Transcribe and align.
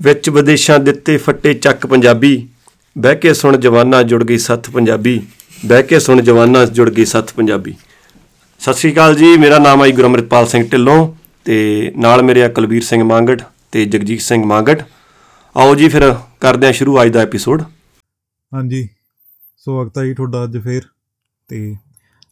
ਵਿੱਚ 0.00 0.28
ਵਿਦੇਸ਼ਾਂ 0.30 0.78
ਦਿੱਤੇ 0.78 1.16
ਫੱਟੇ 1.16 1.52
ਚੱਕ 1.54 1.86
ਪੰਜਾਬੀ, 1.86 2.48
ਬਹਿ 2.96 3.16
ਕੇ 3.16 3.32
ਸੁਣ 3.34 3.56
ਜਵਾਨਾ 3.56 4.02
ਜੁੜ 4.02 4.22
ਗਈ 4.24 4.38
ਸੱਤ 4.38 4.70
ਪੰਜਾਬੀ, 4.70 5.20
ਬਹਿ 5.66 5.82
ਕੇ 5.82 5.98
ਸੁਣ 6.00 6.20
ਜਵਾਨਾ 6.20 6.64
ਜੁੜ 6.64 6.88
ਗਈ 6.90 7.04
ਸੱਤ 7.04 7.32
ਪੰਜਾਬੀ। 7.32 7.74
ਸਤਿ 8.60 8.72
ਸ਼੍ਰੀ 8.72 8.92
ਅਕਾਲ 8.92 9.14
ਜੀ, 9.14 9.36
ਮੇਰਾ 9.36 9.58
ਨਾਮ 9.58 9.82
ਹੈ 9.82 9.86
ਜੀ 9.86 9.92
ਗੁਰਮ੍ਰਿਤਪਾਲ 9.92 10.46
ਸਿੰਘ 10.46 10.64
ਢਿੱਲੋਂ 10.68 11.14
ਤੇ 11.44 11.92
ਨਾਲ 11.96 12.22
ਮੇਰੇ 12.22 12.42
ਆ 12.42 12.48
ਕੁਲਵੀਰ 12.48 12.82
ਸਿੰਘ 12.82 13.02
ਮੰਗਟ 13.04 13.42
ਤੇ 13.72 13.84
ਜਗਜੀਤ 13.84 14.20
ਸਿੰਘ 14.20 14.44
ਮੰਗਟ 14.44 14.82
ਆਓ 15.56 15.74
ਜੀ 15.74 15.88
ਫਿਰ 15.88 16.14
ਕਰਦੇ 16.40 16.66
ਹਾਂ 16.66 16.72
ਸ਼ੁਰੂ 16.72 17.02
ਅੱਜ 17.02 17.12
ਦਾ 17.12 17.20
ਐਪੀਸੋਡ 17.22 17.62
ਹਾਂਜੀ 18.54 18.88
ਸਵਾਗਤ 19.56 19.98
ਹੈ 19.98 20.04
ਜੀ 20.04 20.14
ਤੁਹਾਡਾ 20.14 20.44
ਅੱਜ 20.44 20.58
ਫੇਰ। 20.58 20.82
ਤੇ 21.48 21.76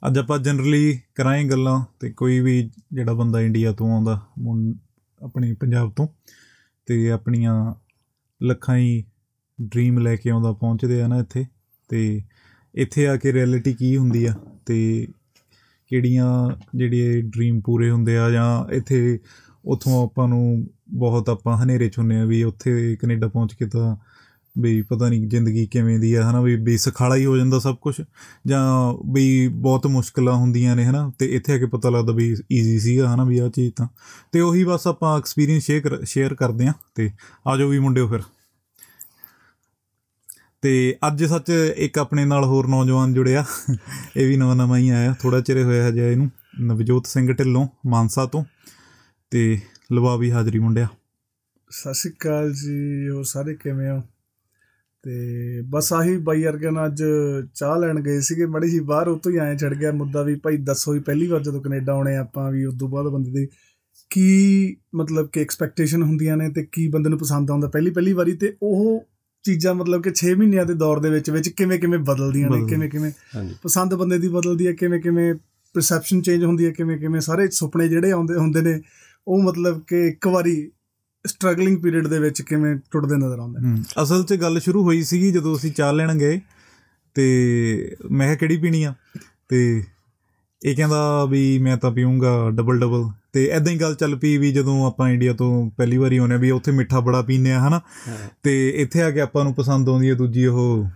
ਅੱਜ 0.06 0.18
ਆਪਾਂ 0.18 0.38
ਜਨਰਲੀ 0.38 1.00
ਕਰਾਂਗੇ 1.14 1.48
ਗੱਲਾਂ 1.48 1.84
ਤੇ 2.00 2.10
ਕੋਈ 2.10 2.40
ਵੀ 2.40 2.70
ਜਿਹੜਾ 2.92 3.12
ਬੰਦਾ 3.12 3.40
ਇੰਡੀਆ 3.40 3.72
ਤੋਂ 3.72 3.92
ਆਉਂਦਾ, 3.92 4.26
ਮੁੰ- 4.38 4.74
ਆਪਣੀ 5.22 5.54
ਪੰਜਾਬ 5.54 5.92
ਤੋਂ, 5.96 6.08
ਤੇ 6.86 7.10
ਆਪਣੀਆਂ 7.10 7.74
ਲੱਖਾਂ 8.42 8.76
ਹੀ 8.76 9.04
ਡ੍ਰੀਮ 9.62 9.98
ਲੈ 9.98 10.16
ਕੇ 10.16 10.30
ਆਉਂਦਾ, 10.30 10.52
ਪਹੁੰਚਦੇ 10.52 11.02
ਆ 11.02 11.06
ਨਾ 11.06 11.18
ਇੱਥੇ। 11.18 11.46
ਤੇ 11.88 12.22
ਇੱਥੇ 12.74 13.08
ਆ 13.08 13.16
ਕੇ 13.16 13.32
ਰਿਐਲਿਟੀ 13.32 13.74
ਕੀ 13.74 13.96
ਹੁੰਦੀ 13.96 14.24
ਆ? 14.24 14.34
ਤੇ 14.66 15.06
ਕਿਹੜੀਆਂ 15.88 16.50
ਜਿਹੜੇ 16.74 17.22
ਡ੍ਰੀਮ 17.22 17.60
ਪੂਰੇ 17.60 17.90
ਹੁੰਦੇ 17.90 18.18
ਆ 18.18 18.30
ਜਾਂ 18.30 18.72
ਇੱਥੇ 18.72 19.18
ਉਥੋਂ 19.64 20.06
ਆਪਾਂ 20.06 20.28
ਨੂੰ 20.28 20.70
ਬਹੁਤ 20.90 21.28
ਆਪਾਂ 21.28 21.56
ਹਨੇਰੇ 21.56 21.88
ਚ 21.88 21.98
ਹੁੰਨੇ 21.98 22.20
ਆ 22.20 22.24
ਵੀ 22.24 22.42
ਉੱਥੇ 22.42 22.96
ਕੈਨੇਡਾ 22.96 23.28
ਪਹੁੰਚ 23.28 23.54
ਕੇ 23.54 23.66
ਤਾਂ 23.66 23.96
ਵੀ 24.60 24.82
ਪਤਾ 24.82 25.08
ਨਹੀਂ 25.08 25.28
ਜ਼ਿੰਦਗੀ 25.28 25.66
ਕਿਵੇਂ 25.66 25.98
ਦੀ 25.98 26.14
ਆ, 26.14 26.30
ਹਨਾ 26.30 26.40
ਵੀ 26.40 26.56
ਬੇਸਖਾਲਾ 26.56 27.16
ਹੀ 27.16 27.26
ਹੋ 27.26 27.36
ਜਾਂਦਾ 27.36 27.58
ਸਭ 27.58 27.76
ਕੁਝ 27.76 28.00
ਜਾਂ 28.46 28.94
ਵੀ 29.12 29.48
ਬਹੁਤ 29.48 29.86
ਮੁਸ਼ਕਲਾਂ 29.86 30.34
ਹੁੰਦੀਆਂ 30.34 30.76
ਨੇ, 30.76 30.84
ਹਨਾ। 30.84 31.12
ਤੇ 31.18 31.36
ਇੱਥੇ 31.36 31.52
ਆ 31.52 31.58
ਕੇ 31.58 31.66
ਪਤਾ 31.66 31.90
ਲੱਗਦਾ 31.90 32.12
ਵੀ 32.12 32.36
ਈਜ਼ੀ 32.52 32.78
ਸੀਗਾ, 32.78 33.14
ਹਨਾ, 33.14 33.24
ਵੀ 33.24 33.38
ਆ 33.38 33.48
ਚੀਜ਼ 33.48 33.74
ਤਾਂ। 33.76 33.88
ਤੇ 34.32 34.40
ਉਹੀ 34.40 34.64
ਬਸ 34.64 34.86
ਆਪਾਂ 34.86 35.18
ਐਕਸਪੀਰੀਅੰਸ 35.18 35.62
ਸ਼ੇਅਰ 35.62 36.04
ਸ਼ੇਅਰ 36.04 36.34
ਕਰਦੇ 36.34 36.66
ਆ 36.66 36.72
ਤੇ 36.94 37.10
ਆਜੋ 37.46 37.68
ਵੀ 37.68 37.78
ਮੁੰਡਿਓ 37.78 38.08
ਫਿਰ। 38.08 38.20
ਤੇ 40.62 40.96
ਅੱਜ 41.06 41.24
ਸੱਚ 41.24 41.50
ਇੱਕ 41.76 41.98
ਆਪਣੇ 41.98 42.24
ਨਾਲ 42.24 42.44
ਹੋਰ 42.44 42.66
ਨੌਜਵਾਨ 42.66 43.14
ਜੁੜਿਆ। 43.14 43.44
ਇਹ 44.16 44.28
ਵੀ 44.28 44.36
ਨਵਾਂ 44.36 44.56
ਨਵਾਂ 44.56 44.78
ਹੀ 44.78 44.88
ਆਇਆ 44.88 45.14
ਥੋੜਾ 45.20 45.40
ਚਿਰ 45.40 45.64
ਹੋਇਆ 45.64 45.88
ਹਜੇ 45.88 46.12
ਇਹਨੂੰ, 46.12 46.30
ਨਵਜੋਤ 46.60 47.06
ਸਿੰਘ 47.06 47.32
ਢਿੱਲੋਂ, 47.32 47.68
ਮਾਨਸਾ 47.86 48.26
ਤੋਂ। 48.26 48.44
ਤੇ 49.30 49.60
ਲਵਾ 49.92 50.16
ਵੀ 50.16 50.30
ਹਾਜ਼ਰੀ 50.30 50.58
ਮੁੰਡਿਆ। 50.58 50.88
ਸਤਿ 51.70 51.94
ਸ਼੍ਰੀ 51.94 52.12
ਅਕਾਲ 52.12 52.52
ਜੀ, 52.52 53.08
ਹੋਰ 53.08 53.24
ਸਾਰੇ 53.24 53.54
ਕਿਵੇਂ 53.54 53.90
ਹੋ? 53.90 54.02
ਤੇ 55.08 55.62
ਬਸ 55.68 55.92
ਆਹੀ 55.92 56.16
ਬਾਈ 56.16 56.42
ਵਰਗੇ 56.42 56.70
ਨਾਲ 56.70 56.86
ਅੱਜ 56.86 57.02
ਚਾਹ 57.54 57.78
ਲੈਣ 57.78 58.00
ਗਏ 58.00 58.20
ਸੀਗੇ 58.20 58.46
ਮੜੀ 58.46 58.70
ਜੀ 58.70 58.80
ਬਾਹਰ 58.80 59.08
ਉਤੋਂ 59.08 59.32
ਹੀ 59.32 59.36
ਆਏ 59.36 59.56
ਛੜ 59.56 59.74
ਗਿਆ 59.74 59.92
ਮੁੱਦਾ 59.92 60.22
ਵੀ 60.22 60.34
ਭਾਈ 60.34 60.56
ਦੱਸੋ 60.56 60.92
ਵੀ 60.92 61.00
ਪਹਿਲੀ 61.00 61.26
ਵਾਰ 61.26 61.42
ਜਦੋਂ 61.42 61.60
ਕੈਨੇਡਾ 61.60 61.92
ਆਉਣੇ 61.92 62.16
ਆਪਾਂ 62.16 62.52
ਵੀ 62.52 62.64
ਉਦੋਂ 62.64 62.88
ਬਾਅਦ 62.88 63.06
ਬੰਦੇ 63.06 63.30
ਦੀ 63.30 63.48
ਕੀ 64.10 64.76
ਮਤਲਬ 64.94 65.28
ਕਿ 65.28 65.40
ਐਕਸਪੈਕਟੇਸ਼ਨ 65.40 66.02
ਹੁੰਦੀਆਂ 66.02 66.36
ਨੇ 66.36 66.50
ਤੇ 66.50 66.66
ਕੀ 66.72 66.88
ਬੰਦੇ 66.88 67.10
ਨੂੰ 67.10 67.18
ਪਸੰਦ 67.18 67.50
ਆਉਂਦਾ 67.50 67.68
ਪਹਿਲੀ 67.68 67.90
ਪਹਿਲੀ 67.90 68.12
ਵਾਰੀ 68.12 68.32
ਤੇ 68.32 68.56
ਉਹ 68.62 69.06
ਚੀਜ਼ਾਂ 69.42 69.74
ਮਤਲਬ 69.74 70.02
ਕਿ 70.02 70.10
6 70.10 70.34
ਮਹੀਨਿਆਂ 70.34 70.66
ਦੇ 70.66 70.74
ਦੌਰ 70.74 71.00
ਦੇ 71.00 71.10
ਵਿੱਚ 71.10 71.30
ਵਿੱਚ 71.30 71.48
ਕਿਵੇਂ 71.48 71.78
ਕਿਵੇਂ 71.78 71.98
ਬਦਲਦੀਆਂ 71.98 72.50
ਨੇ। 72.50 72.68
ਕਿਵੇਂ 72.68 72.90
ਕਿਵੇਂ 72.90 73.12
ਪਸੰਦ 73.62 73.94
ਬੰਦੇ 73.94 74.18
ਦੀ 74.18 74.28
ਬਦਲਦੀ 74.28 74.66
ਹੈ 74.66 74.72
ਕਿਵੇਂ 74.72 75.00
ਕਿਵੇਂ 75.00 75.34
ਪਰਸੈਪਸ਼ਨ 75.74 76.22
ਚੇਂਜ 76.22 76.44
ਹੁੰਦੀ 76.44 76.66
ਹੈ 76.66 76.70
ਕਿਵੇਂ 76.70 76.98
ਕਿਵੇਂ 76.98 77.20
ਸਾਰੇ 77.20 77.48
ਸੁਪਨੇ 77.48 77.88
ਜਿਹੜੇ 77.88 78.10
ਆਉਂਦੇ 78.10 78.34
ਹੁੰਦੇ 78.34 78.60
ਨੇ 78.62 78.82
ਉਹ 79.28 79.42
ਮਤਲਬ 79.42 79.84
ਕਿ 79.86 80.08
ਇੱਕ 80.08 80.26
ਵਾਰੀ 80.26 80.70
ਸਟਰਗਲਿੰਗ 81.24 81.78
ਪੀਰੀਅਡ 81.82 82.06
ਦੇ 82.06 82.18
ਵਿੱਚ 82.18 82.42
ਕਿਵੇਂ 82.42 82.74
ਟੁੱਟਦੇ 82.90 83.16
ਨਜ਼ਰ 83.16 83.38
ਆਉਂਦੇ 83.38 83.60
ਨੇ? 83.60 83.82
ਅਸਲ 84.02 84.22
'ਚ 84.24 84.34
ਗੱਲ 84.34 84.58
ਸ਼ੁਰੂ 84.60 84.82
ਹੋਈ 84.84 85.02
ਸੀਗੀ 85.02 85.30
ਜਦੋਂ 85.32 85.56
ਅਸੀਂ 85.56 85.72
ਚਾਹ 85.72 85.92
ਲੈਣ 85.92 86.14
ਗਏ 86.14 86.40
ਤੇ 87.16 87.96
ਮੈਂ 88.10 88.26
ਕਿਹਾ 88.26 88.34
ਕਿਹੜੀ 88.36 88.56
ਪੀਣੀ 88.56 88.82
ਆ? 88.82 88.94
ਤੇ 89.48 89.82
ਇਹ 90.62 90.76
ਕਹਿੰਦਾ 90.76 91.24
ਵੀ 91.24 91.58
ਮੈਂ 91.58 91.76
ਤਾਂ 91.76 91.90
ਪੀਊਂਗਾ 91.90 92.50
ਡਬਲ 92.50 92.78
ਡਬਲ 92.80 93.08
ਤੇ 93.32 93.46
ਐਦਾਂ 93.48 93.72
ਹੀ 93.72 93.78
ਗੱਲ 93.80 93.94
ਚੱਲ 93.94 94.16
ਪਈ 94.16 94.36
ਵੀ 94.38 94.52
ਜਦੋਂ 94.52 94.84
ਆਪਾਂ 94.86 95.08
ਇੰਡੀਆ 95.10 95.32
ਤੋਂ 95.32 95.70
ਪਹਿਲੀ 95.70 95.96
ਵਾਰੀ 95.96 96.16
ਆਉਂਦੇ 96.16 96.32
ਹਾਂ 96.34 96.40
ਵੀ 96.40 96.50
ਉੱਥੇ 96.50 96.72
ਮਿੱਠਾ 96.72 97.00
ਬੜਾ 97.00 97.20
ਪੀਂਦੇ 97.22 97.52
ਆ 97.52 97.66
ਹਨਾ? 97.68 97.80
ਤੇ 98.42 98.68
ਇੱਥੇ 98.70 99.02
ਆ 99.02 99.10
ਕੇ 99.10 99.20
ਆਪਾਂ 99.20 99.44
ਨੂੰ 99.44 99.54
ਪਸੰਦ 99.54 99.88
ਆਉਂਦੀ 99.88 100.08
ਹੈ 100.10 100.14
ਦੂਜੀ 100.14 100.46
ਉਹ 100.46 100.86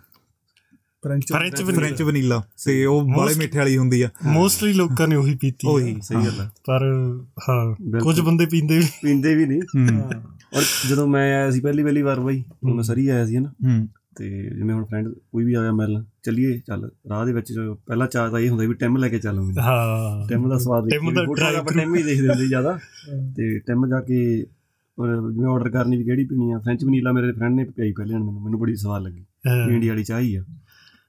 French 1.04 1.32
French 1.32 1.62
vanilla। 1.62 1.74
French 1.74 2.02
vanilla 2.02 2.42
ਤੇ 2.64 2.84
ਉਹ 2.84 3.02
ਬਾਲੇ 3.02 3.34
ਮਿੱਠੇ 3.38 3.58
ਵਾਲੀ 3.58 3.76
ਹੁੰਦੀ 3.76 4.02
ਆ। 4.02 4.08
ਮੋਸਟਲੀ 4.26 4.72
ਲੋਕਾਂ 4.72 5.08
ਨੇ 5.08 5.16
ਉਹੀ 5.16 5.34
ਪੀਤੀ 5.34 5.68
ਆ। 5.68 5.70
ਉਹੀ 5.70 5.96
ਸਹੀ 6.02 6.16
ਗੱਲ 6.16 6.40
ਹੈ 6.40 6.50
ਪਰ 6.66 6.82
ਹਾਂ। 7.48 7.74
ਕੁਝ 8.00 8.20
ਬੰਦੇ 8.20 8.46
ਪੀਂਦੇ 8.46 8.78
ਵੀ। 8.78 8.84
ਪੀਂਦੇ 9.02 9.34
ਵੀ 9.34 9.46
ਨਹੀਂ। 9.46 9.62
ਔਰ 10.56 10.62
ਜਦੋਂ 10.88 11.06
ਮੈਂ 11.06 11.34
ਆਇਆ 11.34 11.50
ਸੀ 11.50 11.60
ਪਹਿਲੀ 11.60 11.82
ਪਹਿਲੀ 11.82 12.02
ਵਾਰ 12.02 12.20
ਬਾਈ 12.20 12.44
ਉਦੋਂ 12.62 12.74
ਮੈਂ 12.74 12.82
ਸਰੀ 12.82 13.08
ਆਇਆ 13.08 13.26
ਸੀ 13.26 13.38
ਨਾ 13.38 13.86
ਤੇ 14.16 14.50
ਜਿਵੇਂ 14.56 14.74
ਹੁਣ 14.74 14.84
ਫਰੈਂਡ 14.84 15.08
ਕੋਈ 15.08 15.44
ਵੀ 15.44 15.54
ਆਇਆ 15.54 15.72
ਮਿਲਣ 15.72 16.04
ਚੱਲੀਏ 16.22 16.58
ਚੱਲ 16.58 16.90
ਰਾਹ 17.10 17.26
ਦੇ 17.26 17.32
ਵਿੱਚ 17.32 17.52
ਜੋ 17.52 17.74
ਪਹਿਲਾ 17.74 18.06
ਚਾਹ 18.06 18.30
ਤਾਂ 18.30 18.40
ਇਹ 18.40 18.50
ਹੁੰਦਾ 18.50 18.64
ਵੀ 18.64 18.74
ਟਿਮ 18.74 18.96
ਲੈ 18.96 19.08
ਕੇ 19.08 19.18
ਚੱਲ 19.18 19.40
ਮੈਨੂੰ 19.40 19.62
ਹਾਂ। 19.62 20.28
ਟਿਮ 20.28 20.48
ਦਾ 20.48 20.58
ਸਵਾਦ 20.58 20.88
ਟਿਮ 20.88 21.14
ਦਾ 21.14 21.20
ਵੀ 21.20 21.26
ਫੋਟੋ 21.26 21.42
dry 21.42 21.56
ਆਪਾਂ 21.56 21.74
ਟਿਮ 21.74 21.94
ਹੀ 21.94 22.02
ਦੇਖਦੇ 22.02 22.28
ਹੁੰਦੇ 22.28 22.46
ਜ਼ਿਆਦਾ। 22.46 22.78
ਤੇ 23.36 23.58
ਟਿਮ 23.58 23.86
ਜਾ 23.88 24.00
ਕੇ 24.00 24.46
ਔਰ 24.98 25.32
ਜਿਵੇਂ 25.32 25.48
ਆਰਡਰ 25.48 25.70
ਕਰਨੀ 25.70 25.96
ਵੀ 25.96 26.04
ਕਿਹੜੀ 26.04 26.24
ਪੀਣੀ 26.24 26.52
ਆ 26.52 26.58
ਫ੍ਰੈਂਚ 26.58 26.84
ਵਨੀਲਾ 26.84 27.12
ਮੇਰੇ 27.12 27.32
ਫਰੈਂਡ 27.32 27.54
ਨੇ 27.54 27.64
ਪਿਆਈ 27.64 27.92
ਪਹਿਲੇ 27.92 28.14
ਮੈਨੂੰ। 28.14 28.42
ਮੈਨੂੰ 28.42 28.60
ਬੜੀ 28.60 28.76
ਸਵਾਦ 28.76 29.02
ਲੱਗੀ। 29.02 29.24
ਇੰਡੀਆ 29.70 29.92
ਵਾਲੀ 29.92 30.04
ਚਾਹ 30.04 30.20
ਹੀ 30.20 30.34
ਆ। 30.36 30.44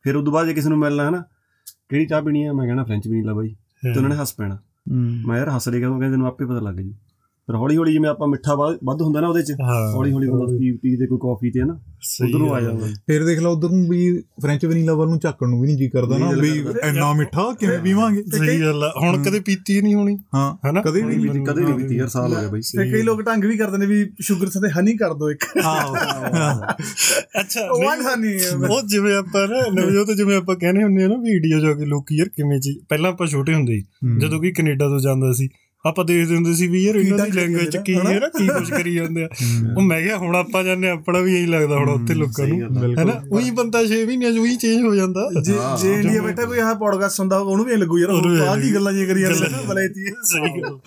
ਫਿਰ 0.03 0.15
ਉਦੋਂ 0.15 0.33
ਬਾਅਦ 0.33 0.47
ਜੇ 0.47 0.53
ਕਿਸੇ 0.53 0.69
ਨੂੰ 0.69 0.77
ਮਿਲਣਾ 0.77 1.05
ਹੈ 1.05 1.09
ਨਾ 1.09 1.23
ਕਿਹੜੀ 1.89 2.05
ਚਾਹ 2.05 2.21
ਪੀਣੀ 2.21 2.45
ਆ 2.45 2.53
ਮੈਂ 2.53 2.65
ਕਹਿਣਾ 2.65 2.83
ਫ੍ਰੈਂਚ 2.83 3.07
ਵਨੀਲਾ 3.07 3.33
ਬਾਈ 3.33 3.49
ਤੇ 3.83 3.97
ਉਹਨਾਂ 3.97 4.09
ਨੇ 4.09 4.15
ਹੱਸ 4.15 4.33
ਪੈਣਾ। 4.35 4.57
ਮੈਂ 5.27 5.37
ਯਾਰ 5.37 5.49
ਹੱਸ 5.49 5.67
ਰਿਹਾ 5.67 5.89
ਕਹਿੰਦੇ 5.89 6.09
ਤੈਨੂੰ 6.09 6.27
ਆਪੇ 6.27 6.45
ਪਤਾ 6.45 6.59
ਲੱਗ 6.59 6.75
ਜੂ। 6.75 6.93
ਫਿਰ 7.47 7.55
ਹੌਲੀ 7.55 7.77
ਹੌਲੀ 7.77 7.93
ਜਿਵੇਂ 7.93 8.09
ਆਪਾਂ 8.09 8.27
ਮਿੱਠਾ 8.27 8.55
ਵੱਧ 8.83 9.01
ਹੁੰਦਾ 9.01 9.21
ਨਾ 9.21 9.27
ਉਹਦੇ 9.27 9.41
ਚ 9.43 9.51
ਹੌਲੀ 9.93 10.11
ਹੌਲੀ 10.11 10.27
ਬੰਦਾ 10.27 10.45
ਟੀ 10.45 10.71
ਟੀ 10.77 10.95
ਤੇ 10.97 11.07
ਕੋਈ 11.07 11.17
ਕਾਫੀ 11.17 11.51
ਤੇ 11.51 11.63
ਨਾ 11.63 11.73
ਉਧਰੋਂ 12.25 12.55
ਆ 12.55 12.61
ਜਾਂਦਾ। 12.61 12.87
ਫਿਰ 13.07 13.25
ਦੇਖ 13.25 13.39
ਲਓ 13.39 13.51
ਉਧਰ 13.51 13.69
ਨੂੰ 13.69 13.89
ਵੀ 13.89 14.19
ਫ੍ਰੈਂਚ 14.41 14.65
ਵਨੀਲਾ 14.65 14.93
ਵੱਲ 14.93 15.07
ਨੂੰ 15.07 15.19
ਝਾਕਣ 15.19 15.49
ਨੂੰ 15.49 15.61
ਵੀ 15.61 15.67
ਨਹੀਂ 15.67 15.77
ਜੀ 15.77 15.89
ਕਰਦਾ 15.89 16.17
ਨਾ 16.17 16.31
ਵੀ। 16.31 16.49
ਇੰਨਾ 16.59 17.13
ਮਿੱਠਾ 17.13 17.53
ਕਿਵੇਂ 17.59 17.79
ਪੀਵਾਂਗੇ? 17.79 18.23
ਸਹੀ 18.23 18.61
ਗੱਲ 18.61 18.83
ਆ। 18.83 18.93
ਹੁਣ। 19.01 19.23
ਕਦੇ 19.23 19.39
ਪੀਤੀ 19.39 19.81
ਨਹੀਂ 19.81 19.95
ਹੋਣੀ 19.95 20.17
ਹਾਂ 20.35 20.69
ਹਨਾ? 20.69 20.81
ਕਦੇ 20.81 21.01
ਵੀ 21.01 21.15
ਨਹੀਂ 21.15 21.45
ਕਦੇ 21.45 21.61
ਨਹੀਂ 21.63 21.73
ਪੀਤੀ। 21.73 21.95
ਯਾਰ 21.95 22.07
ਸਾਲ 22.07 22.33
ਹੋ 22.33 22.39
ਗਿਆ 22.39 22.49
ਬਾਈ। 22.49 22.61
ਤੇ 22.61 22.91
ਕਈ 22.91 23.01
ਲੋਕ 23.01 23.21
ਢੰਗ 23.21 23.43
ਵੀ 23.43 23.57
ਕਰਦੇ 23.57 23.77
ਨੇ 23.77 23.85
ਵੀ 23.85 24.09
ਸ਼ੂਗਰ 24.21 24.49
ਸਾਥੇ 24.49 24.79
ਹਨੀ 24.79 24.97
ਕਰ 24.97 25.13
ਦੋ 25.13 25.31
ਇੱਕ। 25.31 25.45
ਹਾਂ 25.65 25.95
ਅੱਛਾ 27.39 27.67
ਵਨ 27.67 28.21
ਨਹੀਂ, 28.21 28.39
ਹਨੀ 28.39 28.67
ਉਹ 28.73 28.81
ਜਿਵੇਂ 28.87 29.15
ਆਪਾਂ 29.15 29.47
ਨਾ 29.47 29.81
ਨਵਜੋਤ 29.81 30.11
ਜਿਵੇਂ 30.11 30.37
ਆਪਾਂ 30.37 30.55
ਕਹਿੰਦੇ 30.55 30.83
ਹੁੰਦੇ 30.83 31.03
ਆ 31.03 31.07
ਨਾ 31.07 31.15
ਵੀਡੀਓ 31.15 31.59
ਜਾ 31.59 31.73
ਕੇ 31.73 31.85
ਲੋਕੀ 31.85 32.17
ਯਾਰ 32.17 32.29
ਕਿਵੇਂ 32.29 32.59
ਜੀ 32.59 32.79
ਪਹਿਲਾਂ 32.89 33.11
ਆਪਾਂ 33.11 33.27
ਛੋਟੇ 33.27 33.53
ਹੁੰਦੇ। 33.53 33.83
ਜਦੋਂ 34.17 34.39
ਕੋਈ 34.39 34.51
ਕੈਨੇਡਾ 34.51 34.87
ਤੋਂ 34.87 34.99
ਜਾਂਦਾ 34.99 35.33
ਸੀ 35.33 35.49
ਆਪਾਂ 35.85 36.03
ਦੇਖਦੇ 36.05 36.35
ਹੁੰਦੇ 36.35 36.53
ਸੀ 36.53 36.67
ਵੀ 36.67 36.83
ਯਾਰ 36.83 36.95
ਇਹਨਾਂ 36.95 37.25
ਦੀ 37.25 37.31
ਲੈਂਗੁਏਜ 37.31 37.69
ਚ 37.69 37.77
ਕੀ? 37.77 37.95
ਹੈ 37.95 38.19
ਨਾ 38.19 38.27
ਕੀ 38.37 38.47
ਕੁਝ 38.47 38.69
ਕਰੀ 38.69 38.93
ਜਾਂਦੇ 38.95 39.23
ਆ। 39.23 39.27
ਉਹ 39.77 39.81
ਮੈਂ 39.81 40.01
ਕਿਹਾ 40.01 40.17
ਹੁਣ 40.17 40.35
ਆਪਾਂ 40.35 40.63
ਜਾਂਦੇ 40.63 40.89
ਆਪਣਾ 40.89 41.19
ਵੀ 41.19 41.35
ਇਹੀ 41.35 41.45
ਲੱਗਦਾ 41.45 41.77
ਹੁਣ 41.77 41.89
ਉੱਥੇ 41.89 42.13
ਲੋਕਾਂ 42.13 42.47
ਨੂੰ 42.47 42.59
ਹੈਨਾ? 42.99 43.13
ਉਹੀ 43.31 43.51
ਬੰਦਾ 43.51 43.81
6 43.87 43.97
ਮਹੀਨਿਆਂ 44.05 44.31
ਚ 44.33 44.37
ਉਹੀ 44.37 44.55
ਚੇਂਜ 44.55 44.81
ਹੋ 44.83 44.93
ਜਾਂਦਾ। 44.95 45.25
ਜੇ 45.41 45.55
ਜੇ 45.81 45.93
ਇੰਡੀਆ 45.93 46.21
ਬੈਠਾ 46.21 46.45
ਕੋਈ 46.45 46.59
ਆਹ 46.59 46.73
ਪੋਡਕਾਸਟ 46.75 47.15
ਸੁਣਦਾ 47.15 47.39
ਹੋਊ, 47.39 47.51
ਉਹਨੂੰ 47.51 47.65
ਵੀ 47.65 47.75
ਲੱਗੂ 47.75 47.97
ਯਾਰ 47.99 48.09
ਆਹ 48.47 48.57
ਕੀ 48.61 48.73
ਗੱਲਾਂ 48.75 48.93
ਜੀ 48.93 49.05
ਕਰੀ 49.05 49.21
ਜਾਂਦੇ 49.21 49.49
ਨੇ। 49.49 49.63
ਬਲੇ 49.67 49.87
ਤੀ 49.89 50.05
ਸਹੀ 50.23 50.61
ਗੱਲ। 50.61 50.77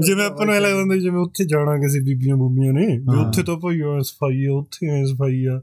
ਜਿਵੇਂ 0.00 0.26
ਆਪਾਂ 0.26 0.46
ਨੂੰ 0.46 0.54
ਇਹ 0.54 0.60
ਲੱਗਦਾ 0.60 0.80
ਹੁੰਦਾ 0.80 0.96
ਜਿਵੇਂ 0.96 1.20
ਉੱਥੇ 1.20 1.44
ਜਾਣਾ 1.44 1.76
ਕਿਸੇ 1.76 2.00
ਬੀਬੀਆਂ 2.00 2.36
ਬੂਬੀਆਂ 2.36 2.72
ਨੇ 2.72 2.86
ਵੀ। 2.98 3.18
ਉੱਥੇ 3.20 3.42
ਤਾਂ 3.42 3.56
ਭਾਈ 3.56 3.80
ਐ 3.80 4.00
ਸਫ਼ਾਈ 4.02 4.44
ਆ 4.46 4.52
ਉੱਥੇ 4.52 4.90
ਐ 4.90 5.04
ਸਫ਼ਾਈ 5.04 5.44
ਆ 5.44 5.60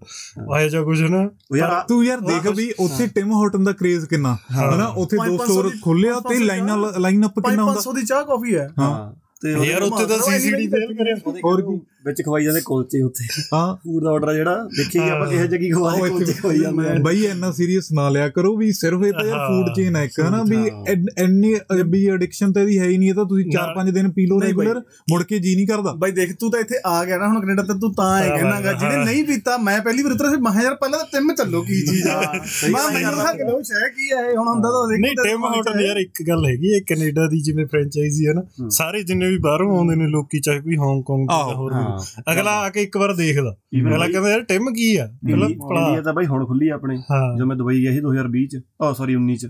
ਆਇਆ 0.56 0.68
ਜਾ 0.70 0.82
ਕੁਝ 0.82 1.02
ਨਾ 1.02 1.22
ਯਾਰ 1.58 1.82
ਤੂੰ 1.88 2.04
ਯਾਰ 2.06 2.20
ਦੇਖ 2.22 2.48
ਵੀ 2.58 2.72
ਉੱਥੇ 2.80 3.08
ਟਿਮ 3.08 3.32
ਹਾਰਟਨ 3.34 3.64
ਦਾ 3.64 3.72
ਕ੍ਰੇਜ਼ 3.72 4.06
ਕਿੰਨਾ 4.06 4.36
ਹਨਾ? 4.52 4.86
ਉੱਥੇ 4.88 5.18
ਦੋ 5.28 5.38
ਸਟੋਰ 5.38 5.72
ਖੁੱਲਿਆ 5.84 6.20
ਪੰਜ 6.20 6.38
ਤੇ 6.38 6.44
ਲਾਈਨਾਂ 6.44 6.78
ਲਾਈਨ 7.00 7.26
ਅਪ 7.26 7.40
ਕਿੰਨਾ 7.40 7.64
ਹੁੰਦਾ? 7.64 7.82
500 7.82 7.94
ਦੀ 7.96 8.06
ਚਾਹ 8.06 8.24
ਕਾਫੀ 8.24 8.56
ਹੈ। 8.56 8.68
ਹਾਂ 8.78 8.90
ਹਾਂ 8.90 9.27
ਤੇ 9.42 9.54
ਉਹਦੇ 9.54 9.68
ਯਾਰ 9.68 9.82
ਉੱਥੇ 9.84 10.06
ਤਾਂ 10.08 10.18
ਸੀਸੀਡੀ 10.20 10.68
ਫੇਲ 10.68 10.94
ਕਰਿਆ 10.94 11.16
ਹੋਰ 11.44 11.62
ਕੀ? 11.64 11.80
ਵਿੱਚ 12.06 12.22
ਖਵਾਈ 12.22 12.44
ਜਾਂਦੇ 12.44 12.60
ਕੁਲਚੇ 12.62 13.02
ਉੱਥੇ 13.02 13.26
ਹਾਂ 13.54 13.76
ਫੂਡ 13.76 14.04
ਦਾ 14.04 14.10
ਆਰਡਰ 14.12 14.34
ਜਿਹੜਾ 14.34 14.56
ਦੇਖੀ 14.78 15.00
ਆਪਾਂ 15.00 15.16
ਹਾਂ। 15.18 15.28
ਕਿਹੋ 15.28 15.46
ਜਿਹਾ 15.46 15.60
ਕੀ 15.60 15.70
ਖਵਾਏ 15.72 16.10
ਕੁਲਚੇ 16.10 16.34
ਖਵਾਈ 16.34 16.60
ਜਾਂਦੇ 16.60 17.00
ਬਈ 17.02 17.24
ਇੰਨਾ 17.26 17.52
ਸੀਰੀਅਸ 17.52 17.92
ਨਾ 17.92 18.08
ਲਿਆ 18.10 18.28
ਕਰੋ 18.30 18.56
ਵੀ 18.58 18.72
ਸਿਰਫ 18.74 19.04
ਇਹ 19.04 19.12
ਤਾਂ 19.14 19.26
ਯਾਰ 19.26 19.38
ਹਾਂ। 19.40 19.48
ਫੂਡ 19.48 19.74
ਚੇਨ 19.76 19.96
ਹੈ 19.96 20.04
ਇੱਕ 20.04 20.20
ਹਨਾ 20.20 20.42
ਵੀ 20.44 20.56
ਹਾਂ। 20.58 20.84
ਐਨ- 20.88 21.10
ਇੰਨੀ 21.20 21.54
ਵੀ 21.88 22.06
ਐਡਿਕਸ਼ਨ 22.10 22.52
ਤਾਂ 22.54 22.62
ਇਹਦੀ 22.62 22.78
ਹੈ 22.80 22.86
ਹੀ 22.86 22.98
ਨਹੀਂ 22.98 23.10
ਇਹ 23.10 23.16
ਤਾਂ 23.16 23.26
ਤੁਸੀਂ 23.26 23.46
4-5 23.52 23.92
ਦਿਨ 23.92 24.10
ਪੀ 24.12 24.26
ਲਓ। 24.26 24.40
ਰੈਗੂਲਰ 24.42 24.80
ਮੁੜ 25.08 25.22
ਕੇ 25.24 25.40
ਜੀ 25.40 25.56
ਨਹੀਂ 25.56 25.68
ਕਰਦਾ 25.68 25.94
ਬਾਈ 25.96 26.12
ਦੇਖ 26.12 26.34
ਤੂੰ 26.40 26.52
ਤਾਂ 26.52 26.60
ਇੱਥੇ 26.60 26.80
ਆ 26.86 27.04
ਗਿਆ 27.06 27.18
ਨਾ 27.18 27.28
ਹੁਣ 27.28 27.40
ਕੈਨੇਡਾ 27.42 27.64
ਤੇ 27.64 27.78
ਤੂੰ 27.80 27.94
ਤਾਂ 27.94 28.08
ਐ 28.18 28.24
ਹਾਂ, 28.24 28.38
ਕਹਿਣਾਗਾ 28.38 28.74
ਜਿਹੜੇ 28.74 28.96
ਹਾਂ। 28.96 29.06
ਨਹੀਂ 29.06 29.24
ਪੀਤਾ 29.26 29.58
ਮੈਂ 29.60 29.80
ਪਹਿਲੀ 29.82 30.04
ਵਾਰ 30.04 30.14
ਉਤਰਿਆ 30.14 30.32
ਸੀ 30.32 30.38
ਮਹਾਂ 30.42 30.64
ਯਾਰ 30.64 30.76
ਪਹਿਲਾਂ 30.78 31.00
ਤਾਂ 31.00 31.08
ਟਿਮ 31.12 31.34
ਚੱਲੋ 31.36 31.62
ਕੀ 31.64 31.82
ਚੀਜ਼ 31.86 32.08
ਆ 32.08 32.20
ਮੈਂ 32.24 32.88
ਮੈਨੂੰ। 32.90 33.14
ਤਾਂ 33.18 33.34
ਕਿ 33.34 33.44
ਲੋ 33.44 33.62
ਸ਼ੈ 33.64 33.88
ਕੀ 33.90 34.12
ਹੈ 34.12 34.24
ਇਹ 34.24 34.36
ਹੁਣ 34.38 34.48
ਹੁੰਦਾ 34.48 34.70
ਤਾਂ 34.70 34.88
ਦੇਖੋ 34.88 35.02
ਨਹੀਂ 35.02 35.16
ਟਿਮ 35.24 35.46
ਹਾਰਟਨ 35.46 35.80
ਯਾਰ 35.82 35.98
ਇੱਕ 36.00 36.24
ਗੱਲ 36.28 36.46
ਹੈਗੀ 36.46 36.74
ਹੈ 36.74 36.80
ਕੈਨੇਡਾ 36.88 37.28
ਦੀ 37.28 37.40
ਜਿਵੇਂ 37.42 37.66
ਫਰੈਂਚਾਈਜ਼ੀ 37.68 38.28
ਹੈ 38.28 38.34
ਨਾ 38.34 38.42
ਹੂੰ। 38.60 38.70
ਸਾਰੇ 38.72 39.04
ਜਿੰਨੇ 39.04 39.27
ਵੀ 39.28 39.38
ਬਾਹਰੋਂ 39.38 39.78
ਆਉਂਦੇ 39.78 39.96
ਨੇ 39.96 40.08
ਲੋਕੀ 40.08 40.40
ਚਾਹੇ 40.40 40.60
ਕੋਈ 40.60 40.76
ਹਾਂਗਕਾਂਗ 40.78 41.28
ਤੋਂ 41.28 41.56
ਹੋਰ 41.56 41.74
ਹਾਂ 41.74 41.98
ਵੀ 42.00 42.34
ਅਗਲਾ 42.34 42.52
ਆ 42.52 42.70
ਕੇ 42.70 42.82
ਇੱਕ 42.84 42.98
ਵਾਰ 42.98 43.14
ਦੇਖਦਾ। 43.14 43.56
ਅਗਲਾ 43.80 44.08
ਕਹਿੰਦਾ 44.08 44.30
ਯਾਰ 44.30 44.42
ਟਿਮ 44.42 44.74
ਕੀ 44.74 44.96
ਆ? 44.96 45.06
ਪਹਿਲਾਂ 45.06 45.50
ਇੰਡੀਆ 45.50 46.02
ਤਾਂ 46.02 46.14
ਬਾਈ 46.14 46.26
ਹੁਣ 46.26 46.46
ਖੁੱਲੀ 46.46 46.70
ਆਪਣੇ। 46.70 46.98
ਹਾਂ। 46.98 47.36
ਜਦੋਂ 47.36 47.48
ਮੈਂ 47.48 47.56
ਦੁਬਈ 47.56 47.82
ਗਿਆ 47.82 47.92
ਸੀ 47.92 48.00
2020 48.00 48.46
ਚ 48.46 48.62
ਆਹ 48.82 48.94
ਸੌਰੀ 48.94 49.16
19 49.16 49.36
ਚ 49.36 49.48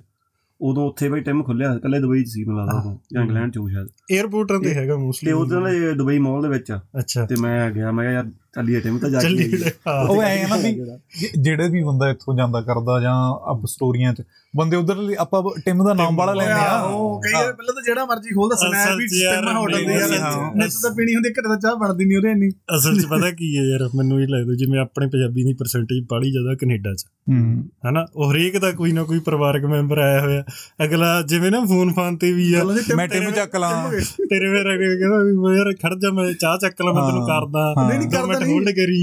ਉਦੋਂ 0.62 0.88
ਉੱਥੇ 0.88 1.10
ਬਾਈ 1.10 1.20
ਟਿਮ 1.22 1.44
ਖੁੱਲਿਆ 1.44 1.74
ਇਕੱਲੇ 1.74 2.00
ਦੁਬਈ 2.00 2.24
ਚ 2.24 2.28
ਸੀ 2.28 2.44
ਮੈਨੂੰ 2.44 2.62
ਲੱਗਦਾ 2.62 2.80
ਉਦੋਂ 2.80 2.98
ਜਾਂ 3.14 3.24
ਇੰਗਲੈਂਡ 3.24 3.52
ਚ 3.54 3.58
ਹੋਊ 3.58 3.68
ਸ਼ਾਇਦ। 3.68 3.88
에어ਪੋਰਟਾਂ 4.22 4.60
ਤੇ 4.60 4.74
ਹੈਗਾ 4.74 4.96
ਤੇ 4.96 5.02
ਮੋਸਟਲੀ 5.02 5.32
ਉਦੋਂ 5.32 5.62
ਨਾ 5.62 5.70
ਦੁਬਈ 5.98 6.20
ਮਾਲ 6.20 6.42
ਦੇ 6.42 6.48
ਵਿੱਚ 6.48 6.72
ਆ। 6.72 6.80
ਅੱਛਾ। 7.00 7.26
ਤੇ 7.26 7.36
ਮੈਂ 7.40 7.72
ਗਿਆ 7.72 7.92
ਮੈਂ 7.92 8.04
ਕਿਹਾ 8.04 8.14
ਯਾਰ 8.14 8.26
ਚੱਲੀਏ 8.57 8.80
ਟਿਮ 8.80 8.98
ਤਾਂ 8.98 9.09
ਜਾ 9.09 9.19
ਕੇ 9.19 9.71
ਉਹ 10.09 10.24
ਐ 10.24 10.48
ਨਾ 10.48 10.56
ਵੀ 10.56 10.74
ਜਿਹੜੇ। 11.42 11.69
ਵੀ 11.69 11.83
ਬੰਦਾ 11.83 12.09
ਇੱਥੋਂ 12.09 12.38
ਜਾਂਦਾ 12.38 12.62
ਕਰਦਾ 12.62 13.00
ਜਾਂ 13.00 13.51
ਅਬ 13.51 13.65
ਸਟੋਰੀਆਂ 13.65 14.13
'ਚ 14.13 14.21
ਬੰਦੇ 14.56 14.77
ਉਧਰ 14.77 14.95
ਆਪਾਂ 15.18 15.44
ਟਿਮ 15.65 15.86
ਦਾ 15.86 15.94
ਨਾਮ 15.94 16.15
ਵਾਲਾ 16.15 16.33
ਲੈਂਦੇ 16.33 16.54
ਆ। 16.54 16.81
ਉਹ 16.81 17.21
ਕਈ 17.21 17.33
ਵਾਰ 17.33 17.54
ਪਹਿਲਾਂ 17.54 17.74
ਤਾਂ 17.74 17.83
ਜਿਹੜਾ 17.83 18.06
ਮਰਜ਼ੀ 18.06 18.30
ਖੋਲਦਾ 18.36 18.56
ਸਨੈਪ 18.56 18.98
ਵੀ 18.98 19.07
ਸਿਸਟਮ 19.07 19.57
ਹੋਟਲ 19.57 19.86
ਦੇ 19.86 19.94
ਯਾਰ। 19.94 20.56
ਨਿੱਤ 20.56 20.71
ਤਾਂ 20.81 20.92
ਪੀਣੀ 20.92 21.15
ਹੁੰਦੀ 21.15 21.30
ਘਰੇ 21.30 21.48
ਤਾਂ 21.48 21.57
ਚਾਹ 21.57 21.75
ਬਣਦੀ 21.75 22.06
ਨਹੀਂ 22.06 22.18
ਉਹਦੇ 22.18 22.31
ਇੰਨੀ। 22.31 22.50
ਅਸਲ 22.50 23.01
'ਚ 23.01 23.06
ਪਤਾ 23.06 23.31
ਕੀ 23.31 23.57
ਹੈ 23.57 23.63
ਯਾਰ 23.63 23.89
ਮੈਨੂੰ 23.95 24.21
ਇਹ 24.21 24.27
ਲੱਗਦਾ 24.27 24.54
ਜਿਵੇਂ 24.54 24.80
ਆਪਣੇ 24.80 25.07
ਪੰਜਾਬੀ 25.07 25.44
ਦੀ 25.44 25.54
ਪਰਸੈਂਟੇਜ 25.54 26.06
ਬਾਹਲੀ 26.09 26.31
ਜ਼ਿਆਦਾ 26.31 26.56
ਕੈਨੇਡਾ 26.56 26.94
'ਚ। 26.94 27.06
ਹੂੰ। 27.30 27.63
ਹਨਾ 27.89 28.06
ਉਹ 28.15 28.31
ਹਰੇਕ 28.31 28.57
ਦਾ 28.57 28.71
ਕੋਈ 28.71 28.92
ਨਾ 28.92 29.04
ਕੋਈ 29.04 29.19
ਪਰਿਵਾਰਕ 29.19 29.65
ਮੈਂਬਰ 29.65 29.98
ਆਇਆ 29.98 30.21
ਹੋਇਆ। 30.21 30.44
ਅਗਲਾ 30.86 31.21
ਜਿਵੇਂ 31.21 31.51
ਨਾ 31.51 31.65
ਫੋਨ 31.65 31.94
ਫਾਨ 31.94 32.18
ਤੇ 32.18 32.33
ਵੀ 32.33 32.54
ਆ 32.54 32.59
ਟਿਮ 32.59 32.98
ਮੈਂ 32.98 33.07
ਟਿਮ 33.07 33.31
ਚੱਕ 33.31 33.56
ਲਾਂ। 33.56 33.92
ਤੇਰੇ 34.30 34.50
ਮੇਰੇ 34.50 34.75
ਅਗੇ 34.75 35.00
ਕਹਿੰਦਾ 35.00 35.18
ਵੀ 35.18 35.57
ਯਾਰ 35.57 35.74
ਖੜ 35.74 36.00
ਜਾ 36.00 36.12
ਮੈਂ 36.12 36.33
ਚਾਹ 36.33 36.57
ਚੱਕ 36.57 36.81
ਲਾ 36.81 36.94
ਮੈਂ 36.94 37.01
ਤੈਨੂੰ 37.01 37.27
ਕਰਦਾ। 37.27 37.74
ਨਹੀਂ, 37.88 38.09
ਕਰਦਾ। 38.09 38.39
ਹੋਲਡ 38.48 38.70
ਕਰੀ। 38.76 39.00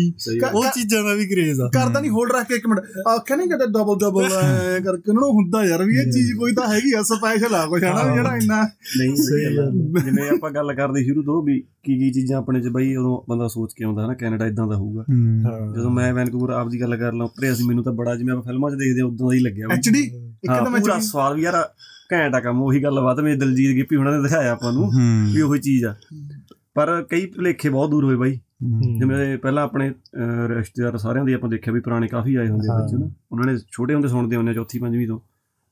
ਉਹ 0.55 0.65
ਚੀਜ਼ਾਂ 0.75 1.03
ਦਾ 1.05 1.15
ਵੀ 1.15 1.27
ਕਰੇਜ਼ 1.29 1.61
ਆ। 1.61 1.69
ਕਰਦਾ 1.75 2.01
ਨਹੀਂ 2.01 2.11
ਹੋਲਡ 2.11 2.33
ਰੱਖ 2.33 2.47
ਕੇ 2.49 2.55
ਇੱਕ 2.55 2.67
ਮਿੰਟ। 2.67 2.81
ਆਖਿਆ 3.09 3.37
ਨਹੀਂ 3.37 3.49
ਕਿਤੇ 3.49 3.67
ਡਬਲ 3.69 3.99
ਡਬਲ 4.01 4.29
ਕਰਕੇ 4.85 5.11
ਉਹਨਾਂ 5.11 5.21
ਨੂੰ 5.21 5.31
ਹੁੰਦਾ 5.31 5.65
ਯਾਰ 5.65 5.85
ਵੀ 5.85 5.99
ਇਹ 5.99 6.11
ਚੀਜ਼ 6.13 6.33
ਕੋਈ 6.39 6.53
ਤਾਂ 6.55 6.67
ਹੈਗੀ 6.69 6.93
ਆ 6.93 7.03
ਸਪੈਸ਼ਲ 7.05 7.55
ਆ 7.55 7.65
ਕੁਛ 7.67 7.83
ਹਨਾ 7.83 8.15
ਜਿਹੜਾ 8.15 8.37
ਇੰਨਾ 8.37 8.63
ਨਹੀਂ 8.99 9.15
ਸਹੀ। 9.17 9.55
ਜਿਵੇਂ 10.05 10.29
ਆਪਾਂ 10.31 10.51
ਗੱਲ 10.51 10.75
ਕਰਦੇ 10.75 11.05
ਸ਼ੁਰੂ 11.05 11.23
ਤੋਂ 11.23 11.43
ਵੀ 11.43 11.61
ਕੀ 11.85 11.99
ਕੀ 11.99 12.11
ਚੀਜ਼ਾਂ 12.13 12.39
ਆਪਣੇ 12.39 12.61
ਚ 12.61 12.69
ਬਈ 12.69 12.95
ਉਦੋਂ 12.97 13.17
ਬੰਦਾ 13.29 13.49
ਸੋਚ 13.49 13.73
ਕੇ 13.77 13.85
ਆਉਂਦਾ 13.85 14.05
ਹਨਾ 14.07 14.15
ਕੈਨੇਡਾ 14.15 14.47
ਇਦਾਂ 14.47 14.67
ਦਾ 14.67 14.77
ਹੋਊਗਾ। 14.77 15.05
ਜਦੋਂ 15.77 15.91
ਮੈਂ 15.91 16.13
ਵੈਨਕੂਵਰ 16.15 16.51
ਆਪ 16.51 16.69
ਦੀ 16.69 16.81
ਗੱਲ 16.81 16.97
ਕਰ 16.97 17.13
ਲਾਂ 17.13 17.27
ਉੱਤਰੇ 17.27 17.53
ਅਸੀਂ 17.53 17.67
ਮੈਨੂੰ 17.67 17.85
ਤਾਂ 17.85 17.93
ਬੜਾ 17.93 18.15
ਜਿਵੇਂ 18.17 18.33
ਆਪਾਂ 18.33 18.43
ਫਿਲਮਾਂ 18.43 18.71
'ਚ 18.71 18.75
ਦੇਖਦੇ 18.75 19.01
ਆ 19.01 19.05
ਉਦੋਂ 19.05 19.29
ਦਾ 19.29 19.35
ਹੀ 19.35 19.41
ਲੱਗਿਆ 19.41 19.69
ਐਚਡੀ 19.73 20.01
ਇੱਕ 20.01 20.51
ਹਾਂ 20.51 20.63
ਤਾਂ 20.63 20.71
ਮੈਂ 20.71 20.81
ਪੂਰਾ 20.81 20.99
ਸਵਾਲ 21.01 21.35
ਵੀ 21.37 21.43
ਯਾਰ 21.43 21.55
ਘੈਂਟ 22.13 22.35
ਆ 22.35 22.41
ਕੰਮ 22.41 22.63
ਉਹੀ 22.63 22.83
ਗੱਲ 22.83 23.01
ਬਾਤ 23.01 23.21
ਮੇਰੇ 23.21 23.37
ਦਲਜੀਤ 23.37 23.75
ਗਿੱਪੀ 23.77 23.97
ਹੁਣਾਂ 23.97 24.13
ਨੇ 24.13 24.23
ਦਿਖਾਇਆ 24.23 24.53
ਆਪਾਂ 24.53 24.73
ਨੂੰ 24.73 24.91
ਵੀ 25.35 25.41
ਉਹੀ 25.41 25.61
ਚੀਜ਼ 25.61 25.85
ਆ। 25.85 25.95
ਪਰ 26.75 26.91
ਕਈ 27.11 27.27
ਭੁਲੇਖੇ 27.27 27.69
ਬਹੁਤ 27.69 27.91
ਦੂਰ 27.91 28.05
ਹੋਏ 28.05 28.17
ਬਾਈ। 28.17 28.39
ਜਿਵੇਂ 28.99 29.39
ਪਹਿਲਾਂ 29.39 29.65
ਆਪਣੇ 29.65 29.93
ਰਿਸ਼ਤੇਦਾਰ 30.49 30.97
ਸਾਰਿਆਂ 30.97 31.25
ਦੀ 31.25 31.33
ਆਪਾਂ 31.33 31.51
ਦੇਖਿਆ 31.51 31.75
ਵੀ 31.75 31.81
ਪੁਰਾਣੇ 31.81 32.09
ਕਾਫੀ 32.09 32.35
ਆਏ 32.35 32.49
ਹੁੰਦੇ 32.49 32.83
ਵਿੱਚ 32.83 32.95
ਨਾ। 32.95 33.11
ਉਹਨਾਂ 33.33 33.47
ਨੇ 33.47 33.59
ਛੋਟੇ 33.73 33.95
ਹੁੰਦੇ 33.95 34.09
ਸੁਣਦੇ 34.09 34.37
ਹੁੰਦੇ 34.37 34.55
ਚੌਥੀ 34.55 34.79
ਪੰਜਵੀਂ 34.79 35.09
ਤੋਂ। 35.09 35.21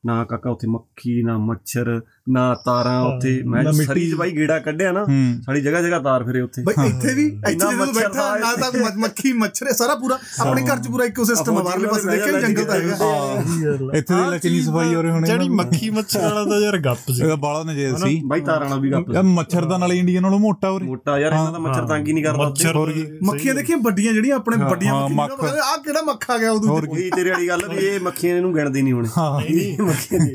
ਨਾ 0.07 0.25
ਕਾਕਾ 0.25 0.51
ਉੱਥੇ 0.51 0.69
ਮੱਖੀ 0.69 1.23
ਨਾ 1.23 1.39
ਮੱਛਰ 1.39 2.01
ਨਾ 2.27 2.43
ਤਾਰਾਂ 2.65 3.01
ਉੱਥੇ। 3.05 3.31
ਮੈਂ 3.45 3.63
ਚ 3.65 4.15
ਬਾਈ 4.19 4.31
ਗੇੜਾ 4.37 4.59
ਕੱਢਿਆ 4.61 4.91
ਨਾ 4.93 5.05
ਸਾਡੀ 5.47 5.61
ਜਗ੍ਹਾ 5.61 5.81
ਜਗ੍ਹਾ 5.83 5.99
ਤਾਰ 6.01 6.25
ਫਿਰੇ 6.25 6.41
ਉੱਥੇ। 6.41 6.63
ਬਈ 6.67 6.87
ਇੱਥੇ 6.89 7.15
ਵੀ 7.15 7.25
ਇੰਨਾ 7.27 7.51
ਇੱਥੇ 7.51 7.67
ਜਦੋਂ 7.67 7.87
ਬੈਠਾ 7.95 8.27
ਨਾ 8.39 8.53
ਤਾਂ 8.61 8.91
ਮੱਖੀ 8.99 9.33
ਮੱਛਰ 9.39 9.73
ਸਾਰਾ 9.75 9.95
ਪੂਰਾ। 9.95 10.19
ਆਪਣੇ 10.41 10.63
ਘਰ 10.65 10.79
ਚ 10.79 10.89
ਪੂਰਾ 10.89 11.05
ਇਕੋਸਿਸਟਮ 11.05 11.57
ਆ 11.59 11.63
ਬਾਹਰਲੇ 11.63 11.89
ਪਾਸੇ 11.89 12.11
ਦੇਖਿਆ 12.11 12.41
ਜੰਗਲ 12.41 12.65
ਤਾਂ 12.65 12.75
ਹੈਗਾ। 12.77 13.97
ਇੱਥੇ 13.99 14.15
ਦੇ 14.15 14.31
ਲੱਕਨੀ 14.31 14.61
ਸਫ਼ਾਈ 14.63 14.95
ਹੋ 14.95 15.03
ਰਹੇ 15.03 15.11
ਹੋਣੇ 15.11 15.27
ਜਿਹੜੀ 15.29 15.49
ਮੱਖੀ 15.51 15.91
ਮੱਛਰ 15.91 16.21
ਵਾਲਾ 16.23 16.45
ਤਾਂ 16.51 16.61
ਯਾਰ 16.61 16.79
ਗੱਪ 16.85 17.11
ਸੀ 17.11 17.23
ਇਹਦਾ 17.23 17.37
ਬਾਲਾ 17.37 17.63
ਨਜੇਲ 17.73 17.97
ਸੀ। 17.97 18.21
ਬਾਈ 18.27 18.41
ਤਾਰਾਂ 18.43 18.69
ਨਾਲ 18.69 18.81
ਵੀ 18.81 18.93
ਗੱਪ 18.93 19.11
ਯਾਰ 19.15 19.23
ਮੱਛਰ 19.33 19.65
ਦਾ 19.65 19.79
ਨਾਲੇ 19.79 19.99
ਇੰਡੀਆ 19.99 20.21
ਨਾਲੋਂ 20.21 20.39
ਮੋਟਾ 20.39 20.71
ਹੋ 20.71 20.79
ਰਿਹਾ 20.81 20.89
ਮੋਟਾ 20.91 21.19
ਯਾਰ 21.19 21.33
ਇਹਨਾਂ 21.33 21.53
ਦਾ 21.53 21.59
ਮੱਛਰ 21.59 21.87
ਤੰਗ 21.89 22.07
ਹੀ 22.09 22.13
ਨਹੀਂ 22.13 22.25
ਕਰਦਾ 22.25 22.71
ਹੋਰ? 22.75 22.93
ਮੱਖੀਆਂ 23.25 23.55
ਦੇਖੀਆਂ 23.55 23.79
ਵੱਡੀਆਂ 23.83 24.13
ਜਿਹੜੀਆਂ 24.13 24.37
ਆਪਣੇ 24.37 24.57
ਵੱਡੀਆਂ 24.65 24.95
ਮੱਖੀਆਂ 25.11 25.63
ਆ 25.65 25.77
ਕਿਹੜਾ 25.77 26.03
ਮੱਖਾ 26.03 26.39
ਗਿਆ 26.39 26.51
ਉਦੋਂ 26.53 26.69
ਹੋਰ 26.69 26.87
ਉਹੀ 26.89 27.11
ਤੇਰੇ 27.11 27.31
ਵਾਲੀ 27.31 27.49
ਗੱਲ 27.49 27.69
ਵੀ 27.69 27.87
ਇਹ 27.87 28.01
ਮੱਖੀਆਂ 28.01 28.37
ਇਹਨੂੰ 28.37 28.55
ਗਿਣਦੇ 28.55 28.83
ਨਹੀਂ 28.83 28.93
ਹੁਣ। 28.93 29.07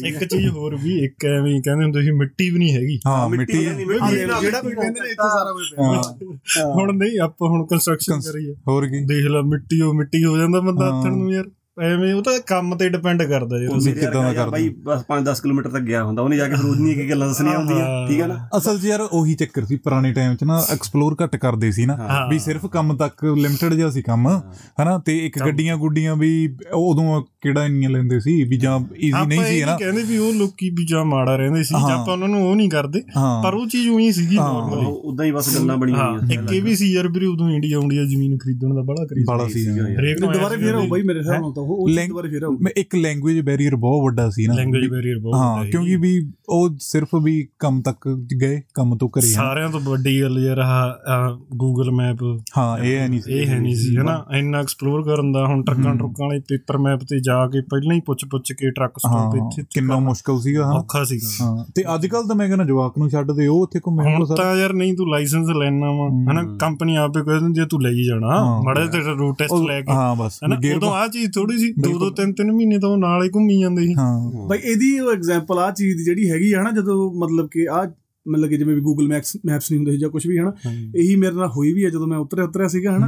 ਇੱਕ 0.07 0.23
ਚੀਜ਼ 0.23 0.47
ਹੋਰ 0.49 0.75
ਵੀ 0.75 0.97
ਇੱਕ 1.05 1.25
ਐਵੇਂ 1.27 1.53
ਹੀ 1.53 1.61
ਕਹਿੰਦੇ 1.77 1.99
ਹੁੰਦੇ 1.99 2.11
ਸੀ 2.11 2.11
ਮਿੱਟੀ 2.11 2.49
ਵੀ 2.49 2.59
ਨਹੀਂ 2.59 2.73
ਹੈਗੀ। 2.73 2.99
ਹਾਂ 3.07 3.29
ਮਿੱਟੀ 3.29 3.65
ਹੈ 3.65 3.73
ਜਿਹੜਾ 3.73 4.61
ਕੋਈ 4.61 4.73
ਕਹਿੰਦੇ 4.75 5.01
ਨੇ 5.01 5.09
ਇੱਥੇ 5.09 5.29
ਸਾਰਾ 5.29 5.51
ਕੁਝ 5.51 5.63
ਹਾਂ। 5.79 6.73
ਹੁਣ 6.73 6.97
ਨਹੀਂ 6.97 7.19
ਆਪਾਂ 7.19 7.49
ਹੁਣ 7.49 7.65
ਕੰਸਟਰਕਸ਼ਨ 7.65 8.19
ਕਰੀਏ। 8.19 8.55
ਹੋਰ 8.67 8.87
ਕੀ? 8.87 9.05
ਦੇਖ 9.05 9.25
ਲੈ 9.25 9.41
ਮਿੱਟੀ 9.41 9.81
ਉਹ 9.81 9.93
ਮਿੱਟੀ 9.93 10.23
ਹੋ 10.25 10.37
ਜਾਂਦਾ 10.37 10.59
ਬੰਦਾ 10.59 10.91
ਹਾਂ। 10.91 11.01
ਹੱਥਣ 11.01 11.17
ਨੂੰ 11.17 11.33
ਯਾਰ। 11.33 11.45
ਐਵੇਂ 11.77 12.13
ਉਹ 12.13 12.21
ਤਾਂ 12.23 12.33
ਕੰਮ 12.47 12.75
ਤੇ 12.77 12.87
ਡਿਪੈਂਡ 12.89 13.21
ਕਰਦਾ 13.23 13.57
ਜੇ 13.59 13.67
ਤੁਸੀਂ। 13.67 13.93
ਕਿੱਦਾਂ 13.93 14.11
ਦਾ 14.13 14.31
ਕਰਦੇ? 14.33 14.51
ਬਾਈ 14.51 14.69
ਬਸ 14.83 15.03
5-10 15.09 15.41
ਕਿਲੋਮੀਟਰ 15.41 15.69
ਤੱਕ 15.69 15.81
ਗਿਆ 15.83 16.03
ਹੁੰਦਾ 16.03 16.21
ਉਹਨੇ 16.21 16.37
ਜਾ 16.37 16.47
ਕੇ 16.47 16.55
ਰੋਜ਼ 16.61 16.79
ਨਹੀਂ 16.81 16.95
ਕੀ 16.95 17.09
ਗੱਲਾਂ 17.09 17.27
ਦੱਸਣੀਆਂ 17.27 17.57
ਹੁੰਦੀਆਂ 17.57 17.85
ਹਾਂ। 17.85 18.07
ਠੀਕ 18.07 18.21
ਹੈ 18.21 18.27
ਨਾ? 18.27 18.37
ਅਸਲ 18.57 18.79
'ਚ 18.79 18.85
ਯਾਰ 18.85 19.01
ਉਹੀ 19.01 19.35
ਚੱਕਰ 19.35 19.65
ਸੀ 19.65 19.75
ਪੁਰਾਣੇ 19.79 20.11
ਟਾਈਮ 20.13 20.35
'ਚ 20.35 20.43
ਨਾ 20.43 20.57
ਐਕਸਪਲੋਰ 20.71 21.15
ਘੱਟ 21.23 21.35
ਕਰਦੇ 21.35 21.71
ਸੀ 21.71 21.85
ਨਾ 21.85 21.95
ਹਾਂ। 21.99 22.27
ਵੀ 22.29 22.39
ਸਿਰਫ 22.39 22.65
ਕੰਮ 22.71 22.95
ਤੱਕ 22.97 23.23
ਲਿਮਟਿਡ 23.25 23.73
ਜਿਹਾ 23.73 23.89
ਸੀ 23.89 24.01
ਕੰਮ 24.01 24.27
ਹਨਾ? 24.27 24.97
ਤੇ 25.05 25.17
ਇੱਕ 25.25 25.39
ਗੱਡੀਆਂ 25.39 25.75
ਗੁੱਡੀਆਂ 25.77 26.15
ਵੀ 26.15 26.31
ਉਦੋਂ 26.75 27.21
ਕਿਹੜਾ 27.41 27.65
ਇੰਨੀਆਂ 27.65 27.89
ਲੈਂਦੇ 27.89 28.19
ਸੀ 28.19 28.43
ਵੀ 28.43 28.57
ਜਾਂ 28.57 28.79
ਈਜ਼ੀ 28.99 29.25
ਨਹੀਂ 29.27 29.43
ਸੀ 29.43 29.63
ਨਾ 29.65 29.75
ਕਹਿੰਦੇ 29.77 30.03
ਵੀ 30.03 30.17
ਉਹ 30.17 30.33
ਲੋਕੀ 30.33 30.69
ਵੀ 30.69 30.85
ਜਾਂ 30.85 31.03
ਮਾੜਾ 31.05 31.35
ਰਹਿੰਦੇ 31.35 31.63
ਸੀ 31.63 31.73
ਜਾਂ 31.73 31.81
ਹਾਂ। 31.81 31.97
ਆਪਾਂ 31.97 32.13
ਉਹਨਾਂ 32.13 32.27
ਨੂੰ 32.27 32.41
ਉਹ 32.47 32.55
ਨਹੀਂ 32.55 32.69
ਕਰਦੇ 32.69 33.03
ਹਾਂ। 33.17 33.43
ਪਰ 33.43 33.53
ਉਹ 33.53 33.67
ਚੀਜ਼ 33.67 33.87
ਉਹੀ 33.89 34.11
ਸੀਗੀ 34.11 34.37
ਹਾਂ। 34.37 34.51
ਨਾਰਮਲੀ 34.53 34.85
ਉਦਾਂ 35.03 35.25
ਹੀ 35.25 35.31
ਬਸ 35.31 35.53
ਗੱਲਾਂ 35.55 35.77
ਬਣੀਆਂ 35.77 35.97
ਹਾਂ। 35.97 36.09
ਹੋਈਆਂ 36.11 36.33
ਇੱਕ 36.33 36.51
ਇਹ 36.53 36.61
ਵੀ 36.61 36.75
ਸੀ 36.75 36.91
ਯਾਰ 36.93 37.07
ਵੀਰੇ 37.09 37.25
ਉਦੋਂ 37.25 37.49
ਇੰਡੀਆ 37.49 37.77
ਉਂਡੀਆ 37.79 38.03
ਜ਼ਮੀਨ 38.05 38.37
ਖਰੀਦਣ 38.37 38.73
ਦਾ 38.75 38.81
ਬੜਾ 38.83 39.05
ਕਰੀ 39.05 39.23
ਸੀ। 39.49 39.67
ਹਾਂ। 39.69 39.87
ਹਰੇਕ 39.89 40.19
ਨੂੰ 40.19 40.31
ਦੁਬਾਰੇ 40.33 40.57
ਫੇਰ 40.57 40.73
ਆਉ 40.75 40.87
ਬਾਈ 40.87 41.01
ਮੇਰੇ 41.03 41.19
ਹਿਸਾਬ 41.19 41.41
ਨਾਲ 41.41 41.51
ਤਾਂ 41.53 41.63
ਉਹ 41.67 41.77
ਉਹ 41.77 41.89
Lang- 41.89 42.07
ਦੁਬਾਰੇ 42.07 42.29
ਫੇਰ 42.29 42.43
ਆਉ 42.43 42.51
ਮੈਂ 42.61 42.71
ਇੱਕ 42.77 42.95
ਲੈਂਗੁਏਜ 42.95 43.39
ਬੈਰੀਅਰ 43.39 43.75
ਬਹੁਤ 43.75 44.03
ਵੱਡਾ 44.03 44.29
ਸੀ 44.29 44.47
ਨਾ। 44.47 44.53
ਲੈਂਗੁਏਜ 44.53 44.87
ਬੈਰੀਅਰ 44.87 45.19
ਬਹੁਤ 45.19 45.35
ਹਾਂ 45.35 45.51
ਵੱਡਾ 45.53 45.65
ਸੀ। 45.65 45.71
ਕਿਉਂਕਿ 45.71 45.95
ਵੀ 45.95 46.31
ਉਹ 46.49 46.69
ਸਿਰਫ 46.79 47.15
ਵੀ 47.15 47.47
ਕੰਮ 47.59 47.81
ਤੱਕ 47.81 48.07
ਗਏ 48.41 48.61
ਕੰਮ 48.73 48.97
ਤੋਂ 48.97 49.09
ਆ। 49.17 49.21
ਸਾਰਿਆਂ 49.21 49.69
ਤੋਂ 49.69 49.79
ਵੱਡੀ 49.79 50.21
ਗੱਲ 50.21 50.37
ਯਾਰ 50.39 50.59
ਆਹ 50.59 51.37
ਗੂਗਲ 51.55 51.91
ਮੈਪ 51.91 52.23
ਹਾਂ 52.57 52.77
ਇਹ 52.79 52.97
ਹੈ 52.99 53.07
ਨਹੀਂ 53.07 53.21
ਸੀ। 53.21 53.33
ਇਹ 53.33 53.47
ਹੈ 53.47 53.59
ਨਹੀਂ 53.59 53.75
ਸੀ 53.75 53.95
ਹਨਾ 53.97 54.25
ਇੰਨਾ 54.37 54.59
ਐਕਸਪਲੋਰ 54.59 55.03
ਕਰਨ 55.03 55.31
ਦਾ 55.31 55.45
ਹੁਣ 55.45 55.63
ਟਰੱਕਾਂ 55.63 55.95
ਟਰੁੱਕਾਂ 55.95 56.27
ਵਾਲੇ 56.27 56.39
ਪੇਪਰ 56.39 56.77
ਮੈਪ 56.77 56.99
ਤੇ 56.99 57.19
ਜਾ 57.19 57.47
ਕੇ 57.47 57.61
ਪਹਿਲਾਂ 57.61 57.95
ਹੀ 57.95 58.01
ਪੁੱਛ 58.01 58.25
ਪੁੱਛ 58.25 58.51
ਕੇ 58.51 58.71
ਟਰੱਕ 58.71 58.97
ਸਟਾਪ 58.99 59.13
ਹਾਂ 59.13 59.37
ਇੱਥੇ 59.37 59.63
ਕਿੰਨਾ 59.73 59.99
ਮੁਸ਼ਕਲ 59.99 60.39
ਸੀਗਾ 60.39 60.65
ਹਾਂ। 60.65 60.73
ਔਖਾ 60.73 61.03
ਸੀਗਾ। 61.03 61.27
ਹਾਂ 61.41 61.65
ਤੇ 61.75 61.83
ਅੱਜ 61.95 62.07
ਕੱਲ 62.07 62.27
ਤਾਂ 62.27 62.35
ਮੈਂ 62.35 62.47
ਕਹਿੰਦਾ 62.47 62.63
ਜਵਾਕ 62.63 62.97
ਨੂੰ 62.97 63.09
ਛੱਡ 63.09 63.31
ਦੇ 63.31 63.47
ਉਹ 63.47 63.61
ਉੱਥੇ 63.61 63.79
ਘੁੰਮੇ 63.87 64.03
ਹੁਣ 64.03 64.13
ਹੋਣ 64.13 64.25
ਸਾਰਾ। 64.25 64.43
ਤਾਂ 64.43 64.55
ਯਾਰ 64.55 64.73
ਨਹੀਂ 64.73 64.93
ਤੂੰ 64.97 65.09
ਲਾਇਸੈਂਸ 65.09 65.49
ਲੈਣਾ 65.49 65.91
ਵਾ 65.91 66.07
ਹਨਾ? 66.31 66.43
ਕੰਪਨੀ 66.59 66.95
ਆਪੇ 66.95 67.21
ਕਹਿ 67.21 67.39
ਦਿੰਦੀ 67.39 67.61
ਆ 67.61 67.65
ਤੂੰ 67.65 67.81
ਲਈ 67.81 68.03
ਜਾਣਾ 68.03 68.27
ਹਾਂ। 68.27 68.61
ਮੜਾ 68.63 68.85
ਤੇਰਾ 68.85 69.11
ਰੂਟ 69.11 69.37
ਟੈਸਟ 69.39 69.53
ਲੈ 69.67 69.81
ਕੇ 69.81 69.91
ਹਾਂ 69.91 70.15
ਬਸ। 70.15 70.39
ਉਦੋਂ 70.75 70.91
ਆ 70.93 71.07
ਚੀਜ਼ 71.07 71.31
ਥੋੜੀ 71.31 71.56
ਸੀ। 71.57 71.73
ਦੋ 71.73 71.99
ਦੋ। 71.99 72.09
ਤਿੰਨ 72.09 72.33
ਤਿੰਨ 72.33 72.51
ਮਹੀਨੇ 72.51 72.79
ਤਾਂ 72.79 72.89
ਉਹ 72.89 72.97
ਨਾਲ 72.97 73.23
ਹੀ 73.23 73.29
ਘੁੰਮੀ 73.29 73.61
ਜਾਂਦੇ 73.61 73.85
ਸੀ। 73.85 73.93
ਹਾਂ। 73.93 74.47
ਬਾਈ 74.47 74.59
ਇਹਦੀ 74.63 74.99
ਉਹ 74.99 75.11
ਐਗਜ਼ਾਮਪਲ 75.11 75.59
ਆ 75.59 75.71
ਚੀਜ਼ 75.71 75.97
ਦੀ 75.97 76.03
ਜਿਹੜੀ 76.03 76.29
ਹੈਗੀ 76.31 76.53
ਆ 76.53 76.61
ਨਾ 76.61 76.71
ਜਦੋਂ 76.71 77.13
ਮਤਲਬ 77.13 77.49
ਕਿ 77.51 77.67
ਆ 77.71 77.91
ਮਤਲਬ 78.29 78.49
ਕਿ 78.49 78.57
ਜਿਵੇਂ 78.57 78.75
ਵੀ 78.75 78.81
ਗੂਗਲ 78.81 79.07
ਮੈਪਸ 79.07 79.37
ਮੈਪਸ 79.45 79.71
ਨਹੀਂ 79.71 79.77
ਹੁੰਦੇ 79.79 79.97
ਜਾਂ 79.97 80.09
ਕੁਝ 80.09 80.27
ਵੀ 80.27 80.37
ਹਨਾ? 80.39 80.53
ਇਹੀ 80.95 81.15
ਮੇਰੇ 81.15 81.35
ਨਾਲ 81.35 81.47
ਹੋਈ 81.47 81.73
ਵੀ 81.73 81.85
ਹੈ 81.85 81.89
ਜਦੋਂ 81.89 82.07
ਮੈਂ 82.07 82.17
ਉਤਰਿਆ 82.17 82.45
ਉਤਰਿਆ 82.45 82.67
ਸੀਗਾ 82.67 82.97
ਹਨਾ। 82.97 83.07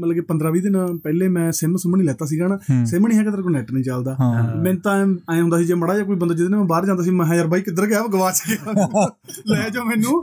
ਮਤਲਬ 0.00 0.14
ਕਿ 0.14 0.20
15 0.20 0.50
20 0.50 0.62
ਦਿਨ 0.62 0.98
ਪਹਿਲੇ 0.98 1.28
ਮੈਂ 1.28 1.52
ਸਿਮ 1.52 1.76
ਸੁਮ 1.76 1.96
ਨਹੀਂ 1.96 2.06
ਲੈਤਾ 2.06 2.26
ਸੀਗਾ 2.26 2.46
ਹਨਾ। 2.46 2.84
ਸਿਮ 2.84 3.06
ਨਹੀਂ 3.06 3.18
ਹੈਗਾ 3.18 3.30
ਤੇਰੇ 3.30 3.42
ਕੋਲ 3.42 3.52
ਨੈਟ 3.52 3.72
ਨਹੀਂ 3.72 3.84
ਚੱਲਦਾ। 3.84 4.16
ਮੈਨੂੰ 4.62 4.80
ਤਾਂ 4.80 5.06
ਐ 5.34 5.40
ਹੁੰਦਾ 5.40 5.58
ਸੀ 5.58 5.64
ਜੇ 5.64 5.74
ਮੜਾ 5.74 5.96
ਜਾਂ 5.96 6.04
ਕੋਈ 6.04 6.16
ਬੰਦਾ 6.16 6.34
ਜਿਹਦੇ 6.34 6.50
ਨਾਲ 6.50 6.58
ਮੈਂ 6.60 6.66
ਬਾਹਰ 6.66 6.86
ਜਾਂਦਾ 6.86 7.02
ਸੀ 7.02 7.10
ਮੈਂ 7.10 7.34
ਯਾਰ 7.36 7.46
ਬਾਈ 7.46 7.60
ਕਿੱਧਰ 7.60 7.86
ਗਿਆ? 7.86 8.02
ਗਵਾਚ 8.12 8.42
ਗਿਆ। 8.48 8.72
ਲੈ 9.52 9.68
ਜਾਓ 9.68 9.84
ਮੈਨੂੰ। 9.84 10.20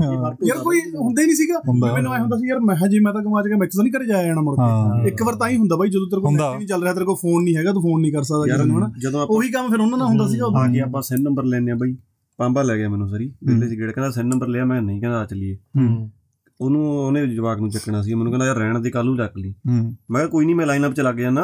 ਯਾਰ 0.47 0.57
ਕੋਈ 0.57 0.79
ਹੁੰਦਾ 0.95 1.21
ਹੀ 1.21 1.25
ਨਹੀਂ 1.27 1.35
ਸੀਗਾ। 1.35 1.61
ਮੈਨੂੰ 1.93 2.13
ਐ 2.13 2.19
ਹੁੰਦਾ 2.19 2.37
ਸੀ 2.37 2.47
ਯਾਰ 2.49 2.59
ਮੈਂ 2.59 2.75
ਜੇ 2.89 2.99
ਮੈਂ 2.99 3.13
ਤਾਂ 3.13 3.21
ਗਵਾਚ 3.21 3.45
ਗਿਆ 3.47 3.57
ਮੈਂ 3.57 3.67
ਤਾਂ 3.67 3.83
ਨਹੀਂ 3.83 3.93
ਘਰੇ 3.93 4.05
ਜਾਇਆ 4.05 4.25
ਜਾਣਾ 4.25 4.41
ਮੁੜ 4.41 4.55
ਕੇ। 4.55 5.07
ਇੱਕ 5.07 5.23
ਵਾਰ 5.23 5.35
ਤਾਂ 5.35 5.49
ਹੀ 5.49 5.57
ਹੁੰਦਾ 5.57 5.75
ਬਾਈ 5.75 5.89
ਜਦੋਂ 5.89 6.07
ਤੇਰੇ 6.07 6.21
ਕੋਲ। 6.21 6.33
ਨੈਟ 6.33 6.57
ਨਹੀਂ 6.57 6.67
ਚੱਲ 6.67 6.81
ਰਿਹਾ 6.81 6.93
ਤੇਰੇ 6.93 7.05
ਕੋਲ 7.05 7.15
ਫੋਨ 7.15 7.43
ਨਹੀਂ 7.43 7.55
ਹੈਗਾ 7.55 7.71
ਤੂੰ 7.71 7.81
ਫੋਨ 7.81 8.01
ਨਹੀਂ 8.01 8.13
ਕਰ 8.13 8.23
ਸਕਦਾ 8.23 8.55
ਕਿਸੇ 8.55 8.67
ਨੂੰ 8.67 8.77
ਹਨਾ? 8.77 8.91
ਜਦੋਂ 9.01 9.21
ਆਪਾਂ 9.21 9.35
ਉਹੀ 9.35 9.49
ਕੰਮ 9.51 9.69
ਫਿਰ 9.71 9.79
ਉਹਨਾਂ 9.79 9.97
ਨਾਲ 9.97 10.07
ਹੁੰਦਾ 10.07 10.27
ਸੀਗਾ 10.27 10.45
ਆ 10.45 10.67
ਕੇ 10.67 10.79
ਆਪਾਂ 10.79 11.01
ਸਿਨ 11.01 11.23
ਨੰਬਰ 11.23 11.43
ਲੈਣੇ 11.43 11.71
ਆ 11.71 11.75
ਬਾਈ। 11.75 11.95
ਪਾਂਬਾ 12.37 12.63
ਲੈ 12.63 12.77
ਗਿਆ 12.77 12.89
ਮੈਨੂੰ 12.89 13.09
ਸਰੀ 13.09 13.29
ਪਹਿਲੇ 13.29 13.67
ਸੀ 13.69 13.79
ਗੇੜ 13.79 13.91
ਕਹਿੰਦਾ 13.91 14.11
ਸਿਨ 14.11 14.27
ਨੰਬਰ 14.27 14.47
ਲਿਆ 14.47 14.65
ਮੈਂ 14.65 14.81
ਨਹੀਂ 14.81 15.01
ਕਹਿੰਦਾ 15.01 15.21
ਆ 15.21 15.25
ਚਲੀਏ। 15.25 15.55
ਹੂੰ। 15.55 16.11
ਉਹਨੂੰ 16.61 16.81
ਉਹਨੇ 16.97 17.25
ਜਵਾਕ 17.27 17.59
ਨੂੰ 17.59 17.69
ਚੱਕਣਾ 17.69 18.01
ਸੀ। 18.01 18.13
ਮੈਨੂੰ 18.13 18.31
ਕਹਿੰਦਾ 18.31 18.45
ਯਾਰ 18.45 18.55
ਰਹਿਣ 18.55 18.79
ਦੇ 18.79 18.89
ਕੱਲ 18.89 19.05
ਨੂੰ 19.05 19.17
ਚੱਕ 19.17 19.37
ਲਈ। 19.37 19.53
ਮੈਂ 19.67 19.93
ਕਿਹਾ 20.15 20.27
ਕੋਈ 20.27 20.45
ਨਹੀਂ 20.45 20.55
ਮੈਂ 20.55 20.65
ਲਾਈਨ 20.65 20.87
ਅਪ 20.87 20.93
ਚ 20.93 20.99
ਲੱਗ 20.99 21.15
ਜਾਣਾ 21.15 21.41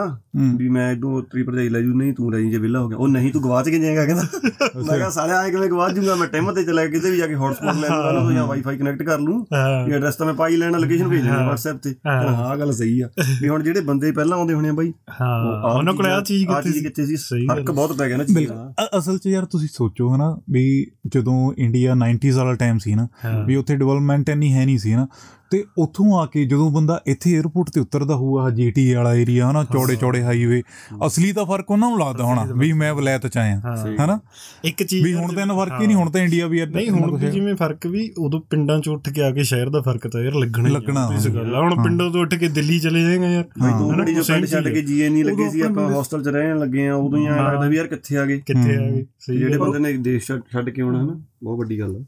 ਵੀ 0.58 0.70
ਮੈਂ 0.70 0.92
ਇਦੋਂ 0.92 1.22
ਤਰੀ 1.24 1.44
ਭਰਜਾਈ 1.44 1.70
ਲੈ 1.70 1.82
ਜੂ। 1.82 1.94
ਨਹੀਂ 1.94 2.14
ਤੂੰ 2.14 2.32
ਲੈ 2.34 2.40
ਜੀ 2.40 2.58
ਵਿਹਲਾ 2.58 2.80
ਹੋ 2.80 2.88
ਗਿਆ। 2.90 2.98
ਉਹ 2.98 3.08
ਨਹੀਂ 3.08 3.32
ਤੂੰ 3.32 3.42
ਗਵਾਚ 3.44 3.70
ਕੇ 3.70 3.80
ਜਾਏਗਾ? 3.80 4.06
ਕਹਿੰਦਾ। 4.06 4.24
ਮੈਂ 4.88 4.98
ਕਿਹਾ 4.98 5.10
ਸਾਲੇ 5.10 5.34
ਆਏ 5.34 5.52
ਕਿਵੇਂ 5.52 5.70
ਗਵਾਚ 5.70 5.94
ਜੂਗਾ? 5.96 6.16
ਮੈਂ 6.16 6.28
ਟਿਮ 6.28 6.52
ਤੇ 6.52 6.64
ਚਲਾ 6.64 6.86
ਕਿਤੇ 6.86 7.12
ਵੀ 7.12 7.18
ਜਾ 7.18 7.28
ਕੇ 7.28 7.36
ਹੌਟਸਪੌਟ 7.36 7.76
ਲੈ 7.76 7.90
ਲੂੰਗਾ 7.90 8.12
ਨਾ 8.12 8.32
ਜਾਂ 8.34 8.48
ਵਾਈਫਾਈ 8.48 8.78
ਕਨੈਕਟ 8.78 9.04
ਕਰ 9.04 9.20
ਲੂੰ। 9.20 9.48
ਇਹ 9.88 9.94
ਐਡਰੈਸ 9.94 10.16
ਤਾਂ 10.16 10.26
ਮੈਂ 10.26 10.34
ਪਾਈ 10.34 10.56
ਲੈਣਾ 10.56 10.78
ਲੋਕੇਸ਼ਨ 10.78 11.10
ਭੇਜ 11.10 11.22
ਦੇਣੀ 11.22 11.48
WhatsApp 11.50 11.80
ਤੇ। 11.84 11.96
ਹਾਂ। 12.08 12.58
ਗੱਲ 12.58 12.72
ਸਹੀ 12.72 13.00
ਆ। 13.02 13.10
ਵੀ 13.42 13.50
ਹੁਣ 13.50 13.64
ਜਿਹੜੇ 13.64 13.82
ਬੰਦੇ 13.82 14.12
ਪਹਿਲਾਂ 14.12 14.38
ਆਉਂਦੇ 14.38 14.54
ਹੋਣੇ 14.54 14.70
ਆ 14.70 14.74
ਬਾਈ 14.74 14.94
ਹਾਂ। 15.22 15.78
ਉਹਨਾਂ 15.78 15.94
ਕੋਲ 15.94 16.06
ਆ 16.06 16.22
ਚੀਜ਼ 16.22 16.46
ਕਿੱਥੇ 16.48 16.72
ਸੀ? 16.72 16.80
ਕਿੱਥੇ 16.80 17.06
ਸੀ? 17.06 17.16
ਸਹੀ 17.16 17.48
ਗੱਲ 17.48 17.56
ਫ਼ਰਕ 17.56 17.72
ਬਹੁਤ 17.72 17.98
ਪੈ 17.98 18.08
ਗਿਆ 18.08 18.18
ਨਾ 18.18 18.24
ਚੀਜ਼ 18.24 18.52
ਅਸਲ 18.98 19.18
'ਚ 19.18 19.26
ਯਾਰ 19.26 19.45
ਤੁਸੀਂ 19.45 19.68
ਸੋਚੋ 19.74 20.16
ਹਨਾ 20.16 20.38
ਵੀ 20.52 20.92
ਜਦੋਂ 21.07 21.54
ਇੰਡੀਆ 21.57 21.94
90s 21.94 22.36
ਵਾਲਾ 22.38 22.54
ਟਾਈਮ 22.54 22.78
ਸੀ 22.78 22.95
ਨਾ। 22.95 23.07
ਵੀ 23.45 23.56
ਉੱਥੇ 23.56 23.76
ਡਿਵੈਲਪਮੈਂਟ 23.76 24.30
ਇੰਨੀ 24.30 24.54
ਹੈ 24.54 24.66
ਨਹੀਂ 24.66 24.78
ਸੀ 24.78 24.95
ਨਾ 25.00 25.08
ਤੇ 25.52 25.66
ਉੱਥੋਂ 25.78 26.20
ਆ 26.20 26.26
ਕੇ 26.26 26.46
ਜਦੋਂ 26.46 26.72
ਬੰਦਾ 26.72 27.02
ਇੱਥੇ 27.08 27.40
에어ਪੋਰਟ 27.40 27.70
ਤੇ 27.70 27.80
ਉਤਰਦਾ 27.80 28.16
ਹੋਊਗਾ 28.16 28.50
ਜੀਟੀ 28.50 28.94
ਵਾਲਾ 28.94 29.14
ਏਰੀਆ 29.14 29.52
ਹਨਾ 29.52 29.64
ਚੌੜੇ 29.64 29.96
ਚੌੜੇ 29.96 30.24
ਹਾਈਵੇ 30.24 30.64
ਅਸਲੀ 31.08 31.32
ਤਾਂ 31.32 31.46
ਫ਼ਰਕ 31.46 31.72
ਉਹਨਾਂ 31.72 31.90
ਨੂੰ 31.90 32.00
ਲੱਗਦਾ 32.00 32.24
ਹੋਣਾ 32.24 32.48
ਵੀ 32.56 32.74
ਮੈਂ 32.74 32.94
ਵਲੈਤ 32.94 33.28
ਚ 33.28 33.38
ਆਇਆ 33.38 33.62
ਹਾਂ। 33.66 34.06
ਹਨਾ? 34.06 34.20
ਇੱਕ 34.64 34.84
ਚੀਜ਼ 34.84 35.04
ਵੀ 35.04 35.14
ਹੁਣ 35.14 35.34
ਤਾਂ 35.34 35.42
ਇਹਨਾਂ 35.42 35.56
ਫ਼ਰਕ 35.56 35.82
ਹੀ 35.82 35.88
ਨਹੀਂ 35.88 35.98
ਹੁਣ 35.98 36.10
ਤਾਂ 36.10 36.22
ਇੰਡੀਆ 36.22 36.48
ਵੀ 36.48 36.66
ਨਹੀਂ 36.66 36.90
ਹੁਣ 36.90 37.18
ਵੀ 37.18 37.26
ਹੈ। 37.26 37.32
ਜਿਵੇਂ 37.32 37.56
ਫ਼ਰਕ 37.56 37.88
ਵੀ 37.88 38.14
ਉਦੋਂ 38.18 38.42
ਪਿੰਡਾਂ 38.42 38.80
ਚ 38.80 38.88
ਉੱਠ 38.90 39.10
ਕੇ 39.10 39.22
ਆ 39.22 39.32
ਕੇ 39.32 39.44
ਸ਼ਹਿਰ 39.44 39.70
ਦਾ 39.70 39.82
ਫ਼ਰਕ 39.82 40.08
ਤਾਂ 40.08 40.22
ਯਾਰ 40.22 40.34
ਲੱਗਣਾ 40.34 40.70
ਹੀ 40.70 40.74
ਲੱਗਣਾ, 40.74 41.10
ਇਸ 41.16 41.28
ਗੱਲ। 41.28 41.56
ਹੁਣ 41.56 41.84
ਪਿੰਡੋਂ 41.84 42.12
ਤੋਂ 42.12 42.22
ਉੱਠ 42.22 42.36
ਕੇ 42.36 42.48
ਦਿੱਲੀ 42.48 42.80
ਚਲੇ 42.80 43.02
ਜਾਏਗਾ 43.02 43.30
ਯਾਰ। 43.30 43.44
ਦੋ 43.80 43.92
ਹਨਾ, 43.92 44.04
ਘੜੀ 44.04 44.14
ਜੋ 44.16 44.24
ਪਿੰਡ 44.28 44.46
ਛੱਡ 44.46 44.68
ਕੇ 44.68 44.82
ਜੀਏ 44.82 45.10
ਨਹੀਂ 45.10 45.26
ਲੱਗੇ 45.26 45.50
ਸੀ 45.50 45.62
ਆਪਾਂ 45.62 45.90
ਹੋਸਟਲ 45.90 46.24
'ਚ 46.24 46.28
ਰਹਿਣ 46.28 46.60
ਲੱਗੇ 46.60 46.88
ਆ 46.88 46.96
ਉਦੋਂ 46.96 47.20
ਹੀ 47.20 47.28
ਹਾਂ। 47.28 47.52
ਲੱਗਦਾ 47.52 47.68
ਵੀ 47.68 47.76
ਯਾਰ 47.78 47.88
ਕਿੱਥੇ 47.88 48.18
ਆ 48.18 48.26
ਗਏ। 48.26 48.40
ਕਿੱਥੇ 48.40 48.76
ਆ 48.76 48.80
ਹੂੰ। 48.80 48.92
ਗਏ। 48.92 49.06
ਸਹੀ 49.20 49.38
ਜਿਹੜੇ। 49.38 49.58
ਬੰਦੇ 49.58 49.80
ਨੇ 49.80 49.94
ਦੇਸ਼ 49.94 50.32
ਛੱਡ 50.54 50.70
ਕੇ 50.70 50.82
ਆਉਣਾ 50.82 51.00
ਹੈ 51.00 51.04
ਨਾ 51.04 51.22
ਬਹੁਤ 51.44 51.60
ਵੱਡੀ 51.60 51.80
ਗੱਲ 51.80 51.96
ਆ 51.96 52.04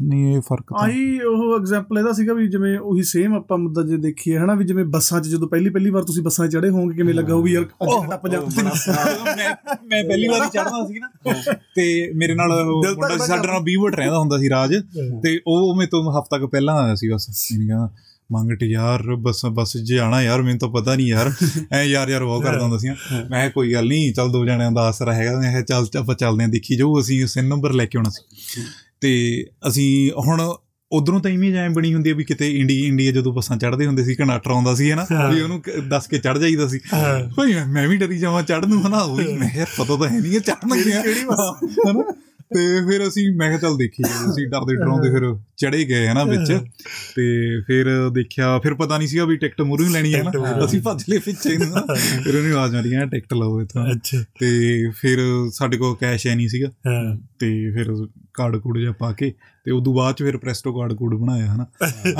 ਨਹੀਂ 0.00 0.36
ਇਹ 0.36 0.40
ਫ਼ਰਕ 0.40 0.60
ਤਾਂ 0.60 0.84
ਆਹੀ 0.84 1.20
ਉਹ 1.20 1.60
ਐਗਜ਼ਾਮਪਲ 1.60 1.98
ਇਹਦਾ 1.98 2.12
ਸੀਗਾ 2.12 2.34
ਵੀ 2.34 2.48
ਜਿਵੇਂ 2.48 2.78
ਉਹੀ 2.78 3.02
ਸੇਮ 3.02 3.34
ਆਪਾਂ 3.34 3.58
ਮੁੱਦਾ 3.58 3.82
ਜੇ 3.82 3.96
ਦੇਖੀਏ 3.96 4.38
ਹਨਾ 4.38 4.54
ਵੀ 4.54 4.64
ਜਿਵੇਂ 4.64 4.84
ਬੱਸਾਂ 4.84 5.20
'ਚ 5.20 5.28
ਜਦੋਂ 5.28 5.48
ਪਹਿਲੀ 5.48 5.70
ਪਹਿਲੀ 5.70 5.90
ਵਾਰ 5.90 6.02
ਤੁਸੀਂ 6.02 6.22
ਬੱਸਾਂ 6.22 6.48
'ਚ 6.48 6.52
ਚੜੇ 6.52 6.68
ਹੋਵੋਗੇ 6.70 6.96
ਕਿਵੇਂ 6.96 7.14
ਲੱਗਾ 7.14 7.34
ਉਹ 7.34 7.42
ਵੀ 7.42 7.52
ਯਾਰ 7.52 7.64
ਅੱਜ 7.64 8.10
ਟੱਪ 8.10 8.28
ਜਾ 8.28 8.40
ਮੈਂ 8.40 9.54
ਮੈਂ 9.86 10.04
ਪਹਿਲੀ 10.04 10.28
ਵਾਰੀ 10.28 10.48
ਚੜਦਾ 10.48 10.86
ਸੀ 10.88 10.98
ਨਾ। 10.98 11.32
ਤੇ 11.76 12.12
ਮੇਰੇ 12.14 12.34
ਨਾਲ 12.34 12.64
ਮੁੰਡਾ 12.64 13.26
ਸਾਡੇ 13.26 13.48
ਨਾਲ 13.48 13.62
20 13.62 13.76
ਮਿੰਟ 13.82 13.94
ਰਹਿੰਦਾ 13.94 14.18
ਹੁੰਦਾ 14.18 14.38
ਸੀ 14.38 14.50
ਰਾਜ। 14.50 14.74
ਤੇ 15.22 15.40
ਉਹ 15.46 15.74
ਮੇਰੇ 15.76 15.86
ਤੋਂ 15.86 16.20
ਹਫ਼ਤਾ 16.20 16.38
ਕੁ 16.38 16.48
ਪਹਿਲਾਂ 16.48 16.74
ਆਇਆ 16.82 16.94
ਸੀ 16.94 17.08
ਬਸ। 17.08 17.28
ਮੈਨੂੰ 17.52 17.68
ਕਹਿੰਦਾ 17.68 17.90
ਮੰਗਟ 18.32 18.62
ਯਾਰ 18.62 19.02
ਬਸ 19.16 19.46
ਬਸ 19.46 19.76
ਜੇ 19.76 19.98
ਆਣਾ 19.98 20.22
ਯਾਰ 20.22 20.42
ਮੈਨੂੰ 20.42 20.58
ਤਾਂ 20.58 20.68
ਪਤਾ 20.68 20.94
ਨਹੀਂ 20.94 21.06
ਯਾਰ। 21.06 21.32
ਐ 21.72 21.82
ਯਾਰ 21.84 22.08
ਯਾਰ 22.08 22.24
ਬਹੁਤ 22.24 22.42
ਕਰਦਾ 22.42 22.62
ਹੁੰਦਾ 22.62 22.78
ਸੀ 22.78 22.88
ਮੈਂ 23.30 23.50
ਕੋਈ 23.50 23.72
ਗੱਲ 23.72 23.88
ਨਹੀਂ 23.88 24.12
ਚੱਲ 24.14 24.32
ਦੋ 24.32 24.44
ਜਣਿਆਂ 24.46 24.72
ਦਾ 24.72 24.82
ਆਸਰਾ 24.82 25.14
ਹੈਗਾ। 25.14 25.38
ਮੈਂ 25.40 25.50
ਕਿਹਾ 25.50 25.62
ਚੱਲ 25.62 25.86
ਆਪਾਂ 25.98 26.14
ਚੱਲਦੇ 26.14 26.44
ਆਂ 26.44 26.48
ਦੇਖੀ 26.48 26.76
ਜਾਊ 26.76 27.00
ਅਸੀਂ 27.00 27.26
ਸਿਨ 27.26 27.44
ਨੰਬਰ 27.44 27.72
ਲੈ 27.72 27.86
ਕੇ 27.86 27.98
ਆਉਣਾ 27.98 28.10
ਸੀ। 28.10 28.62
ਤੇ 29.02 29.44
ਅਸੀਂ 29.68 30.10
ਹੁਣ 30.10 30.54
ਉਧਰੋਂ 30.92 31.20
ਤਾਂ 31.20 31.30
ਇਮੇਜ 31.30 31.56
ਐ 31.56 31.68
ਬਣੀ 31.68 31.94
ਹੁੰਦੀ 31.94 32.10
ਹੈ 32.10 32.14
ਵੀ 32.14 32.24
ਕਿਤੇ 32.24 32.50
ਇੰਡੀਆ 32.50 32.86
ਇੰਡੀਆ 32.86 33.12
ਜਦੋਂ 33.12 33.32
ਬੱਸਾਂ 33.32 33.56
ਚੜ੍ਹਦੇ 33.56 33.86
ਹੁੰਦੇ 33.86 34.04
ਸੀ 34.04 34.14
ਕੰਡਕਟਰ 34.14 34.50
ਆਉਂਦਾ 34.50 34.74
ਸੀ 34.74 34.92
ਹਨਾ 34.92 35.28
ਵੀ 35.34 35.40
ਉਹਨੂੰ 35.40 35.62
ਦੱਸ 35.88 36.06
ਕੇ 36.06 36.18
ਚੜ 36.18 36.38
ਜਾਈਦਾ 36.38 36.68
ਸੀ। 36.68 36.80
ਹਾਂ। 36.94 37.30
ਭਾਈ 37.36 37.54
ਮੈਂ- 37.68 37.88
ਵੀ 37.88 37.96
ਡਰੀ 37.96 38.18
ਜਾਵਾਂ 38.18 38.42
ਚੜ੍ਹਨ 38.42 38.68
ਨੂੰ 38.68 38.86
ਹਨਾ 38.86 38.98
ਉਹ 38.98 39.16
ਮੈਂ 39.16 39.66
ਪਤਾ 39.78 39.96
ਤਾਂ 39.96 40.08
ਹੈ 40.08 40.20
ਨਹੀਂ 40.20 40.40
ਚੜਨ 40.40 40.84
ਗਿਆ 40.84 41.02
ਕਿਹੜੀ 41.02 41.24
ਬੱਸ? 41.24 41.64
ਹਨਾ 41.64 42.12
ਤੇ 42.54 42.80
ਫਿਰ 42.80 43.08
ਅਸੀਂ 43.08 43.36
ਮੈਂ 43.36 43.48
ਕਿਹਾ 43.48 43.60
ਚੱਲ 43.60 43.76
ਦੇਖੀ 43.76 44.02
ਅਸੀਂ 44.04 44.46
ਡਰਦੇ 44.46 44.74
ਡਰਾਉਂਦੇ 44.76 45.10
ਫਿਰ 45.10 45.34
ਚੜੇ 45.56 45.84
ਗਏ 45.84 46.06
ਹਨਾ 46.08 46.24
ਵਿੱਚ। 46.24 46.52
ਤੇ 47.16 47.60
ਫਿਰ 47.60 48.10
ਦੇਖਿਆ 48.10 48.58
ਫਿਰ 48.58 48.74
ਪਤਾ 48.74 48.98
ਨਹੀਂ 48.98 49.08
ਸੀਗਾ 49.08 49.24
ਵੀ 49.24 49.36
ਟਿਕਟ 49.36 49.62
ਮੂਰੂ 49.62 49.84
ਹੀ 49.84 49.92
ਲੈਣੀ 49.92 50.14
ਹੈ 50.14 50.22
ਨਾ। 50.22 50.64
ਅਸੀਂ 50.64 50.80
ਭੱਜ 50.80 51.04
ਲਏ 51.08 51.18
ਪਿੱਛੇ 51.18 51.58
ਨੂੰ। 51.58 51.96
ਫਿਰ 52.24 52.36
ਉਹਨੇ 52.36 52.50
ਆਵਾਜ਼ 52.52 52.74
ਮਾਰੀ 52.74 52.94
ਆ 52.94 53.04
ਟਿਕਟ 53.04 53.34
ਲਓ 53.34 53.60
ਇੱਥੋਂ। 53.60 53.86
ਅੱਛਾ। 53.90 54.24
ਤੇ 54.40 54.82
ਫਿਰ 54.90 55.18
ਸਾਡੇ 55.50 55.76
ਕੋਲ 55.76 55.96
ਕੈਸ਼ 56.00 56.26
ਹੈ 56.26 56.34
ਨਹੀਂ 56.34 56.48
ਸੀਗਾ। 56.48 56.68
ਹਾਂ। 56.68 57.16
ਤੇ 57.38 57.70
ਫਿਰ 57.70 58.06
ਕਾਰਡ 58.34 58.56
ਕੂਡ 58.56 58.78
ਜਿਹਾ 58.78 58.92
ਪਾ 58.92 59.12
ਕੇ 59.12 59.32
ਤੇ 59.64 59.70
ਉਦੋਂ 59.70 59.94
ਬਾਅਦ 59.94 60.14
ਚ 60.14 60.22
ਫਿਰ 60.22 60.36
ਪ੍ਰੈਸਟੋ 60.36 60.72
ਕਾਰਡ 60.72 60.92
ਕੂਡ 60.92 61.14
ਬਣਾਇਆ 61.14 61.46
ਹਨਾ? 61.46 61.66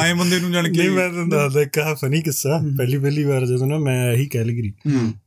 ਐਂ 0.04 0.14
ਬੰਦੇ 0.14 0.40
ਨੂੰ 0.40 0.52
ਜਾਣ 0.52 0.64
ਕੇ 0.64 0.78
ਨਹੀਂ 0.78 0.90
ਮੈਂ 0.90 1.09
ਤੁਹਾਨੂੰ 1.09 1.28
ਦੱਸਦਾ 1.31 1.61
ਇੱਕ 1.61 1.78
ਆਹ 1.78 1.95
ਫਨੀ 1.95 2.21
ਕਿੱਸਾ। 2.23 2.59
ਪਹਿਲੀ 2.76 2.99
ਪਹਿਲੀ 2.99 3.25
ਵਾਰ 3.25 3.47
ਜਦੋਂ 3.47 3.66
ਨਾ 3.66 3.78
ਮੈਂ 3.78 4.12
ਇਹੀ 4.12 4.26
ਕੈਲਗਰੀ 4.26 4.73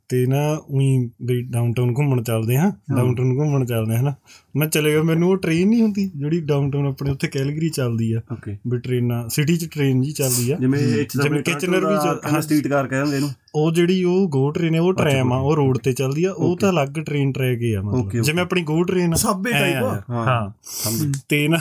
ਤੇ 0.09 0.25
ਨਾ 0.25 0.51
ਉਹੀ 0.69 1.09
ਵੀ 1.21 1.41
ਡਾਊਨਟਾਊਨ 1.41 1.93
ਘੁੰਮਣ 1.97 2.23
ਚੱਲਦੇ 2.23 2.57
ਹਾਂ 2.57 2.71
ਡਾਊਨਟਾਊਨ 2.95 3.37
ਘੁੰਮਣ 3.37 3.65
ਚੱਲਦੇ 3.65 3.95
ਹਾਂ 3.95 4.03
ਨਾ 4.03 4.13
ਮੈਂ 4.55 4.67
ਚਲੇ 4.67 4.91
ਗਿਆ 4.91 5.03
ਮੈਨੂੰ 5.03 5.29
ਉਹ 5.29 5.37
ਟ੍ਰੇਨ 5.37 5.69
ਨਹੀਂ 5.69 5.81
ਹੁੰਦੀ 5.81 6.11
ਜਿਹੜੀ 6.15 6.41
ਡਾਊਨਟਾਊਨ 6.41 6.87
ਆਪਣੇ 6.87 7.11
ਉੱਥੇ 7.11 7.27
ਕੈਲਗਰੀ 7.27 7.69
ਚੱਲਦੀ 7.69 8.13
ਆ। 8.13 8.21
ਵੀ 8.67 8.77
ਟ੍ਰੇਨਾਂ 8.79 9.29
ਸਿਟੀ 9.29 9.57
'ਚ 9.57 9.65
ਟ੍ਰੇਨ 9.71 10.01
ਜੀ 10.01 10.11
ਚੱਲਦੀ 10.11 10.51
ਆ। 10.51 10.57
ਜਿਵੇਂ 10.59 11.41
ਕਿਚਨਰ 11.43 11.85
ਵੀ 11.85 11.95
ਹਾਂ 12.33 12.41
ਸਟਰੀਟ 12.41 12.67
ਕਾਰ 12.67 12.87
ਕਹਿੰਦੇ 12.87 13.15
ਇਹਨੂੰ। 13.15 13.29
ਉਹ 13.55 13.71
ਜਿਹੜੀ 13.71 14.03
ਉਹ 14.03 14.27
ਗੋ 14.29 14.51
ਟ੍ਰੇਨ 14.51 14.75
ਹੈ 14.75 14.81
ਉਹ 14.81 14.93
ਟ੍ਰੈਮ 14.93 15.33
ਆ 15.33 15.37
ਉਹ 15.37 15.55
ਰੋਡ 15.55 15.77
ਤੇ 15.77 15.93
ਚੱਲਦੀ 15.93 16.23
ਆ 16.23 16.31
ਉਹ 16.31 16.57
ਤਾਂ 16.57 16.69
ਅਲੱਗ 16.69 16.87
ਟ੍ਰੇਨ 16.87 17.31
ਟਰੈਕ 17.31 17.61
ਹੀ 17.61 17.73
ਆ 17.73 17.79
Okay, 17.79 18.05
ਮਤਲਬ. 18.05 18.23
ਜਿਵੇਂ 18.23 18.43
ਆਪਣੀ 18.43 18.61
ਗੋ 18.61 18.83
ਟ੍ਰੇਨ 18.83 19.13
ਆ 19.13 19.15
ਸਾਬੇ 19.15 19.51
ਐਂ 19.51 19.59
ਟਾਈਪ 19.59 19.83
ਆ। 19.83 20.01
ਹਾਂ। 20.09 20.25
ਹਾਂ। 20.25 20.51
ਸਮਝ 20.63 21.17
ਤੇ 21.29 21.47
ਨਾ 21.47 21.57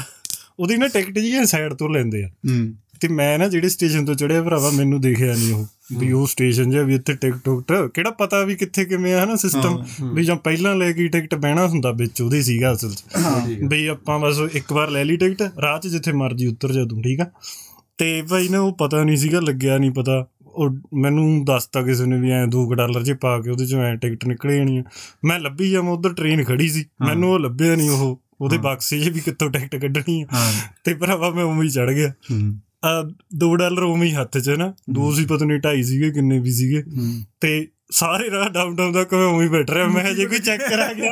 ਉਹਦੀ 0.58 0.76
ਨਾ 0.76 0.88
ਟਿਕਟ 0.88 1.18
ਜੀ 1.18 1.46
ਸਾਈਡ 1.46 1.74
ਤੋਂ 1.74 1.88
ਲੈਂਦੇ 1.88 2.24
ਆ। 2.24 2.28
ਹੂੰ। 2.28 2.74
ਤੇ 3.00 3.08
ਮੈਂ 3.08 3.38
ਨਾ 3.38 3.48
ਜਿਹੜੇ 3.48 3.68
ਸਟੇਸ਼ਨ 3.68 4.04
ਤੋਂ 4.04 4.14
ਚੜਿਆ 4.14 4.42
ਭਰਾਵਾ 4.42 4.70
ਮੈਨੂੰ 4.70 5.00
ਦੇਖਿਆ 5.00 5.34
ਨਹੀਂ 5.34 5.52
ਉਹ 5.52 5.66
ਵੀ 5.98 6.12
ਉਹ 6.12 6.26
ਸਟੇਸ਼ਨ 6.26 6.70
ਜਿਹਾ 6.70 6.82
ਵੀ 6.82 6.94
ਇੱਥੇ 6.94 7.14
ਟਿਕਟ 7.14 7.38
ਟੁਕਟ 7.44 7.72
ਕਿਹੜਾ 7.94 8.10
ਪਤਾ 8.10 8.42
ਵੀ 8.42 8.54
ਕਿੱਥੇ 8.54 8.84
ਕਿਵੇਂ 8.84 9.14
ਆ 9.14 9.24
ਹਨਾ 9.24 9.36
ਸਿਸਟਮ 9.36 9.84
ਵੀ 10.14 10.24
ਜਾਂ 10.24 10.36
ਪਹਿਲਾਂ 10.36 10.74
ਲੈ 10.76 10.92
ਕੇ 10.92 11.08
ਟਿਕਟ 11.08 11.34
ਬਹਿਣਾ 11.34 11.66
ਹੁੰਦਾ 11.66 11.90
ਵਿੱਚ 11.90 12.22
ਉਹਦੇ 12.22 12.42
ਸੀਗਾ 12.42 12.72
ਅਸਲ 12.72 12.90
'ਚ। 12.90 13.04
ਵੀ 13.68 13.86
ਆਪਾਂ 13.86 14.18
ਬਸ 14.18 14.36
ਇੱਕ 14.52 14.72
ਵਾਰ 14.72 14.90
ਲੈ 14.90 15.04
ਲਈ 15.04 15.16
ਟਿਕਟ 15.16 15.42
ਰਾਹ 15.42 15.78
'ਚ 15.78 15.88
ਜਿੱਥੇ 15.88 16.12
ਮਰਜ਼ੀ 16.12 16.46
ਉਤਰ 16.46 16.72
ਜਾ 16.72 16.84
ਤੂੰ 16.84 17.02
ਠੀਕ 17.02 17.20
ਆ? 17.20 17.26
ਤੇ 17.98 18.22
ਭਾਈ 18.22 18.48
ਨਾ 18.48 18.60
ਉਹ 18.60 18.72
ਪਤਾ 18.72 19.04
ਨਹੀਂ 19.04 19.16
ਸੀਗਾ 19.16 19.40
ਲੱਗਿਆ 19.40 19.78
ਨਹੀਂ 19.78 19.90
ਪਤਾ। 19.90 20.26
ਉਹ 20.54 20.70
ਮੈਨੂੰ 20.94 21.44
ਦੱਸਤਾ 21.44 21.82
ਕਿਸੇ 21.82 22.06
ਨੇ 22.06 22.18
ਵੀ 22.18 22.30
ਐ 22.30 22.44
2 22.46 22.74
ਡਾਲਰ 22.74 23.02
ਜੇ 23.02 23.14
ਪਾ 23.14 23.40
ਕੇ 23.40 23.50
ਉਹਦੇ 23.50 23.66
ਚੋਂ 23.66 23.82
ਐ 23.82 23.94
ਟਿਕਟ 23.96 24.24
ਨਿਕਲੇ 24.24 24.56
ਜਾਣੀ 24.56 24.78
ਆ। 24.78 24.82
ਮੈਂ 25.24 25.40
ਲੱਭੀ 25.40 25.70
ਜਾਵਾਂ 25.70 25.92
ਉਧਰ 25.92 26.12
ਟ੍ਰੇਨ 26.12 26.44
ਖੜੀ 26.44 26.68
ਸੀ। 26.68 26.84
ਮੈਨੂੰ 27.06 27.32
ਉਹ 27.32 27.38
ਲੱਭਿਆ 27.38 27.76
ਨਹੀਂ 27.76 27.90
ਉਹ। 27.90 28.20
ਉਹਦੇ 28.40 28.58
ਬਕਸੇ 28.58 29.00
'ਚ 29.00 29.08
ਵੀ 29.08 29.20
ਕਿੱਥੋਂ 29.20 29.50
ਟਿਕਟ 29.50 29.76
ਕੱਢਣੀ 29.76 30.22
ਆ। 30.22 30.26
ਤੇ 30.84 30.94
ਭਰਾਵਾ 30.94 31.30
ਮੈਂ 31.30 31.44
ਉਵੇਂ 31.44 31.62
ਹੀ 31.62 31.68
ਚੜ 31.68 31.90
ਗਿਆ। 31.90 32.12
ਆ 32.84 33.10
2 33.36 33.54
ਡਾਲਰ 33.56 33.82
ਉਵੇਂ 33.82 34.08
ਹੀ 34.08 34.14
ਹੱਥ 34.14 34.38
'ਚ 34.38 34.50
ਨਾ 34.50 34.72
ਦੋ 34.90 35.12
ਸੀ 35.12 35.26
ਪਤਾ 35.26 35.44
ਨਹੀਂ 35.44 35.58
2.5 35.58 35.82
ਸੀਗੇ 35.82 36.10
ਕਿੰਨੇ 36.10 36.38
ਵੀ 36.38 36.52
ਸੀਗੇ। 36.52 36.82
ਤੇ 37.40 37.68
ਸਾਰੇ 37.90 38.30
ਰਾਹ 38.30 38.48
ਡਾਊਨਟਾਊਨ 38.48 38.92
ਤੱਕ 38.92 39.14
ਮੈਂ 39.14 39.26
ਉਵੇਂ 39.26 39.42
ਹੀ 39.42 39.48
ਬੈਠ 39.48 39.70
ਰਿਹਾ। 39.70 39.86
ਮੈਂ 39.86 40.12
ਜੇ 40.14 40.26
ਕੋਈ 40.26 40.38
ਚੈੱਕ 40.38 40.62
ਕਰਾ 40.62 40.92
ਗਿਆ। 40.92 41.10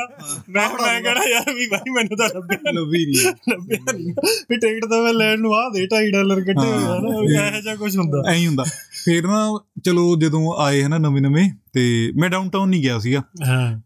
ਮੈਂ 0.49 0.69
ਮੈਂ 0.69 1.01
ਕਹਣਾ 1.01 1.21
ਯਾਰ 1.29 1.53
ਵੀ 1.53 1.67
ਭਾਈ 1.67 1.89
ਮੈਨੂੰ 1.89 2.17
ਤਾਂ 2.17 2.29
ਲੱਭਿਆ 2.35 2.71
ਲੱਭੀ 2.71 3.05
ਨਹੀਂ 3.05 3.31
ਲੱਭਿਆ 3.49 3.93
ਨਹੀਂ 3.93 4.13
ਵੀ 4.49 4.57
ਟਿਕਟ 4.57 4.85
ਤਾਂ 4.85 5.03
ਮੈਂ 5.03 5.13
ਲੈਣ 5.13 5.39
ਨੂੰ 5.39 5.53
ਆ 5.55 5.69
ਦੇ 5.69 5.85
2.5 5.85 6.11
ਡਾਲਰ 6.11 6.41
ਕੱਢੇ 6.41 6.65
ਹੋਏ 6.67 6.83
ਆ 6.83 6.99
ਨਾ। 6.99 7.49
ਇਹੋ 7.49 7.61
ਜਿਹਾ 7.61 7.75
ਕੁਝ 7.75 7.97
ਹੁੰਦਾ। 7.97 8.23
ਐਂ 8.31 8.45
ਹੁੰਦਾ। 8.47 8.63
ਫਿਰ 9.05 9.27
ਨਾ 9.27 9.59
ਚਲੋ 9.85 10.15
ਜਦੋਂ 10.19 10.53
ਆਏ 10.57 10.83
ਹਨਾ 10.83 10.97
ਨਵੇਂ 10.97 11.21
ਨਵੇਂ 11.21 11.49
ਤੇ 11.73 12.13
ਮੈਂ 12.15 12.29
ਡਾਊਨਟਾਊਨ 12.29 12.69
ਨਹੀਂ 12.69 12.81
ਗਿਆ 12.83 12.99
ਸੀਗਾ। 12.99 13.21
ਹਾਂ। 13.45 13.79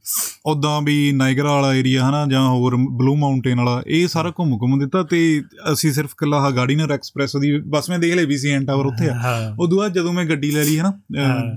ਉਦਾਂ 0.45 0.81
ਵੀ 0.81 1.11
ਨਾਈਗਰਾ 1.11 1.51
ਵਾਲਾ 1.51 1.73
ਏਰੀਆ 1.73 2.09
ਹਨਾ 2.09 2.25
ਜਾਂ 2.25 2.49
ਹੋਰ 2.49 2.75
ਬਲੂ 2.75 3.15
ਮਾਊਂਟੇਨ 3.15 3.57
ਵਾਲਾ 3.57 3.83
ਇਹ 3.87 4.07
ਸਾਰਾ 4.07 4.29
ਘੁੰਮ 4.39 4.57
ਘੁੰਮ 4.61 4.79
ਦਿੱਤਾ 4.79 5.03
ਤੇ 5.03 5.43
ਅਸੀਂ 5.73 5.93
ਸਿਰਫ 5.93 6.09
ਕੱਲਾ 6.17 6.39
ਹਾ 6.39 6.51
ਗਾਰਡੀਨਰ 6.51 6.91
ਐਕਸਪ੍ਰੈਸ 6.91 7.37
ਦੀ 7.37 7.59
ਬਸ 7.59 7.89
ਮੈਂ 7.89 7.99
ਦੇਖ 7.99 8.13
ਲਈ 8.13 8.25
ਵੀ 8.25 8.37
ਸੀ 8.37 8.49
ਐਨ 8.49 8.65
ਟਾਵਰ 8.65 8.85
ਉੱਥੇ 8.85 9.09
ਆ। 9.09 9.15
ਉਦੋਂ 9.59 9.77
ਬਾਅਦ 9.77 9.93
ਜਦੋਂ 9.93 10.13
ਮੈਂ 10.13 10.25
ਗੱਡੀ 10.25 10.51
ਲੈ 10.51 10.63
ਲਈ 10.63 10.79
ਹਨਾ। 10.79 10.93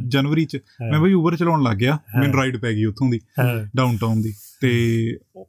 ਜਨਵਰੀ 0.08 0.44
ਚ 0.44 0.58
ਮੈਂ 0.90 1.00
ਬਈ 1.00 1.12
ਉਬਰ 1.12 1.36
ਚਲਾਉਣ 1.36 1.62
ਲੱਗ 1.62 1.76
ਗਿਆ 1.76 1.98
ਮੈਨੂੰ 2.18 2.34
ਰਾਈਡ 2.36 2.56
ਪੈ 2.56 2.72
ਗਈ 2.72 2.84
ਉੱਥੋਂ 2.84 3.10
ਦੀ 3.10 3.20
ਡਾਊਨਟਾਊਨ 3.76 4.20
ਦੀ। 4.20 4.34
ਤੇ 4.60 5.06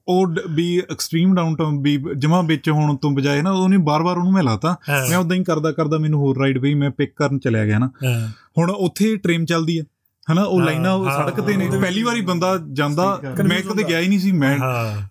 ਉਹ 0.08 0.28
ਵੀ 0.50 0.82
ਐਕਸਟ੍ਰੀਮ 0.92 1.36
ਡਾਊਨਟਾਊਨ 1.36 1.82
ਵੀ 1.82 2.04
ਜਮਾ 2.18 2.42
ਵਿੱਚ 2.42 2.70
ਹੋਣ 2.70 2.96
ਤੋਂ 2.98 3.12
ਬਜਾਏ 3.12 3.42
ਨਾ 3.42 3.52
ਉਹਨੇ 3.52 3.78
ਬਾਰ-ਬਾਰ 3.78 4.18
ਉਹਨੂੰ 4.18 4.34
ਮੈਂ 4.34 4.44
ਲਾਤਾ। 4.44 4.78
ਹਾਂ। 4.90 5.10
ਮੈਂ 5.10 5.18
ਉਦਾਂ 5.18 5.38
ਹੀ 5.38 5.44
ਕਰਦਾ 5.44 5.72
ਕਰਦਾ 5.72 5.98
ਮੈਨੂੰ 5.98 6.20
ਹੋਰ 6.20 6.38
ਰਾਈਡ 6.38 6.62
ਪਈ 6.62 6.74
ਮੈਂ 6.74 6.92
ਪਿਕ 6.92 7.14
ਕਰਨ 7.16 7.40
ਚਲਿਆ 7.40 7.66
ਗਿਆ 7.66 7.80
ਨਾ। 7.80 7.92
ਹਾਂ। 8.06 8.30
ਹੁਣ 8.58 8.70
ਉੱਥੇ 8.72 9.16
ਟ੍ਰੇਨ 9.16 9.46
ਚੱਲਦੀ 9.46 9.78
ਆ। 9.78 9.84
ਹਨਾ 10.28 10.44
ਉਹ 10.44 10.60
ਲਾਈਨਾਂ 10.62 10.92
ਉਹ 10.94 11.06
ਸੜਕ 11.06 11.40
ਤੇ 11.42 11.56
ਨੇ 11.58 11.68
ਪਹਿਲੀ 11.72 12.04
ਵਾਰੀ 12.04 12.22
ਬੰਦਾ 12.22 12.58
ਜਾਂਦਾ। 12.72 13.06
ਮੈਂ 13.44 13.62
ਕਦੇ 13.62 13.84
ਗਿਆ 13.84 14.00
ਹੀ 14.00 14.08
ਨਹੀਂ 14.08 14.20
ਸੀ 14.20 14.32
ਮੈਂ 14.32 14.58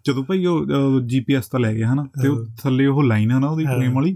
ਜਦੋਂ 0.07 0.23
ਭਾਈ 0.25 0.45
ਉਹ 0.47 1.01
ਜੀਪੀਐਸ 1.07 1.49
ਤਾਂ 1.49 1.61
ਲੈ 1.61 1.73
ਗਿਆ 1.75 1.93
ਹਨਾ 1.93 2.05
ਤੇ 2.23 2.29
ਉਹ 2.29 2.45
ਥੱਲੇ 2.63 2.87
ਉਹ 2.87 3.03
ਲਾਈਨ 3.03 3.31
ਹੈ 3.31 3.39
ਨਾ 3.39 3.49
ਉਹਦੀ। 3.49 3.65
ਟ੍ਰੇਨ 3.65 3.93
ਵਾਲੀ 3.93 4.15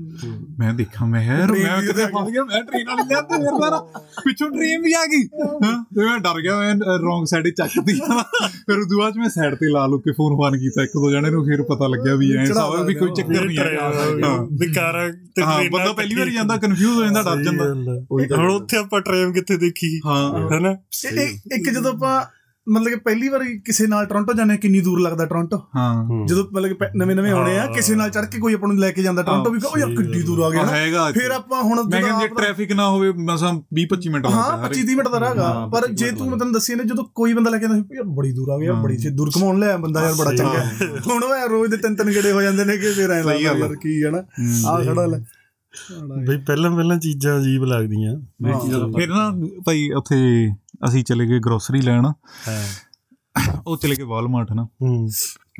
ਮੈਂ 0.58 0.72
ਦੇਖਾਂ 0.74 1.06
ਮੈਂ 1.06 1.22
ਯਾਰ 1.24 1.52
ਮੈਂ 1.52 1.80
ਕਿਤੇ 1.82 2.04
ਫਸ 2.06 2.30
ਗਿਆ 2.30 2.44
ਮੈਂ 2.44 2.62
ਟ੍ਰੇਨ 2.62 2.86
ਵਾਲੀ 2.88 3.08
ਲਿਆ 3.08 3.20
ਤੇ 3.20 3.38
ਨਾਲ 3.38 3.78
ਪਿੱਛੋਂ 4.24 4.50
ਟ੍ਰੇਨ 4.50 4.82
ਵੀ 4.82 4.92
ਆ 4.92 5.04
ਗਈ 5.06 5.24
ਤੇ 5.24 6.04
ਮੈਂ 6.04 6.18
ਡਰ 6.18 6.40
ਗਿਆ 6.42 6.58
ਮੈਂ 6.58 6.74
ਰੋਂਗ 6.98 7.24
ਸਾਈਡ 7.26 7.48
ਚੱਕਦੀ 7.48 7.94
ਫਿਰ 7.94 8.78
ਉਦੋਂ 8.78 8.98
ਬਾਅਦ 8.98 9.16
ਮੈਂ 9.16 9.28
ਸਾਈਡ 9.28 9.54
ਤੇ 9.54 9.70
ਲਾ 9.72 9.86
ਲੋ 9.86 9.98
ਕੇ 9.98 10.12
ਫੋਨ 10.12 10.36
ਫਾਨ 10.36 10.58
ਕੀਤਾ 10.58 10.82
ਇੱਕ 10.82 10.90
ਦੋ 10.94 11.10
ਜਣੇ 11.10 11.30
ਨੂੰ 11.30 11.44
ਫਿਰ 11.44 11.62
ਪਤਾ 11.62 11.88
ਲੱਗਿਆ 11.88 12.14
ਵੀ 12.14 12.32
ਐ 12.36 12.44
ਸਾਵਾ 12.44 12.82
ਵੀ 12.82 12.94
ਕੋਈ 12.94 13.10
ਚੱਕਰ 13.16 13.44
ਨਹੀਂ 13.44 13.58
ਆ 13.58 13.90
ਹਾਂ। 14.24 14.38
ਵੀ 14.60 14.72
ਕਾਰਾਂ 14.72 15.08
ਤੇ 15.36 15.42
ਹਾਂ 15.42 15.56
ਟ੍ਰੇਨਾਂ 15.58 15.70
ਬੰਦਾ 15.70 15.92
ਪਹਿਲੀ 15.92 16.14
ਵਾਰੀ 16.14 16.30
ਜਾਂਦਾ 16.30 16.56
ਕਨਫਿਊਜ਼ 16.56 16.96
ਹੋ 16.98 17.04
ਜਾਂਦਾ 17.04 17.22
ਡਰ 17.22 17.42
ਜਾਂਦਾ। 17.42 17.94
ਹੁਣ 18.36 18.50
ਉੱਥੇ 18.50 18.76
ਆਪਾਂ 18.76 19.00
ਟ੍ਰੇਨ 19.00 19.32
ਕਿੱਥੇ 19.32 19.56
ਦੇਖੀ? 19.56 20.00
ਹਾਂ। 20.06 20.48
ਹੈਨਾ? 20.50 20.74
ਇੱਕ 21.54 21.68
ਜਦੋਂ 21.70 21.92
ਆਪਾਂ 21.92 22.22
ਮਤਲਬ 22.66 22.88
ਕਿ 22.88 22.96
ਪਹਿਲੀ 22.96 23.28
ਵਾਰੀ 23.28 23.58
ਕਿਸੇ 23.60 23.86
ਨਾਲ 23.86 24.06
ਟੋਰਾਂਟੋ 24.06 24.32
ਜਾਂਦੇ 24.32 24.52
ਹਾਂ, 24.52 24.58
ਕਿੰਨੀ 24.60 24.80
ਦੂਰ 24.80 25.00
ਲੱਗਦਾ 25.00 25.24
ਟੋਰਾਂਟੋ 25.26 25.56
ਹਾਂ 25.76 26.26
ਜਦੋਂ 26.26 26.44
ਮਤਲਬ 26.52 26.70
ਕਿ 26.72 26.86
ਨਵੇਂ 26.98 27.16
ਨਵੇਂ 27.16 27.32
ਆਉਣੇ 27.32 27.58
ਆ। 27.58 27.66
ਕਿਸੇ 27.74 27.94
ਨਾਲ 27.94 28.10
ਚੜ 28.10 28.24
ਕੇ 28.24 28.38
ਕੋਈ 28.40 28.54
ਆਪਾਂ 28.54 28.68
ਨੂੰ 28.68 28.78
ਲੈ 28.78 28.90
ਕੇ 28.90 29.02
ਜਾਂਦਾ 29.02 29.22
ਟੋਰਾਂਟੋ 29.22 29.50
ਵੀ 29.50 29.60
ਉਹ 29.64 29.78
ਯਾਰ 29.78 29.90
ਕਿੱਡੀ 29.96 30.22
ਦੂਰ 30.22 30.40
ਆ 30.44 30.48
ਗਿਆ। 30.50 31.10
ਫਿਰ 31.12 31.30
ਆਪਾਂ 31.30 31.62
ਹੁਣ 31.62 31.82
ਮੈਂ 31.82 32.00
ਜਦੋਂ 32.00 32.08
ਕਹਿੰਦਾ 32.10 32.26
ਟ੍ਰੈਫਿਕ 32.36 32.72
ਨਾ 32.72 32.88
ਹੋਵੇ 32.88 33.12
ਮਸਾਂ 33.26 33.52
20 33.74 33.84
25 33.90 34.10
ਮਿੰਟ 34.12 34.26
ਲੱਗਦਾ 34.26 34.40
ਹਾਂ 34.40 34.56
25 34.64 34.82
30 34.82 34.96
ਮਿੰਟ 34.96 35.08
ਦਾ 35.08 35.20
ਰਾਹਗਾ 35.20 35.50
ਪਰ 35.74 35.86
25 35.88 35.94
ਜੇ 35.96 36.10
ਤੂੰ। 36.12 36.30
ਮੈਂ 36.30 36.38
ਤੈਨੂੰ 36.38 36.52
ਦੱਸੀ 36.52 36.74
ਨਾ 36.74 36.82
ਜਦੋਂ 36.84 37.04
ਕੋਈ 37.14 37.34
ਬੰਦਾ 37.34 37.50
ਲੈ 37.50 37.58
ਕੇ 37.58 37.66
ਆਉਂਦਾ 37.66 37.94
ਯਾਰ 37.96 38.08
ਬੜੀ 38.16 38.32
ਦੂਰ 38.32 38.50
ਆ 38.50 38.58
ਗਿਆ। 38.58 38.72
ਬੜੀ 38.82 38.96
ਛੇ 38.98 39.10
ਦੂਰ 39.20 39.30
ਘਮਾਉਣ 39.38 39.58
ਲਿਆ 39.60 39.76
ਬੰਦਾ 39.76 40.02
ਯਾਰ 40.02 40.14
ਬੜਾ 40.14 40.34
ਚੰਗਾ। 40.36 40.64
ਹੁਣ 41.06 41.22
ਉਹ 41.22 41.36
ਯਾਰ 41.36 41.48
ਰੋਜ਼ 41.48 41.70
ਦੇ 41.70 41.76
ਤਿੰਨ 41.76 41.96
ਤਿੰਨ 41.96 42.10
ਗੇੜੇ 42.10 42.32
ਹੋ 42.32 42.42
ਜਾਂਦੇ 42.42 42.64
ਨੇ 42.64 42.76
ਕਿ 42.76 42.92
ਫਿਰ 42.92 43.10
ਐਂ 43.10 43.22
ਲੱਗਦਾ 43.24 43.58
ਯਾਰ 43.58 43.74
ਕੀ 43.82 44.02
ਹੈ 44.04 44.10
ਨਾ। 44.10 44.22
ਆ 44.68 44.80
ਖੜਾ 44.84 45.06
ਲੈ 45.06 45.18
ਬਈ 46.28 46.37
ਪਹਿਲਾਂ 46.37 46.71
ਪਹਿਲਾਂ 46.71 46.99
ਚੀਜ਼ਾਂ 46.99 47.40
ਅਜੀਬ 47.40 47.64
ਲੱਗਦੀਆਂ। 47.64 48.12
ਇਹ 48.49 48.93
ਫਿਰ 48.99 49.09
ਨਾ 49.09 49.33
ਭਾਈ 49.66 49.90
ਉੱਥੇ 49.90 50.49
ਅਸੀਂ 50.88 51.04
ਚਲੇ 51.04 51.26
ਗਏ 51.26 51.38
ਗਰੋਸਰੀ 51.38 51.81
ਲੈਣ। 51.81 52.07
ਹਾਂ। 52.49 52.64
ਉਹ 53.66 53.76
ਚਲੇ 53.76 53.97
ਗਏ 53.97 54.02
ਵਾਲਮਾਰਟ 54.02 54.52
ਨਾ। 54.52 54.64
ਹੂੰ। 54.64 55.11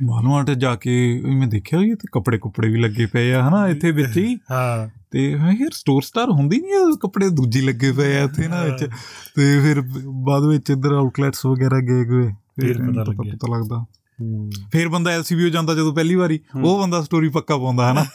ਵਾਲਮਾਰਟ 0.05 0.51
ਜਾ 0.51 0.77
ਕੇ 0.77 1.23
ਵੀ 1.25 1.35
ਮੈਂ 1.35 1.47
ਦੇਖਿਆ 1.47 1.79
ਵੀ 1.79 1.91
ਇੱਥੇ 1.91 2.09
ਕੱਪੜੇ 2.13 2.39
ਕੁੱਪੜੇ 2.39 2.69
ਵੀ 2.69 2.81
ਲੱਗੇ 2.81 3.07
ਪਏ 3.07 3.33
ਆ 3.33 3.49
ਹਨਾ 3.49 3.69
ਇੱਥੇ 3.69 3.91
ਵਿੱਚ 3.91 4.17
ਹੀ। 4.17 4.39
ਹਾਂ। 4.51 4.99
ਤੇ 5.11 5.31
ਯਾਰ 5.31 5.71
ਸਟੋਰ 5.73 6.03
ਸਟਾਰ 6.03 6.31
ਹੁੰਦੀ 6.31 6.61
ਨਹੀਂ 6.61 6.73
ਆ 6.73 6.97
ਕੱਪੜੇ 7.01 7.31
ਦੂਜੀ 7.31 7.61
ਲੱਗੇ 7.61 7.93
ਪਏ 7.93 8.17
ਆ 8.17 8.23
ਇੱਥੇ 8.23 8.49
ਨਾ 8.49 8.65
ਵਿੱਚ। 8.65 8.85
ਤੇ 9.37 9.61
ਫਿਰ 9.61 9.83
ਬਾਅਦ 10.07 10.45
ਵਿੱਚ 10.45 10.71
ਇੱਧਰ 10.71 10.93
ਆਊਟਲੈਟਸ 10.93 11.47
ਵਗੈਰਾ 11.47 11.81
ਗਏ 11.81 12.05
ਗਏ 12.05 12.33
ਫਿਰ 12.61 12.79
ਪਤਾ 12.93 13.59
ਲੱਗਦਾ। 13.59 13.85
ਫਿਰ 14.73 14.89
ਬੰਦਾ 14.89 15.11
ਐਲਸੀਬੀਓ 15.11 15.49
ਜਾਂਦਾ 15.49 15.75
ਜਦੋਂ 15.75 15.95
ਪਹਿਲੀ 15.95 16.15
ਵਾਰੀ 16.15 16.41
ਉਹ 16.65 16.81
ਬੰਦਾ 16.81 17.03
ਸਟੋਰੀ 17.03 17.29
ਪੱਕਾ 17.29 17.57
ਪਾਉਂਦਾ 17.57 17.93
ਹਨਾ? 17.93 18.07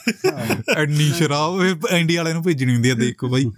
ਐਡਨੀ 0.76 1.10
ਸ਼ਰਾਬ 1.10 1.62
ਇਹ 1.62 1.96
ਇੰਡੀਆ 1.96 2.20
ਵਾਲਿਆਂ 2.20 2.34
ਨੂੰ 2.34 2.42
ਭੇਜਣੀ 2.44 2.74
ਹੁੰਦੀ 2.74 2.90
ਆ 2.90 2.94
ਦੇਖੋ 2.94 3.28
ਬਾਈ। 3.28 3.50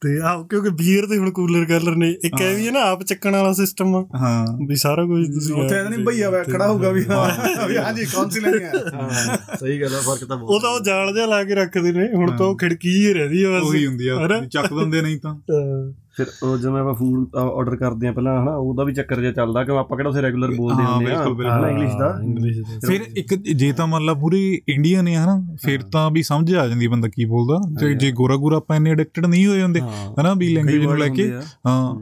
ਤੇ 0.00 0.20
ਆ 0.24 0.42
ਕਿਉਂਕਿ 0.50 0.70
ਬੀਅਰ 0.70 1.06
ਤੇ 1.06 1.18
ਹੁਣ 1.18 1.30
ਕੂਲਰ 1.30 1.64
ਕਾਲਰ 1.64 1.96
ਨੇ 1.96 2.10
ਇੱਕ 2.24 2.40
ਐ 2.42 2.54
ਵੀ 2.54 2.66
ਹੈ 2.66 2.72
ਨਾ 2.72 2.80
ਆਪ 2.80 3.02
ਚੱਕਣ 3.02 3.32
ਵਾਲਾ 3.32 3.52
ਸਿਸਟਮ 3.52 3.94
ਆ। 3.96 4.04
ਹਾਂ। 4.16 4.46
ਵੀ 4.68 4.76
ਸਾਰਾ 4.76 5.04
ਕੁਝ 5.04 5.26
ਤੁਸੀਂ 5.34 5.54
ਉੱਥੇ 5.54 5.78
ਆਪ 5.78 5.88
ਨਹੀਂ 5.90 6.04
ਭਈਆ 6.06 6.30
ਵਾ 6.30 6.42
ਖੜਾ 6.42 6.68
ਹੋਊਗਾ 6.68 6.90
ਵੀ 6.90 7.04
ਹਾਂ 7.04 7.68
ਵੀ 7.68 7.76
ਹਾਂਜੀ 7.76 8.04
ਕੌਣ 8.04 8.28
ਸੀ 8.28 8.40
ਲੈਣੀ 8.40 8.64
ਆ? 8.64 8.70
ਹਾਂ। 8.94 9.56
ਸਹੀ 9.56 9.80
ਗੱਲ 9.80 9.94
ਆ 9.94 10.00
ਫ਼ਰਕ 10.00 10.24
ਤਾਂ 10.24 10.36
ਉਹ 10.36 10.60
ਤਾਂ 10.60 10.70
ਉਹ 10.70 10.80
ਜਾਲ 10.80 11.14
ਜਿਹਾ 11.14 11.26
ਲਾ 11.26 11.44
ਕੇ 11.44 11.54
ਰੱਖਦੇ 11.54 11.92
ਨੇ 11.92 12.08
ਹੁਣ 12.14 12.36
ਤਾਂ 12.36 12.46
ਉਹ 12.46 12.56
ਖਿੜਕੀ 12.58 13.06
ਹੀ 13.06 13.12
ਰਹਿੰਦੀ 13.12 13.42
ਆ 13.42 13.50
ਬਸ 13.50 13.62
ਉਹੀ 13.62 13.86
ਹੁੰਦੀ 13.86 14.08
ਆ 14.08 14.28
ਚੱਕ 14.52 14.74
ਦਿੰਦੇ 14.74 15.02
ਨਹੀਂ 15.02 15.18
ਤਾਂ। 15.20 15.34
ਹਾਂ, 15.34 15.92
ਫਿਰ 16.16 16.26
ਉਹ 16.42 16.56
ਜਿਵੇਂ 16.58 16.80
ਆਪਾਂ 16.80 16.94
ਫੂਡ 16.94 17.36
ਆਰਡਰ 17.36 17.76
ਕਰਦੇ 17.76 18.08
ਆ 18.08 18.12
ਪਹਿਲਾਂ 18.12 18.42
ਹਨਾ 18.42 18.54
ਉਹਦਾ 18.56 18.84
ਵੀ 18.84 18.92
ਚੱਕਰ 18.92 19.20
ਜਿਹਾ 19.20 19.32
ਚੱਲਦਾ 19.32 19.64
ਕਿ 19.64 19.72
ਆਪਾਂ 19.72 19.96
ਕਿਹੜਾ 19.96 20.10
ਉਸੇ 20.10 20.22
ਰੈਗੂਲਰ 20.22 20.50
ਬੋਲਦੇ 20.56 20.84
ਹੁੰਦੇ 20.84 21.12
ਆ 21.12 21.16
ਬਿਲਕੁਲ, 21.16 21.34
ਬਿਲਕੁਲ। 21.34 21.58
ਹਨਾ 21.58 21.68
ਇੰਗਲਿਸ਼ 21.68 21.96
ਦਾ 21.96 22.78
ਫਿਰ 22.86 23.00
ਇੱਕ 23.16 23.34
ਜੇ 23.34 23.72
ਤਾਂ 23.72 23.86
ਮੰਨ 23.86 24.04
ਲਾ 24.04 24.14
ਪੂਰੀ 24.14 24.62
ਇੰਡੀਅਨ 24.68 25.08
ਹੈ 25.08 25.24
ਹਨਾ 25.24 25.40
ਫਿਰ 25.62 25.82
ਤਾਂ 25.82 26.10
ਵੀ 26.10 26.22
ਸਮਝ 26.22 26.54
ਆ 26.54 26.66
ਜਾਂਦੀ 26.68 26.86
ਬੰਦਾ 26.86 27.08
ਕੀ 27.08 27.24
ਬੋਲਦਾ 27.24 27.60
ਤੇ 27.80 27.94
ਜੇ 27.94 28.10
ਗੋਰਾ 28.12 28.36
ਗੋਰਾ 28.36 28.56
ਆਪਾਂ 28.56 28.76
ਇੰਨੇ 28.76 28.90
ਐਡਿਕਟਡ 28.90 29.26
ਨਹੀਂ 29.26 29.46
ਹੋਏ 29.46 29.62
ਹੁੰਦੇ। 29.62 29.80
ਹਨਾ 30.20 30.34
ਵੀ 30.34 30.54
ਲੈਂਗੁਏਜ 30.54 30.82
ਨੂੰ 30.84 30.98
ਲੈ 30.98 31.08
ਕੇ। 31.08 31.30
ਹਾਂ 31.66 31.94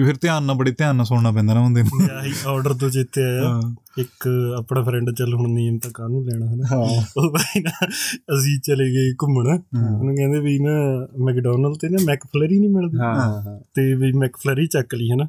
ਵੀ 0.00 0.06
ਫਿਰ 0.06 0.16
ਧਿਆਨ 0.20 0.42
ਨਾਲ 0.42 0.56
ਬੜੇ 0.56 0.70
ਧਿਆਨ 0.70 0.96
ਨਾਲ 0.96 1.06
ਸੁਣਨਾ 1.06 1.30
ਪੈਂਦਾ 1.30 1.54
ਨਾ 1.54 1.60
ਬੰਦੇ 1.60 1.82
ਨੂੰ। 1.82 2.10
ਆਹੀ 2.16 2.32
ਆਰਡਰ 2.46 2.74
ਤੋਂ 2.74 2.90
ਜਿੱਤੇ 2.90 3.22
ਆਇਆ। 3.22 3.60
ਇੱਕ 3.98 4.28
ਆਪਣਾ 4.58 4.82
ਫਰੈਂਡ 4.82 5.10
ਚੱਲ 5.10 5.34
ਹੁਣ 5.34 5.50
ਨੇਮ 5.50 5.78
ਤਾਂ 5.78 5.90
ਕਾਹਨੂੰ 5.94 6.24
ਲੈਣਾ 6.24 6.46
ਹਨਾ? 6.46 6.76
ਉਹ 7.16 7.30
ਭਾਈ 7.30 7.60
ਨਾ 7.60 7.70
ਅਸੀਂ 8.38 8.60
ਚਲੇ 8.60 8.84
ਗਏ 8.84 9.12
ਘੁੰਮਣ। 9.12 9.46
ਉਹਨੂੰ 9.98 10.16
ਕਹਿੰਦੇ 10.16 10.40
ਵੀ 10.40 10.58
ਨਾ 10.58 10.70
ਮੈਕਡੋਨਲਡ 11.24 11.74
ਤੇ 11.74 11.88
ਨਾ 11.88 11.98
ਮੈਕਫਲਰੀ 12.04 12.60
ਨਹੀਂ 12.60 12.70
ਮਿਲਦੀ। 12.70 12.98
ਹਾਂ 12.98 13.60
ਤੇ 13.74 13.94
ਵੀ 13.94 14.12
ਮੈਕਫਲਰੀ 14.12 14.66
ਚੱਕ 14.66 14.94
ਲਈ 14.94 15.10
ਹਨਾ? 15.10 15.28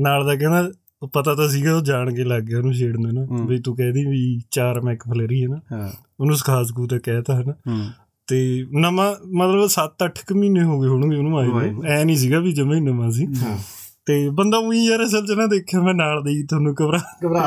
ਨਾਲ 0.00 0.26
ਦਾ 0.26 0.34
ਕਹਿੰਦਾ 0.34 0.70
ਉਹ 1.02 1.08
ਪਤਾ 1.08 1.34
ਤਾਂ 1.34 1.48
ਸੀਗਾ 1.48 1.76
ਉਹ 1.76 1.80
ਜਾਣ 1.80 2.14
ਕੇ 2.14 2.24
ਲੱਗ 2.24 2.42
ਗਿਆ 2.42 2.58
ਉਹਨੂੰ 2.58 2.74
ਛੇੜਨ 2.74 3.14
ਨਾ। 3.14 3.44
ਵੀ 3.46 3.58
ਤੂੰ 3.58 3.76
ਕਹਿਦੀ 3.76 4.04
ਵੀ 4.04 4.40
ਚਾਰ 4.50 4.80
ਮੈਕਫਲਰੀ 4.80 5.42
ਹੈ। 5.42 5.48
ਨਾ 5.48 5.90
ਉਹਨੂੰ 6.20 6.36
ਸਿਖਾ 6.36 6.62
ਸਕੂ 6.62 6.86
ਤੇ 6.86 6.98
ਕਹਿਤਾ 6.98 7.40
ਹਨਾ? 7.40 7.54
ਤੇ 8.26 8.66
ਨਵਾਂ 8.72 9.14
ਮਤਲਬ 9.36 9.66
7-8 9.66 10.24
ਕੁ 10.28 10.34
ਮਹੀਨੇ 10.34 10.62
ਹੋ 10.62 10.80
ਗਏ 10.80 10.88
ਹੋਣਗੇ 10.88 11.16
ਉਹਨੂੰ 11.16 11.38
ਆਏ 11.38 11.70
ਐ 11.86 12.04
ਨਹੀਂ 12.04 12.16
ਸੀਗਾ 12.16 12.38
ਵੀ 12.38 12.52
ਜਮੇ 12.52 12.80
ਨਵਾਂ 12.80 13.10
ਸੀ। 13.10 13.26
ਤੇ 14.08 14.28
ਬੰਦਾ 14.30 14.58
ਉਹੀ 14.58 14.84
ਯਾਰ 14.86 15.04
ਅਸਲ 15.04 15.26
ਚ 15.26 15.30
ਨਾ 15.30 15.46
ਦੇਖਿਆ 15.46 15.80
ਮੈਂ 15.82 15.94
ਨਾਲ 15.94 16.22
ਦੇ 16.22 16.30
ਹੀ 16.30 16.42
ਤੁਹਾਨੂੰ 16.42 16.74
ਘਬਰਾ 16.74 16.98
ਘਬਰਾ 17.26 17.46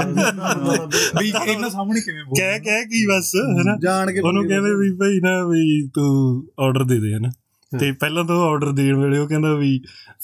ਵੀ 1.22 1.32
ਇਹਨਾਂ 1.48 1.70
ਸਾਹਮਣੇ 1.70 2.02
ਕਿਵੇਂ 2.02 2.24
ਬੋਲ 2.24 2.36
ਕਹਿ 2.38 2.60
ਕਹਿ 2.60 2.86
ਕੀ 2.86 3.06
ਬਸ 3.06 3.36
ਹੈਨਾ? 3.36 3.78
ਜਾਣ 3.82 4.12
ਕੇ 4.12 4.20
ਉਹਨੂੰ 4.20 4.48
ਕਹਿੰਦੇ 4.48 4.74
ਵੀ 4.74 4.92
ਭਾਈ 4.96 5.20
ਨਾ 5.20 5.44
ਵੀ 5.44 5.88
ਤੂੰ 5.88 6.44
ਆਰਡਰ 6.60 6.84
ਦੇ 6.84 7.00
ਦੇ 7.00 7.14
ਹਨਾ? 7.14 7.30
ਤੇ 7.72 7.92
ਪਹਿਲਾਂ 7.92 8.24
ਤਾਂ 8.24 8.36
ਆਰਡਰ 8.36 8.72
ਦੇਣ 8.72 8.96
ਵੇਲੇ 8.96 9.18
ਉਹ 9.18 9.28
ਕਹਿੰਦਾ 9.28 9.54
ਵੀ 9.54 9.82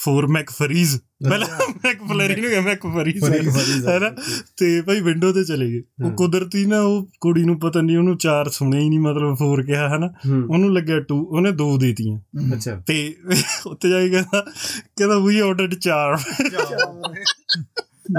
4 0.10 0.28
ਮੈਕ 0.28 0.50
ਫਰੀਜ਼ 0.50 0.98
ਪਹਿਲਾਂ 1.30 1.48
ਮੈਕ 1.70 1.98
ਫਲਰੀ 2.10 2.42
ਗਿਆ 2.42 2.62
ਮੈਕ 2.62 2.82
ਫਰੀ 2.82 3.12
ਸੀ। 3.12 3.88
ਹੈਨਾ? 3.88 4.10
ਤੇ 4.58 4.82
ਭਾਈ 4.82 5.02
ਵਿੰਡੋ 5.02 5.34
ਤੇ 5.34 5.44
ਚਲੇ 5.44 5.72
ਗਏ। 5.72 5.82
ਉਹ 6.06 6.12
ਕੁਦਰਤੀ 6.12 6.66
ਨਾ 6.66 6.82
ਉਹ 6.82 7.10
ਕੁੜੀ 7.22 7.44
ਨੂੰ 7.44 7.60
ਪਤਾ 7.60 7.82
ਨਹੀਂ 7.82 7.98
ਉਹਨੂੰ 7.98 8.18
ਚਾਰ 8.18 8.50
ਸੁਣੇ 8.50 8.80
ਹੀ 8.80 8.90
ਨਹੀਂ 8.90 9.00
ਮਤਲਬ 9.00 9.36
ਫੋਰ 9.36 9.64
ਕਿਹਾ 9.64 9.90
ਹੈਨਾ? 9.90 10.10
ਉਹਨੂੰ 10.50 10.74
ਲੱਗਿਆ 10.74 10.98
2 10.98 11.16
ਉਹਨੇ 11.16 11.52
2 11.52 11.78
ਦੇਤੀਆਂ। 11.80 12.20
ਅੱਛਾ। 12.54 12.84
ਤੇ 12.88 13.16
ਉੱਤੇ 13.66 13.90
ਜਾ 13.90 14.02
ਕੇ 14.02 14.10
ਕਹਿੰਦਾ 14.10 14.42
ਕਹਿੰਦਾ 14.98 15.20
ਵੀ 15.20 15.40
ਆਰਡਰਡ 15.40 15.74
4 15.74 16.18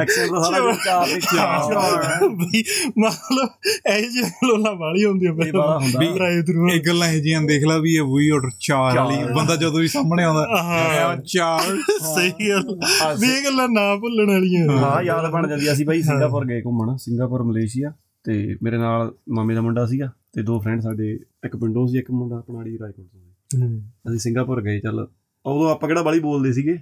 ਐਕਸ਼ਨ 0.03 0.35
ਦਾ 0.35 0.41
ਸਾਰਾ 0.43 0.73
ਚਾਰ 0.85 1.07
ਦੀ 1.07 1.21
ਚਾਰ। 1.21 2.29
ਬਈ 2.29 2.63
ਮਤਲਬ 2.99 3.49
ਇਹ 3.93 4.11
ਜੀ 4.11 4.21
ਲੋਲਾ 4.21 4.73
ਵਾਲੀ 4.73 5.05
ਹੁੰਦੀ 5.05 5.27
ਹੈ 5.27 5.33
ਬਈ 5.33 5.51
ਹੁੰਦਾ। 5.51 6.15
ਡਰਾਈਵ 6.15 6.43
ਥਰੂ 6.43 6.69
ਇਹ 6.69 6.81
ਗੱਲਾਂ 6.87 7.09
ਇਹ 7.09 7.23
ਜੀਆਂ 7.23 7.43
ਦੇਖ 7.43 7.65
ਲਾ 7.65 7.79
ਵੀ 7.79 7.95
ਇਹ 7.95 8.03
ਵੀ 8.03 8.29
ਆਰਡਰ 8.29 8.51
ਚਾਰ 8.61 8.97
ਵਾਲੀ। 8.97 9.35
ਬੰਦਾ 9.35 9.57
ਜਦੋਂ 9.57 9.81
ਵੀ 9.81 9.89
ਸਾਹਮਣੇ 9.89 10.25
ਆਉਂਦਾ 10.25 11.17
ਚਾਰ। 11.27 11.77
ਸਹੀ 12.17 12.49
ਗੱਲ। 12.49 12.81
ਵੀ 13.21 13.27
ਇਹ 13.27 13.45
ਗੱਲਾਂ 13.45 13.69
ਨਾ 13.69 13.97
ਭੁੱਲਣ 13.97 14.27
ਵਾਲੀਆਂ। 14.27 14.69
ਹਾਂ 14.79 15.03
ਯਾਦ 15.03 15.31
ਬਣ 15.31 15.49
ਜਾਂਦੀ 15.49 15.73
ਅਸੀਂ 15.73 15.87
ਬਈ 15.87 16.03
ਸਿੰਗਾਪੁਰ 16.03 16.47
ਗਏ 16.47 16.63
ਘੁੰਮਣ। 16.63 16.97
Singapore 16.97 17.43
Malaysia. 17.43 17.93
ਤੇ 18.25 18.57
ਮੇਰੇ 18.63 18.79
ਨਾਲ 18.79 19.15
ਮਾਮੇ 19.29 19.55
ਦਾ 19.55 19.61
ਮੁੰਡਾ 19.61 19.87
ਸੀਗਾ 19.87 20.13
ਤੇ 20.33 20.43
ਦੋ 20.43 20.61
ਫਰੈਂਡ 20.61 20.81
ਸਾਡੇ। 20.81 21.21
ਇੱਕ 21.45 21.57
ਪਿੰਡੋਂ 21.57 21.87
ਸੀ 21.87 21.99
ਇੱਕ 21.99 22.11
ਮੁੰਡਾ 22.11 22.39
ਆਪਣਾ 22.39 22.59
ਰਾਏਕੋਟ 22.59 23.07
ਤੋਂ। 23.07 23.79
ਅਸੀਂ 24.09 24.19
ਸਿੰਗਾਪੁਰ 24.19 24.63
ਗਏ 24.63 24.81
ਚੱਲ 24.81 25.07
ਉਦੋਂ 25.49 25.71
ਆਪਾਂ 25.71 25.89
ਕਿਹੜਾ 25.89 26.03
ਬਾਲੀ 26.03 26.21
ਬੋਲਦੇ 26.21 26.53
ਸੀਗੇ? 26.53 26.79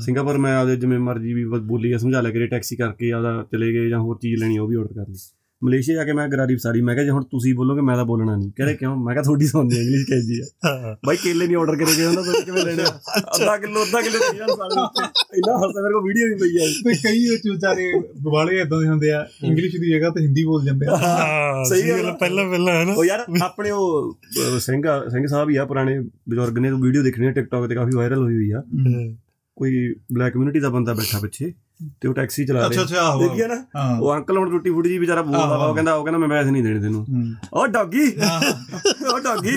ਸਿੰਗਾਪੁਰ 0.00 0.38
ਮੈਂ 0.38 0.56
ਆਪਦੇ 0.56 0.76
ਜਿਵੇਂ 0.76 0.98
ਮਰਜ਼ੀ 0.98 1.32
ਵੀ 1.34 1.44
ਬੋਲੀ 1.44 1.90
ਜਾਂ 1.90 1.98
ਸਮਝਾ 1.98 2.20
ਲਿਆ 2.20 2.32
ਕਰੇ 2.32 2.46
ਟੈਕਸੀ 2.46 2.76
ਕਰਕੇ 2.76 3.12
ਆਪਦਾ 3.12 3.46
ਚਲੇ 3.52 3.72
ਗਏ 3.72 3.88
ਜਾਂ 3.88 4.00
ਹੋਰ 4.00 4.18
ਚੀਜ਼ 4.22 4.40
ਲੈਣੀ 4.40 4.58
ਉਹ 4.58 4.68
ਵੀ 4.68 4.76
ਆਰਡਰ 4.76 4.92
ਕਰ 4.92 5.08
ਲਈ। 5.08 5.18
ਮਲੇਸ਼ੀਆ 5.62 5.94
ਜਾ 5.94 6.04
ਕੇ 6.04 6.12
ਮੈਂ 6.12 6.26
ਗਰਾਰੀ 6.28 6.54
ਫਸਾਰੀ 6.56 6.80
ਮੈਂ 6.86 6.94
ਕਿਹਾ 6.94 7.04
ਜੇ 7.04 7.10
ਹੁਣ 7.10 7.22
ਤੁਸੀਂ 7.30 7.54
ਬੋਲੋਗੇ 7.54 7.80
ਮੈਂ 7.82 7.94
ਤਾਂ 7.96 8.04
ਬੋਲਣਾ 8.04 8.34
ਨਹੀਂ। 8.36 8.50
ਕਹਿੰਦੇ 8.56 8.74
ਕਿਉਂ? 8.76 8.96
ਮੈਂ 9.04 9.14
ਕਿਹਾ 9.14 9.22
ਤੁਹਾਡੀ 9.24 9.46
ਸੁਣਦੀ 9.46 9.76
ਇੰਗਲਿਸ਼ 9.76 10.04
ਕਹਿੰਦੀ 10.08 10.40
ਆ 10.40 10.96
ਬਾਈ 11.06 11.16
ਕੇਲੇ 11.22 11.46
ਨਹੀਂ 11.46 11.56
ਆਰਡਰ 11.56 11.76
ਕਰੇ 11.76 11.96
ਗਏ 11.96 12.04
ਉਹਨਾਂ 12.04 12.22
ਤੋਂ 12.24 12.42
ਕਿਵੇਂ 12.46 12.64
ਲੈਣੇ? 12.64 12.82
ਅੱਧਾ 12.82 13.56
ਕਿਲੋ 13.58 13.82
ਅੱਧਾ 13.82 14.00
ਕਿਲੋ 14.02 14.18
ਸਾਰੇ 14.20 14.80
ਉੱਤੇ। 14.82 15.04
ਇੰਨਾ 15.38 15.56
ਹੱਸਾ 15.58 15.82
ਮੇਰੇ 15.82 15.92
ਕੋਲ 15.92 16.04
ਵੀਡੀਓ 16.06 16.26
ਵੀ 16.28 16.34
ਪਈ 16.42 16.56
ਆ। 16.56 16.68
ਤੇ 16.84 16.94
ਕਈ 17.04 17.24
ਵਿੱਚ 17.30 17.48
ਵਿਚਾਰੇ 17.48 17.86
ਵਾਲੇ 18.26 18.60
ਇਦਾਂ 18.60 18.80
ਦੇ 18.80 18.88
ਹੁੰਦੇ 18.88 19.10
ਆ 19.12 19.26
ਇੰਗਲਿਸ਼ 19.44 19.76
ਦੀ 19.76 19.90
ਜਗ੍ਹਾ 19.92 20.10
ਤੇ 20.10 20.22
ਹਿੰਦੀ 20.24 20.44
ਬੋਲ 20.44 20.64
ਜਾਂਦੇ 20.64 20.86
ਆ। 20.86 21.64
ਸਹੀ 21.68 21.88
ਗੱਲ। 21.90 22.12
ਪਹਿਲਾਂ 22.20 22.48
ਪਹਿਲਾਂ 22.50 22.74
ਹੈ 22.74 22.84
ਨਾ। 22.84 22.92
ਉਹ 22.92 23.04
ਯਾਰ 23.04 23.24
ਆਪਣੇ 23.42 23.70
ਉਹ 23.70 24.58
ਸਿੰਘ 24.60 24.82
ਸਿੰਘ 25.10 25.26
ਸਾਹਿਬ 25.26 25.50
ਹੀ 25.50 25.56
ਆ 25.56 25.64
ਪੁਰਾਣੇ 25.64 25.98
ਬਜ਼ੁਰਗ 26.28 26.58
ਨੇ 26.58 26.70
ਵੀਡੀਓ 26.82 27.02
ਦੇਖਣੀ 27.02 27.26
ਆ 27.26 27.30
ਟਿਕਟੌਕ 27.30 27.68
ਤੇ 27.68 27.74
ਕਾਫੀ 27.74 27.96
ਵਾਇਰਲ 27.96 28.22
ਹੋਈ 28.22 28.34
ਹੋਈ 28.34 28.50
ਆ। 28.50 28.62
ਕੋਈ 29.56 29.94
ਬਲੈਕ 30.12 30.32
ਕਮਿਊਨਿਟੀ 30.32 30.60
ਦਾ 30.60 30.68
ਬੰਦਾ 30.68 30.94
ਬੈਠਾ 30.94 31.18
ਪਿੱਛੇ। 31.20 31.52
ਤੇ 32.00 32.08
ਉਹ 32.08 32.14
ਟੈਕਸੀ 32.14 32.44
ਚਲਾ 32.46 32.68
ਰਿਹਾ। 32.68 32.82
ਅੱਛਾ 32.82 33.16
ਦੇਖਿਆ 33.18 33.46
ਨਾ? 33.46 33.56
ਉਹ 34.00 34.14
ਅੰਕਲ 34.14 34.36
ਹੁਣ 34.38 34.50
ਟੁੱਟੀ 34.50 34.70
ਫੁੱਟੀ 34.70 34.88
ਜੀ 34.88 34.98
ਵਿਚਾਰਾ 34.98 35.22
ਬੋਲਦਾ 35.22 35.46
ਵਾ 35.46 35.66
ਉਹ 35.66 35.74
ਕਹਿੰਦਾ 35.74 35.94
ਉਹ 35.94 36.04
ਕਹਿੰਦਾ 36.04 36.18
ਮੈਂ 36.18 36.28
ਪੈਸੇ 36.28 36.50
ਨਹੀਂ 36.50 36.62
ਦੇਣੇ 36.62 36.80
ਤੈਨੂੰ। 36.80 37.06
ਉਹ 37.52 37.66
ਡੌਗੀ। 37.66 38.06
ਉਹ 39.12 39.20
ਡੌਗੀ। 39.20 39.54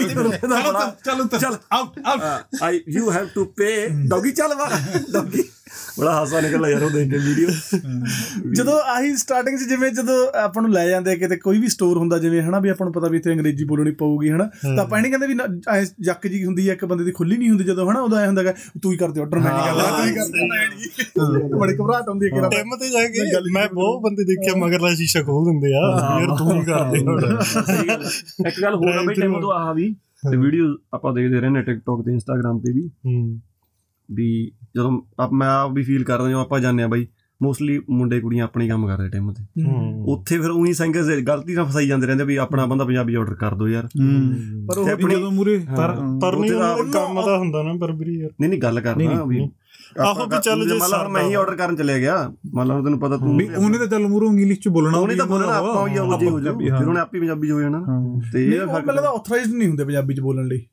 ਚਲੋ 1.05 1.23
ਚੱਲ 1.37 1.57
out 1.71 1.99
out 2.05 2.21
I 2.63 2.81
you 2.89 3.11
have 3.11 3.27
to 3.35 3.45
pay 3.45 3.87
doggy 4.07 4.31
ਚੱਲ 4.31 4.55
ਵਾ। 4.55 4.69
ਡੌਗੀ। 5.13 5.43
ਬੜਾ 5.99 6.11
ਹਾਸਾ 6.11 6.41
ਨਿਕਲਦਾ 6.41 6.69
ਯਾਰ 6.69 6.83
ਉਹ 6.83 6.89
ਦੇਖ 6.89 7.09
ਕੇ 7.11 7.17
ਵੀਡੀਓ 7.17 7.49
ਜਦੋਂ 8.53 8.79
ਆਹੀ 8.87 9.15
ਸਟਾਰਟਿੰਗ 9.15 9.57
'ਚ 9.57 9.63
ਜਿਵੇਂ 9.63 9.91
ਜਦੋਂ 9.91 10.17
ਆਪਾਂ 10.39 10.61
ਨੂੰ 10.61 10.71
ਲੈ 10.71 10.87
ਜਾਂਦੇ 10.89 11.11
ਆ 11.11 11.15
ਕਿਤੇ 11.15 11.35
ਕੋਈ 11.37 11.59
ਵੀ 11.59 11.67
ਸਟੋਰ 11.67 11.97
ਹੁੰਦਾ 11.97 12.17
ਜਿਵੇਂ 12.17 12.41
ਹਨਾ 12.41 12.59
ਵੀ 12.59 12.69
ਆਪਾਂ 12.69 12.85
ਨੂੰ 12.85 12.93
ਪਤਾ 12.93 13.07
ਵੀ 13.07 13.17
ਇੱਥੇ 13.17 13.31
ਅੰਗਰੇਜ਼ੀ 13.33 13.65
ਬੋਲਣੀ 13.65 13.91
ਪਊਗੀ 13.91 14.29
ਹਨਾ? 14.29 14.45
ਤਾਂ 14.65 14.83
ਆਪਾਂ 14.83 14.99
ਇਹ 14.99 15.09
ਕਹਿੰਦੇ 15.11 15.27
ਵੀ 15.27 15.35
ਜੱਕ 16.03 16.27
ਜੀ 16.27 16.43
ਹੁੰਦੀ 16.45 16.67
ਹੈ 16.69 16.73
ਇੱਕ 16.73 16.85
ਬੰਦੇ 16.85 17.03
ਦੀ 17.03 17.11
ਖੁੱਲੀ 17.11 17.37
ਨਹੀਂ 17.37 17.49
ਹੁੰਦੀ 17.49 17.63
ਜਦੋਂ 17.63 17.89
ਹਨਾ? 17.91 18.01
ਉਦੋਂ 18.01 18.17
ਐ 18.17 18.25
ਹੁੰਦਾ 18.27 18.43
ਕਿ 18.43 18.53
ਤੂੰ 18.81 18.91
ਹੀ 18.91 18.97
ਕਰਦੇ 18.97 19.21
ਆਰਡਰ 19.21 19.39
ਮੈਂ 19.39 19.51
ਨਹੀਂ 19.51 19.63
ਕਰਦਾ 19.65 19.89
ਤੂੰ 19.89 20.05
ਹੀ 20.05 20.13
ਕਰਦਾ 20.13 20.45
ਮੈਂ 20.47 20.67
ਨਹੀਂ 20.69 21.59
ਬੜੀ 21.59 21.75
ਘਬਰਾਹਟ 21.75 22.09
ਹੁੰਦੀ 22.09 22.25
ਹੈ। 22.25 22.29
ਕਿ 22.31 22.55
ਟਿਮ 22.55 22.75
ਤੇ 22.77 22.89
ਜਾ 22.89 23.07
ਕੇ 23.07 23.51
ਮੈਂ 23.53 23.67
ਬਹੁਤ 23.73 24.01
ਬੰਦੇ 24.03 24.23
ਦੇਖਿਆ 24.23 24.55
ਮਗਰਲਾ 24.57 24.93
ਸ਼ੀਸ਼ਾ 24.95 25.21
ਖੋਲ 25.23 25.45
ਦਿੰਦੇ 25.45 25.73
ਆ 25.73 25.81
ਯਾਰ 26.21 26.35
ਤੂੰ 26.37 26.51
ਹੀ 26.51 26.65
ਕਰਦੇ 26.65 26.99
ਹੈ। 26.99 27.97
ਇੱਕ 28.47 28.61
ਗੱਲ 28.61 28.75
ਹੋਰ 28.75 28.95
ਆ 28.95 29.01
ਬਈ 29.07 29.13
ਟਾਈਮ 29.13 29.39
ਤੋਂ 29.41 29.51
ਆਹ 29.51 29.73
ਵੀ 29.73 29.93
ਤੇ 30.31 30.37
ਵੀਡੀਓ 30.37 30.65
ਆਪਾਂ 30.93 31.13
ਦੇਖਦੇ 31.13 31.39
ਰਹਿੰਦੇ 31.39 31.61
ਟਿਕਟੌਕ 31.61 32.05
ਤੇ 32.05 32.11
ਇੰਸਟਾਗ੍ਰam 32.11 32.59
ਤੇ 32.59 32.71
ਵੀ। 32.73 32.87
ਹੂੰ। 33.05 33.39
ਵੀ 34.09 34.29
ਜਦੋਂ 34.75 35.01
ਆਪ 35.19 35.31
ਮੈਂ 35.31 35.49
ਆਪ 35.49 35.71
ਵੀ 35.71 35.83
ਫੀਲ 35.83 36.03
ਕਰਦਾ 36.03 36.29
ਜਦੋਂ 36.29 36.41
ਆਪਾਂ 36.41 36.59
ਜਾਂਦੇ 36.59 36.83
ਆ 36.83 36.87
ਬਾਈ 36.87 37.07
ਮੋਸਟਲੀ 37.43 37.81
ਮੁੰਡੇ 37.89 38.19
ਕੁੜੀਆਂ 38.19 38.43
ਆਪਣੀ 38.43 38.67
ਕੰਮ 38.67 38.87
ਕਰਦੇ 38.87 39.09
ਟਾਈਮ 39.09 39.33
ਤੇ। 39.33 39.43
ਹੂੰ। 39.63 40.05
ਉੱਥੇ 40.07 40.39
ਫਿਰ 40.39 40.49
ਉਹੀ 40.49 40.73
ਸੰਗਤ 40.73 40.99
ਗਲਤੀ 40.99 41.53
ਨਾਲ 41.53 41.65
ਫਸਾਈ 41.65 41.87
ਜਾਂਦੇ 41.87 42.07
ਰਹਿੰਦੇ 42.07 42.23
ਵੀ 42.23 42.35
ਆਪਣਾ 42.35 42.65
ਬੰਦਾ 42.65 42.85
ਪੰਜਾਬੀ 42.85 43.15
ਆਰਡਰ 43.15 43.35
ਕਰ 43.35 43.53
ਦੋ 43.55 43.67
ਯਾਰ। 43.67 43.85
ਪਰ 44.67 44.77
ਉਹ 44.77 44.89
ਆਪਣੀ- 44.89 45.17
ਜਦੋਂ 45.17 45.31
ਮੂਰੇ 45.31 45.57
ਪਰ 45.77 46.01
ਪਰ 46.21 46.31
ਨਹੀਂ 46.31 46.51
ਉੱਥੇ 46.51 46.61
ਤਾਂ 46.61 46.75
ਉਹ 46.75 46.85
ਕੰਮ 46.85 47.25
ਦਾ 47.25 47.37
ਹੁੰਦਾ 47.37 47.63
ਨਾ 47.63 47.73
ਬਰਬਰੀ 47.73 48.19
ਯਾਰ। 48.19 48.29
ਨਹੀਂ 48.41 48.49
ਨਹੀਂ 48.49 48.61
ਗੱਲ 48.61 48.81
ਕਰਨਾ 48.81 49.23
ਵੀ 49.23 49.49
ਆਹੋ 49.99 50.25
ਵੀ 50.25 50.37
ਚੱਲ 50.43 50.69
ਜੇ 50.69 50.79
ਹੁਣ 50.79 51.07
ਮੈਂ 51.07 51.23
ਹੀ 51.23 51.33
ਆਰਡਰ 51.33 51.55
ਕਰਨ 51.55 51.75
ਚਲੇ 51.75 51.99
ਗਿਆ 51.99 52.27
ਹੁਣ 52.27 52.83
ਤੈਨੂੰ 52.83 52.99
ਪਤਾ 52.99 53.17
ਤੂੰ 53.17 53.37
ਵੀ 53.37 53.49
ਉਹਨੇ 53.57 53.77
ਤਾਂ 53.77 53.87
ਚੱਲ 53.87 54.07
ਮੂਰੇ 54.07 54.25
ਇੰਗਲਿਸ਼ 54.25 54.59
ਚ 54.59 54.67
ਬੋਲਣਾ 54.67 54.97
ਉਹਨੇ 54.97 55.15
ਤਾਂ 55.15 55.25
ਬੋਲਣਾ 55.25 55.53
ਆਪਾਂ 55.53 55.89
ਵੀ 55.89 55.97
ਉਹ 55.97 56.19
ਜੇ 56.19 56.29
ਹੋ 56.29 56.39
ਹਾਂ। 56.69 56.79
ਫਿਰ 56.79 56.87
ਉਹਨੇ 56.87 56.99
ਆਪੇ 56.99 57.19
ਪੰਜਾਬੀ 57.19 57.51
ਹੋ 57.51 57.61
ਜਾਣਾ। 57.61 57.83
ਤੇ 58.33 58.47
ਇਹ 58.47 58.59
ਫ਼ਰਕ 58.59 58.85
ਪਹਿਲਾਂ 58.85 59.03
ਤਾਂ 59.03 59.11
ਆਥੋਰਾਈਜ਼ਡ 59.11 59.53
ਨਹੀਂ 59.53 59.67
ਹੁੰਦੇ 59.67 59.85
ਪੰਜਾਬੀ 59.85 60.13
'ਚ 60.13 60.19
ਬੋਲਣ 60.19 60.47
ਲਈ। 60.47 60.65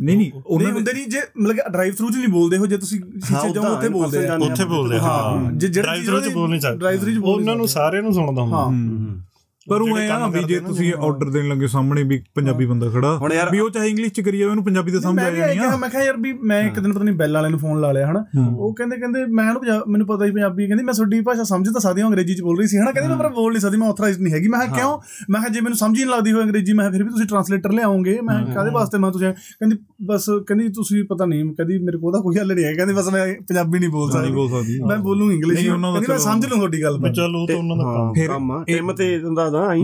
ਨਹੀਂ 0.00 0.16
ਨਹੀਂ 0.16 0.32
ਉਹਨਾਂ 0.46 0.72
ਹੁੰਦੇ 0.72 0.92
ਨਹੀਂ 0.92 1.06
ਜੇ 1.06 1.20
ਮਤਲਬ 1.38 1.56
ਕਿ 1.56 1.62
ਡਰਾਈਵ 1.72 1.94
ਥਰੂ 1.94 2.10
'ਚ 2.10 2.16
ਨਹੀਂ 2.16 2.28
ਬੋਲਦੇ 2.28 2.58
ਹੋ 2.58 2.66
ਜੇ 2.66 2.76
ਤੁਸੀਂ 2.76 3.00
ਸ਼ੀਸ਼ੇ 3.26 3.52
ਜਾਓ 3.52 3.74
ਉੱਥੇ 3.74 3.88
ਬੋਲਦੇ 3.88 4.28
ਆ। 4.28 4.36
ਉੱਥੇ 4.36 4.64
ਬੋਲਦੇ 4.64 4.98
ਹਾਂ। 4.98 5.52
ਜੇ 5.52 5.68
ਜਿਹੜਾ 5.68 5.88
ਡਰਾਈਵ 5.88 6.06
ਥਰੂ 6.06 6.20
ਚ 6.20 6.34
ਬੋਲ 6.34 6.50
ਨਹੀਂ 6.50 6.60
ਸਕਦੇ 6.60 6.78
ਡਰਾਈਵ 6.78 7.00
ਥਰੂ 7.00 7.14
'ਚ 7.14 7.18
ਉਹਨਾਂ 7.18 7.56
ਨੂੰ 7.56 7.68
ਸਾਰਿਆਂ 7.68 8.02
ਨੂੰ 8.02 8.12
ਸੁਣਦਾ 8.14 8.42
ਹੁੰਦਾ। 8.42 8.56
ਹਾਂ। 8.56 9.31
ਪਰ 9.68 9.80
ਉਹ 9.80 9.98
ਐ 9.98 10.06
ਆ 10.08 10.26
ਵੀ 10.28 10.42
ਜੇ 10.42 10.58
ਤੁਸੀਂ 10.60 10.92
ਆਰਡਰ 10.94 11.30
ਦੇਣ 11.30 11.48
ਲੱਗੇ 11.48 11.66
ਸਾਹਮਣੇ 11.66 12.02
ਵੀ 12.02 12.20
ਪੰਜਾਬੀ 12.34 12.66
ਬੰਦਾ 12.66 12.88
ਖੜਾ 12.90 13.18
ਵੀ 13.50 13.58
ਉਹ 13.58 13.70
ਚਾਹੇ 13.70 13.88
ਇੰਗਲਿਸ਼ 13.88 14.12
ਚ 14.12 14.20
ਕਰੀ 14.20 14.38
ਜਾਵੇ 14.38 14.50
ਉਹਨੂੰ 14.50 14.64
ਪੰਜਾਬੀ 14.64 14.92
ਤਾਂ 14.92 15.00
ਸਮਝ 15.00 15.18
ਆ 15.18 15.30
ਜਾਣੀ 15.30 15.58
ਆ। 15.58 15.76
ਮੈਂ 15.76 15.88
ਕਿਹਾ 15.90 16.02
ਯਾਰ 16.02 16.16
ਵੀ 16.16 16.32
ਮੈਂ 16.42 16.62
ਇੱਕ 16.62 16.78
ਦਿਨ 16.80 16.92
ਪਤਾ 16.92 17.04
ਨਹੀਂ 17.04 17.14
ਬੈਲ 17.14 17.32
ਵਾਲੇ 17.32 17.48
ਨੂੰ 17.48 17.58
ਫੋਨ 17.58 17.80
ਲਾ 17.80 17.92
ਲਿਆ 17.92 18.10
ਹਨਾ? 18.10 18.24
ਉਹ 18.56 18.74
ਕਹਿੰਦੇ 18.74 18.96
ਕਹਿੰਦੇ 18.96 19.24
ਮੈਂ 19.26 19.52
ਉਹਨੂੰ 19.52 19.82
ਮੈਨੂੰ 19.88 20.06
ਪਤਾ 20.06 20.24
ਹੀ 20.24 20.30
ਪੰਜਾਬੀ 20.30 20.66
ਕਹਿੰਦੀ 20.66 20.84
ਮੈਂ 20.84 20.94
ਤੁਹਾਡੀ 20.94 21.20
ਭਾਸ਼ਾ 21.20 21.44
ਸਮਝ 21.44 21.68
ਤਾਂ 21.68 21.80
ਸਕਦੀ 21.80 22.00
ਹਾਂ 22.00 22.08
ਅੰਗਰੇਜ਼ੀ 22.08 22.34
ਚ 22.34 22.40
ਬੋਲ 22.42 22.58
ਰਹੀ 22.58 22.66
ਸੀ 22.66 22.78
ਹਨਾ? 22.78 22.92
ਕਹਿੰਦੀ 22.92 23.08
ਮੈਂ 23.08 23.16
ਪਰ 23.18 23.28
ਬੋਲ 23.28 23.52
ਨਹੀਂ 23.52 23.60
ਸਕਦੀ 23.60 23.76
ਮੈਂ 23.76 23.88
ਆਥੋਰਾਈਜ਼ਡ 23.88 24.20
ਨਹੀਂ 24.22 24.34
ਹੈਗੀ। 24.34 24.48
ਮੈਂ 24.48 24.60
ਕਿਹਾ 24.60 24.76
ਕਿਉਂ? 24.76 24.98
ਮੈਂ 25.30 25.40
ਕਿਹਾ 25.40 25.52
ਜੇ 25.54 25.60
ਮੈਨੂੰ 25.60 25.78
ਸਮਝ 25.78 25.98
ਹੀ 25.98 26.04
ਨਹੀਂ 26.04 26.14
ਲੱਗਦੀ 26.14 26.32
ਹੋਈ 26.32 26.42
ਅੰਗਰੇਜ਼ੀ 26.42 26.72
ਮੈਂ 26.72 26.84
ਕਿਹਾ 26.84 26.92
ਫਿਰ 26.92 27.02
ਵੀ 27.04 27.10
ਤੁਸੀਂ 27.10 27.26
ਟਰਾਂਸਲੇਟਰ 27.26 27.72
ਲਿਆਓਗੇ? 27.72 28.18
ਮੈਂ 28.20 28.38
ਕਿਹਾ 28.44 28.54
ਕਾਹਦੇ 28.54 28.70
ਵਾਸਤੇ? 28.70 28.98
ਮੈਂ 28.98 29.10
ਤੁਸੀਂ 29.10 29.32
ਕਹਿੰਦੀ 29.32 29.76
ਬਸ 30.06 30.26
ਕਹਿੰਦੀ 30.48 30.68
ਤੁਸੀਂ 30.68 31.04
ਪਤਾ 31.04 31.26
ਨਹੀਂ 31.26 31.44
ਕਹਿੰਦੀ 31.54 31.78
ਮੇਰੇ 31.78 31.98
ਕੋਲ 31.98 32.08
ਉਹਦਾ 32.08 32.20
ਕੋਈ 32.20 32.36
ਹੱਲ 32.38 32.54
ਨਹੀਂ 32.54 32.64
ਹੈ 32.64 32.72
ਕਹਿੰਦੀ 32.74 32.94
ਬਸ 32.94 33.08
ਮੈਂ 33.08 33.26
ਪੰਜਾਬੀ 33.48 33.78
ਨਹੀਂ 33.78 33.90
ਬੋਲ 33.90 34.10
ਸਕਦੀ। 34.10 34.78
ਮੈਂ 34.80 34.96
ਬੋਲੂੰ 34.98 35.32
ਇੰਗਲਿਸ਼ 35.32 35.60
ਨਹੀਂ, 35.60 35.70
ਉਹਨਾਂ 35.70 35.92
ਦਾ 35.92 35.98
ਕਹਿੰਦੀ 35.98 36.12
ਮੈਂ 36.12 36.18
ਸਮਝ 36.18 36.46
ਲੂੰ 36.46 36.58
ਤੁਹਾਡੀ 36.58 36.82
ਗੱਲ 36.82 36.98
ਚੱਲ 37.12 37.32
ਤਾਂ 37.46 37.56
ਉਹਨਾਂ 37.56 37.76
ਦਾ 37.76 37.82
ਕੰਮ 37.84 38.12
ਫਿਰ 38.14 38.28
ਕੰਮ 38.28 38.52
ਆ। 38.52 38.64
ਇਹ- 38.68 38.76
ਟਿਮ 38.76 38.92
ਤੇ 38.92 39.18
ਦਾ 39.52 39.66
ਆਈ। 39.66 39.82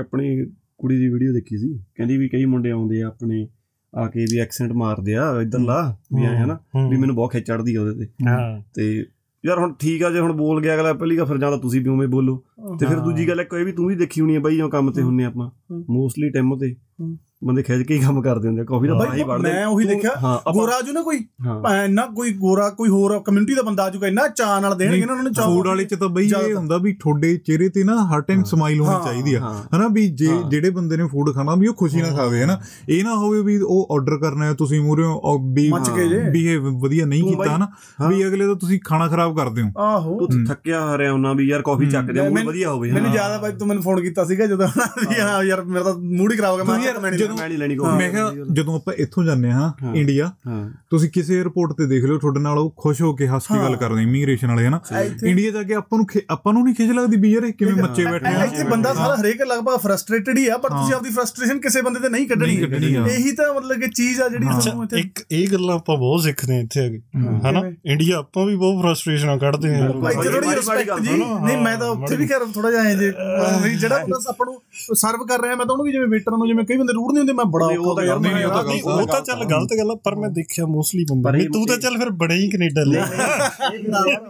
ਆਪਣੀ 0.00 0.46
ਕੁੜੀ 0.78 0.98
ਦੀ 0.98 1.08
ਵੀਡੀਓ 1.08 1.32
ਦੇਖੀ 1.32 1.58
ਸੀ। 1.58 1.78
ਕਹਿੰਦੀ 1.94 2.16
ਵੀ 2.16 2.28
ਕਈ 2.28 2.44
ਮੁੰਡੇ 2.44 2.70
ਆਉਂਦੇ 2.70 3.02
ਆ 3.02 3.06
ਆਪਣੇ 3.06 3.48
ਆ 3.94 4.06
ਕੇ 4.08 4.24
ਵੀ 4.32 4.38
ਐਕਸੈਂਟ 4.38 4.72
ਮਾਰਦੇ 4.72 5.14
ਆ 5.14 5.42
ਇਧਰਲਾ 5.42 5.96
ਵੀ 6.16 6.22
ਐ 6.24 6.36
ਹਨਾ। 6.36 6.54
ਵੀ 6.90 6.96
ਮੈਨੂੰ 6.96 7.16
ਬਹੁਤ 7.16 7.32
ਖਿੱਚ 7.32 7.46
ਚੜਦੀ 7.46 7.74
ਆ 7.74 7.82
ਉਹਦੇ 7.82 8.06
ਤੇ। 8.06 8.12
ਹਾਂ। 8.28 8.62
ਤੇ 8.74 9.06
ਯਾਰ 9.46 9.58
ਹੁਣ 9.58 9.74
ਠੀਕ 9.74 10.02
ਆ 10.02 10.10
ਜੇ 10.10 10.20
ਹੁਣ 10.20 10.32
ਬੋਲ 10.32 10.62
ਗਿਆ 10.62 10.74
ਅਗਲਾ 10.74 10.92
ਪਹਿਲੀ 10.92 11.18
ਗੱਲ 11.18 11.24
ਫਿਰ 11.24 11.38
ਜਾਂ 11.38 11.50
ਤਾਂ 11.50 11.58
ਤੁਸੀਂ 11.58 11.80
ਵੀ 11.80 11.88
ਉਵੇਂ 11.88 12.08
ਬੋਲੋ। 12.08 12.44
ਤੇ 12.80 12.86
ਫਿਰ 12.86 12.98
ਦੂਜੀ 12.98 13.28
ਗੱਲ 13.28 13.40
ਇੱਕ 13.40 13.54
ਇਹ 13.60 13.64
ਵੀ 13.64 13.72
ਤੂੰ 13.72 13.86
ਵੀ 13.86 13.94
ਦੇਖੀ 13.94 14.20
ਹੋਣੀ 14.20 14.36
ਆ 14.36 14.40
ਬਾਈ 14.40 14.56
ਜੋ 14.56 14.68
ਕੰਮ 14.68 14.90
ਤੇ 14.90 15.02
ਹੁੰਨੇ 15.02 15.24
ਆਪਾਂ। 15.24 15.50
ਮੋਸਟਲੀ 15.90 16.30
ਟਿਮ 16.30 16.58
ਤੇ। 16.58 16.76
ਬੰਦੇ 17.46 17.62
ਖਿੱਚ 17.62 17.82
ਕੇ 17.82 17.94
ਹੀ 17.94 17.98
ਕੰਮ 17.98 18.22
ਕਰਦੇ 18.22 18.48
ਹੁੰਦੇ 18.48 18.62
ਆ 18.62 18.64
ਕਾਫੀ 18.64 18.88
ਦਾ 18.88 18.94
ਬਾਈ, 18.94 19.24
ਮੈਂ 19.42 19.66
ਉਹੀ 19.66 19.84
ਦੇਖਿਆ, 19.84 20.40
ਗੋਰਾ 20.52 20.74
ਆਜੂ 20.76 20.92
ਨਾ 20.92 21.02
ਕੋਈ? 21.02 21.16
ਇੰਨਾ 21.84 22.06
ਕੋਈ 22.06 22.32
ਗੋਰਾ 22.32 22.70
ਕੋਈ 22.70 22.88
ਹੋਰ 22.88 23.18
ਕਮਿਊਨਿਟੀ 23.18 23.54
ਦਾ 23.54 23.62
ਬੰਦਾ 23.62 23.82
ਆਜੂਗਾ 23.82 24.06
ਇੰਨਾ 24.06 24.28
ਚਾਹ 24.28 24.60
ਨਾਲ 24.60 24.76
ਦੇਣਗੇ 24.76 25.04
ਨਾ 25.04 25.12
ਉਹਨਾਂ 25.12 25.24
ਨੂੰ 25.24 25.32
ਚਾਹ 25.32 25.44
ਫੂਡ 25.46 25.66
ਵਾਲੇ 25.66 25.84
ਚ 25.84 25.94
ਤਾਂ 25.94 26.08
ਬਈ 26.08 26.26
ਇਹ। 26.26 26.54
ਹੁੰਦਾ 26.54 26.78
ਵੀ 26.78 26.92
ਤੁਹਾਡੇ 26.92 27.36
ਚਿਹਰੇ 27.36 27.68
ਤੇ 27.68 27.84
ਨਾ 27.84 28.06
ਹਰ 28.06 28.20
ਟਾਈਮ 28.20 28.44
ਸਮਾਈਲ 28.44 28.80
ਹੋਣੀ 28.80 29.04
ਚਾਹੀਦੀ 29.04 29.34
ਆ। 29.34 29.40
ਹਨਾ 29.76 29.88
ਵੀ 29.88 30.08
ਜੇ। 30.10 30.28
ਜਿਹੜੇ 30.48 30.70
ਬੰਦੇ 30.70 30.96
ਨੇ 30.96 31.06
ਫੂਡ 31.06 31.34
ਖਾਣਾ 31.34 31.54
ਵੀ 31.54 31.66
ਉਹ 31.66 31.74
ਖੁਸ਼ੀ 31.74 32.02
ਨਾਲ 32.02 32.10
ਖਾਵੇ 32.10 32.42
ਹਨਾ। 32.44 32.60
ਇਹ 32.88 33.04
ਨਾ 33.04 33.14
ਹੋਵੇ 33.14 33.40
ਵੀ 33.42 33.58
ਉਹ 33.58 33.88
ਆਰਡਰ 33.92 34.16
ਕਰਨਾ 34.18 34.44
ਹੈ 34.44 34.54
ਤੁਸੀਂ 34.54 34.80
ਮੂਰੇ 34.80 35.02
ਵੀ 35.54 35.68
ਮੱਚ 35.70 35.90
ਕੇ 35.90 36.08
ਜੇ। 36.08 36.22
ਵੀ 36.30 36.46
ਇਹ 36.46 36.58
ਵਧੀਆ 36.58 37.06
ਨਹੀਂ 37.06 37.24
ਕੀਤਾ 37.24 37.56
ਹਨਾ। 37.56 37.68
ਵੀ 38.08 38.26
ਅਗਲੇ 38.26 38.46
ਦਾ 38.46 38.54
ਤੁਸੀਂ 38.54 38.80
ਖਾਣਾ 38.84 39.08
ਖਰਾਬ 39.08 39.36
ਕਰਦੇ 39.36 39.62
ਹੋ। 39.62 39.70
ਆਹੋ। 39.78 40.18
ਤੂੰ 40.18 40.44
ਥੱਕਿਆ 40.44 40.94
ਹਰਿਆ 40.94 41.12
ਉਹਨਾਂ 41.12 41.34
ਵੀ 41.34 41.44
ਯਾਰ 41.44 41.62
ਕਾਫੀ 41.62 41.86
ਚੱਕ 41.86 42.06
ਦੇ 42.06 42.20
ਮੂਡ 42.20 42.32
ਮੈਨੂੰ- 42.32 42.48
ਵਧੀਆ 42.48 42.70
ਹੋਵੇ 42.70 42.92
ਮੈਨੂੰ। 42.92 43.12
ਜ਼ਿਆਦਾ 43.12 43.38
ਬਾਈ 43.38 43.52
ਤੂੰ 43.52 43.68
ਮੈਨੂੰ 43.68 43.82
ਫੋਨ 43.82 44.00
ਕੀਤਾ 44.00 44.24
ਸੀਗਾ 44.24 44.46
ਜਦੋਂ 44.46 44.68
ਵੀ 45.10 45.20
ਹਾਂ 45.20 45.44
ਯਾਰ 45.44 45.62
ਮੇਰਾ 45.64 45.84
ਤਾਂ 45.84 45.94
ਮੂਡ 45.94 46.32
ਹੀ 46.32 46.36
ਖਰਾਬ 46.36 46.52
ਹੋ 46.52 46.56
ਗਿਆ 46.56 46.92
ਮੈਂ 47.02 47.12
ਜਦੋਂ- 47.12 47.35
ਮੈਂ 47.36 47.48
ਨਹੀਂ 47.48 47.58
ਲੈਣੀ 47.58 47.76
ਮੈਂ 47.96 48.10
ਕਿਹਾ 48.10 48.30
ਜਦੋਂ 48.52 48.74
ਆਪਾਂ 48.76 48.94
ਇੱਥੋਂ 48.96 49.24
ਜਾਂਦੇ 49.24 49.50
ਹਾਂ। 49.52 49.72
ਇੰਡੀਆ 49.94 50.30
ਤੁਸੀਂ 50.90 51.08
ਕਿਸੇ 51.10 51.40
에어ਪੋਰਟ 51.42 51.72
ਤੇ 51.72 51.86
ਦੇਖ 51.86 52.04
ਲਿਓ 52.04 52.18
ਤੁਹਾਡੇ 52.18 52.40
ਨਾਲ 52.40 52.58
ਉਹ 52.58 52.70
ਖੁਸ਼ 52.78 53.00
ਹੋ 53.02 53.12
ਕੇ 53.14 53.26
ਹੱਸ 53.28 53.46
ਕੇ 53.46 53.58
ਗੱਲ 53.58 53.76
ਕਰਦੇ 53.76 54.02
ਇਮੀਗ੍ਰੇਸ਼ਨ 54.02 54.48
ਵਾਲੇ 54.48 54.66
ਹਨਾ? 54.66 54.80
ਇੰਡੀਆ 55.24 55.50
ਜਾ 55.50 55.62
ਕੇ 55.62 55.74
ਆਪਾਂ 55.74 55.98
ਨੂੰ 55.98 56.06
ਆਪਾਂ 56.30 56.52
ਨੂੰ 56.52 56.64
ਨਹੀਂ 56.64 56.74
ਖਿਜ 56.74 56.90
ਲੱਗਦੀ 56.90 57.16
ਵੀ 57.16 57.32
ਯਾਰ 57.32 57.44
ਇਹ 57.44 57.52
ਕਿਵੇਂ 57.54 57.74
ਮੱਚੇ 57.74 58.04
ਬੈਠੇ 58.06 58.34
ਆ। 58.34 58.44
ਇੱਥੇ 58.44 58.64
ਬੰਦਾ 58.66 58.92
ਸਾਰਾ 58.94 59.14
ਹਰੇਕ 59.16 59.42
ਲਗਭਗ 59.42 59.78
ਫਰਸਟ੍ਰੇਟਡ 59.80 60.38
ਹੀ 60.38 60.46
ਆ 60.48 60.56
ਪਰ 60.58 60.70
ਤੁਸੀਂ 60.70 60.94
ਆਪਦੀ 60.94 61.10
ਫਰਸਟ੍ਰੇਸ਼ਨ 61.10 61.60
ਕਿਸੇ 61.60 61.82
ਬੰਦੇ 61.82 62.00
ਤੇ 62.00 62.08
ਨਹੀਂ 62.08 62.26
ਕੱਢਣੀ। 62.28 62.54
ਇਹੀ 63.08 63.32
ਤਾਂ 63.32 63.52
ਮਤਲਬ 63.54 63.80
ਕਿ 63.80 63.88
ਚੀਜ਼ 63.92 64.20
ਆ 64.20 64.28
ਜਿਹੜੀ 64.28 64.60
ਸਾਨੂੰ 64.62 64.84
ਇੱਥੇ 64.84 64.98
ਇੱਕ 64.98 65.24
ਇਹ 65.30 65.46
ਗੱਲਾਂ 65.52 65.74
ਆਪਾਂ 65.76 65.96
ਬਹੁਤ 65.98 66.22
ਸਿੱਖਦੇ 66.22 66.60
ਇੱਥੇ 66.60 66.80
ਆ 66.80 66.88
ਕੇ 66.88 67.00
ਹਨਾ? 67.44 67.62
ਇੰਡੀਆ 67.86 68.18
ਆਪਾਂ 68.18 68.46
ਵੀ 68.46 68.56
ਬਹੁਤ 68.56 68.82
ਫਰਸਟ੍ਰੇਸ਼ਨਾਂ 68.82 69.36
ਕੱਢਦੇ 69.38 69.74
ਹਾਂ। 69.74 69.88
ਭਾਈ 69.92 70.14
ਇੱਥੇ 70.14 70.28
ਥੋੜੀ 70.30 70.54
ਰਿਸਪੈਕਟ 70.56 70.88
ਗੱਲ 70.88 71.00
ਜੀ 71.00 71.16
ਨਹੀਂ 71.16 71.56
ਮੈਂ 71.58 71.76
ਤਾਂ 71.78 71.88
ਉੱਥੇ 71.90 72.16
ਵੀ 72.16 72.26
ਕਰ 72.26 72.44
ਥੋੜਾ 72.54 72.70
ਜਿਹਾ 72.70 72.82
ਐ 72.82 72.94
ਜੇ। 72.94 73.12
ਜਿਹੜਾ 73.76 73.98
ਬੰਦਾ 73.98 74.18
ਆਪਾਂ 74.28 74.46
ਨੂੰ 74.46 74.94
ਸਰਵ 74.96 75.24
ਕਰ 75.26 75.42
ਰਿਹਾ 75.42 75.56
ਮੈਂ 75.56 75.66
ਤਾਂ 75.66 75.72
ਉਹਨੂੰ 75.72 75.84
ਵੀ 75.86 75.92
ਜਿਵੇਂ 75.92 76.06
ਵੇਟਰ 76.08 76.32
ਨੂੰ 76.32 76.46
ਜਿਵੇਂ 76.46 76.64
ਕਈ 76.64 76.76
ਬੰਦੇ 76.76 76.92
ਰੂੜ 76.92 77.12
ਨਹੀਂ 77.16 77.20
ਹੁੰਦੇ 77.20 77.32
ਮੈਂ 77.32 77.44
ਬੜਾ 77.46 77.66
ਉਹ 77.66 77.72
ਔਖਾ 77.82 77.94
ਤਾਂ 77.94 78.04
ਯਾਰ 78.04 78.18
ਨਹੀਂ, 78.18 78.32
ਮੈਂ 78.34 78.46
ਉਹ 78.46 78.52
ਤਾਂ 78.52 78.92
ਉਹ 78.94 79.06
ਤਾਂ 79.06 79.20
ਚੱਲ 79.22 79.44
ਗਲਤ 79.44 79.72
ਗੱਲ 79.78 79.90
ਆ 79.90 79.94
ਪਰ 80.04 80.14
ਮੈਂ 80.16 80.28
ਦੇਖਿਆ 80.30 80.66
ਮੋਸਟਲੀ 80.68 81.02
ਇਹ 81.02 81.14
ਨਹੀਂ 81.32 81.48
ਤੂੰ 81.48 81.66
ਤਾਂ 81.66 81.76
ਚੱਲ 81.78 81.98
ਫਿਰ 81.98 82.10
ਬੜੇ 82.16 82.34
ਹੀ 82.34 82.48
ਕੈਨੇਡਾ 82.50 82.82
ਲੈ। 82.84 83.04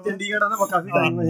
ਚੰਡੀਗੜ੍ਹ 0.04 0.48
ਦਾ 0.50 0.66
ਕਾਫੀ 0.66 0.90
ਟਾਈਮ 0.90 1.20
ਹੈ 1.20 1.26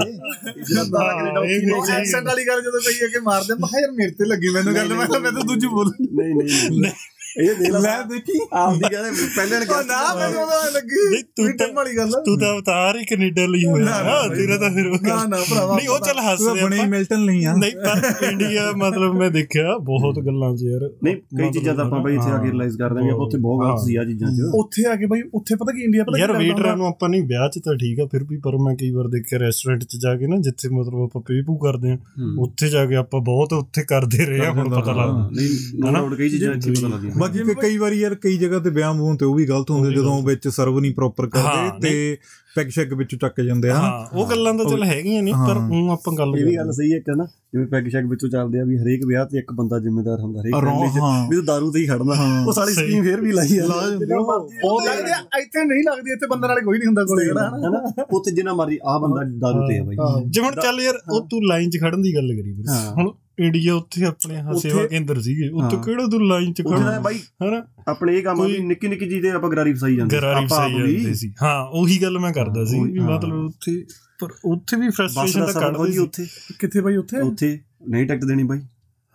ਐਕਸੈਂਟ 1.96 2.26
ਵਾਲੀ 2.26 2.46
ਗੱਲ 2.46 2.62
ਜਦੋਂ 2.62 2.80
ਕਹੀ 2.80 3.02
ਹੈ 3.02 3.08
ਕਿ 3.08 3.20
ਮਾਰਦੇ 3.22 3.54
ਮੈਂ 3.54 3.68
ਕਿਹਾ 3.68 3.80
ਯਾਰ 3.80 3.90
ਮੇਰੇ 3.92 4.10
ਤੇ 4.10 4.24
ਲੱਗੀ 4.24 4.48
ਮੈਨੂੰ 4.48 4.74
ਗੱਲ 4.74 4.88
ਮੈਂ 4.90 5.06
ਮੈਂ 5.20 5.32
ਤਾਂ 5.32 5.44
ਦੂਜੀ 5.44 5.66
ਬੋਲ 5.66 5.92
ਨਹੀਂ 6.00 6.34
ਨਹੀਂ 6.34 6.80
ਨਹੀਂ। 6.80 6.92
ਇਹ 7.36 7.54
ਦੇਖ 7.54 7.70
ਲੈ 7.72 7.90
ਦੇਖੀ। 8.02 8.38
ਆਪਦੀ 8.52 8.88
ਕਹਿੰਦੇ 8.90 9.26
ਪਹਿਲੇ 9.36 9.58
ਨੇ 9.58 9.64
ਨਾ 9.86 9.98
ਮੈਨੂੰ 10.14 10.42
ਉਹਦਾ 10.42 10.70
ਲੱਗੀ 10.70 11.00
ਨਹੀਂ, 11.10 11.22
ਤੂੰ 11.36 11.46
ਤਾਂ- 11.58 11.72
ਵਾਲੀ 11.74 11.96
ਗੱਲ 11.96 12.14
ਆ। 12.14 12.20
ਤੂੰ 12.20 12.38
ਤਾਂ 12.38 12.52
ਅਵਤਾਰ 12.52 12.96
ਹੀ 12.98 13.04
ਕੈਨੇਡਾ 13.04 13.46
ਲਈ 13.46 13.64
ਹੋਇਆ 13.66 13.84
ਨਾ, 13.84 14.20
ਤੇਰਾ 14.28 14.56
ਤਾਂ 14.56 14.70
ਫਿਰ 14.70 14.86
ਉਹ 14.86 14.96
ਨਾ 15.02 15.16
ਨਾ 15.26 15.36
ਭਰਾਵਾ 15.50 15.76
ਨਹੀਂ 15.76 15.88
ਉਹ 15.88 15.98
ਚੱਲ 15.98 16.14
ਤੂੰ 16.14 16.24
ਹੱਸਦੇ 16.26 16.62
ਬਣੇ 16.62 16.86
ਮਿਲਟਨ 16.86 17.24
ਲਈ 17.24 17.44
ਆ। 17.44 17.54
ਨਹੀਂ 17.56 17.72
ਪਰ 17.76 18.26
ਇੰਡੀਆ 18.26 18.70
ਮਤਲਬ 18.76 19.14
ਮੈਂ 19.14 19.30
ਦੇਖਿਆ 19.30 19.76
ਬਹੁਤ 19.82 20.18
ਗੱਲਾਂ 20.26 20.54
'ਚ 20.56 20.62
ਯਾਰ। 20.62 20.88
ਨਹੀਂ 21.04 21.16
ਕਈ 21.38 21.50
ਚੀਜ਼ਾਂ 21.50 21.74
ਤਾਂ 21.74 21.84
ਆਪਾਂ 21.84 22.00
ਬਈ 22.00 22.14
ਇੱਥੇ 22.14 22.30
ਆ 22.30 22.38
ਕੇ 22.38 22.50
ਰਿਅਲਾਈਜ਼ 22.50 22.78
ਕਰਦੇ 22.78 23.10
ਆਪਾਂ 23.10 23.26
ਉੱਥੇ 23.26 23.38
ਬਹੁਤ 23.38 23.64
ਗਲਤ 23.66 23.84
ਸੀ 23.86 23.96
ਆ 23.96 24.04
ਚੀਜ਼ਾਂ 24.04 24.30
'ਚ। 24.30 24.50
ਉੱਥੇ 24.54 24.84
ਆ 24.86 24.94
ਕੇ 24.96 25.06
ਬਾਈ 25.06 25.22
ਉੱਥੇ 25.34 25.56
ਪਤਾ 25.56 25.72
ਕੀ 25.72 25.82
ਇੰਡੀਆ 25.82 26.04
ਪਤਾ 26.04 26.18
ਯਾਰ 26.18 26.32
ਵੇਟਰਾਂ? 26.32 26.76
ਨੂੰ 26.76 26.86
ਆਪਾਂ 26.86 27.08
ਨਹੀਂ 27.08 27.22
ਵਿਆਹ 27.22 27.48
'ਚ 27.48 27.58
ਤਾਂ 27.58 27.74
ਠੀਕ 27.76 28.00
ਆ 28.00 28.06
ਫਿਰ 28.06 28.24
ਵੀ 28.24 28.36
ਪਰ 28.38 28.56
ਮੈਂ 28.58 28.74
ਕਈ 28.76 28.90
ਵਾਰ 28.90 29.08
ਦੇਖਿਆ 29.08 29.38
ਰੈਸਟੋਰੈਂਟ 29.38 29.84
'ਚ 29.84 29.96
ਜਾ 29.96 30.14
ਕੇ 30.16 30.26
ਨਾ 30.26 30.36
ਜਿੱਥੇ 30.40 30.68
ਮਤਲਬ 30.68 31.02
ਆਪਾਂ 31.02 31.22
ਪੇਪੂ 31.22 31.56
ਕਰਦੇ 31.58 31.90
ਆ 31.90 31.96
ਉੱਥੇ 32.38 32.68
ਜਾ 32.68 32.84
ਕੇ 32.86 32.96
ਆਪਾਂ 32.96 33.20
ਬਹੁਤ 33.20 33.52
ਉੱਥੇ 33.52 33.82
ਕਰਦੇ 33.84 34.24
ਰਹੇ 34.26 34.46
ਆ 34.46 34.50
ਹੁਣ 34.50 34.68
ਪਤਾ 34.70 34.92
ਲੱਗਦਾ। 34.92 35.28
ਨਹੀਂ 35.32 35.92
ਨੋ 35.92 36.08
ਕਈ 36.16 36.28
ਚੀਜ਼ਾਂ 36.28 36.52
ਇੱਥੇ 36.54 36.70
ਪਤਾ 36.70 36.88
ਲੱਗਦੀਆਂ 36.88 37.14
ਬਾਕੀ 37.26 37.42
ਫਿਰ 37.42 37.54
ਕਈ 37.54 37.76
ਵਾਰੀ 37.78 38.00
ਯਾਰ 38.00 38.14
ਕਈ 38.14 38.36
ਜਗ੍ਹਾ 38.36 38.58
ਤੇ 38.58 38.70
ਵਿਆਹ 38.70 38.94
ਮੂੰਹ 38.94 39.16
ਤੇ 39.16 39.24
ਉਹ 39.24 39.34
ਵੀ 39.34 39.46
ਗਲਤ 39.46 39.70
ਹੁੰਦੇ 39.70 39.92
ਜਦੋਂ 39.92 40.22
ਵਿੱਚ 40.22 40.48
ਸਰਵ 40.48 40.78
ਨਹੀਂ 40.80 40.94
ਪ੍ਰੋਪਰ 40.94 41.26
ਕਰਦੇ 41.26 41.70
ਤੇ 41.80 42.16
ਪੈਗ 42.56 42.68
ਸ਼ੈਗ 42.68 42.92
ਵਿੱਚੋਂ 42.92 43.18
ਚੱਕ 43.18 43.40
ਜਾਂਦੇ 43.40 43.70
ਆ 43.70 43.74
ਹਾਂ 43.74 44.06
ਉਹ 44.12 44.26
ਗੱਲਾਂ 44.30 44.54
ਤਾਂ 44.54 44.64
ਚੱਲ 44.64 44.84
ਹੈਗੀਆਂ 44.84 45.22
ਨਹੀਂ 45.22 45.34
ਪਰ 45.34 45.56
ਹਾਂ। 45.56 45.68
ਉਹ 45.70 45.90
ਆਪਾਂ 45.90 46.12
ਗੱਲ 46.14 46.34
ਇਹ 46.38 46.44
ਵੀ 46.44 46.56
ਗੱਲ 46.56 46.72
ਸਹੀ 46.72 46.92
ਹੈ 46.92 46.98
ਕਿ 46.98 47.16
ਨਾ 47.16 47.24
ਜਿਵੇਂ 47.24 47.66
ਪੈਗ 47.66 47.88
ਸ਼ੈਗ 47.88 48.06
ਵਿੱਚੋਂ 48.06 48.28
ਚੱਲਦੇ 48.28 48.60
ਆ 48.60 48.64
ਵੀ 48.64 48.76
ਹਰੇਕ 48.78 49.04
ਵਿਆਹ 49.06 49.26
ਤੇ 49.26 49.38
ਇੱਕ 49.38 49.52
ਬੰਦਾ 49.52 49.78
ਜ਼ਿੰਮੇਦਾਰ 49.78 50.20
ਹੁੰਦਾ 50.20 50.40
ਹਰੇਕ 50.40 50.54
family 50.54 50.88
'ਚ। 50.90 51.28
ਵੀ 51.30 51.36
ਤੂੰ 51.36 51.44
ਦਾਰੂ 51.44 51.70
ਤੇ 51.72 51.80
ਹੀ 51.80 51.86
ਖੜਨਾ। 51.86 52.44
ਉਹ 52.48 52.52
ਸਹੀ। 52.52 52.74
ਸਕੀਮ 52.74 53.04
ਫੇਰ 53.04 53.20
ਵੀ 53.20 53.32
ਲਾਈ 53.32 53.58
ਆ। 53.58 53.64
ਉਹ 53.64 54.86
ਲੱਗਦੀ 54.86 55.10
ਆ, 55.10 55.18
ਇੱਥੇ 55.38 55.64
ਨਹੀਂ 55.64 55.82
ਲੱਗਦੀ 55.84 56.12
ਇੱਥੇ 56.12 56.26
ਬੰਦੇ 56.26 56.48
ਨਾਲੇ 56.48 56.60
ਕੋਈ 56.60 56.78
ਨਹੀਂ 56.78 56.86
ਹੁੰਦਾ 56.86 57.04
ਕੋਲੇ 57.04 57.26
ਹਨਾ? 57.30 57.48
ਹਨਾ? 57.68 58.04
ਉੱਥੇ 58.12 58.30
ਜਿੰਨਾ 58.30 58.54
ਮਰਜ਼ੀ 58.54 58.78
ਆ 58.86 58.98
ਬੰਦਾ 58.98 59.22
ਦਾਰੂ 59.38 59.66
ਤੇ 59.68 59.78
ਆ 59.78 59.84
ਬਾਈ। 59.84 59.96
ਹਾਂ। 59.96 60.22
ਜੇ 60.30 60.40
ਹੁਣ 60.40 60.54
ਚੱਲ 60.62 60.80
ਯਾਰ 60.80 60.98
ਉਹ 61.12 61.26
ਤੂੰ 61.30 61.40
ਲਾਈਨ 61.46 61.70
'ਚ 61.70 61.78
ਖੜਨ 61.80 62.02
ਦੀ 62.02 62.14
ਗੱਲ 62.14 62.28
ਕਰੀ 62.28 62.52
ਵੀਰ। 62.52 62.66
ਹੁਣ 62.98 63.10
ਇੰਡੀਆ 63.38 63.74
ਉੱਥੇ 63.74 64.04
ਆਪਣੇ 64.04 64.36
ਹਾਂ 64.36 64.54
ਸੇਵਾ 64.54 64.86
ਕੇਂਦਰ 64.86 65.20
ਸੀਗੇ। 65.20 65.48
ਉੱਥੇ। 65.48 65.76
ਕਿਹੜਾ 65.76 66.06
ਤੂੰ 66.06 66.28
ਲਾਈਨ 66.28 66.52
'ਚ 66.52 66.62
ਖੜਨਾ 66.62 67.00
ਬਾਈ 67.00 67.18
ਹਨਾ? 67.18 67.66
ਆਪਣੇ 67.88 68.18
ਇਹ 68.18 68.22
ਕੰਮ 68.22 68.46
ਵੀ 68.46 68.58
ਨਿੱਕੀ 68.58 68.88
ਨਿੱਕੀ 68.88 69.08
ਚੀਜ਼ 69.08 69.22
ਤੇ 69.22 69.30
ਆਪਾਂ 69.30 69.50
ਗਰਾਰੀ 69.50 69.72
ਫਸਾਈ 69.72 69.96
ਜਾਂਦੇ 69.96 70.16
ਆਪਾਂ 70.16 70.68
ਵੀ। 70.68 70.96
ਜਾਂਦੇ 70.96 71.14
ਸੀ। 71.14 71.34
ਹਾਂ 71.42 71.66
ਉਹੀ 71.66 72.02
ਗੱਲ 72.02 72.18
ਮੈਂ 72.18 72.32
ਕਰਦਾ 72.32 72.64
ਸੀ 72.64 72.80
ਵੀ। 72.80 72.98
ਮਤਲਬ 72.98 73.44
ਉੱਥੇ 73.44 73.86
ਪਰ 74.20 74.28
ਉੱਥੇ 74.44 74.76
ਵੀ 74.76 74.90
ਫਰਸਟ੍ਰੇਸ਼ਨ 74.90 75.46
ਤਾਂ 75.46 75.60
ਕੱਢਦੇ 75.60 75.92
ਸੀ। 75.92 75.98
ਉੱਥੇ। 75.98 76.26
ਕਿੱਥੇ 76.58 76.80
ਬਾਈ 76.80 76.96
ਉੱਥੇ? 76.96 77.20
ਉੱਥੇ 77.20 77.60
ਨਹੀਂ 77.88 78.06
ਟਿਕਟ 78.06 78.24
ਦੇਣੀ 78.24 78.42
ਬਾਈ। 78.42 78.60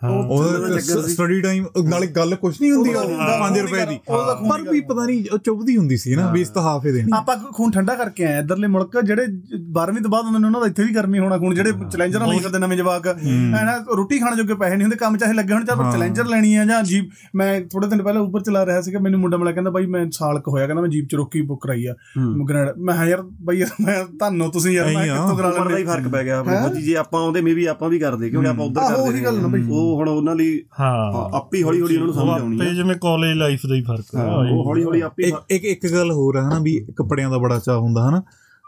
ਉਹ। 0.03 0.79
ਸਟੱਡੀ 0.79 1.41
ਟਾਈਮ 1.41 1.65
ਨਾਲੇ 1.85 2.07
ਗੱਲ 2.07 2.35
ਕੁਝ 2.35 2.53
ਨਹੀਂ 2.61 2.71
ਹੁੰਦੀ 2.71 2.93
ਹੁੰਦਾ, 2.93 3.37
5 3.41 3.59
ਰੁਪਏ 3.61 3.85
ਦੀ। 3.85 3.97
ਪਰ 4.49 4.61
ਵੀ 4.71 4.81
ਪਤਾ 4.81 5.05
ਨਹੀਂ 5.05 5.23
ਉਹ 5.33 5.37
ਚੁੱਭਦੀ 5.37 5.77
ਹੁੰਦੀ 5.77 5.97
ਸੀ 5.97 6.15
ਨਾ 6.15 6.29
ਵੀ 6.31 6.41
ਇਸ 6.41 6.49
ਤਾਂ 6.49 6.63
ਹਾਫ 6.63 6.85
ਹੀ 6.85 6.91
ਦੇਣੀ। 6.91 7.11
ਆਪਾਂ 7.15 7.35
ਖੂਨ 7.53 7.71
ਠੰਡਾ 7.71 7.95
ਕਰਕੇ 7.95 8.25
ਆਏ 8.25 8.39
ਇਧਰਲੇ 8.39 8.67
ਮੁਲਕ 8.67 8.99
ਜਿਹੜੇ 9.01 9.25
12ਵੀਂ 9.77 10.01
ਤੋਂ 10.01 10.11
ਬਾਅਦ 10.11 10.25
ਉਹਨਾਂ 10.25 10.39
ਨੇ 10.39 10.45
ਉਹਨਾਂ 10.47 10.61
ਦਾ 10.61 10.67
ਇੱਥੇ 10.67 10.83
ਵੀ 10.83 10.93
ਗਰਮੀ 10.95 11.19
ਹੋਣਾ 11.19 11.37
ਖੂਨ 11.37 11.55
ਜਿਹੜੇ 11.55 11.71
ਚੈਲੰਜਰ 11.91 12.19
ਨਹੀਂ 12.19 12.39
ਕਰਦੇ 12.41 12.59
ਨਵੇਂ 12.59 12.77
ਜਵਾਕ 12.77 13.07
ਐ 13.07 13.13
ਨਾ 13.65 13.77
ਰੋਟੀ 13.97 14.19
ਖਾਣ 14.19 14.35
ਜੋਗੇ 14.35 14.53
ਪੈਸੇ 14.53 14.75
ਨਹੀਂ 14.75 14.85
ਹੁੰਦੇ 14.85 14.97
ਕੰਮ 14.97 15.17
ਚਾਹੇ 15.17 15.33
ਲੱਗੇ 15.33 15.53
ਹੁਣ 15.53 15.65
ਚਾਹ 15.65 15.91
ਚੈਲੰਜਰ 15.91 16.25
ਲੈਣੀ 16.25 16.55
ਆ 16.55 16.65
ਜਾਂ 16.65 16.81
ਜੀਪ। 16.83 17.09
ਮੈਂ 17.35 17.49
ਥੋੜੇ 17.71 17.87
ਦਿਨ 17.87 18.03
ਪਹਿਲਾਂ 18.03 18.21
ਉੱਪਰ 18.21 18.41
ਚਲਾ 18.41 18.65
ਰਿਹਾ 18.65 18.81
ਸੀਗਾ 18.81 18.99
ਮੈਨੂੰ 18.99 19.19
ਮੁੰਡਾ 19.19 19.37
ਮਿਲਿਆ 19.37 19.53
ਕਹਿੰਦਾ 19.53 19.71
ਬਾਈ 19.71 19.85
ਮੈਂ 19.85 20.05
ਸਾਲ 20.11 20.39
ਕ 20.39 20.47
ਹੋਇਆ 20.47 20.65
ਕਹਿੰਦਾ 20.67 20.81
ਮੈਂ 20.81 20.89
ਜੀਪ 20.89 21.07
ਚ 21.11 21.15
ਰੋਕੀ 21.15 21.41
ਬੁੱਕ 21.41 21.61
ਕਰਾਈ 21.63 21.85
ਆ। 21.85 21.93
ਹੂੰ। 22.17 22.45
ਕੈਨੇਡਾ 22.47 22.73
ਮੈਂ 22.77 22.93
ਕਿਹਾ 22.93 23.05
ਯਾਰ 23.05 23.21
ਬਾਈ 23.41 23.57
ਯਾਰ 23.57 23.69
ਮੈਂ 23.85 24.03
ਤੁਹਾਨੂੰ 24.05 24.51
ਤੁਸੀਂ 24.51 24.71
ਯਾਰ 24.71 24.85
ਮੈਂ 24.85 25.03
ਹੀ। 25.03 25.09
ਕਿੱਥੋਂ 25.09 25.37
ਕਰਾ 25.37 25.49
ਹੀ 25.49 25.63
ਲੈਂਦੇ 25.63 25.83
ਫ਼ਰਕ 25.83 26.07
ਪੈ 26.07 26.23
ਗਿਆ 26.23 26.39
ਆਪਣੇ 26.39 26.55
ਹੈਂ? 26.55 26.69
ਜੀ 26.69 26.81
ਜੇ 26.81 26.95
ਆਪਾਂ 26.97 27.21
ਆਉਂਦੇ 27.21 27.41
ਮੇ 27.41 27.53
ਵੀ 27.53 27.65
ਆਪਾਂ 27.65 27.89
ਵੀ 27.89 27.99
ਕਰਦੇ 27.99 28.29
ਕਿਉਂਕਿ 28.29 28.47
ਆਪਾਂ 28.47 28.65
ਉਧਰ 28.65 28.81
ਕਰਦੇ 29.23 29.90
ਉਹੀ 29.91 29.99
ਹੁਣ 29.99 30.10
ਉਹਨਾਂ 30.10 30.36
ਲਈ 30.36 30.62
ਹਾਂ। 30.80 31.36
ਆਪੇ 31.36 31.63
ਹੌਲੀ 31.63 31.82
ਹੌਲੀ 31.82 31.95
ਉਹਨਾਂ 31.95 32.06
ਨੂੰ 32.06 32.15
ਸਮਝ 32.15 32.41
ਆਉਣੀ 32.41 32.58
ਆਪੇ 32.58 32.69
ਆ। 32.69 32.73
ਜਿਵੇਂ 32.73 32.95
ਕਾਲਜ 32.95 33.38
ਲਾਈਫ 33.38 33.60
ਦਾ 33.69 33.75
ਹੀ 33.75 33.82
ਫ਼ਰਕ 33.82 34.15
ਆ। 34.15 34.36
ਉਹ 34.51 34.63
ਹੌਲੀ 34.65 34.84
ਹੌਲੀ 34.84 35.01
ਆਪੇ 35.01 35.23
ਇੱਕ 35.23 35.36
ਇੱਕ 35.51 35.65
ਇੱਕ 35.65 35.93
ਗੱਲ 35.93 36.12
ਹੋਰ 36.12 36.38
ਹੈ 36.38 36.41
ਹਨਾ 36.41 36.60
ਵੀ 36.60 36.88
ਕੱਪੜਿਆਂ 36.95 37.30
ਦਾ 37.30 37.38
ਬੜਾ 37.38 37.60
ਚਾਹ 37.60 37.77
ਹੁੰਦਾ 37.80 38.10
ਹਨਾ। 38.10 38.23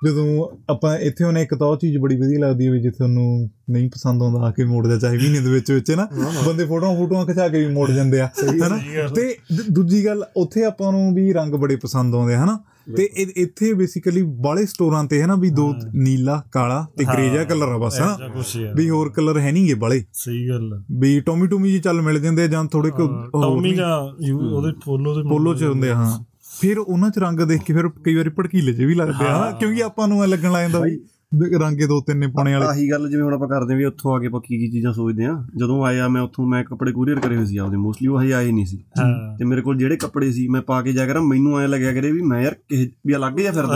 ਜਦੋਂ 0.05 0.47
ਆਪਾਂ 0.69 0.97
ਇੱਥੇ 0.97 1.23
ਉਹਨੇ 1.23 1.41
ਇੱਕ 1.41 1.55
ਤਾਂ 1.55 1.67
ਉਹ 1.67 1.77
ਚੀਜ਼ 1.77 1.97
ਬੜੀ 1.97 2.15
ਵਧੀਆ 2.15 2.39
ਲੱਗਦੀ 2.39 2.67
ਹੈ 2.67 2.71
ਵੀ 2.71 2.81
ਜਿੱਥੇ 2.81 3.03
ਉਹਨੂੰ 3.03 3.49
ਨਹੀਂ 3.69 3.89
ਪਸੰਦ 3.89 4.23
ਆਉਂਦਾ 4.23 4.39
ਆ 4.39 4.51
ਕੇ 4.51 4.63
ਮੋੜ 4.63 4.87
ਜਾ 4.87 4.97
ਚਾਹੇ 4.97 5.17
ਮਹੀਨੇ 5.17 5.39
ਦੇ 5.39 5.51
ਵਿੱਚ 5.51 5.71
ਵਿੱਚ 5.71 5.91
ਨਾ। 5.91 6.07
ਬੰਦੇ 6.47 6.65
ਫੋਟੋਆਂ 6.65 6.95
ਫੋਟੋਆਂ 6.95 7.25
ਖਿਚਾ 7.25 7.47
ਕੇ 7.47 7.67
ਵੀ 7.67 7.73
ਮੋੜ 7.73 7.91
ਜਾਂਦੇ 7.91 8.21
ਆ 8.21 8.29
ਹਨਾ। 8.67 9.07
ਤੇ 9.07 9.37
ਦੂਜੀ 9.71 10.05
ਗੱਲ 10.05 10.23
ਉੱਥੇ 10.37 10.65
ਆਪਾਂ 10.65 10.91
ਨੂੰ 10.91 11.13
ਵੀ 11.13 11.33
ਰੰਗ 11.33 11.53
ਬੜੇ 11.53 11.75
ਪਸੰਦ 11.75 12.15
ਆਉਂਦੇ 12.15 12.35
ਹਨਾ। 12.35 12.59
ਤੇ 12.97 13.09
ਇੱਥੇ 13.37 13.73
ਬੇਸਿਕਲੀ 13.73 14.21
ਬਾਲੇ 14.21 14.65
ਸਟੋਰਾਂ 14.65 15.03
ਤੇ 15.03 15.23
ਹਨਾ 15.23 15.35
ਵੀ 15.35 15.49
ਦੋ 15.49 15.73
ਨੀਲਾ 15.95 16.41
ਕਾਲਾ 16.51 16.85
ਤੇ 16.97 17.05
ਗ੍ਰੇ 17.05 17.29
ਜਿਹਾ 17.29 17.43
ਕਲਰ 17.43 17.67
ਆ 17.67 17.77
ਬਸ 17.77 17.99
ਹਨਾ? 18.01 18.17
ਵੀ 18.75 18.89
ਹੋਰ 18.89 19.09
ਕਲਰ 19.09 19.39
ਹੈ 19.39 19.51
ਨਹੀਂਗੇ 19.51 19.73
ਬਾਲੇ 19.73 20.03
ਸਹੀ 20.13 20.49
ਗੱਲ 20.49 20.83
ਵੀ 20.99 21.19
ਟੋਮੀ 21.19 21.47
ਟੋਮੀ 21.47 21.71
ਜੀ 21.71 21.79
ਚੱਲ 21.79 22.01
ਮਿਲ 22.01 22.19
ਜਾਂਦੇ 22.19 22.47
ਜਾਂ 22.47 22.65
ਥੋੜੇ 22.65 22.89
ਕੁ 22.89 23.07
ਟੌਮੀ 23.33 23.69
ਨੀ। 23.69 23.75
ਜਾਂ 23.75 23.97
ਉਹਦੇ 24.33 24.71
ਪੋਲੋ 24.85 25.15
ਦੇ 25.15 25.29
ਪੋਲੋ 25.29 25.53
ਚ 25.53 25.63
ਹੁੰਦੇ 25.63 25.91
ਹਾਂ। 25.91 26.19
ਫਿਰ 26.59 26.79
ਉਹਨਾਂ 26.79 27.09
ਚ 27.09 27.19
ਰੰਗ 27.19 27.39
ਦੇਖ 27.39 27.63
ਕੇ 27.63 27.73
ਫਿਰ 27.73 27.87
ਕਈ 27.89 28.15
ਵਾਰੀ 28.15 28.29
ਭੜਕੀਲੇ 28.29 28.73
ਜੇ 28.73 28.85
ਵੀ 28.85 28.95
ਲੱਗਦੇ 28.95 29.25
ਆ 29.25 29.51
ਕਿਉਂਕਿ 29.51 29.83
ਆਪਾਂ 29.83 30.07
ਨੂੰ 30.07 30.23
ਐ 30.23 30.27
ਲੱਗਣ 30.27 30.51
ਲੱਗ 30.51 30.61
ਜਾਂਦਾ 30.61 30.79
ਵੀ 30.79 30.99
ਰੰਗੇ 31.61 31.87
ਦੋ 31.87 31.99
ਤਿੰਨ 32.01 32.19
ਨੇ 32.19 32.27
ਪਾਉਣੇ 32.27 32.53
ਵਾਲੇ। 32.53 32.65
ਆਹੀ 32.65 32.89
ਗੱਲ 32.91 33.09
ਜਿਵੇਂ 33.09 33.23
ਹੁਣ 33.23 33.33
ਆਪਾਂ 33.33 33.47
ਕਰਦੇ 33.47 33.75
ਵੀ 33.75 33.85
ਉੱਥੋਂ 33.85 34.15
ਆ 34.15 34.19
ਕੇ 34.19 34.27
ਆਪਾਂ 34.27 34.41
ਕੀ 34.41 34.57
ਕੀ 34.57 34.71
ਚੀਜ਼ਾਂ 34.71 34.93
ਸੋਚਦੇ 34.93 35.25
ਆ 35.25 35.43
ਜਦੋਂ 35.57 35.83
ਆਇਆ 35.85 36.07
ਮੈਂ 36.07 36.21
ਉੱਥੋਂ 36.21 36.45
ਮੈਂ 36.45 36.63
ਕੱਪੜੇ 36.63 36.91
ਕੁਰੀਅਰ 36.91 37.19
ਕਰੇ 37.19 37.35
ਹੋਏ 37.37 37.45
ਸੀ 37.45 37.57
ਆਪਦੇ। 37.57 37.77
ਮੋਸਟਲੀ 37.77 38.07
ਉਹ 38.07 38.21
ਹਜੇ 38.21 38.33
ਆਏ 38.33 38.51
ਨਹੀਂ 38.51 38.65
ਸੀ। 38.65 38.77
ਤੇ 39.39 39.45
ਮੇਰੇ 39.45 39.61
ਕੋਲ 39.61 39.77
ਜਿਹੜੇ 39.77 39.97
ਕੱਪੜੇ 39.97 40.31
ਸੀ 40.31 40.47
ਮੈਂ 40.47 40.61
ਪਾ 40.61 40.81
ਕੇ 40.81 40.93
ਜਾ 40.93 41.05
ਕਰਾਂ। 41.05 41.21
ਮੈਨੂੰ 41.21 41.59
ਐ 41.59 41.67
ਲੱਗਿਆ 41.67 41.93
ਕਰੇ 41.93 42.11
ਵੀ 42.11 42.21
ਮੈਂ 42.21 42.41
ਯਾਰ 42.41 42.53
ਕਿਸੇ 42.69 42.89
ਵੀ 43.07 43.15
ਅਲੱਗ 43.15 43.33
ਜਿਹਾ 43.33 43.51
ਫਿਰਦਾ 43.51 43.75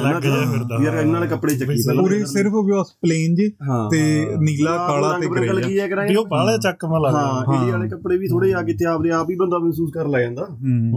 ਵੀ 0.79 0.85
ਯਾਰ 0.85 0.97
ਇਹਨਾਂ 0.97 1.13
ਵਾਲੇ 1.13 1.27
ਕੱਪੜੇ 1.27 1.55
ਚੱਕੀ 1.55 1.81
ਪਹਿਲਾਂ। 1.87 2.03
ਪੂਰੇ 2.03 2.25
ਸਿਰਫ 2.25 2.51
ਬਸ 2.51 2.93
ਪਲੇਨ 3.01 3.35
ਜੇ 3.35 3.49
ਤੇ 3.91 4.27
ਨੀਲਾ 4.39 4.77
ਕਾਲਾ 4.77 5.19
ਤੇ 5.19 5.27
ਗ੍ਰੇ। 5.27 5.61
ਕੀ 5.63 5.79
ਵੀ 6.09 6.15
ਉਹ 6.15 6.25
ਬਾਹਲੇ 6.25 6.57
ਚੱਕਮਾ 6.57 6.99
ਲੱਗਦਾ 6.99 7.19
ਹਾਂ 7.19 7.55
ਇੰਡੀਆ 7.55 7.77
ਵਾਲੇ 7.77 7.89
ਕੱਪੜੇ 7.89 8.17
ਵੀ 8.17 8.27
ਥੋੜੇ 8.27 8.53
ਆ 8.53 8.61
ਕਿਤੇ 8.61 8.85
ਆਪਦੇ 8.85 9.11
ਆਪ 9.11 9.29
ਹੀ 9.29 9.35
ਬੰਦਾ 9.35 9.57
ਮਹਿਸੂਸ 9.57 9.91
ਕਰ 9.93 10.07
ਲੈ 10.07 10.21
ਜਾਂਦਾ। 10.21 10.47
ਹੂੰ। 10.51 10.93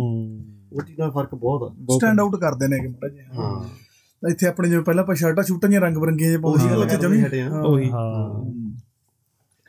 ਉਹ 0.72 0.82
ਚੀਜ਼ 0.82 0.98
ਦਾ 0.98 1.10
ਫ਼ਰਕ 1.10 1.34
ਬਹੁਤ 1.34 1.62
ਆ। 1.62 1.74
ਸਟੈਂਡ 1.94 2.20
ਆਊਟ 2.20 2.36
ਕਰਦੇ 2.36 2.68
ਨੇ 2.68 2.78
ਕਿ 2.78 2.88
ਮਾੜਾ 2.88 3.08
ਜਿਹਾ। 3.08 3.42
ਹਾਂ। 3.42 3.89
ਇੱਥੇ 4.22 4.46
ਆਪਣੇ 4.46 4.68
ਜਿਵੇਂ 4.68 4.82
ਪਹਿਲਾਂ 4.84 5.02
ਆਪਾਂ 5.04 5.14
ਸ਼ਰਟਾਂ 5.14 5.42
ਸ਼ੂਟਾਂ 5.44 5.68
ਜਿਹੀਆਂ 5.68 5.80
ਰੰਗ 5.80 5.96
ਬਰੰਗੀਆਂ 5.96 6.28
ਜਿਹੀਆਂ 6.28 6.40
ਪਾਉਂਦੇ 6.40 6.58
ਸੀ 6.60 6.68
ਉੱਥੇ 6.82 6.96
ਜਮੀ। 6.98 7.22
ਉਹੀ 7.64 7.90
ਹਾਂ 7.90 8.04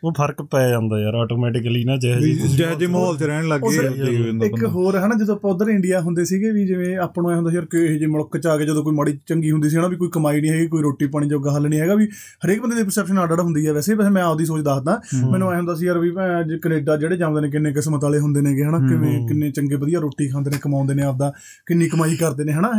ਉਹ 0.04 0.12
ਫ਼ਰਕ 0.12 0.42
ਪੈ 0.42 0.70
ਜਾਂਦਾ 0.70 1.00
ਯਾਰ 1.00 1.14
ਆਟੋਮੈਟਿਕਲੀ 1.14 1.84
ਨਾ 1.84 1.96
ਜਿਹੇ 1.98 2.20
ਜਿਹੀ 2.20 2.48
ਜਿਹੇ 2.48 2.88
ਮਾਹੌਲ 2.88 3.18
'ਚ 3.18 3.24
ਰਹਿਣ 3.24 3.48
ਲੱਗ 3.48 3.62
ਗਏ 3.62 4.48
ਇੱਕ 4.48 4.64
ਹੋਰ 4.66 4.96
ਹੈ 4.98 5.08
ਨਾ 5.08 5.16
ਜਦੋਂ 5.16 5.36
ਆਪਾਂ 5.36 5.52
ਉਧਰ 5.52 5.68
ਇੰਡੀਆ 5.70 6.00
ਹੁੰਦੇ 6.02 6.26
ਸੀਗੇ 6.26 6.52
ਵੀ 6.52 6.66
ਜਿਵੇਂ 6.68 6.98
ਆਪਾਂ 6.98 7.24
ਨੂੰ 7.24 7.32
ਐ 7.32 7.36
ਹੁੰਦਾ 7.36 7.50
ਸੀ 7.50 7.56
ਯਾਰ 7.56 7.66
ਕਿ 7.66 7.84
ਇਹ 7.86 8.00
ਜੇ 8.00 8.06
ਮੁਲਕ 8.06 8.38
ਚ 8.38 8.48
ਆ 8.48 8.58
ਕੇ 8.58 8.66
ਜਦੋਂ 8.66 8.84
ਕੋਈ 8.84 8.94
ਮਾੜੀ 8.94 9.20
ਚੰਗੀ 9.28 9.52
ਹੁੰਦੀ 9.52 9.70
ਸੀ 9.70 9.78
ਹਨਾ 9.78 9.88
ਵੀ 9.88 9.96
ਕੋਈ 9.96 10.10
ਕਮਾਈ 10.10 10.42
ਨਹੀਂ 10.42 10.52
ਹੈਗੀ 10.52 10.68
ਕੋਈ 10.68 10.82
ਰੋਟੀ 10.82 11.08
ਪਾਣੀ 11.08 11.28
ਜੋਗਾ 11.28 11.52
ਹੱਲ 11.52 11.68
ਨਹੀਂ 11.70 11.80
ਹੈਗਾ 11.80 11.96
ਵੀ 11.96 12.08
ਹਰੇਕ 12.46 12.62
ਬੰਦੇ 12.62 12.76
ਦੀ 12.76 12.84
ਪਰਸੈਪਸ਼ਨ 12.84 13.24
ਅੱਡ 13.24 13.34
ਅੱਡ 13.34 13.40
ਹੁੰਦੀ 13.40 13.68
ਹੈ 13.68 13.74
ਵੈਸੇ 13.74 13.94
ਵੈਸੇ 13.96 14.10
ਮੈਂ 14.10 14.24
ਆਪਦੀ 14.24 14.46
ਸੋਚ 14.46 14.62
ਦੱਸਦਾ। 14.62 15.00
ਮੈਨੂੰ 15.32 15.52
ਐ 15.54 15.58
ਹੁੰਦਾ 15.58 15.76
ਸੀ 15.76 15.86
ਯਾਰ 15.86 16.00
ਵੀ 16.00 16.12
ਮੈਂ 16.12 16.40
ਅੱਜ 16.40 16.54
ਕੈਨੇਡਾ 16.56 16.96
ਜਿਹੜੇ 16.98 17.18
ਜਾਂਦੇ 17.18 17.42
ਨੇ 17.42 17.50
ਕਿੰਨੇ 17.50 17.72
ਕਿਸਮਤ 17.74 18.04
ਵਾਲੇ 18.04 18.20
ਹੁੰਦੇ 18.20 18.42
ਨੇਗੇ 18.42 18.64
ਹਨਾ 18.64 18.78
ਕਿਵੇਂ 18.80 19.28
ਕਿੰਨੇ 19.28 19.52
ਚੰਗੇ 19.52 19.76
ਵਧੀਆ 19.76 20.00
ਰੋਟੀ 20.00 20.28
ਖਾਂਦੇ 20.30 20.52
ਨੇ 20.52 20.58
ਕਮਾਉਂਦੇ 20.62 20.94
ਨੇ 20.94 21.04
ਆਪਦਾ 21.04 21.32
ਕਿੰਨੀ 21.68 21.90
ਕਮਾਈ 21.90 22.16
ਕਰਦੇ 22.16 22.44
ਨੇ 22.44 22.52
ਹਨਾ 22.54 22.72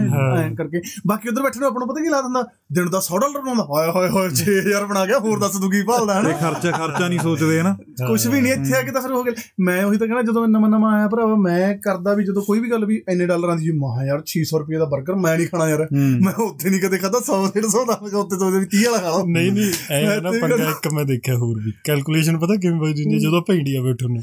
ਐ 0.43 0.49
ਕਰਕੇ। 0.55 0.81
ਬਾਕੀ 1.07 1.29
ਉਧਰ 1.29 1.43
ਬੈਠੇ 1.43 1.61
ਨੂੰ 1.61 1.69
ਆਪਾਂ 1.69 1.81
ਨੂੰ 1.81 1.89
ਪਤਾ 1.89 2.01
ਕੀ 2.03 2.09
ਲਾ 2.09 2.21
ਦਿੰਦਾ? 2.23 2.43
ਦਿਨ 2.73 2.91
ਦਾ 2.91 3.01
100 3.01 3.19
ਡਾਲਰ 3.21 3.41
ਬਣਾਉਂਦਾ। 3.41 3.65
ਹਾਏ 3.75 3.89
ਹਾਏ 3.91 4.09
ਹਾਏ 4.09 4.29
6000 4.35 4.87
ਬਣਾ 4.87 5.05
ਗਿਆ 5.07 5.19
ਹੋਰ 5.19 5.39
ਦੱਸ 5.39 5.59
ਤੂੰ 5.61 5.71
ਕੀ 5.71 5.83
ਭਾਲਦਾ 5.83 6.21
ਹਨਾ? 6.21 6.33
ਖਰਚਾ 6.43 6.71
ਖਰਚਾ 6.71 7.09
ਨਹੀਂ 7.13 7.19
ਸੋਚਦੇ 7.21 7.61
ਹਨਾ? 7.61 7.73
ਕੁਝ 8.07 8.27
ਵੀ 8.27 8.41
ਨਹੀਂ 8.41 8.53
ਇੱਥੇ 8.53 8.77
ਆ 8.77 8.83
ਕੇ 8.83 8.91
ਤਾਂ 8.91 9.01
ਫਿਰ 9.03 9.11
ਹੋ 9.13 9.23
ਗਿਆ 9.23 9.33
ਮੈਂ 9.61 9.85
ਉਹੀ 9.85 9.99
ਤਾਂ 9.99 10.07
ਕਹਿਣਾ 10.07 10.23
ਜਦੋਂ 10.23 10.47
ਨਵਾਂ 10.49 10.69
ਨਵਾਂ 10.71 10.93
ਆਇਆ 10.93 11.09
ਭਰਾਵਾ 11.09 11.37
ਮੈਂ 11.37 11.75
ਕਰਦਾ 11.79 12.15
ਵੀ 12.15 12.25
ਜਦੋਂ 12.25 12.43
ਕੋਈ 12.43 12.61
ਵੀ 12.61 12.71
ਗੱਲ 12.71 12.85
ਵੀ 12.85 12.97
ਇੰਨੇ 13.09 13.27
ਡਾਲਰਾਂ 13.27 13.57
ਦੀ 13.57 13.71
ਮਹਾ 13.79 14.05
ਯਾਰ 14.07 14.23
600 14.33 14.59
ਰੁਪਏ 14.59 14.79
ਦਾ 14.79 14.87
버ਗਰ 14.87 15.15
ਮੈਂ 15.17 15.37
ਨਹੀਂ 15.37 15.47
ਖਾਣਾ 15.49 15.69
ਯਾਰ। 15.69 15.87
ਮੈਂ 16.23 16.33
ਉੱਥੇ 16.45 16.71
ਨਹੀਂ 16.71 16.81
ਕਦੇ 16.81 16.99
ਖਾਦਾ 16.99 17.21
100 17.21 17.39
150 17.43 17.85
ਦਾ 17.87 17.99
ਮੈਂ 18.03 18.13
ਉੱਥੇ 18.21 18.39
ਸੋਚਦਾ 18.39 18.59
ਵੀ 18.59 18.67
30 18.75 18.85
ਵਾਲਾ 18.87 18.99
ਖਾ 18.99 19.23
ਨਹੀਂ 19.31 19.53
ਨਹੀਂ 19.53 19.73
ਐ 19.91 20.03
ਮੈਂ 20.07 20.21
ਨਾ 20.23 20.31
ਪੰਗਾ 20.41 20.71
ਇੱਕ 20.71 20.89
ਮੈਂ 20.93 21.05
ਦੇਖਿਆ 21.05 21.37
ਹੋਰ 21.37 21.61
ਵੀ। 21.65 21.73
ਕੈਲਕੂਲੇਸ਼ਨ 21.85 22.39
ਪਤਾ 22.39 22.57
ਕਿਵੇਂ 22.57 22.79
ਹੁੰਦੀ 22.79 23.05
ਹੈ? 23.15 23.19
ਜਦੋਂ 23.19 23.39
ਆਪਾਂ 23.39 23.55
ਇੰਡੀਆ 23.55 23.83
ਬੈਠੇ 23.83 24.09
ਨੇ 24.09 24.23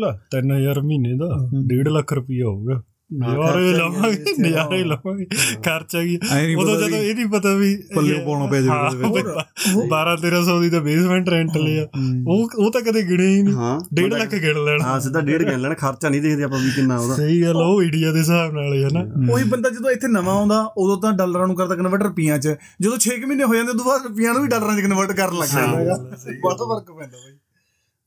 ਲੈ 0.00 0.12
3000 0.36 0.82
ਮਹੀਨੇ 0.82 1.14
ਦਾ 1.16 1.30
1.5 1.66 1.92
ਲੱਖ 1.92 2.12
ਰੁਪਈਆ 2.12 2.46
ਹੋਊਗਾ 2.46 2.82
ਨਜ਼ਾਰੇ 3.12 3.72
ਲਵਾਂਗੇ 3.72 4.32
ਨਜ਼ਾਰੇ 4.40 4.82
ਲਵਾਂਗੇ 4.84 5.24
ਖਰਚਾ 5.64 6.02
ਕੀ 6.02 6.18
ਉਦੋਂ 6.54 6.76
ਜਦੋਂ 6.76 6.98
ਇਹ 6.98 7.14
ਨਹੀਂ 7.14 7.26
ਪਤਾ 7.26 7.54
ਵੀ 7.54 7.76
ਪੱਲੇ 7.94 8.18
ਪਾਉਣਾ 8.26 8.46
ਪੈ 8.46 8.60
ਜਾਊਗਾ 8.60 9.08
ਉਹਦੇ 9.08 9.22
ਵਿੱਚ। 9.22 9.88
12 9.90 10.14
1300 10.16 10.60
ਦੀ 10.60 10.70
ਤਾਂ 10.70 10.80
ਬੇਸਮੈਂਟ 10.80 11.28
ਰੈਂਟ 11.28 11.56
ਲਿਆ। 11.56 11.86
ਉਹ 12.28 12.48
ਉਹ 12.58 12.70
ਤਾਂ 12.72 12.80
ਕਦੇ 12.80 13.02
ਗਿਣੇ 13.02 13.26
ਹੀ 13.26 13.42
ਨਹੀਂ। 13.42 13.54
ਹਾਂ 13.54 13.74
1.5 13.96 14.18
ਲੱਖ 14.18 14.34
ਗਿਣ 14.36 14.62
ਲੈਣਾ। 14.64 14.84
ਹਾਂ 14.84 14.98
ਸਿੱਧਾ 15.00 15.20
ਡੇਢ 15.20 15.42
ਗਿਣ 15.42 15.60
ਲੈਣਾ 15.60 15.74
ਖਰਚਾ 15.74 16.08
ਨਹੀਂ 16.08 16.20
ਦੇਖਦੇ 16.20 16.42
ਆਪਾਂ 16.42 16.58
ਵੀ 16.58 16.70
ਕਿੰਨਾ 16.70 16.98
ਉਹਦਾ। 16.98 17.14
ਸਹੀ 17.14 17.42
ਗੱਲ 17.42 17.56
ਉਹ 17.56 17.82
ਇੰਡੀਆ 17.82 18.12
ਦੇ 18.12 18.18
ਹਿਸਾਬ 18.18 18.52
ਨਾਲ 18.52 18.74
ਹੀ 18.74 18.82
ਹੈ 18.84 18.88
ਨਾ। 18.92 19.32
ਉਹੀ 19.32 19.44
ਬੰਦਾ 19.44 19.70
ਜਦੋਂ 19.70 19.90
ਇੱਥੇ 19.90 20.08
ਨਵਾਂ 20.08 20.34
ਆਉਂਦਾ 20.34 20.60
ਉਦੋਂ 20.76 21.00
ਤਾਂ 21.02 21.12
ਡਾਲਰਾਂ 21.12 21.46
ਨੂੰ 21.46 21.56
ਕਰਦਾ 21.56 21.74
ਕਨਵਰਟ 21.74 22.02
ਰੁਪਈਆਂ 22.02 22.38
'ਚ। 22.38 22.54
ਜਦੋਂ 22.80 22.98
6 22.98 23.18
ਮਹੀਨੇ 23.26 23.44
ਹੋ 23.44 23.54
ਜਾਂਦੇ 23.54 23.70
ਉਦੋਂ 23.70 23.84
ਬਾਅਦ 23.84 24.06
ਰੁਪਈਆਂ 24.06 24.34
ਨੂੰ 24.34 24.42
ਵੀ 24.42 24.48
ਡਾਲਰਾਂ 24.48 24.76
'ਚ 24.76 24.80
ਕਨਵਰਟ 24.80 25.12
ਕਰਨ 25.12 25.38
ਲੱਗ 25.38 25.48
ਜਾਂਦਾ। 25.48 25.94
ਬਹੁਤ 26.40 26.58
ਫ਼ਰਕ 26.62 26.90
ਪੈਂਦਾ 26.98 27.18
ਬਾਈ। 27.18 27.34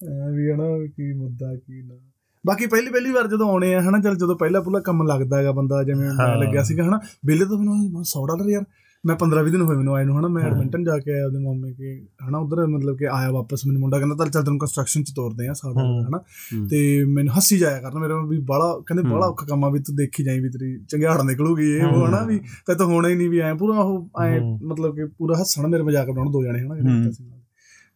ਐ 0.02 0.32
ਵੀ 0.32 0.52
ਹਨਾ 0.52 0.68
ਕੀ 0.88 1.12
ਮੁੱਦਾ 1.14 1.56
ਕੀ 1.56 1.82
ਨਾ। 1.82 1.96
ਬਾਕੀ 2.46 2.66
ਪਹਿਲੀ 2.66 2.92
ਪਹਿਲੀ 2.92 3.12
ਵਾਰ 3.12 3.28
ਜਦੋਂ 3.28 3.50
ਆਉਣੇ 3.50 3.76
ਆ 3.76 3.82
ਹਨਾ 3.82 4.00
ਚਲ 4.00 4.16
ਜਦੋਂ 4.16 4.36
ਪਹਿਲਾ 4.36 4.62
ਪੁਲਾ 4.62 4.80
ਕੰਮ 4.80 5.04
ਲੱਗਦਾ 5.08 5.38
ਹੈਗਾ 5.38 5.52
ਬੰਦਾ 5.52 5.84
ਜਿਵੇਂ 5.84 6.10
ਮੈਂ। 6.10 6.36
ਲੱਗਿਆ 6.38 6.64
ਸੀਗਾ 6.64 6.84
ਹਨਾ 6.84 7.00
ਬਿੱਲ 7.26 7.46
ਤਾਂ 7.46 7.58
ਮੈਨੂੰ 7.58 8.04
100 8.04 8.26
ਡਾਲਰ 8.28 8.50
ਯਾਰ 8.50 8.64
ਮੈਂ 9.06 9.16
15 9.16 9.44
20 9.44 9.52
ਦਿਨ 9.52 9.62
ਹੋਏ 9.62 9.78
ਮੈਨੂੰ 9.78 9.96
ਆਏ 9.96 10.04
ਨੂੰ 10.06 10.20
ਹਨਾ 10.20 10.28
ਮੈਂ 10.28 10.44
ਐਡਮਿੰਟਨ 10.44 10.84
ਜਾ 10.84 10.98
ਕੇ 10.98 11.12
ਆਇਆ 11.12 11.26
ਉਹਦੇ 11.26 11.40
ਮਾਮੇ 11.40 11.74
ਕੇ 11.74 12.06
ਹਨਾ 12.30 12.38
ਉਧਰ 12.38 12.68
ਮਤਲਬ 12.68 12.98
ਕਿ 12.98 13.08
ਆਇਆ 13.08 13.32
ਵਾਪਸ 13.32 13.66
ਮੈਨੂੰ 13.68 13.82
ਮੁੰਡਾ 13.82 13.98
ਕਹਿੰਦਾ 13.98 14.16
ਚੱਲ 14.16 14.30
ਚੱਲ 14.30 14.44
ਤੈਨੂੰ 14.44 14.60
ਕੰਸਟਰਕਸ਼ਨ 14.60 15.04
ਚ 15.04 15.12
ਤੋਰਦੇ 15.16 15.48
ਆ 15.48 15.54
ਸਾਡਾ। 15.54 15.82
ਹਨਾ। 16.08 16.18
ਤੇ 16.70 17.04
ਮੈਨੂੰ 17.04 17.38
ਹੱਸੀ 17.38 17.58
ਜਾਇਆ 17.58 17.82
ਕਰਨ 17.82 18.00
ਮੇਰੇ 18.00 18.14
ਵੀ 18.28 18.40
ਬਾਲਾ 18.40 18.80
ਕਹਿੰਦੇ 18.86 19.04
ਬਾਲਾ 19.10 19.28
ਔਖਾ 19.28 19.46
ਕੰਮ 19.46 19.66
ਆ 19.66 19.70
ਵੀ 19.70 19.80
ਤੂੰ 19.80 19.96
ਦੇਖੀ 19.96 20.24
ਜਾਈ 20.24 20.40
ਵੀ 20.40 20.50
ਤੇਰੀ 20.50 20.86
ਚੰਗਿਆੜ 20.90 21.22
ਨਿਕਲੂਗੀ 21.22 21.72
ਇਹ 21.72 21.84
ਉਹ 21.84 22.08
ਹਨਾ 22.08 22.24
ਵੀ 22.24 22.40
ਤੇ 22.40 22.76
ਤਾਂ 22.76 22.86
ਹੋਣਾ 22.86 23.08
ਹੀ 23.10 23.16
ਨਹੀਂ 23.16 23.30
ਵੀ 23.30 23.40
ਐ 23.40 23.54
ਪੂਰਾ 23.54 23.80
ਉਹ 23.80 24.10
ਐ। 24.24 24.40
ਮਤਲਬ 24.64 24.96
ਕਿ 24.96 25.06
ਪੂਰਾ 25.06 25.36
ਹੱਸਣ 25.40 25.68
ਮੇਰੇ 25.68 25.84
ਮਜ਼ਾਕ 25.84 26.10
ਬਣਾਉਣ 26.10 26.32
ਦੋ 26.32 26.44
ਜਾਣੇ 26.44 26.60
ਹਨਾ 26.60 26.76
ਜਿਹੜੇ 26.76 27.12
ਸੀ 27.12 27.24
ਨਾਲ। 27.24 27.40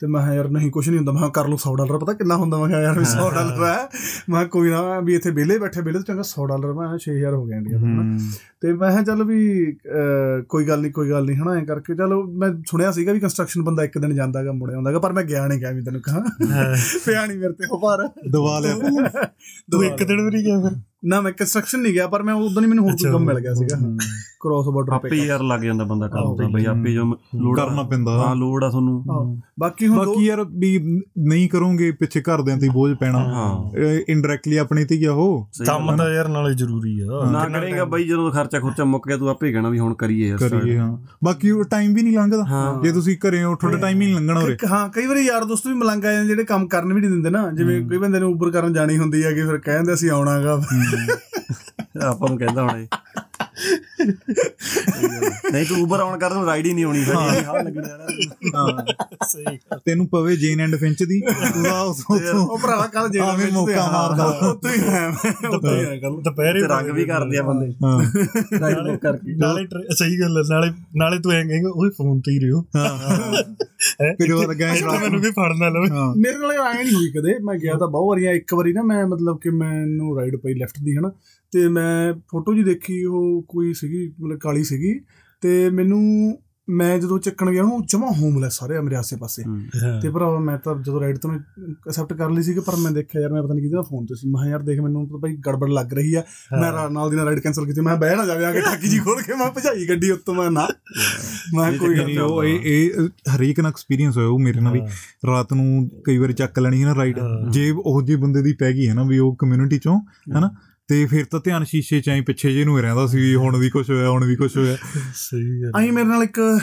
ਤੇ 0.02 0.08
ਮੈਂ 0.08 0.22
ਕਿਹਾ 0.22 0.34
ਯਾਰ 0.36 0.48
ਨਹੀਂ 0.50 0.70
ਕੁਝ 0.72 0.88
ਨਹੀਂ 0.90 0.98
ਹੁੰਦਾ। 0.98 1.12
ਮੈਂ 1.12 1.20
ਕਿਹਾ 1.22 1.30
ਕਰ 1.36 1.48
ਲਓ 1.48 1.58
100 1.58 1.74
ਡਾਲਰ 1.78 1.98
ਪਤਾ 2.00 2.14
ਕਿੰਨਾ 2.14 2.36
ਹੁੰਦਾ? 2.36 2.58
ਮੈਂ 2.58 2.68
ਕਿਹਾ 2.68 2.82
ਯਾਰ 2.82 3.00
ਵੀ 3.00 3.06
100 3.06 3.30
ਡਾਲਰ 3.36 3.64
ਹੈ। 3.66 3.88
ਮੈਂ 4.30 4.46
ਕੋਈ 4.46 4.70
ਨਾ 4.70 5.00
ਵੀ 5.00 5.16
ਇੱਥੇ 5.16 5.32
ਵਿਹਲੇ 5.32 5.58
ਬੈਠੇ 5.60 5.82
ਵਿਹਲੇ 5.82 6.00
ਤੋਂ 6.00 6.06
ਚੰਗਾ 6.06 6.24
100 6.30 6.46
ਡਾਲਰ 6.48 6.74
ਮੈਂ 6.74 6.88
ਕਿਹਾ 6.88 7.00
6000 7.06 7.34
ਹੋ 7.34 7.46
ਗਿਆ 7.46 7.58
ਇੰਡੀਆ 7.58 7.78
ਦਾ 7.78 7.88
ਹਨਾ 7.88 8.18
ਤੇ 8.62 8.74
ਮੈਂ 8.74 8.90
ਕਿਹਾ 8.92 9.02
ਚੱਲ 9.04 9.24
ਵੀ 9.24 9.40
ਕੋਈ 10.50 10.68
ਗੱਲ 10.68 10.82
ਨਹੀਂ 10.82 10.92
ਕੋਈ 10.92 11.10
ਗੱਲ 11.10 11.26
ਨਹੀਂ 11.26 11.38
ਹਨਾ 11.38 11.54
ਐ 11.56 11.64
ਕਰਕੇ। 11.66 11.96
ਚਲੋ 11.96 12.22
ਮੈਂ 12.42 12.50
ਸੁਣਿਆ 12.68 12.92
ਸੀਗਾ 12.92 13.14
ਵੀ 13.14 13.20
ਕੰਸਟਰਕਸ਼ਨ 13.20 13.62
ਬੰਦਾ 13.64 13.84
ਇੱਕ 13.84 13.98
ਦਿਨ 13.98 14.16
ਜਾਂਦਾਗਾ 14.16 14.52
ਮੁੜਿਆ 14.52 14.76
ਆਉਂਦਾਗਾ 14.76 15.00
ਪਰ 15.00 15.14
ਮੈਂ 15.14 15.24
ਗਿਆ 15.24 15.48
ਨਹੀਂ 15.48 15.60
ਗਿਆ 15.60 15.72
ਵੀ 15.72 15.82
ਤੈਨੂੰ 15.82 16.02
ਕਹਾਂ। 16.02 16.22
ਪਿਆ 17.06 17.26
ਨਹੀਂ 17.26 17.38
ਮੇਰੇ 17.38 17.54
ਤੇ 17.54 17.68
ਉਹ 17.72 17.80
ਭਾਰ 17.82 18.08
ਦਵਾ 18.32 18.60
ਲਿਆ। 18.60 18.74
ਤੂੰ 19.72 19.84
ਇੱਕ 19.86 20.04
ਦਿਨ 20.04 20.22
ਵੀ 20.26 20.32
ਨਹੀਂ 20.32 20.44
ਗਿਆ 20.46 20.60
ਫਿਰ? 20.60 20.78
ਨਾ 21.06 21.22
ਮੈਂ 21.22 21.32
ਕੰਸਟਰਕਸ਼ਨ 21.32 21.80
ਨਹੀਂ 21.80 21.94
ਗਿਆ 21.94 22.08
ਪਰ 22.08 22.24
ਮੈਂ 22.24 22.34
ਉਦੋਂ 22.34 22.62
ਹੀ 22.62 22.68
ਮੈਨੂੰ 22.68 22.84
ਹੋਰ 22.84 22.94
ਕੋਈ। 22.94 23.12
ਕੰਮ 23.12 23.26
ਮਿਲ 23.26 23.40
ਗਿਆ 23.40 23.54
ਸੀਗਾ। 23.54 23.78
ਕ੍ਰਾਸ 24.40 24.66
ਬਾਰਡਰ 24.66 24.94
ਆਪੇ 24.94 25.16
ਯਾਰ 25.16 25.44
ਲੱਗ 25.44 25.60
ਜਾਂਦਾ 25.60 25.84
ਬੰਦਾ 25.84 26.08
ਕੰਮ 26.08 26.36
ਤਾਂ 26.36 26.50
ਬਈ 26.50 26.66
ਆਪੇ 26.66 26.94
ਜੋ 26.94 27.04
ਲੋੜ 27.36 27.60
ਕਰਨਾ 27.60 27.84
ਪੈਂਦਾ। 27.84 28.12
ਹਾਂ 28.12 28.36
ਲੋੜ 28.36 28.64
ਆ 28.64 28.70
ਤੁਹਾਨੂੰ। 28.70 29.04
ਬਾਕੀ 29.60 29.88
ਹੁਣ 29.88 29.98
ਬਾਕੀ 29.98 30.26
ਯਾਰ 30.26 30.44
ਵੀ 30.44 31.02
ਨਹੀਂ 31.18 31.50
ਕਰੋਗੇ 31.50 31.92
ਪਿੱਛੇ 31.92 32.22
ਘਰਦਿਆਂ 32.22 32.58
ਤੇ 32.58 32.70
ਬੋਝ 32.70 32.94
ਪੈਣਾ। 32.94 33.24
ਇਨਡਾਇਰੈਕਟਲੀ 34.10 34.58
ਆਪਣੇ 34.58 34.86
ਤੇ 34.86 34.96
ਹੀ 34.96 35.06
ਆ 35.06 35.12
ਉਹ। 35.12 35.50
ਕੰਮ 35.68 35.90
ਆ। 35.90 35.96
ਤਾਂ 35.96 36.10
ਯਾਰ 36.10 36.28
ਨਾਲੇ 36.28 36.54
ਜ਼ਰੂਰੀ 36.54 37.00
ਆ। 37.00 37.30
ਨਾ 37.32 37.46
ਕਰੇਗਾ 37.46 37.86
ਬਈ 37.86 38.04
ਜਦੋਂ 38.04 38.32
ਖਰਚਾ 38.32 38.60
ਖੁਰਚਾ 38.60 38.84
ਮੁੱਕ 38.84 39.08
ਗਿਆ 39.08 39.18
ਤੂੰ 39.18 39.30
ਆਪੇ 39.30 39.48
ਹੀ 39.48 39.54
ਕਹਿਣਾ 39.54 39.70
ਵੀ 39.70 39.80
ਹੁਣ 39.80 39.94
ਕਰੀਏ 39.94 40.28
ਯਾਰ 40.28 40.50
ਕਰੀਏ 40.50 40.78
ਹਾਂ। 40.78 40.98
ਬਾਕੀ 41.24 41.52
ਉਹ 41.52 41.64
ਟਾਈਮ 41.64 41.94
ਵੀ 41.94 42.02
ਨਹੀਂ 42.02 42.18
ਲੰਘਦਾ। 42.18 42.80
ਜੇ 42.84 42.92
ਤੁਸੀਂ 42.92 43.18
ਘਰੇ 43.18 43.44
ਹੋ 43.44 43.56
ਤੁਹਾਡਾ 43.56 43.78
ਟਾਈਮ 43.78 44.02
ਹੀ 44.02 44.06
ਨਹੀਂ 44.06 44.16
ਲੰਘਣਾ 44.16 44.40
ਉਰੇ। 44.40 44.58
ਹਾਂ 44.72 44.90
ਕਈ 44.90 45.06
ਵਾਰੀ 45.06 45.26
ਯਾਰ 45.26 45.46
ਦੋਸਤ 45.46 45.68
ਵੀ 45.68 45.74
ਮਲੰਗ 45.74 46.06
ਆ 46.06 46.12
ਜਾਂਦੇ 46.12 46.28
ਜਿਹੜੇ 46.28 46.44
ਕੰਮ 46.44 46.68
ਕਰਨ 46.68 46.94
ਵੀ 46.94 47.02
ਨਹੀਂ 47.02 47.12
ਦਿੰਦੇ 47.12 47.30
ਨਾ। 47.30 47.50
ਜਿਵੇਂ 47.52 47.82
ਕਈ 47.90 47.98
ਬੰਦੇ 47.98 48.20
ਨੂੰ 48.20 48.32
ਉਬਰ 48.32 48.52
ਕਰਨ 48.52 48.74
ਜਾਣੀ 48.74 48.98
ਹੁੰਦੀ 48.98 49.24
ਹੈ 49.24 49.32
ਕਿ 49.32 49.46
ਫਿਰ 49.46 49.58
ਕਹਿੰਦੇ 49.58 49.94
ਅਸੀਂ 49.94 50.10
ਆਉਣਾਗਾ। 50.10 50.62
ਆਪਾਂ 52.06 52.30
ਨੂੰ 52.30 52.38
ਕਹਿੰਦਾ 52.38 52.62
ਹੁਣ 52.62 52.80
ਇਹ 52.80 52.88
ਨਹੀਂ 55.52 55.66
ਤੂੰ 55.66 55.82
ਉਬਰ 55.82 56.00
ਆਨ 56.00 56.18
ਕਰ 56.20 56.30
ਤੂੰ 56.30 56.46
ਰਾਈਡ 56.46 56.66
ਹੀ 56.66 56.74
ਨਹੀਂ 56.74 56.86
ਆਉਣੀ 56.86 57.04
ਫਿਰ। 57.04 57.16
ਹਾਂ। 57.16 57.64
ਲੱਗਣਾ 57.64 57.88
ਹਾਂ। 58.56 58.86
ਸਹੀ 59.28 59.58
ਤੈਨੂੰ 59.86 60.08
ਪਵੇ 60.08 60.36
ਜੇਨ 60.36 60.62
ਐਂਡ 60.62 60.76
ਫਿੰਚ 60.76 61.04
ਦੀ। 61.04 61.22
ਉਹ 62.30 62.60
ਭਰਾਵਾ 62.60 62.88
ਕੱਲ 62.88 63.10
ਜੇ 63.10 63.20
ਆਵੇਂ 63.20 63.52
ਮੌਕਾ 63.52 63.92
ਮਾਰਦਾ। 63.92 64.26
ਉੱਤੇ 64.26 64.70
ਹੀ 64.70 64.88
ਹੈ। 64.88 65.08
ਉੱਤੇ 65.50 65.80
ਹੀ 65.80 65.86
ਹੈ 65.86 66.00
ਕੱਲ 66.00 66.22
ਦੁਪਹਿਰੇ 66.22 66.60
ਰੰਗ 66.60 66.90
ਵੀ 66.90 67.06
ਕਰਦੇ 67.06 67.38
ਆ 67.38 67.42
ਬੰਦੇ। 67.42 67.74
ਹਾਂ। 67.86 68.02
ਰਾਈਡ 68.60 68.98
ਕਰਕੇ। 68.98 69.36
ਨਾਲੇ 69.36 69.68
ਸਹੀ 69.96 70.20
ਗੱਲ 70.20 70.38
ਹੈ 70.38 70.44
ਨਾਲੇ 70.50 70.72
ਨਾਲੇ 70.96 71.20
ਤੂੰ 71.20 71.32
ਐਂ 71.32 71.46
ਕਹੇਂਗਾ 71.46 71.70
ਉਹ 71.70 71.90
ਫੋਨ 71.98 72.20
ਤੇ 72.20 72.32
ਹੀ 72.32 72.40
ਰਿਓ 72.40 72.66
ਹੈ 74.02 74.14
ਫਿਰ 74.14 74.34
ਉਹ 74.34 74.44
ਲੱਗਾ 74.44 74.74
ਮੈਨੂੰ 75.02 75.22
ਵੀ 75.22 75.32
ਫੜ 75.32 75.58
ਨਾ 75.58 75.70
ਲਵੇ। 75.70 75.90
ਹਾਂ। 75.90 76.16
ਮੇਰੇ 76.18 76.38
ਨਾਲ 76.38 76.52
ਆਇਆ 76.52 76.84
ਨਹੀਂ 76.84 76.94
ਹੋਈ 76.94 77.12
ਕਦੇ। 77.12 77.36
ਮੈਂ 77.44 77.56
ਗਿਆ 77.56 77.74
ਤਾਂ 77.78 77.88
ਬਹੁਤ 77.88 78.10
ਵਾਰੀਆਂ 78.10 78.32
ਇੱਕ 78.32 78.54
ਵਾਰੀ 78.54 78.74
ਨਾ 78.74 78.82
ਮੈਂ 78.82 79.08
ਮਤਲਬ 79.08 79.40
ਕਿ 79.42 79.50
ਮੈਨੂੰ 79.50 80.20
ਰਾਈਡ 80.20 80.36
ਪਈ 80.36 80.54
ਲੈਫਟ 80.54 80.84
ਦੀ 80.84 80.98
ਹਨਾ? 80.98 81.12
ਤੇ 81.52 81.68
ਮੈਂ 81.68 82.14
ਫੋਟੋ 82.14 82.54
ਜੀ 82.54 82.64
ਦੇਖੀ 82.64 83.06
ਉਹ 83.06 83.46
ਕੋਈ 83.48 83.74
ਸੀਗੀ 83.74 84.14
ਮਤਲਬ 84.22 84.40
ਕਾਲੀ 84.40 84.64
ਸੀਗੀ 84.64 85.00
ਤੇ 85.42 85.70
ਮੈਨੂੰ 85.70 86.38
ਮੈਂ 86.70 87.00
ਜਦੋਂ 87.00 87.20
ਚੱਕਣ 87.20 87.52
ਗਿਆ 87.52 87.64
ਉਹ 87.64 87.86
ਜਮਾ 87.86 88.08
ਹੋਮਲੈਸ 88.08 88.54
ਸਾਰੇ 88.54 88.78
ਆ 88.78 88.82
ਮੇਰੇ 88.82 88.96
ਆਸੇ 88.96 89.16
ਪਾਸੇ 89.16 89.44
ਤੇ 90.02 90.10
ਭਰਾਵਾ 90.10 90.40
ਮੈਂ 90.40 90.58
ਤਾਂ 90.58 90.76
ਜਦੋਂ 90.76 91.00
ਰਾਈਡ 91.02 91.18
ਤੋਂ 91.18 91.32
ਐਕਸੈਪਟ 91.34 92.14
ਕਰ 92.14 92.30
ਲਈ 92.30 92.44
ਸੀ 92.44 92.54
ਕਿ 92.54 92.60
ਪਰ 92.60 92.76
ਮੈਂ 92.76 92.92
ਦੇਖਿਆ 92.92 93.22
ਯਾਰ 93.22 93.32
ਮੈਂ 93.32 93.44
ਪਤਾ 93.44 93.54
ਨਹੀਂ 93.54 93.64
ਕਿਹਦੇ 93.64 93.84
ਫੋਨ 93.90 94.06
ਤੇ 94.06 94.16
ਸੀ। 94.16 94.30
ਮੈਂ 94.30 94.50
ਯਾਰ 94.50 94.60
ਦੇਖ 94.60 94.80
ਮੈਨੂੰ 94.80 95.10
ਤਾਂ 95.10 95.20
ਭਾਈ 95.20 95.36
ਗੜਬੜ 95.36 95.70
ਲੱਗ 95.70 95.94
ਰਹੀ 95.94 96.14
ਆ। 96.14 96.24
ਮੈਂ 96.62 96.90
ਨਾਲ 96.90 97.10
ਦੀ 97.10 97.16
ਨਾਲ 97.16 97.26
ਰਾਈਡ 97.26 97.40
ਕੈਨਸਲ 97.40 97.66
ਕੀਤੀ। 97.66 97.82
ਮੈਂ 97.82 97.96
ਬਹਿ 97.96 98.16
ਨਾ 98.16 98.26
ਜਾਵੇ 98.26 98.46
ਆ 98.46 98.52
ਕੇ 98.52 98.62
ਠਾਕੀ 98.62 98.88
ਜੀ 98.88 99.00
ਖੋਲ 99.00 99.22
ਕੇ 99.22 99.34
ਮੈਂ 99.34 99.52
ਭਜਾਈ 99.52 99.90
ਗੱਡੀ 99.90 100.12
ਉੱਤੋਂ 100.12 100.36
ਮੈਂ 100.36 100.52
ਨਾ। 100.52 100.68
ਮੈਂ 101.56 101.74
ਕੋਈ 101.74 101.96
ਨਹੀਂ, 101.96 102.20
ਉਹ 102.20 102.44
ਇਹ 102.44 102.60
ਇਹ 102.64 102.92
ਹਰੇਕ 103.36 103.60
ਨਾਲ 103.60 103.70
ਐਕਸਪੀਰੀਅੰਸ 103.70 104.18
ਹੋਇਆ 104.18 104.28
ਉਹ 104.28 104.40
ਮੇਰੇ 104.40 104.60
ਨਾਲ 104.60 104.74
ਵੀ। 104.74 104.82
ਰਾਤ 105.28 105.54
ਨੂੰ 105.54 105.90
ਕਈ 106.04 106.18
ਵਾਰੀ 106.18 106.34
ਚੱਕ 106.34 106.60
ਲੈਣੀ 106.60 106.82
ਹੈ 106.82 106.88
ਨਾ 106.88 106.96
ਰਾਈਡ 106.96 107.20
ਜੇ 107.50 107.74
ਉਹ 107.78 108.02
ਜਿਹੇ 108.02 108.18
ਬੰਦੇ 108.18 108.42
ਦੀ 108.42 108.54
ਪੈ 108.54 108.74
ਗਈ 108.74 108.88
ਹੈ 108.88 108.94
ਨਾ 108.94 109.04
ਵੀ 109.04 109.20
ਉਹ 109.20 109.36
ਕਮਿਊਨਿਟੀ 109.36 109.78
ਚੋਂ 109.78 110.00
ਹੈਨਾ 110.36 110.52
ਤੇ 110.90 111.06
ਫਿਰ 111.06 111.26
ਤਾਂ 111.26 111.40
ਧਿਆਨ 111.44 111.64
ਸ਼ੀਸ਼ੇ 111.64 112.02
ਚ 112.02 112.10
ਆਈ 112.10 112.22
ਪਿੱਛੇ 112.22 112.54
ਜੇ 112.54 112.66
ਨੂੰ 112.66 112.78
ਹੀ 112.78 112.82
ਰਹਿੰਦਾ 112.82 113.08
ਸੀ 113.08 113.36
ਹੁਣ 113.36 113.58
ਵੀ 113.58 113.70
ਕੁਝ 113.70 113.92
ਹੋਇਆ 113.92 114.10
ਹੁਣ 114.10 114.26
ਵੀ 114.26 114.36
ਕੁਝ 114.36 114.58
ਹੋਇਆ। 114.58 114.78
ਸਹੀ 115.16 115.64
ਗੱਲ 115.64 115.72
ਆਈ 115.76 115.92
ਮੇਰੇ 115.92 116.06
ਨਾਲ 116.06 116.24
ਇੱਕ 116.24 116.60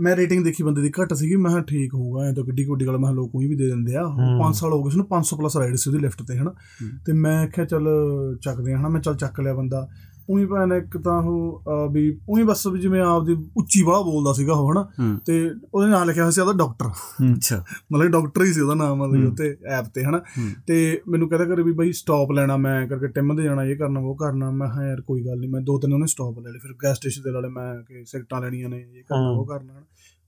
ਮੈਂ 0.00 0.16
ਰੇਟਿੰਗ 0.16 0.44
ਦੇਖੀ 0.44 0.62
ਬੰਦੇ 0.62 0.82
ਦੀ 0.82 0.90
ਘੱਟ 0.90 1.14
ਸੀਗੀ 1.14 1.36
ਮੈਂ 1.36 1.62
ਠੀਕ 1.62 1.94
ਹੋਊਗਾ 1.94 2.24
ਐ 2.24 2.32
ਤਾਂ 2.32 2.44
ਗੱਡੀ 2.44 2.64
ਕੋਡੀ 2.64 2.86
ਗੱਲ 2.86 2.98
ਮੈਂ 2.98 3.12
ਲੋਕ 3.12 3.32
ਕੋਈ 3.32 3.46
ਵੀ 3.46 3.56
ਦੇ 3.56 3.66
ਦਿੰਦੇ 3.66 3.96
ਆ। 3.96 4.02
5 4.40 4.52
ਸਾਲ 4.52 4.72
ਹੋ 4.72 4.82
ਗਏ 4.82 4.90
ਸੀ 4.90 4.96
ਨੂੰ 4.96 5.06
500 5.10 5.36
ਪਲੱਸ 5.38 5.56
ਰਾਈਡ 5.56 5.74
ਸੀ 5.74 5.90
ਉਹਦੀ 5.90 6.02
ਲਿਫਟ 6.02 6.22
ਤੇ 6.22 6.38
ਹਨਾ। 6.38 6.54
ਤੇ 7.06 7.12
ਮੈਂ 7.12 7.46
ਕਿਹਾ 7.46 7.66
ਚੱਲ 7.66 7.88
ਚੱਕਦੇ 8.42 8.72
ਆ 8.72 8.78
ਹਨਾ। 8.78 8.88
ਮੈਂ 8.88 9.00
ਚੱਲ 9.00 9.16
ਚੱਕ 9.16 9.40
ਲਿਆ 9.40 9.54
ਬੰਦਾ। 9.54 9.88
ਉਹੀ 10.30 10.46
ਭੈਣ 10.46 10.72
ਇੱਕ 10.72 10.98
ਤਾਂ 10.98 11.22
ਉਹ 11.22 11.62
ਵੀ 11.92 12.20
ਉਹੀ 12.28 12.42
ਬਸ 12.42 12.68
ਜਿਵੇਂ 12.80 13.00
ਆਪਦੀ 13.00 13.32
ਉੱਚੀ 13.32 13.82
ਬਾਹ 13.82 14.02
ਬੋਲਦਾ 14.02 14.32
ਸੀਗਾ 14.32 14.52
ਉਹ 14.52 14.72
ਹਨਾ। 14.72 14.88
ਤੇ 15.26 15.50
ਉਹਦੇ 15.74 15.90
ਨਾਲ 15.90 16.06
ਲਿਖਿਆ 16.06 16.22
ਹੋਇਆ 16.22 16.30
ਸੀ 16.30 16.40
ਉਹਦਾ 16.40 16.52
ਡਾਕਟਰ। 16.52 16.86
ਅੱਛਾ। 17.36 17.64
ਮਤਲਬ 17.92 18.10
ਡਾਕਟਰ 18.10 18.42
ਹੀ 18.42 18.52
ਸੀ 18.52 18.60
ਉਹਦਾ 18.60 18.74
ਨਾਮ 18.74 18.98
ਮਤਲਬ 18.98 19.32
ਉੱਤੇ 19.32 19.56
ਐਪ 19.66 19.84
ਤੇ 19.94 20.04
ਹਨਾ। 20.04 20.20
ਤੇ 20.66 21.00
ਮੈਨੂੰ 21.08 21.28
ਕਹਿੰਦਾ 21.28 21.44
ਕਰ 21.44 21.62
ਵੀ 21.62 21.72
ਬਾਈ 21.72 21.92
ਸਟਾਪ 21.92 22.32
ਲੈਣਾ 22.32 22.56
ਮੈਂ 22.56 22.88
ਕਰਕੇ 22.88 23.08
ਟਿਮ 23.08 23.36
ਦੇ 23.36 23.42
ਜਾਣਾ 23.42 23.64
ਇਹ 23.64 23.76
ਕਰਨਾ 23.76 24.00
ਉਹ 24.00 24.16
ਕਰਨਾ। 24.16 24.50
ਮੈਂ 24.50 24.68
ਹਾਂ 24.68 24.86
ਯਾਰ 24.86 25.00
ਕੋਈ 25.00 25.26
ਗੱਲ 25.26 25.38
ਨਹੀਂ 25.38 25.50
ਮੈਂ 25.50 25.60
ਦੋ 25.60 25.78
ਤਿੰਨ 25.78 25.92
ਉਹਨੇ 25.92 26.06
ਸਟਾਪ 26.06 26.38
ਲੈ 26.38 26.50
ਲਏ। 26.50 26.58
ਫਿਰ 26.58 26.74
ਗੈਸ 26.84 26.96
ਸਟੇਸ਼ਨ 26.96 27.22
ਦੇ 27.22 27.30
ਨਾਲੇ 27.30 27.48
ਮੈਂ 27.48 27.82
ਕਿ 27.82 28.04
ਸਿਗਟਾਂ 28.04 28.40
ਲੈਣੀਆਂ 28.40 28.68
ਨੇ 28.68 28.78
ਇਹ 28.78 29.02
ਕਰਨਾ 29.02 29.28
ਉਹ 29.28 29.46
ਕਰਨਾ। 29.46 29.74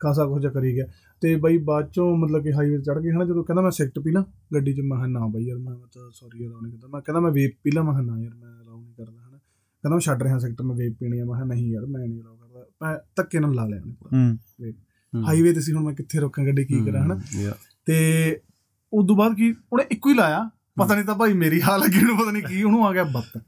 ਖਾਸਾ 0.01 0.27
ਕੁਝ 0.27 0.47
ਕਰੀ 0.47 0.75
ਗਿਆ। 0.75 0.85
ਤੇ 1.21 1.37
ਬਾਈ 1.37 1.59
ਬਾਅਦ 1.59 1.91
ਚੋਂ 1.91 2.17
ਮਤਲਬ 2.17 2.43
ਕਿ 2.43 2.53
ਹਾਈਵੇ 2.53 2.79
ਚੜ 2.79 3.01
ਗਏ 3.01 3.11
ਹਨਾ? 3.11 3.25
ਜਦੋਂ 3.25 3.45
ਕਹਿੰਦਾ 3.45 3.62
ਮੈਂ 3.62 3.71
ਸਿਗਟ 3.71 3.99
ਪੀ 3.99 4.11
ਲਾਂ 4.11 4.25
ਗੱਡੀ 4.55 4.75
'ਚ 4.75 4.81
ਮੈਂ 4.81 5.09
ਨਾ 5.09 5.27
ਬਾਈ 5.27 5.45
ਯਾਰ 5.45 5.59
ਮੈਂ 5.59 5.75
ਤਾਂ 5.75 6.11
ਸੌਰੀ 6.15 6.47
ਅਲਾਉ 6.47 6.61
ਨਹੀਂ 6.61 6.73
ਕਰਦਾ 6.73 6.88
ਮੈਂ 6.88 7.01
ਕਹਿੰਦਾ 7.01 7.21
ਮੈਂ 7.21 7.31
ਵੇਪ 7.31 7.53
ਪੀ 7.62 7.71
ਲਾਂ 7.71 7.85
ਮੈਂ 7.85 8.03
ਨਾ 8.03 8.21
ਯਾਰ 8.21 8.35
ਮੈਂ 8.35 8.62
ਅਲਾਉ 8.62 8.81
ਨਹੀਂ 8.81 8.95
ਕਰਦਾ 8.95 9.29
ਹਨਾ 9.29 9.38
ਕਹਿੰਦਾ 9.83 9.95
ਮੈਂ 9.95 10.01
ਛੱਡ 10.01 10.23
ਰਿਹਾ 10.23 10.38
ਸਿਗਟ 10.38 10.62
ਮੈਂ 10.62 10.77
ਵੇਪ 10.77 10.97
ਪੀਣੀ 11.01 11.18
ਆ। 11.18 11.25
ਮੈਂ 11.25 11.35
ਕਿਹਾ 11.35 11.45
ਨਹੀਂ 11.45 11.73
ਯਾਰ 11.73 11.87
ਮੈਂ 11.87 12.01
ਨਹੀਂ 12.01 12.21
ਅਲਾਉ 12.21 12.37
ਕਰਦਾ। 12.37 12.64
ਮੈਂ 12.83 12.99
ਧੱਕੇ 13.16 13.40
ਨਾਲ 13.40 13.55
ਲਾ 13.55 13.66
ਲਿਆ 13.66 13.81
ਉਹਨੇ 13.81 13.92
ਪੂਰਾ 13.92 14.16
ਹਾਈਵੇ 15.27 15.53
ਤੇ 15.53 15.61
ਸੀ 15.61 15.73
ਹੁਣ 15.73 15.85
ਮੈਂ 15.85 15.95
ਕਿੱਥੇ 15.95 16.21
ਰੋਕਾਂ 16.21 16.45
ਗੱਡੀ 16.47 16.64
ਕੀ 16.64 16.85
ਕਰਾਂ 16.85 17.05
ਹਨਾ? 17.05 17.14
ਤੇ 17.87 18.40
ਉਦੋਂ 18.92 19.16
ਬਾਅਦ 19.16 19.35
ਕੀ 19.35 19.55
ਉਹਨੇ 19.73 19.85
ਇੱਕੋ 19.90 20.11
ਹੀ 20.11 20.14
ਲਾਇਆ। 20.14 20.51
ਪਤਾ 20.79 20.95
ਨਹੀਂ 20.95 21.05
ਤਾਂ 21.05 21.14
ਭਾਈ 21.14 21.33
ਮੇਰੀ 21.33 21.62
ਹਾਲ 21.62 21.81
ਲੱਗੀ 21.81 21.99
ਉਹਨੂੰ 21.99 22.16
ਪਤਾ 22.18 22.31
ਨਹੀਂ 22.31 22.42
ਕੀ 22.42 22.62
ਉਹਨੂੰ 22.62 22.87
ਆ 22.87 22.92
ਗਿਆ 22.92 23.05
ਬੱਤ। 23.05 23.38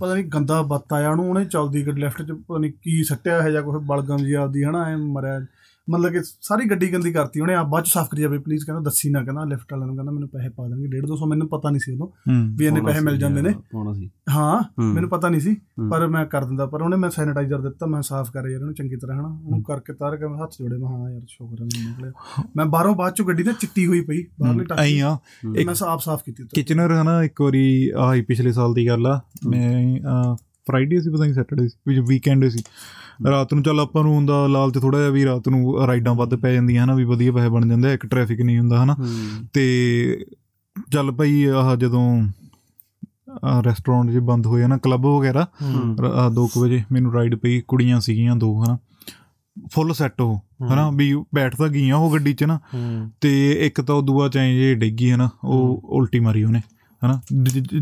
ਪਤਾ 0.00 0.14
ਨਹੀਂ 0.14 0.24
ਗੰਦਾ 0.24 0.62
ਬੱਤ 0.62 0.92
ਆਇਆ 0.92 1.10
ਉਹਨੂੰ 1.10 1.30
ਉਹਨੇ 1.30 1.44
ਚਲਦੀ 1.44 1.86
ਗੱਡੀ 1.86 2.00
ਲੈਫਟ 2.00 2.22
ਚ 2.22 2.32
ਪਤਾ 2.32 2.58
ਨਹੀਂ 2.58 2.72
ਕੀ 2.82 3.04
ਸੱਟਿਆ 3.04 3.42
ਹੈ 3.42 3.50
ਜਾਂ 3.50 3.62
ਕੋਈ 3.62 3.80
ਬਲਗਮ 3.84 4.16
ਜੀ 4.16 4.32
ਆਪਦੀ 4.32 4.64
ਹਨਾ 4.64 4.84
ਐ 4.84 4.96
ਮਰਿਆ। 4.96 5.40
ਮਤਲਬ 5.90 6.12
ਕਿ 6.12 6.18
ਸਾਰੀ 6.22 6.70
ਗੱਡੀ 6.70 6.92
ਗੰਦੀ 6.92 7.12
ਕਰਤੀ 7.12 7.40
ਉਹਨੇ 7.40 7.54
ਆ 7.54 7.62
ਬਾਅਦ 7.62 7.84
ਚ 7.84 7.88
ਸਾਫ਼ 7.88 8.10
ਕਰੀ 8.10 8.22
ਜਾਵੇ 8.22 8.38
ਪਲੀਜ਼ 8.38 8.64
ਕਹਿੰਦਾ 8.66 8.82
ਦੱਸੀ 8.82 9.10
ਨਾ 9.10 9.24
ਕਹਿੰਦਾ 9.24 9.44
ਲਿਫਟ 9.44 9.72
ਵਾਲਿਆਂ 9.72 9.86
ਨੂੰ 9.86 9.96
ਕਹਿੰਦਾ 9.96 10.12
ਮੈਨੂੰ 10.12 10.28
ਪੈਸੇ 10.28 10.48
ਪਾ 10.48 10.68
ਦੇਣਗੇ 10.68 10.88
1.5 10.98 11.02
200 11.08 11.28
ਮੈਨੂੰ 11.28 11.48
ਪਤਾ 11.48 11.70
ਨਹੀਂ 11.70 11.80
ਸੀ 11.80 11.92
ਉਦੋਂ 11.92 12.08
ਵੀ 12.56 12.66
ਇੰਨੇ 12.66 12.80
ਪੈਸੇ 12.80 13.00
ਮਿਲ 13.00 13.18
ਜਾਂਦੇ 13.18 13.42
ਨੇ। 13.42 13.50
ਪਾਉਣਾ 13.72 13.92
ਸੀ। 13.92 14.10
ਹਾਂ। 14.30 14.82
ਮੈਨੂੰ 14.82 15.10
ਪਤਾ 15.10 15.28
ਨਹੀਂ 15.28 15.40
ਸੀ। 15.40 15.56
ਪਰ 15.90 16.06
ਮੈਂ 16.06 16.26
ਕਰ 16.26 16.44
ਦਿੰਦਾ 16.44 16.66
ਪਰ 16.66 16.82
ਉਹਨੇ 16.82 16.96
ਮੈਂ 16.96 17.10
ਸੈਨੀਟਾਈਜ਼ਰ 17.10 17.60
ਦਿੱਤਾ 17.60 17.86
ਮੈਂ 17.86 18.02
ਸਾਫ਼ 18.02 18.32
ਕਰਿਆ 18.32 18.52
ਯਾਰ 18.52 18.60
ਉਹਨੂੰ 18.60 18.74
ਚੰਗੀ 18.74 18.96
ਤਰ੍ਹਾਂ 18.96 19.20
ਹਨਾ। 19.20 19.28
ਉਹਨੂੰ 19.44 19.62
ਕਰਕੇ 19.62 19.92
ਤਾਰ 19.92 20.16
ਕੇ 20.16 20.26
ਮੈਂ 20.26 20.38
ਹੱਥ 20.38 20.52
ਜੋੜੇ 20.52 20.76
ਮੈਂ 20.76 20.88
ਹਾਂ 20.88 21.10
ਯਾਰ 21.10 21.20
ਸ਼ੁਕਰ 21.28 21.62
ਹੈ 21.62 21.64
ਮੈਨੂੰ 21.64 21.90
ਨਿਕਲਿਆ। 21.90 22.44
ਮੈਂ 22.56 22.66
ਬਾਹਰੋਂ 22.66 22.94
ਬਾਅਦ 22.94 23.14
ਚੋਂ 23.14 23.26
ਗੱਡੀ 23.26 23.42
ਨਾ 23.42 23.52
ਚਿੱਟੀ 23.52 23.86
ਹੋਈ 23.86 24.00
ਪਈ 24.00 24.22
ਬਾਹਰਲੀ 24.40 24.64
ਟਾਕੀ 24.64 24.98
ਆ। 24.98 25.18
ਤੇ 25.54 25.64
ਮੈਂ 25.64 25.74
ਸਾਫ਼ 25.74 26.04
ਸਾਫ਼ 26.04 26.24
ਕੀਤੀ 26.24 26.44
ਕਿਚਨਰ 26.54 26.92
ਹਨਾ 26.92 27.22
ਇੱਕ 27.22 27.40
ਵਾਰੀ 27.40 27.90
ਆਹੀ 27.96 28.22
ਪਿਛਲੇ 28.22 28.52
ਸਾਲ 28.52 28.74
ਦੀ 28.74 28.86
ਗੱਲ 28.88 29.06
ਆ 29.06 29.20
ਮੈਂ 29.48 29.96
ਫਰਾਈਡੇ 30.68 31.00
ਸੀ 31.00 31.10
ਪਤਾ 31.10 31.24
ਨਹੀਂ 31.24 31.34
ਸੈਟਰਡੇ 31.34 31.68
ਸੀ 31.68 31.78
ਵੀ 31.88 32.00
ਵੀਕਐਂਡ 32.00 32.48
ਸੀ। 32.48 32.58
ਰਾਤ 33.30 33.54
ਨੂੰ 33.54 33.62
ਚੱਲ 33.62 33.80
ਆਪਾਂ 33.80 34.02
ਨੂੰ 34.02 34.14
ਹੁੰਦਾ 34.14 34.46
ਲਾਲਚ 34.46 34.78
ਥੋੜਾ 34.78 34.98
ਜਿਹਾ 34.98 35.10
ਵੀ 35.10 35.24
ਰਾਤ 35.24 35.48
ਨੂੰ 35.48 35.86
ਰਾਈਡਾਂ 35.86 36.14
ਵੱਧ 36.14 36.34
ਪੈ 36.34 36.52
ਜਾਂਦੀਆਂ 36.54 36.84
ਹਨਾ 36.84 36.94
ਵੀ 36.94 37.04
ਵਧੀਆ 37.04 37.32
ਪੈਸੇ 37.32 37.48
ਬਣ 37.48 37.68
ਜਾਂਦੇ 37.68 37.94
ਇੱਕ 37.94 38.06
ਟ੍ਰੈਫਿਕ 38.06 38.40
ਨਹੀਂ 38.40 38.58
ਹੁੰਦਾ 38.58 38.84
ਹਨਾ। 38.84 38.96
ਤੇ 39.52 39.64
ਚੱਲ 40.92 41.10
ਭਾਈ 41.12 41.44
ਆਹ 41.44 41.76
ਜਦੋਂ 41.76 42.22
ਰੈਸਟੋਰੈਂਟ 43.66 44.10
ਜੇ 44.10 44.20
ਬੰਦ 44.20 44.46
ਹੋਏ 44.46 44.66
ਨਾ 44.66 44.76
ਕਲੱਬ 44.76 45.06
ਵਗੈਰਾ 45.06 45.46
ਰ- 46.00 46.04
ਆਹ 46.04 46.30
ਦੋ 46.30 46.46
ਕੁ 46.46 46.60
ਵਜੇ 46.60 46.82
ਮੈਨੂੰ 46.92 47.12
ਰਾਈਡ 47.12 47.34
ਪਈ 47.34 47.60
ਕੁੜੀਆਂ 47.60 48.00
ਸੀਗੀਆਂ 48.00 48.36
ਦੋ 48.36 48.64
ਹਨਾ। 48.64 48.78
ਫੁੱਲ 49.72 49.94
ਸੈੱਟ 49.94 50.20
ਉਹ 50.20 50.38
ਹਨਾ 50.72 50.90
ਵੀ 50.90 51.14
ਬੈਠ 51.34 51.56
ਤਾਂ 51.56 51.68
ਗਈਆਂ 51.68 51.96
ਉਹ 51.96 52.12
ਗੱਡੀ 52.12 52.32
'ਚ 52.34 52.44
ਨਾ। 52.44 52.60
ਤੇ 53.20 53.52
ਇੱਕ 53.66 53.80
ਤਾਂ 53.80 53.94
ਉਹ 53.94 54.02
ਦੂਆ 54.02 54.28
ਚਾਹੇ 54.28 54.54
ਜੇ 54.56 54.74
ਡਿੱਗੀ 54.74 55.10
ਹੈ 55.10 55.16
ਨਾ 55.16 55.28
ਉਹ 55.44 55.80
ਉਲਟੀ 55.84 56.20
ਮਾਰੀ 56.20 56.44
ਉਹਨੇ 56.44 56.60
ਹਨਾ। 57.06 57.20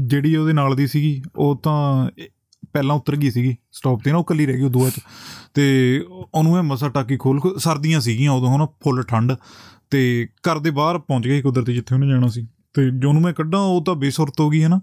ਜਿਹੜੀ 0.01 0.37
ਉਹਦੇ 0.37 0.53
ਨਾਲ 0.53 0.77
ਦੀ 0.77 0.87
ਸੀਗੀ 0.87 1.23
ਉਹ 1.37 1.61
ਤਾਂ 1.63 2.11
ਪਹਿਲਾਂ 2.77 2.97
ਉਤਰ 2.97 3.17
ਗਈ 3.17 3.31
ਸੀਗੀ 3.31 3.57
ਸਟਾਪ 3.73 4.01
ਤੇ 4.05 4.13
ਨਾ 4.13 4.19
ਉਹ 4.19 4.25
ਕੱਲੀ 4.25 4.47
ਰਹਿ 4.47 4.57
ਗਈ 4.57 4.63
ਉਹ 4.63 4.71
ਦੂਆ 4.71 4.91
ਚ 4.91 5.01
ਤੇ 5.55 5.65
ਉਹਨੂੰ 6.35 6.57
ਇਹ 6.59 6.63
ਮਸਾ 6.63 6.89
ਟਾਕੀ 6.89 7.17
ਖੋਲ 7.17 7.41
ਸਰਦੀਆਂ 7.59 8.01
ਸੀਗੀਆਂ 8.01 8.33
ਉਦੋਂ 8.33 8.57
ਹਨਾ 8.57 8.67
ਫੁੱਲ 8.67 9.03
ਠੰਡ। 9.03 9.33
ਤੇ 9.91 10.29
ਘਰ 10.41 10.59
ਦੇ 10.59 10.71
ਬਾਹਰ 10.71 10.99
ਪਹੁੰਚ 10.99 11.29
ਗਏ 11.29 11.43
ਕੁਦਰਤੀ 11.43 11.75
ਜਿੱਥੇ 11.75 11.95
ਉਹਨੇ 11.95 12.09
ਜਾਣਾ 12.09 12.29
ਸੀ। 12.29 12.47
ਤੇ 12.75 12.83
ਜੋ 12.91 13.09
ਉਹਨੂੰ 13.09 13.23
ਮੈਂ 13.23 13.33
ਕੱਢਾਂ 13.33 13.61
ਉਹ 13.61 13.85
ਤਾਂ 13.85 13.95
ਬੇਸੁਰਤ 13.95 14.41
ਹੋ 14.41 14.49
ਗਈ 14.51 14.63
ਹਨਾ। 14.65 14.81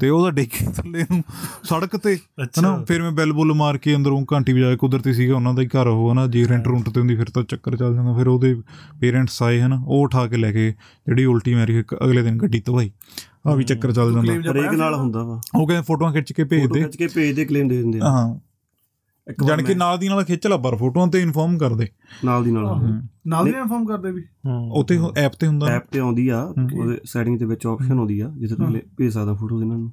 ਤੇ 0.00 0.08
ਉਹਦਾ 0.08 0.30
ਡਿੱਗੇ 0.30 0.66
ਥੱਲੇ 0.72 1.04
ਨੂੰ 1.10 1.22
ਸੜਕ 1.64 1.96
ਤੇ 1.96 2.14
ਹਨਾ। 2.60 2.84
ਫਿਰ 2.88 3.02
ਮੈਂ 3.02 3.10
ਬੈਲ 3.10 3.32
ਬੁੱਲ 3.32 3.52
ਮਾਰ 3.52 3.78
ਕੇ 3.78 3.94
ਅੰਦਰੋਂ 3.96 4.24
ਘੰਟੀ 4.32 4.52
ਵਜਾ 4.52 4.76
ਕੁਦਰਤੀ 4.76 5.12
ਸੀਗਾ 5.14 5.34
ਉਹਨਾਂ 5.36 5.54
ਦਾ 5.54 5.62
ਹੀ 5.62 5.66
ਘਰ 5.66 5.86
ਉਹ 5.86 6.12
ਹਨਾ। 6.12 6.26
ਜੇ 6.26 6.46
ਰੈਂਟ 6.48 6.68
ਰੂੰਟ 6.68 6.88
ਤੇ 6.90 7.00
ਹੁੰਦੀ 7.00 7.16
ਫਿਰ 7.16 7.30
ਤਾਂ 7.34 7.42
ਚੱਕਰ 7.42 7.76
ਚੱਲ 7.76 7.94
ਜਾਂਦਾ। 7.94 8.16
ਫਿਰ 8.16 8.28
ਉਹਦੇ 8.28 8.54
ਪੇਰੈਂਟਸ 9.00 9.42
ਆਏ 9.42 9.60
ਹਨਾ। 9.60 9.82
ਉਹ 9.86 10.02
ਉਠਾ 10.04 10.26
ਕੇ 10.26 10.36
ਲੈ 10.36 10.52
ਕੇ 10.52 10.70
ਜਿਹੜੀ 11.06 11.24
ਉਲਟੀ 11.24 11.54
ਮਾਰੀ 11.54 11.80
ਅਗਲੇ 11.80 12.22
ਦਿਨ 12.22 12.38
ਗੱਡੀ 12.38 12.60
ਧਵਾਈ 12.60 12.90
ਆ 13.46 13.54
ਵੀ 13.54 13.64
ਚੱਕਰ 13.64 13.92
ਚੱਲ 13.92 14.12
ਜਾਂਦਾ। 14.12 14.50
ਹਰੇਕ 14.52 14.72
ਨਾਲ? 14.72 14.94
ਹੁੰਦਾ 14.94 15.22
ਵਾ। 15.22 15.40
ਉਹ 15.54 15.66
ਕਹਿੰਦੇ 15.66 15.82
ਫੋਟੋਆਂ 15.82 16.12
ਖਿੱਚ 16.12 16.32
ਕੇ 16.32 16.44
ਭੇਜ 16.44 16.62
ਫੋਟੋ 16.62 16.74
ਦੇ। 16.74 16.82
ਖਿੱਚ 16.82 16.96
ਕੇ 16.96 17.06
ਭੇਜ 17.06 17.36
ਦੇ 17.36 17.44
ਕਲੇਮ 17.44 17.68
ਦੇ 17.68 17.76
ਦਿੰਦੇ 17.76 17.98
ਆ। 17.98 18.04
ਹਾਂ। 18.04 18.40
ਜਾਣ 19.46 19.62
ਕੇ 19.62 19.74
ਨਾਲ 19.74 19.98
ਦੀ 19.98 20.08
ਨਾਲ 20.08 20.24
ਖਿੱਚ 20.24 20.46
ਲਾ 20.46 20.56
ਪਰ 20.56 20.76
ਫੋਟੋਆਂ 20.76 21.06
ਤੇ 21.06 21.20
ਇਨਫੋਰਮ 21.20 21.58
ਕਰ 21.58 21.74
ਦੇ। 21.74 21.88
ਨਾਲ 22.24 22.44
ਦੀ 22.44 22.50
ਨਾਲ। 22.50 23.00
ਨਾਲ 23.26 23.44
ਦੀ 23.44 23.50
ਇਨਫਾਰਮ 23.50 23.86
ਕਰਦੇ 23.86 24.10
ਵੀ। 24.12 24.24
ਉੱਥੇ 24.72 24.98
ਐਪ 25.16 25.32
ਤੇ 25.32 25.46
ਹੁੰਦਾ। 25.46 25.66
ਐਪ 25.66 25.84
ਤੇ 25.92 25.98
ਆਉਂਦੀ 25.98 26.28
ਆ 26.28 26.42
ਉਹਦੇ 26.42 26.98
ਸੈਟਿੰਗ 27.04 27.38
ਦੇ 27.38 27.44
ਵਿੱਚ 27.44 27.66
ਆਪਸ਼ਨ 27.66 27.98
ਆਉਂਦੀ 27.98 28.20
ਆ 28.20 28.32
ਜਿੱਥੇ 28.38 28.54
ਤੁਸੀਂ 28.54 28.80
ਭੇਜ 28.96 29.12
ਸਕਦਾ 29.12 29.34
ਫੋਟੋਜ਼ 29.34 29.62
ਇਹਨਾਂ 29.62 29.78
ਨੂੰ। 29.78 29.92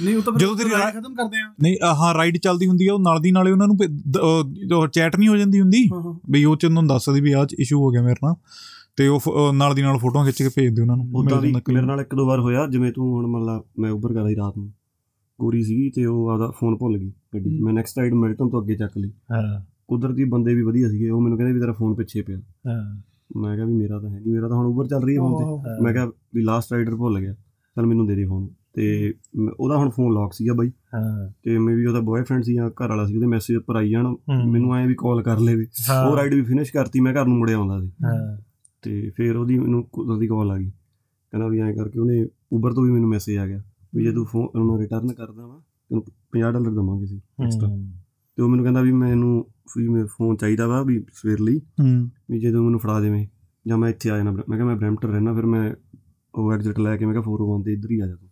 ਨਹੀਂ 0.00 0.16
ਉਹ 0.16 0.22
ਤਾਂ 0.22 0.32
ਜਦੋਂ 0.32 0.56
ਤੇਰੀ 0.56 0.70
ਰਾਈਡ 0.70 0.94
ਖਤਮ 0.94 1.14
ਕਰਦੇ 1.14 1.40
ਆ। 1.40 1.54
ਨਹੀਂ 1.62 1.76
ਹਾਂ 1.84 2.14
ਰਾਈਡ 2.14 2.38
ਚੱਲਦੀ 2.38 2.66
ਹੁੰਦੀ 2.66 2.86
ਆ 2.86 2.94
ਉਹ 2.94 2.98
ਨਾਲ 2.98 3.20
ਦੀ 3.20 3.30
ਨਾਲੇ 3.30 3.52
ਉਹਨਾਂ 3.52 3.66
ਨੂੰ 3.66 3.78
ਜੋ 4.68 4.86
ਚੈਟ 4.86 5.16
ਨਹੀਂ 5.16 5.28
ਹੋ 5.28 5.36
ਜਾਂਦੀ 5.36 5.60
ਹੁੰਦੀ? 5.60 5.88
ਬਈ 6.30 6.44
ਉਹ 6.44 6.56
ਚ 6.56 6.64
ਉਹਨਾਂ 6.64 6.82
ਨੂੰ 6.82 6.88
ਦੱਸਦੀ 6.88 7.20
ਵੀ 7.20 7.32
ਆਹ 7.32 7.46
ਇਸ਼ੂ 7.58 7.80
ਹੋ 7.80 7.90
ਗਿਆ 7.90 8.02
ਮੇਰੇ 8.02 8.16
ਨਾਲ। 8.24 8.34
ਤੇ 8.96 9.08
ਉਹ 9.08 9.20
ਨਾਲ 9.52 9.74
ਦੀ 9.74 9.82
ਨਾਲ 9.82 9.98
ਫੋਟੋਆਂ 9.98 10.24
ਖਿੱਚ 10.24 10.42
ਕੇ 10.42 10.48
ਭੇਜ 10.48 10.74
ਦੇ 10.74 10.82
ਉਹਨਾਂ 10.82 10.96
ਨੂੰ 10.96 11.10
ਉਦਾਂ 11.14 11.40
ਵੀ 11.40 11.52
ਮੇਰੇ 11.52 11.86
ਨਾਲ 11.86 12.00
ਇੱਕ 12.00 12.14
ਦੋ 12.14 12.26
ਵਾਰ 12.26 12.40
ਹੋਇਆ 12.40 12.66
ਜਿਵੇਂ 12.66 12.92
ਤੂੰ 12.92 13.12
ਹੁਣ 13.12 13.26
ਮਤਲਬ 13.26 13.64
ਮੈਂ 13.78 13.90
ਉਬਰ 13.90 14.12
ਕਰਦਾ 14.14 14.28
ਸੀ 14.28 14.36
ਰਾਤ 14.36 14.58
ਨੂੰ। 14.58 14.72
ਗੋਰੀ 15.40 15.62
ਸੀਗੀ 15.62 15.90
ਤੇ 15.90 16.04
ਉਹ 16.04 16.28
ਆਪਦਾ 16.28 16.50
ਫੋਨ 16.50 16.76
ਭੁੱਲ 16.76 16.98
ਗਈ 16.98 17.12
ਗੱਡੀ 17.34 17.58
'ਚ। 17.58 17.62
ਮੈਂ 17.62 17.72
ਨੈਕਸਟ 17.72 17.98
ਰਾਈਡ 17.98 18.14
ਮਿਲਟਨ 18.14 18.48
ਤੋਂ 18.48 18.62
ਅੱਗੇ 18.62 18.74
ਚੱਕ 18.74 18.98
ਲਈ। 18.98 19.10
ਹਾਂ। 19.32 19.64
ਕੁਦਰਤੀ 19.88 20.24
ਬੰਦੇ 20.24 20.54
ਵੀ 20.54 20.62
ਵਧੀਆ 20.62 20.88
ਸੀਗੇ 20.88 21.10
ਉਹ 21.10 21.20
ਮੈਨੂੰ 21.20 21.38
ਕਹਿੰਦੇ 21.38 21.54
ਵੀ 21.54 21.60
ਤੇਰਾ 21.60 21.72
ਫੋਨ 21.72 21.94
ਪਿੱਛੇ 21.94 22.22
ਪਿਆ। 22.22 22.38
ਹਾਂ। 22.66 23.02
ਮੈਂ 23.40 23.54
ਕਿਹਾ 23.56 23.66
ਵੀ 23.66 23.72
ਮੇਰਾ 23.72 23.98
ਤਾਂ 23.98 24.10
ਹੈ 24.10 24.20
ਨਹੀਂ 24.20 24.32
ਮੇਰਾ 24.32 24.48
ਤਾਂ 24.48 24.56
ਹੁਣ 24.56 24.66
ਉਬਰ 24.66 24.86
ਚੱਲ 24.86 25.02
ਰਹੀ 25.02 25.14
ਹੈ 25.14 25.20
ਫੋਨ 25.20 25.60
ਤੇ। 25.60 25.82
ਮੈਂ 25.84 25.92
ਕਿਹਾ 25.92 26.06
ਵੀ 26.06 26.42
ਲਾਸਟ 26.42 26.72
ਰਾਈਡਰ 26.72 26.96
ਭੁੱਲ 26.96 27.20
ਗਿਆ 27.20 27.32
ਚਲ 27.76 27.86
ਮੈਨੂੰ 27.86 28.06
ਦੇ 28.06 28.14
ਦੇ 28.14 28.24
ਫੋਨ 28.24 28.48
ਤੇ 28.74 29.14
ਉਹਦਾ 29.60 29.76
ਹੁਣ 29.76 29.90
ਫੋਨ 29.90 30.14
ਲੌਕ 30.14 30.32
ਸੀਗਾ 30.32 30.54
ਬਾਈ। 30.54 30.68
ਹਾਂ। 30.68 31.30
ਤੇ 31.42 31.58
ਮੈਂ 31.58 31.74
ਵੀ 31.76 31.86
ਉਹਦਾ 31.86 32.00
ਬॉयਫ੍ਰੈਂਡ 32.00 32.42
ਸੀ 32.44 32.54
ਜਾਂ 32.54 32.70
ਘਰ 32.70 32.88
ਵਾਲਾ 32.88 33.06
ਸੀ 33.06 33.14
ਉਹਦੇ 33.16 33.26
ਮੈਸੇਜ 33.26 33.56
ਉੱਪਰ 33.56 33.76
ਆਈ 33.76 33.90
ਜਾਣ। 33.90 34.06
ਮੈਨੂੰ 34.46 34.76
ਐਂ 34.76 34.86
ਵੀ 34.86 34.94
ਕਾਲ 34.94 35.22
ਕਰ 35.22 35.38
ਲੇਵੇ 35.38 35.66
ਉਹ 36.10 36.16
ਰਾਈਡ 36.16 36.34
ਵੀ 36.34 36.42
ਫਿਨਿਸ਼ 36.42 36.72
ਕਰਤੀ 36.72 37.00
ਮੈਂ 37.00 37.14
ਘਰ 37.14 37.26
ਨੂੰ 37.26 37.38
ਮੁੜਿਆ 37.38 37.56
ਆਉਂਦਾ 37.56 37.80
ਸੀ। 37.80 37.90
ਹਾਂ। 38.04 38.45
ਤੇ 38.86 39.10
ਫਿਰ 39.10 39.36
ਉਹਦੀ 39.36 39.58
ਮੈਨੂੰ 39.58 39.82
ਕੁਦਰਤੀ 39.84 40.26
ਕਾਲ 40.26 40.50
ਆ 40.50 40.56
ਗਈ। 40.58 40.70
ਕਹਿੰਦਾ 40.70 41.48
ਵੀ 41.48 41.60
ਐਂ 41.60 41.72
ਕਰਕੇ 41.74 41.98
ਉਹਨੇ 41.98 42.26
ਉਬਰ 42.52 42.72
ਤੋਂ 42.72 42.84
ਵੀ 42.84 42.90
ਮੈਨੂੰ 42.90 43.08
ਮੈਸੇਜ 43.08 43.36
ਆ 43.38 43.46
ਗਿਆ 43.46 43.62
ਵੀ 43.94 44.04
ਜੇ 44.04 44.12
ਤੂੰ 44.12 44.24
ਫੋਨ 44.26 44.46
ਉਹਨੂੰ 44.46 44.78
ਰਿਟਰਨ 44.80 45.12
ਕਰਦਾ 45.12 45.46
ਵਾ 45.46 45.58
ਤੈਨੂੰ 45.90 46.02
50 46.32 46.52
ਡਾਲਰ 46.52 46.70
ਦਵਾਂਗੇ 46.70 47.06
ਸੀ 47.06 47.20
ਐਕਸਟਰਾ 47.44 47.68
ਤੇ 48.38 48.42
ਉਹ 48.42 48.48
ਮੈਨੂੰ 48.48 48.64
ਕਹਿੰਦਾ 48.64 48.80
ਵੀ 48.82 48.92
ਮੈਨੂੰ 48.92 49.46
ਵੀ 49.76 49.88
ਮੈਂ 49.88 50.04
ਫੋਨ 50.06 50.36
ਚਾਹੀਦਾ 50.36 50.66
ਵਾ 50.66 50.82
ਵੀ 50.82 51.04
ਸਵੇਰ 51.12 51.40
ਲਈ 51.40 51.58
ਹੂੰ। 51.80 52.10
ਵੀ 52.30 52.40
ਜਦੋਂ 52.40 52.62
ਮੈਨੂੰ 52.64 52.80
ਫੜਾ 52.80 53.00
ਦੇਵੇਂ 53.00 53.26
ਜਾਂ 53.66 53.78
ਮੈਂ 53.78 53.88
ਇੱਥੇ 53.88 54.10
ਆ 54.10 54.16
ਜਾਣਾ 54.16 54.30
ਮੈਂ 54.30 54.56
ਕਿਹਾ 54.56 54.64
ਮੈਂ 54.64 54.76
ਬ੍ਰੈਂਪਟਨ 54.76 55.08
ਰਹਿਣਾ 55.08 55.34
ਫਿਰ 55.34 55.46
ਮੈਂ 55.46 55.74
ਉਹ 56.34 56.52
ਐਗਜ਼ਿਟ 56.52 56.78
ਲੈ 56.78 56.96
ਕੇ 56.96 57.06
ਮੈਂ 57.06 57.14
ਕਿਹਾ 57.14 57.22
401 57.24 57.62
ਤੇ 57.64 57.72
ਇੱਧਰ 57.72 57.90
ਹੀ 57.90 58.00
ਆ 58.00 58.06
ਜਾ 58.06 58.14
ਤੂੰ। 58.14 58.28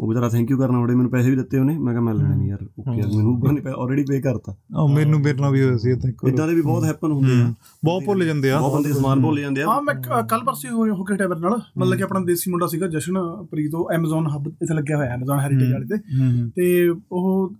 ਉਹ 0.00 0.08
ਵਿਚਾਰਾ 0.08 0.28
ਥੈਂਕ 0.28 0.50
ਯੂ 0.50 0.58
ਕਰਨਾ 0.58 0.78
ਉਹਦੇ 0.78 0.94
ਮੈਨੂੰ 0.94 1.10
ਪੈਸੇ 1.10 1.30
ਵੀ 1.30 1.36
ਦਿੱਤੇ 1.36 1.58
ਉਹਨੇ। 1.58 1.78
ਮੈਂ 1.78 1.92
ਕਿਹਾ 1.92 2.02
ਮੈਂ 2.02 2.14
ਲੈਣੇ 2.14 2.36
ਨਹੀਂ 2.36 2.48
ਯਾਰ 2.48 2.66
ਓਕੇ 2.78 2.98
ਯਾਰ 2.98 3.16
ਮੈਨੂੰ 3.16 3.34
ਉਬਰ 3.34 3.52
ਨੇ 3.52 3.60
ਆਲਰੇਡੀ 3.66 4.02
ਪੇ 4.02 4.20
ਕਰਤਾ। 4.20 4.56
ਉਹ 4.80 4.88
ਮੈਨੂੰ 4.88 5.20
ਮੇਰੇ 5.20 5.40
ਨਾਲ 5.40 5.52
ਵੀ 5.52 5.62
ਹੋਇਆ 5.62 5.76
ਸੀ 5.76 5.90
ਇਦਾਂ 5.90 6.10
ਵਾਰ। 6.10 6.32
ਇਦਾਂ 6.32 6.48
ਦੇ 6.48 6.54
ਵੀ 6.54 6.62
ਬਹੁਤ 6.62 6.84
ਹੈਪਨ 6.84 7.12
ਹੁੰਦੇ 7.12 7.42
ਆ। 7.42 7.54
ਬਹੁਤ 7.84 8.02
ਭੁੱਲ 8.04 8.24
ਜਾਂਦੇ 8.24 8.50
ਆ। 8.50 8.58
ਬਹੁਤ 8.58 8.74
ਬੰਦੇ 8.74 8.92
ਸਮਾਨ 8.92 9.22
ਭੁੱਲ 9.22 9.40
ਜਾਂਦੇ 9.40 9.62
ਆ। 9.62 9.66
ਹਾਂ 9.68 9.82
ਮੈਂ 9.82 9.94
ਕੱਲ 10.22 10.40
ਪਰਸੇ 10.44 10.68
ਹੋ 10.68 10.86
ਹੋ 10.86 11.04
ਕੇ 11.04 11.16
ਟੈਬਰ 11.16 11.38
ਨਾਲ। 11.38 11.60
ਮਤਲਬ 11.78 11.96
ਕਿ 11.96 12.02
ਆਪਣਾ 12.02 12.20
ਦੇਸੀ 12.20 12.50
ਮੁੰਡਾ 12.50 12.66
ਸੀਗਾ 12.66 12.86
ਜਸ਼ਨ 12.86 13.44
ਪ੍ਰੀਤ 13.50 13.74
ਉਹ 13.74 13.90
Amazon 13.98 14.30
ਹੱਬ 14.34 14.46
ਇੱਥੇ 14.62 14.74
ਲੱਗਿਆ 14.74 14.96
ਹੋਇਆ 14.96 15.14
Amazon 15.14 15.40
ਹੈਰੀਟੇਜ 15.40 15.72
ਵਾਲੇ 15.72 15.86
ਤੇ। 15.86 15.96
ਤੇ 16.56 16.94
ਉਹ 17.12 17.54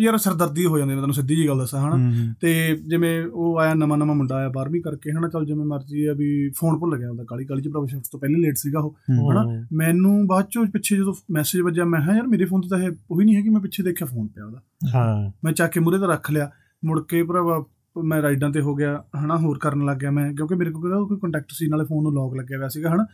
ਯਾਰ 0.00 0.16
ਸਰਦਰਦੀ 0.16 0.66
ਹੋ 0.66 0.78
ਜਾਂਦੀ 0.78 0.88
ਮੈਂ 0.88 1.00
ਤੁਹਾਨੂੰ 1.00 1.14
ਸਿੱਧੀ 1.14 1.36
ਜੀ 1.36 1.48
ਗੱਲ 1.48 1.58
ਦੱਸਾਂ 1.58 1.88
ਹਨਾ। 1.88 2.10
ਤੇ 2.40 2.78
ਜਿਵੇਂ 2.86 3.26
ਉਹ 3.26 3.58
ਆਇਆ 3.58 3.74
ਨਵਾਂ 3.74 3.98
ਨਵਾਂ 3.98 4.14
ਮੁੰਡਾ 4.14 4.34
ਆਇਆ 4.36 4.48
12ਵੀਂ 4.48 4.82
ਕਰਕੇ 4.82 5.10
ਹਨਾ 5.10 5.28
ਚੱਲ 5.28 5.46
ਜਿਵੇਂ 5.46 5.64
ਮਰਜ਼ੀ 5.64 6.04
ਆ 6.04 6.12
ਵੀ 6.12 6.50
ਫੋਨ 6.50 6.78
ਭੁੱਲ 6.78 6.98
ਗਿਆ 6.98 7.10
ਉਹਦਾ 7.10 7.24
ਕਾਲੀ 7.28 7.44
ਕਾਲੀ 7.44 7.62
ਚ 7.62 7.68
ਭਰਾ 7.68 7.86
ਸ਼ਿਫਟ 7.86 8.04
ਤੋਂ 8.12 8.20
ਪਹਿਲੇ 8.20 8.34
ਲੇਟ 8.38 8.56
ਸੀਗਾ 8.56 8.80
ਉਹ। 8.80 8.96
ਹਨਾ। 9.32 9.66
ਮੈਨੂੰ 9.72 10.26
ਬਾਅਦ 10.26 10.46
ਚੋਂ 10.50 10.66
ਪਿੱਛੇ 10.66 10.96
ਜਦੋਂ 10.96 11.14
ਮੈਸੇਜ 11.30 11.59
ਵੱਜਿਆ 11.62 11.84
ਮੈਂ 11.84 12.00
ਕਿਹਾ 12.00 12.16
ਯਾਰ 12.16 12.26
ਮੇਰੇ 12.26 12.44
ਫੋਨ 12.44 12.60
ਤੇ 12.60 12.68
ਤਾਂ 12.68 12.78
ਇਹ 12.78 12.90
ਉਹੀ 13.10 13.24
ਨਹੀਂ 13.24 13.36
ਹੈ 13.36 13.42
ਕਿ 13.42 13.48
ਮੈਂ 13.50 13.60
ਪਿੱਛੇ 13.60 13.82
ਦੇਖਿਆ 13.82 14.06
ਫੋਨ 14.06 14.28
ਪਿਆ 14.28 14.46
ਉਹਦਾ। 14.46 14.62
ਹਾਂ। 14.94 15.32
ਮੈਂ 15.44 15.52
ਚੱਕ 15.52 15.72
ਕੇ 15.72 15.80
ਮੂਰੇ 15.80 15.98
ਤੇ 15.98 16.06
ਰੱਖ 16.06 16.30
ਲਿਆ। 16.30 16.50
ਮੁੜ 16.84 17.00
ਕੇ 17.08 17.22
ਭਰਾਵਾ 17.22 17.64
ਮੈਂ 18.04 18.22
ਰਾਈਡਾਂ 18.22 18.50
ਤੇ 18.50 18.60
ਹੋ 18.60 18.74
ਗਿਆ 18.74 19.04
ਹਨਾ 19.24 19.36
ਹੋਰ 19.36 19.58
ਕਰਨ 19.58 19.84
ਲੱਗ 19.84 19.96
ਗਿਆ 19.96 20.10
ਮੈਂ 20.10 20.34
ਕਿਉਂਕਿ 20.34 20.54
ਮੇਰੇ 20.54 20.70
ਕੋਲ 20.70 21.06
ਕੋਈ 21.08 21.18
ਕੰਟੈਕਟ 21.22 21.46
ਸੀ 21.50 21.68
ਨਾਲੇ 21.68 21.84
ਫੋਨ 21.84 22.02
ਨੂੰ 22.02 22.12
ਲੌਕ 22.12 22.34
ਲੱਗਿਆ 22.34 22.58
ਹੋਇਆ 22.58 22.68
ਸੀਗਾ 22.68 22.94
ਹਨਾ। 22.94 23.06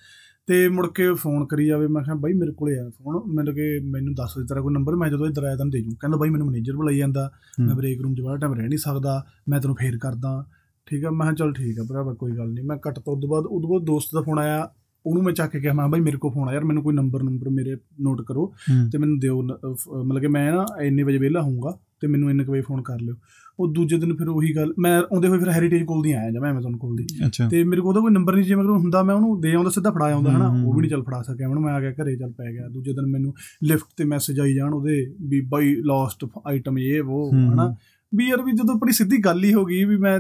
ਤੇ 0.47 0.69
ਮੁੜ 0.69 0.87
ਕੇ 0.87 1.15
ਫੋਨ 1.15 1.47
ਕਰੀ 1.47 1.67
ਜਾਵੇ 1.67 1.87
ਮੈਂ 1.87 2.03
ਕਿਹਾ 2.03 2.15
ਬਾਈ 2.15 2.33
ਮੇਰੇ 2.33 2.53
ਕੋਲੇ 2.53 2.79
ਆ 2.79 2.91
ਫੋਨ 2.99 3.35
ਮੈਨੂੰ 3.35 3.55
ਕਿ 3.55 3.81
ਮੈਨੂੰ 3.85 4.15
ਦੱਸ 4.15 4.39
ਦੇ 4.39 4.45
ਤੇਰਾ 4.45 4.61
ਕੋਈ 4.61 4.75
ਨੰਬਰ 4.75 4.97
ਮੈਂ 4.97 5.11
ਜਦੋਂ 5.11 5.27
ਇੱਧਰ 5.27 5.45
ਆਇਆ 5.45 5.57
ਤੈਨੂੰ 5.57 5.71
ਦੇ 5.71 5.81
ਜੂ। 5.81 5.91
ਕਹਿੰਦਾ 6.01 6.19
ਬਾਈ 6.19 6.31
ਮੈਨੂੰ 6.31 6.47
ਮੈਨੇਜਰ 6.47 6.77
ਬੁਲਾਈ 6.77 6.97
ਜਾਂਦਾ 6.97 7.31
ਮੈਂ 7.61 7.69
ਹੂੰ। 7.69 7.77
ਬ੍ਰੇਕ 7.77 8.01
ਰੂਮ 8.01 8.15
'ਚ 8.15 8.21
ਬੜਾ 8.21 8.37
ਟਾਈਮ 8.37 8.55
ਰਹਿ 8.55 8.69
ਨਹੀਂ 8.69 8.79
ਸਕਦਾ 8.79 9.25
ਮੈਂ 9.49 9.61
ਤੈਨੂੰ 9.61 9.77
ਫੇਰ 9.77 9.99
ਕਰਦਾ। 9.99 10.47
ਠੀਕ 10.87 11.05
ਆ 11.05 11.11
ਮੈਂ 11.11 11.27
ਕਿਹਾ 11.27 11.35
ਚੱਲ 11.35 11.53
ਠੀਕ 11.53 11.79
ਆ 11.81 11.85
ਭਰਾਵਾ 11.89 12.15
ਕੋਈ 12.15 12.33
ਗੱਲ 12.33 12.49
ਨਹੀਂ। 12.49 12.65
ਮੈਂ 12.65 12.77
ਕੱਟ 12.77 12.99
ਤੋਂ 12.99 13.17
ਉਦੋਂ 13.17 13.29
ਬਾਅਦ 13.29 13.45
ਉਦੋਂ 13.47 13.71
ਬਾਅਦ 13.71 13.83
ਦੋਸਤ 13.83 14.09
ਦਾ 14.15 14.21
ਫੋਨ 14.23 14.39
ਆਇਆ। 14.39 14.71
ਉਹਨੂੰ 15.07 15.23
ਮੈਂ 15.25 15.33
ਚੱਕ 15.33 15.51
ਕੇ 15.53 15.61
ਕਿਹਾ 15.61 15.73
ਮੈਂ 15.73 15.89
ਬਾਈ 15.89 16.01
ਮੇਰੇ 16.01 16.17
ਕੋਲ 16.17 16.33
ਫੋਨ 16.33 16.49
ਆ 16.49 16.53
ਯਾਰ 16.53 16.65
ਮੈਨੂੰ 16.65 16.83
ਕੋਈ 16.83 16.95
ਨੰਬਰ 16.95 17.23
ਨੰਬਰ 17.23 17.49
ਮੇਰੇ 17.51 17.77
ਨੋਟ 18.01 18.23
ਕਰੋ। 18.23 18.53
ਤੇ 18.93 18.99
ਮੈਨੂੰ 18.99 19.19
ਦਿਓ 19.19 19.43
ਮਤਲਬ 19.43 20.21
ਕਿ 20.21 20.29
ਮੈਂ 20.29 20.51
ਨਾ 20.53 20.65
ਇੰਨੇ 20.83 21.03
ਵਜੇ 21.03 21.19
ਵਿਹਲਾ 21.19 21.43
ਹੋਊਂਗਾ 21.43 21.79
ਤੇ 22.01 22.07
ਮੈਨੂੰ 22.07 22.31
ਇੰਨੇ 22.31 22.45
ਵਜੇ 22.45 22.61
ਫੋਨ 22.61 22.83
ਕਰ 22.83 23.01
ਲਿਓ। 23.01 23.15
ਉਹ 23.61 23.73
ਦੂਜੇ 23.73 23.97
ਦਿਨ 23.99 24.15
ਫਿਰ 24.17 24.29
ਉਹੀ 24.29 24.55
ਗੱਲ 24.57 24.73
ਮੈਂ 24.79 24.97
ਆਉਂਦੇ 24.99 25.29
ਹੋਏ 25.29 25.39
ਫਿਰ 25.39 25.49
ਹੈਰੀਟੇਜ 25.51 25.83
ਕੋਲ 25.83 26.03
ਦੀ 26.03 26.13
ਆਇਆ 26.13 26.31
ਜਾਂ 26.31 26.41
ਮੈਂ 26.41 26.51
ਐਮਾਜ਼ਨ 26.51 26.77
ਕੋਲ 26.77 26.97
ਦੀ। 26.97 27.07
ਤੇ 27.51 27.63
ਮੇਰੇ 27.65 27.81
ਕੋਲ 27.81 27.89
ਉਹਦਾ 27.89 28.01
ਕੋਈ 28.01 28.13
ਨੰਬਰ 28.13 28.35
ਨਹੀਂ 28.35 28.45
ਜੇ 28.45 28.55
ਮਗਰ 28.55 28.71
ਹੁੰਦਾ 28.71 29.03
ਮੈਂ 29.03 29.15
ਉਹਨੂੰ 29.15 29.41
ਦੇ 29.41 29.53
ਆਉਂਦਾ 29.53 29.71
ਸਿੱਧਾ 29.71 29.91
ਫੜਾ 29.91 30.13
ਆਉਂਦਾ 30.13 30.31
ਹਨਾ? 30.31 30.49
ਉਹ 30.67 30.75
ਵੀ 30.75 30.81
ਨਹੀਂ 30.81 30.91
ਚੱਲ 30.91 31.03
ਫੜਾ 31.03 31.23
ਸਕਿਆ 31.23 31.49
ਹੁਣ 31.49 31.59
ਮੈਂ 31.59 31.75
ਆ 31.75 31.81
ਗਿਆ 31.81 31.93
ਘਰੇ 31.93 32.17
ਚੱਲ 32.17 32.33
ਪੈ 32.33 32.53
ਗਿਆ। 32.53 32.69
ਦੂਜੇ 32.69 32.93
ਦਿਨ 32.93 33.07
ਮੈਨੂੰ 33.07 33.35
ਲਿਫਟ 33.63 33.87
ਤੇ 33.97 34.05
ਮੈਸੇਜ 34.05 34.41
ਆਈ 34.41 34.55
ਜਾਣ 34.55 34.75
ਉਹਦੇ 34.75 35.05
ਵੀ 35.21 35.41
ਬਾਈ 35.49 35.75
ਲਾਸਟ 35.85 36.25
ਆਈਟਮ 36.47 36.79
ਇਹ 36.79 37.03
ਉਹ 37.03 37.33
ਹਨਾ? 37.35 37.75
ਵੀ 38.13 38.29
ਯਾਰ 38.29 38.43
ਵੀ 38.43 38.53
ਜਦੋਂ 38.53 38.75
ਬੜੀ 38.75 38.93
ਸਿੱਧੀ 38.93 39.19
ਗੱਲ 39.19 39.45
ਹੀ 39.45 39.53
ਹੋ 39.55 39.65
ਗਈ 39.65 39.85
ਵੀ 39.85 39.97
ਮੈਂ 39.97 40.19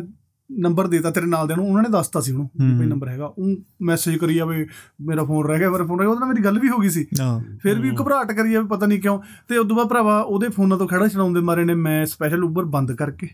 ਨੰਬਰ 0.51 0.87
ਦੇਤਾ 0.87 1.11
ਤੇਰੇ 1.11 1.27
ਨਾਲ 1.27 1.49
ਦੇ 1.49 1.55
ਨੂੰ 1.55 1.67
ਉਹਨਾਂ 1.69 1.83
ਨੇ 1.83 1.89
ਦੱਸਤਾ 1.89 2.21
ਸੀ 2.21 2.33
ਉਹਨੂੰ 2.33 2.49
ਵੀ 2.61 2.69
ਹੂੰ। 2.71 2.79
ਭਾਈ 2.79 2.87
ਨੰਬਰ 2.87 3.09
ਹੈਗਾ। 3.09 3.27
ਉਹ 3.27 3.57
ਮੈਸੇਜ 3.83 4.17
ਕਰੀ 4.17 4.35
ਜਾਵੇ 4.35 4.67
ਮੇਰਾ 5.01 5.25
ਫੋਨ 5.25 5.47
ਰਹਿ 5.47 5.59
ਗਿਆ 5.59 5.71
ਮੇਰਾ 5.71 5.85
ਫੋਨ 5.85 5.99
ਰਹਿ 5.99 6.07
ਗਿਆ 6.07 6.11
ਉਹਦੇ 6.11 6.21
ਨਾਲ 6.21 6.29
ਮੇਰੀ 6.29 6.45
ਗੱਲ 6.45 6.59
ਵੀ 6.59 6.69
ਹੋ 6.69 6.79
ਗਈ 6.79 6.89
ਸੀ। 6.89 7.07
ਹਾਂ। 7.21 7.41
ਫਿਰ 7.63 7.79
ਵੀ 7.79 7.91
ਘਬਰਾਹਟ 7.91 8.33
ਕਰੀ 8.33 8.53
ਜਾਵੇ 8.53 8.67
ਪਤਾ 8.67 8.87
ਨਹੀਂ 8.87 9.01
ਕਿਉਂ। 9.01 9.19
ਤੇ 9.49 9.59
ਉਦੋਂ 9.59 9.77
ਬਾਅਦ 9.77 9.89
ਭਰਾਵਾ 9.89 10.21
ਉਹਦੇ 10.21 10.49
ਫੋਨਾਂ 10.49 10.79
ਤੋਂ 10.79 10.89
ਖੜਾ 10.89 11.09
ਛਡਾਉਂਦੇ 11.09 11.41
ਮਾਰੇ 11.41 11.65
ਨੇ 11.65 11.75
ਮੈਂ 11.75 12.05
ਸਪੈਸ਼ਲ 12.07 12.45
ਉਬਰ 12.45 12.65
ਬੰਦ 12.65 12.93
ਕਰਕੇ 12.93 13.29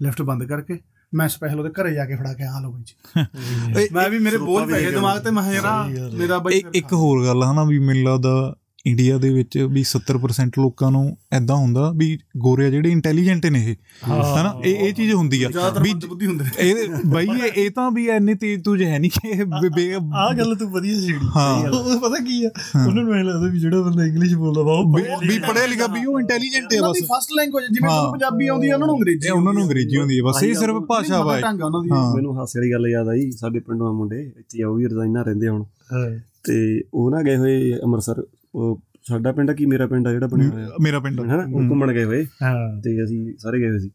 ਲੈਫਟ 0.00 0.22
ਬੰਦ 0.22 0.44
ਕਰਕੇ 0.44 0.78
ਮੈਂ 1.12 1.28
ਸਪੈਸ਼ਲ 1.28 1.58
ਉਹਦੇ 1.60 1.70
ਘਰੇ 1.82 1.94
ਜਾ 1.94 2.04
ਕੇ 2.04 2.16
ਫੜਾ 2.16 2.32
ਕੇ 2.32 2.44
ਆ 2.44 2.60
ਲਓ 2.60 2.72
ਬਾਈ 2.72 2.82
ਜੀ। 2.82 3.88
ਮੈਂ 3.94 4.08
ਵੀ 4.10 4.18
ਮੇਰੇ 4.18 4.36
ਬੋਲ 4.36 4.66
ਪੈ 4.66 4.80
ਗਏ 4.80 4.90
ਦਿਮਾਗ 4.90 5.18
ਤੇ 5.18 5.30
ਮੈਂ 5.30 5.52
ਯਾਰ 5.52 6.10
ਮੇਰਾ 6.16 6.38
ਬਾਈ 6.38 6.54
ਇੱਕ 6.54 6.66
ਇੱਕ 6.74 6.92
ਹੋਰ 6.92 7.24
ਗੱਲ 7.26 7.42
ਹਨਾ 7.42 7.64
ਵੀ 7.64 7.78
ਮੈਨੂੰ 7.78 8.02
ਲੱਗਦਾ 8.04 8.54
ਇੰਡੀਆ 8.86 9.18
ਦੇ 9.18 9.30
ਵਿੱਚ 9.30 9.58
ਵੀ 9.58 9.84
70% 9.88 10.48
ਲੋਕਾਂ 10.58 10.90
ਨੂੰ 10.90 11.16
ਐਦਾਂ 11.32 11.56
ਹੁੰਦਾ 11.56 11.92
ਵੀ 11.96 12.18
ਗੋਰੇ 12.36 12.70
ਜਿਹੜੇ 12.70 12.90
ਇੰਟੈਲੀਜੈਂਟ 12.90 13.46
ਨੇ 13.46 13.64
ਇਹ। 13.70 13.74
ਹਨਾ? 14.06 14.60
ਇਹ 14.64 14.76
ਇਹ 14.76 14.94
ਚੀਜ਼ 14.94 15.14
ਹੁੰਦੀ 15.14 15.42
ਆ। 15.42 15.48
ਵੀ 15.82 15.94
ਇਹ 16.58 16.74
ਬਈ 17.06 17.26
ਇਹ 17.26 17.52
ਇਹ 17.56 17.70
ਤਾਂ 17.70 17.90
ਵੀ 17.90 18.08
ਐਨੇ 18.08 18.34
ਤੇਜ਼ 18.34 18.62
ਤੁਝ 18.64 18.82
ਹੈ 18.82 18.98
ਨਹੀਂ 18.98 19.10
ਕਿ 19.10 19.28
ਇਹ 19.28 19.44
ਆ 20.14 20.32
ਗੱਲ 20.38 20.56
ਤੂੰ 20.56 20.70
ਵਧੀਆ 20.70 21.00
ਛੇੜੀ 21.00 21.26
ਹਾਂ। 21.36 21.70
ਉਹ 21.70 22.00
ਪਤਾ 22.00 22.24
ਕੀ 22.24 22.44
ਆ? 22.44 22.50
ਉਹਨਾਂ 22.86 23.04
ਨੂੰ 23.04 23.14
ਐ 23.14 23.22
ਲੱਗਦਾ 23.22 23.48
ਵੀ 23.48 23.60
ਜਿਹੜਾ 23.60 23.82
ਬੰਦਾ 23.82 24.04
ਇੰਗਲਿਸ਼ 24.04 24.34
ਬੋਲਦਾ 24.34 24.62
ਵਾ 24.62 24.72
ਉਹ 24.72 24.92
ਵੀ- 24.92 25.40
ਪੜਿਆ 25.48 25.66
ਲਿਖਿਆ 25.66 25.86
ਵੀ 25.86 26.04
ਉਹ 26.04 26.20
ਇੰਟੈਲੀਜੈਂਟ 26.20 26.72
ਹੈ 26.72 26.78
ਉਹਨਾਂ 26.78 26.90
ਬਸ। 26.90 26.96
ਦੀ 27.00 27.06
ਫਸਟ 27.06 27.28
ਲੈਂਗੁਏਜ 27.36 27.64
ਜਿਵੇਂ। 27.64 27.88
ਤੁਹਾਨੂੰ 27.88 28.12
ਪੰਜਾਬੀ 28.12 28.46
ਆਉਂਦੀ 28.46 28.70
ਆ 28.70 28.74
ਉਹਨਾਂ 28.74 28.86
ਨੂੰ 28.86 28.96
ਅੰਗਰੇਜ਼ੀ 28.96 29.26
ਇਹ 29.26 29.32
ਉਹਨਾਂ 29.32 29.52
ਨੂੰ 29.52 29.62
ਅੰਗਰੇਜ਼ੀ 29.62 29.96
ਹੁੰਦੀ 29.96 30.18
ਹੈ 30.18 30.22
ਬਸ 30.22 30.42
ਇਹ 30.42 30.54
ਸਿਰਫ 30.54 30.76
ਭਾਸ਼ਾ 30.88 31.22
ਵਾ 31.22 31.40
ਢੰਗ 31.40 31.60
ਆ 31.62 31.64
ਉਹਨਾਂ 31.64 31.82
ਦੀ 31.82 31.90
ਹਾਂ। 31.90 32.14
ਮੈਨੂੰ 32.14 32.40
ਹਾਸੇ 32.40 32.58
ਵਾਲੀ 32.58 32.72
ਗੱਲ 32.72 32.88
ਯਾਦ 32.88 33.08
ਆਈ 33.08 33.30
ਸਾਡੇ 33.30 33.60
ਪਿੰਡੋਂ 33.60 33.88
ਆ 33.88 33.92
ਮੁੰਡੇ 33.92 34.32
ਇੱਥੇ 34.38 34.62
ਉਹ 34.64 34.74
ਵੀ 34.74 34.84
ਰਜ਼ਾਈਨਾ 34.84 35.22
ਰਹਿੰਦੇ 35.22 35.48
ਹੁਣ। 35.48 35.62
ਹਾਂ। 35.92 36.18
ਤੇ 36.44 36.82
ਉਹ 36.94 37.10
ਨਾ 37.10 37.22
ਗਏ 37.22 37.36
ਹੋਏ 37.36 37.72
ਅੰਮ੍ਰਿਤਸਰ 37.72 38.22
ਸਾਡਾ 39.02 39.32
ਪਿੰਡ 39.32 39.50
ਆ 39.50 39.54
ਕੀ 39.54 39.66
ਮੇਰਾ 39.66 39.86
ਪਿੰਡ 39.86 40.08
ਆ 40.08 40.12
ਜਿਹੜਾ 40.12 40.26
ਬਣਿਆ 40.26 40.48
ਹੋਇਆ? 40.48 40.68
ਮੇਰਾ 40.82 41.00
ਪਿੰਡ 41.00 41.20
ਹੈ 41.20 41.36
ਨਾ 41.36 41.42
ਉਹ 41.54 41.60
ਘੁੰਮਣ 41.60 41.92
ਗਏ 41.92 42.04
ਹੋਏ। 42.04 42.24
ਹਾਂ। 42.42 42.80
ਤੇ 42.82 43.04
ਅਸੀਂ 43.04 43.34
ਸਾਰੇ 43.38 43.60
ਗਏ 43.60 43.70
ਹੋਏ 43.70 43.78
ਸੀ। 43.78 43.90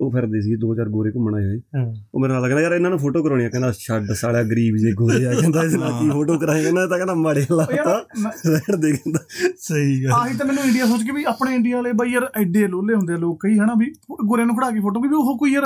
ਉਹ 0.00 0.10
ਫਿਰਦੇ 0.10 0.40
ਸੀ 0.40 0.56
ਦੋ 0.56 0.74
ਚਾਰ 0.74 0.88
ਗੋਰੇ 0.88 1.10
ਘੁੰਮਣ 1.10 1.34
ਆਏ 1.34 1.44
ਹੋਏ। 1.44 1.58
ਹਾਂ। 1.76 1.94
ਉਹ 2.14 2.20
ਮੇਰੇ 2.20 2.32
ਨਾਲ 2.32 2.42
ਕਹਿੰਦਾ 2.42 2.62
ਯਾਰ 2.62 2.72
ਇਹਨਾਂ 2.72 2.90
ਨੂੰ 2.90 2.98
ਫੋਟੋ 2.98 3.22
ਕਰਾਉਣੀ 3.22 3.44
ਆ 3.44 3.48
ਕਹਿੰਦਾ 3.48 3.72
ਛੱਡ 3.78 4.12
ਸਾਲਿਆ 4.12 4.42
ਗਰੀਬ 4.42 4.76
ਜੇ 4.76 4.92
ਗੋਰੇ 4.92 5.26
ਆ 5.26 5.32
ਕਹਿੰਦਾ 5.40 5.62
ਇਸ 5.62 5.74
ਨਾਲ 5.74 5.92
ਕੀ 5.92 6.08
ਫੋਟੋ 6.10 6.38
ਕਰਾਏ? 6.38 6.62
ਕਹਿੰਦਾ 6.62 6.86
ਤਾਂ 6.86 6.96
ਕਹਿੰਦਾ 6.98 7.14
ਮਾੜੇ 7.14 7.46
ਲਾਤਾ 7.50 8.04
ਰਹਿਣ 8.46 8.76
ਦੇ 8.76 8.92
ਕਹਿੰਦਾ। 8.92 9.20
ਸਹੀ 9.58 10.04
ਗੱਲ। 10.04 10.12
ਆਹੀ 10.12 10.36
ਤਾਂ 10.38 10.46
ਮੈਨੂੰ 10.46 10.64
ਇੰਡੀਆ 10.64 10.86
ਸੋਚ 10.86 11.02
ਕੇ 11.02 11.12
ਵੀ 11.12 11.24
ਆਪਣੇ 11.24 11.54
ਇੰਡੀਆ 11.54 11.76
ਵਾਲੇ 11.76 11.92
ਬਾਈ 11.92 12.10
ਯਾਰ 12.10 12.30
ਐਡੇ 12.36 12.66
ਲੋਲੇ 12.66 12.94
ਹੁੰਦੇ 12.94 13.16
ਲੋਕ। 13.16 13.38
ਕਈ 13.42 13.58
ਹਨਾ 13.58 13.74
ਵੀ 13.78 13.92
ਗੋਰੇ 14.26 14.44
ਨੂੰ 14.44 14.56
ਖੜਾ 14.56 14.70
ਕੇ 14.70 14.80
ਫੋਟੋ 14.80 15.00
ਵੀ 15.00 15.08
ਉਹ 15.08 15.38
ਕੋਈ 15.38 15.52
ਯਾਰ 15.52 15.64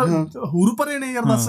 ਹੂਰ 0.54 0.74
ਭਰੇ 0.78 0.98
ਨੇ 0.98 1.12
ਯਾਰ 1.12 1.24
ਦੱਸ 1.24 1.48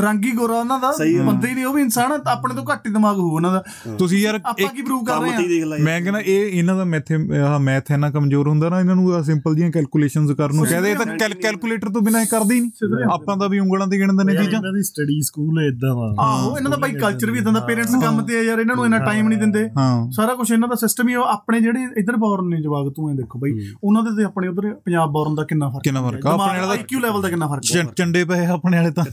ਰੰਗੀ 0.00 0.30
ਗੋਰਾ 0.32 0.54
ਉਹਨਾਂ 0.54 0.78
ਦਾ 0.80 0.88
ਆ। 0.88 0.92
ਬੰਦੇ 1.22 1.48
ਹੀ 1.48 1.54
ਨਹੀਂ 1.54 1.64
ਉਹ 1.66 1.74
ਵੀ 1.74 1.82
ਇਨਸਾਨ 1.82 2.12
ਆ, 2.12 2.18
ਆਪਣੇ 2.26 2.54
ਤੋਂ 2.54 2.64
ਘੱਟ 2.72 2.86
ਹੀ 2.86 2.92
ਦਿਮਾਗ 2.92 3.16
ਹੋਊ 3.16 3.30
ਉਹਨਾਂ 3.30 3.52
ਦਾ। 3.52 3.62
ਤੁਸੀਂ 3.98 4.18
ਯਾਰ 4.18 4.34
ਆਪਾਂ 4.34 4.68
ਕੀ 4.68 4.82
ਪ੍ਰੂਵ 4.82 5.04
ਕਰ 5.04 5.20
ਰਹੇ 5.20 5.32
ਆ? 5.34 5.36
ਮੈਂ 5.84 6.00
ਕਹਿੰਦਾ 6.02 6.20
ਇਹ 6.20 6.58
ਇਹਨਾਂ 6.58 6.76
ਦਾ 6.76 6.84
ਮੈਥ 6.84 7.12
ਆਹ 7.44 7.58
ਮੈਥ 7.58 7.90
ਇੰਨਾ 7.90 8.10
ਕਮਜ਼ੋਰ 8.10 8.48
ਹੁੰਦਾ 8.48 8.68
ਨਾ 8.68 8.80
ਇਹਨਾਂ 8.80 8.96
ਨੂੰ 8.96 9.24
ਸਿੰਪਲ 9.24 9.54
ਜੀਆਂ 9.54 9.70
ਕੈਲਕੂਲੇਸ਼ਨਸ 9.70 10.30
ਕਰਨ 10.30 10.56
ਨੂੰ 10.56 10.66
ਕਹਦੇ 10.66 10.90
ਇਹ 10.90 10.96
ਤਾਂ 10.96 11.06
ਕੈਲਕੂਲੇਟਰ 11.42 11.88
ਤੋਂ 11.88 12.02
ਬਿਨਾ 12.02 12.20
ਇਹ 12.20 12.26
ਕਰਦੇ 12.26 12.54
ਹੀ 12.54 12.60
ਨਹੀਂ 12.60 13.04
ਆਪਾਂ 13.12 13.36
ਤਾਂ 13.36 13.48
ਵੀ 13.48 13.58
ਉਂਗਲਾਂ 13.58 13.86
ਤੇ 13.86 13.98
ਗਿਣਦੇ 13.98 14.24
ਨੇ 14.24 14.32
ਚੀਜ਼ਾਂ। 14.32 14.60
ਇਹਨਾਂ 14.60 14.72
ਦੀ 14.72 14.82
ਸਟੱਡੀ 14.82 15.20
ਸਕੂਲ 15.22 15.62
ਇਦਾਂ 15.62 15.94
ਦਾ। 15.94 16.22
ਆਹੋ 16.22 16.56
ਇਹਨਾਂ 16.56 16.70
ਦਾ 16.70 16.76
ਬਾਈ 16.76 16.92
ਕਲਚਰ 16.92 17.30
ਵੀ 17.30 17.38
ਇਦਾਂ 17.38 17.52
ਦਾ 17.52 17.60
ਪੇਰੈਂਟਸ 17.60 17.94
ਕੰਮ 18.02 18.22
ਤੇ 18.22 18.38
ਆ 18.38 18.42
ਯਾਰ 18.42 18.58
ਇਹਨਾਂ 18.58 18.76
ਨੂੰ 18.76 18.84
ਇੰਨਾ 18.84 18.98
ਟਾਈਮ 18.98 19.28
ਨਹੀਂ 19.28 19.38
ਦਿੰਦੇ। 19.38 19.70
ਹਾਂ। 19.78 20.10
ਸਾਰਾ 20.10 20.34
ਕੁਝ 20.34 20.52
ਇਹਨਾਂ 20.52 20.68
ਦਾ 20.68 20.74
ਸਿਸਟਮ 20.74 21.08
ਹੀ 21.08 21.14
ਉਹ 21.14 21.24
ਆਪਣੇ 21.24 21.60
ਜਿਹੜੇ 21.60 21.86
ਇੱਧਰ 21.96 22.16
ਬੌਰਨ 22.16 22.48
ਨੇ 22.48 22.60
ਜਵਾਗ 22.62 22.92
ਤੂੰ 22.92 23.10
ਇਹ 23.10 23.16
ਦੇਖੋ 23.16 23.38
ਬਾਈ 23.38 23.52
ਉਹਨਾਂ 23.84 24.02
ਦੇ 24.02 24.10
ਤੇ 24.16 24.24
ਆਪਣੇ 24.24 24.48
ਉਧਰ 24.48 24.74
ਪੰਜਾਬ 24.74 25.10
ਬੌਰਨ 25.10 25.34
ਦਾ 25.34 25.44
ਕਿੰਨਾ 25.44 25.68
ਫ਼ਰਕ 25.68 25.82
ਕਿੰਨਾ 25.82 26.02
ਫ਼ਰਕ 26.08 26.26
ਆ? 26.26 26.30
ਆਪਣੇ 26.30 26.46
ਵਾਲਾ 26.46 26.60
ਤਾਂ- 26.60 26.70
ਆਈਕਿਊ 26.70 27.00
ਲੈਵਲ 27.00 27.22
ਦਾ 27.22 27.28
ਕਿੰਨਾ 27.28 27.46
ਫ਼ਰਕ 27.46 27.76
ਹੈ? 27.76 27.84
ਚੰਡੇ 27.96 28.24
ਪਏ 28.24 28.46
ਆਪਣੇ 28.46 28.76
ਵਾਲੇ 28.76 28.90
ਤਾਂ। 28.90 29.04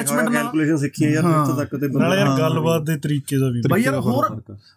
Attachment 0.00 0.22
ਨਾਲ- 0.22 0.32
ਕੈਲਕੂਲੇਸ਼ਨ 0.34 0.76
ਸਿੱਖੀ 0.76 1.04
ਆ 1.04 1.08
ਯਾਰ 1.10 1.24
ਹਾਂ। 1.24 1.42
ਇੱਥੋਂ 1.42 1.56
ਤੱਕ 1.56 1.76
ਤੇ 1.76 1.88
ਨਾਲੇ 1.98 2.16
ਯਾਰ 2.16 2.26
ਹਾਂ। 2.26 2.38
ਗੱਲਬਾਤ 2.38 2.82
ਦੇ 2.82 2.96
ਤਰੀਕੇ 2.98 3.38
ਦਾ 3.38 3.48
ਵੀ। 3.48 3.62
ਬਾਈ 3.70 3.82
ਯਾਰ 3.82 3.98
ਹੋਰ। 4.00 4.28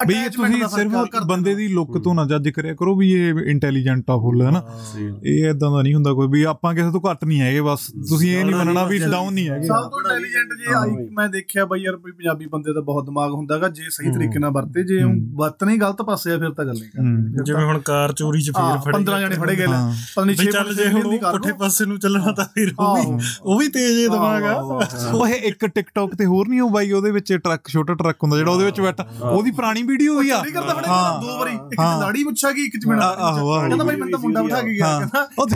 ਬਈ 0.07 0.13
ਇਹ 0.15 0.29
ਤੁਸੀਂ 0.29 0.63
ਸਿਰਫ 0.69 0.91
ਕਰਦੇ 1.05 1.25
ਬੰਦੇ 1.25 1.53
ਦੀ 1.55 1.67
ਲੁੱਕ 1.67 1.97
ਤੋਂ 1.97 2.13
ਨਾ 2.15 2.25
ਜੱਜ 2.25 2.49
ਕਰਿਆ 2.49 2.73
ਕਰੋ 2.73 2.95
ਵੀ 2.95 3.12
ਇਹ 3.13 3.39
ਇੰਟੈਲੀਜੈਂਟ 3.45 4.09
ਆ 4.09 4.17
ਫੁੱਲ 4.17 4.41
ਹੈ 4.41 4.51
ਨਾ 4.51 4.62
ਇਹ 5.23 5.49
ਇਦਾਂ 5.49 5.71
ਦਾ 5.71 5.81
ਨਹੀਂ 5.81 5.93
ਹੁੰਦਾ 5.95 6.13
ਕੋਈ 6.13 6.27
ਵੀ 6.27 6.43
ਆਪਾਂ 6.43 6.73
ਕਿਸੇ 6.75 6.91
ਤੋਂ 6.91 7.01
ਘੱਟ 7.01 7.23
ਨਹੀਂ 7.25 7.39
ਹੈਗੇ 7.41 7.62
ਬਸ। 7.62 7.88
ਤੁਸੀਂ 8.09 8.31
ਇਹ 8.38 8.43
ਨਹੀਂ 8.45 8.55
ਮੰਨਣਾ 8.55 8.83
ਵੀ 8.83 8.99
ਡਾਊਨ 9.01 9.33
ਨਹੀਂ 9.33 9.49
ਹੈਗੇ। 9.49 9.67
ਸਭ 9.67 9.89
ਤੋਂ 9.89 10.01
ਇੰਟੈਲੀਜੈਂਟ 10.01 10.53
ਜੇ 10.59 10.73
ਆਈ 10.75 11.07
ਮੈਂ 11.12 11.27
ਦੇਖਿਆ 11.29 11.65
ਬਈ 11.65 11.81
ਯਾਰ 11.81 11.95
ਵੀ 11.95 12.12
ਪੰਜਾਬੀ 12.12 12.45
ਬੰਦੇ 12.45 12.73
ਦਾ 12.73 12.81
ਬਹੁਤ 12.81 13.05
ਦਿਮਾਗ 13.05 13.31
ਹੁੰਦਾਗਾ 13.33 13.69
ਜੇ 13.69 13.89
ਸਹੀ 13.89 14.12
ਤਰੀਕੇ 14.12 14.39
ਨਾਲ 14.39 14.51
ਵਰਤੇ 14.51 14.83
ਜੇ 14.83 15.01
ਉਹ 15.03 15.13
ਵਰਤਣੇ 15.36 15.73
ਹੀ 15.73 15.77
ਗਲਤ 15.77 16.01
ਪਾਸੇ 16.01 16.31
ਆ 16.31 16.38
ਫਿਰ 16.38 16.49
ਤਾਂ 16.51 16.65
ਗੱਲ 16.65 16.73
ਨਹੀਂ 16.73 16.89
ਕਰਨੀ। 16.91 17.43
ਜਿਵੇਂ 17.43 17.65
ਹੁਣ 17.65 17.79
ਕਾਰ 17.81 18.12
ਚੋਰੀ 18.13 18.41
ਚ 18.41 18.51
ਫੇਰ 18.51 18.77
ਫੜੇ 18.79 18.93
15 18.93 19.19
ਜਣੇ 19.19 19.36
ਫੜੇ 19.36 19.55
ਗਏ 19.55 19.65
ਹਾਂ। 19.65 19.91
ਪਤਾ 20.15 20.25
ਨਹੀਂ 20.25 20.36
ਵੀ 20.36 20.45
6 20.45 20.51
ਚੱਲ 20.53 20.73
ਜੇ 20.73 20.88
ਹੁਣ 20.89 21.05
ਉਹ 21.05 21.17
ਪੁੱਠੇ 21.31 21.51
ਪਾਸੇ 21.53 21.86
ਨੂੰ 21.86 21.97
ਚੱਲਣਾ 21.99 22.31
ਤਾਂ 22.31 22.45
ਫਿਰ 22.55 22.73
ਉਹ 22.79 22.95
ਵੀ 22.97 23.17
ਉਹ 23.43 23.59
ਵੀ 23.59 23.67
ਤੇਜ਼ 23.69 23.99
ਹੈ 23.99 24.07
ਦਿਮਾਗ 24.09 24.43
ਆ। 24.45 24.53
ਉਹ 25.13 25.28
ਇਹ 25.28 25.34
ਇੱਕ 25.34 25.65
ਟਿਕਟੌਕ 25.65 26.15
ਤੇ 26.15 26.26
ਹੋਰ 26.26 26.47
ਨਹੀਂ 26.47 26.62
ਉਹ 26.62 26.69
ਬਾਈ 26.69 26.91
ਉਹਦੇ 26.91 27.12
ਵਿੱਚ 27.12 27.34
ਟਰੱਕ 27.34 27.67
ਛੋਟਾ 27.67 27.93
ਟਰੱਕ 27.93 28.23
ਹੁੰਦਾ 28.23 28.38
ਜਿਹੜਾ 28.38 28.52
ਉਹਦੇ 28.52 28.65
ਵਿੱਚ 28.65 28.82
ਬੈਠਾ। 28.82 29.04
ਉਹਦੀ 29.23 29.52
ਪੁਰਾਣੀ 29.52 29.84
ਵੀਡੀਓ 29.84 30.19
ਵੀ 30.19 30.30
ਆ। 30.30 30.38
ਚੋਰੀ 30.38 30.52
ਕਰਦਾ 30.52 30.73
ਫੜੇ 30.73 30.88
ਹਾਂ। 30.88 31.21
ਦੋ 31.21 31.39
ਵਾਰੀ। 31.39 31.54
ਇੱਕ 31.54 31.80
ਹਾਂ। 31.80 31.97
ਚ 31.97 32.02
ਦਾੜੀ 32.02 32.23
ਮੁੱਛਾ 32.23 32.52
ਗਈ 32.52 32.62
ਇੱਕ 32.62 32.84
ਚ 32.84 32.88
ਬਿਨਾ। 32.88 33.15
ਕਹਿੰਦਾ 33.67 33.84
ਬਾਈ 33.84 33.95
ਮੈਨੂੰ 33.95 34.12
ਤਾਂ 34.12 34.19
ਮੁੰਡਾ 34.19 34.41
ਬਿਠਾ 34.41 34.62
ਕੇ 34.62 34.73
ਗਿਆ 34.73 34.88
ਹਾਂ। 34.88 34.99
ਕਹਿੰਦਾ। 34.99 35.30
ਉਹ 35.39 35.47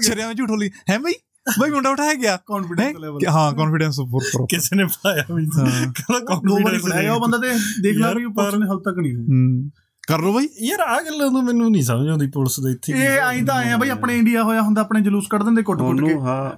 ਸ਼ਰਿਆ 0.00 0.28
ਵਿੱਚ 0.28 0.38
ਝੂਠੋਲੀ 0.38 0.70
ਹੈ 0.90 0.98
ਬਈ? 0.98 1.12
ਬਈ 1.60 1.70
ਮੁੰਡਾ 1.70 1.90
ਉਠਾਇਆ 1.90 2.14
ਗਿਆ। 2.14 2.38
ਹੈਂ? 2.80 2.92
level। 2.92 3.30
ਹਾਂ 3.30 3.52
ਕੌਨਫੀਡੈਂਸ 3.52 3.98
ਉੱਪਰ 3.98 4.16
ਉੱਪਰ। 4.16 4.46
ਕਿਸੇ 4.50 4.76
ਨੇ 4.76 4.84
ਪਾਇਆ 4.84 5.34
ਵੀ 5.34 5.46
ਕਹਿੰਦਾ 5.46 6.34
confidence 6.34 6.86
ਫੜਾਇਆ 6.86 7.12
ਉਹ 7.12 7.20
ਬੰਦਾ 7.20 7.38
ਤੇ 7.38 7.48
ਦੇਖ 7.82 7.96
ਲਾ 7.96 8.12
ਵੀ 8.12 8.24
ਉਹ 8.24 8.32
ਪੁਲਿਸ 8.32 8.54
ਨੇ 8.54 8.66
ਹਾਲ 8.66 8.78
ਤੱਕ 8.78 8.98
ਨਹੀਂ 8.98 9.16
ਹੂੰ। 9.16 9.70
ਕਰ 10.08 10.20
ਲੋ 10.20 10.32
ਬਾਈ। 10.32 10.48
ਯਾਰ 10.62 10.80
ਆ 10.80 11.00
ਗੱਲਾਂ 11.00 11.30
ਤੋਂ 11.30 11.42
ਮੈਨੂੰ 11.42 11.70
ਨਹੀਂ 11.70 11.82
ਸਮਝ 11.82 12.08
ਆਉਂਦੀ 12.08 12.26
ਪੁਲਿਸ 12.26 12.60
ਦੇ 12.60 12.70
ਇੱਥੇ 12.70 12.92
ਇਹ 12.92 13.20
ਆਈ 13.20 13.42
ਤਾਂ 13.42 13.54
ਆਏ 13.54 13.70
ਆ 13.70 13.76
ਬਈ 13.76 13.88
ਆਪਣੇ 13.88 14.18
ਇੰਡੀਆ 14.18 14.42
ਹੋਇਆ 14.42 14.62
ਹੁੰਦਾ 14.62 14.80
ਆਪਣੇ 14.80 15.00
ਜਲੂਸ 15.00 15.26
ਕੱਢ 15.30 15.42
ਦਿੰਦੇ 15.42 15.62
ਕੁੱਟ 15.62 15.78
ਕੁੱਟ 15.78 16.00
ਕੇ। 16.00 16.12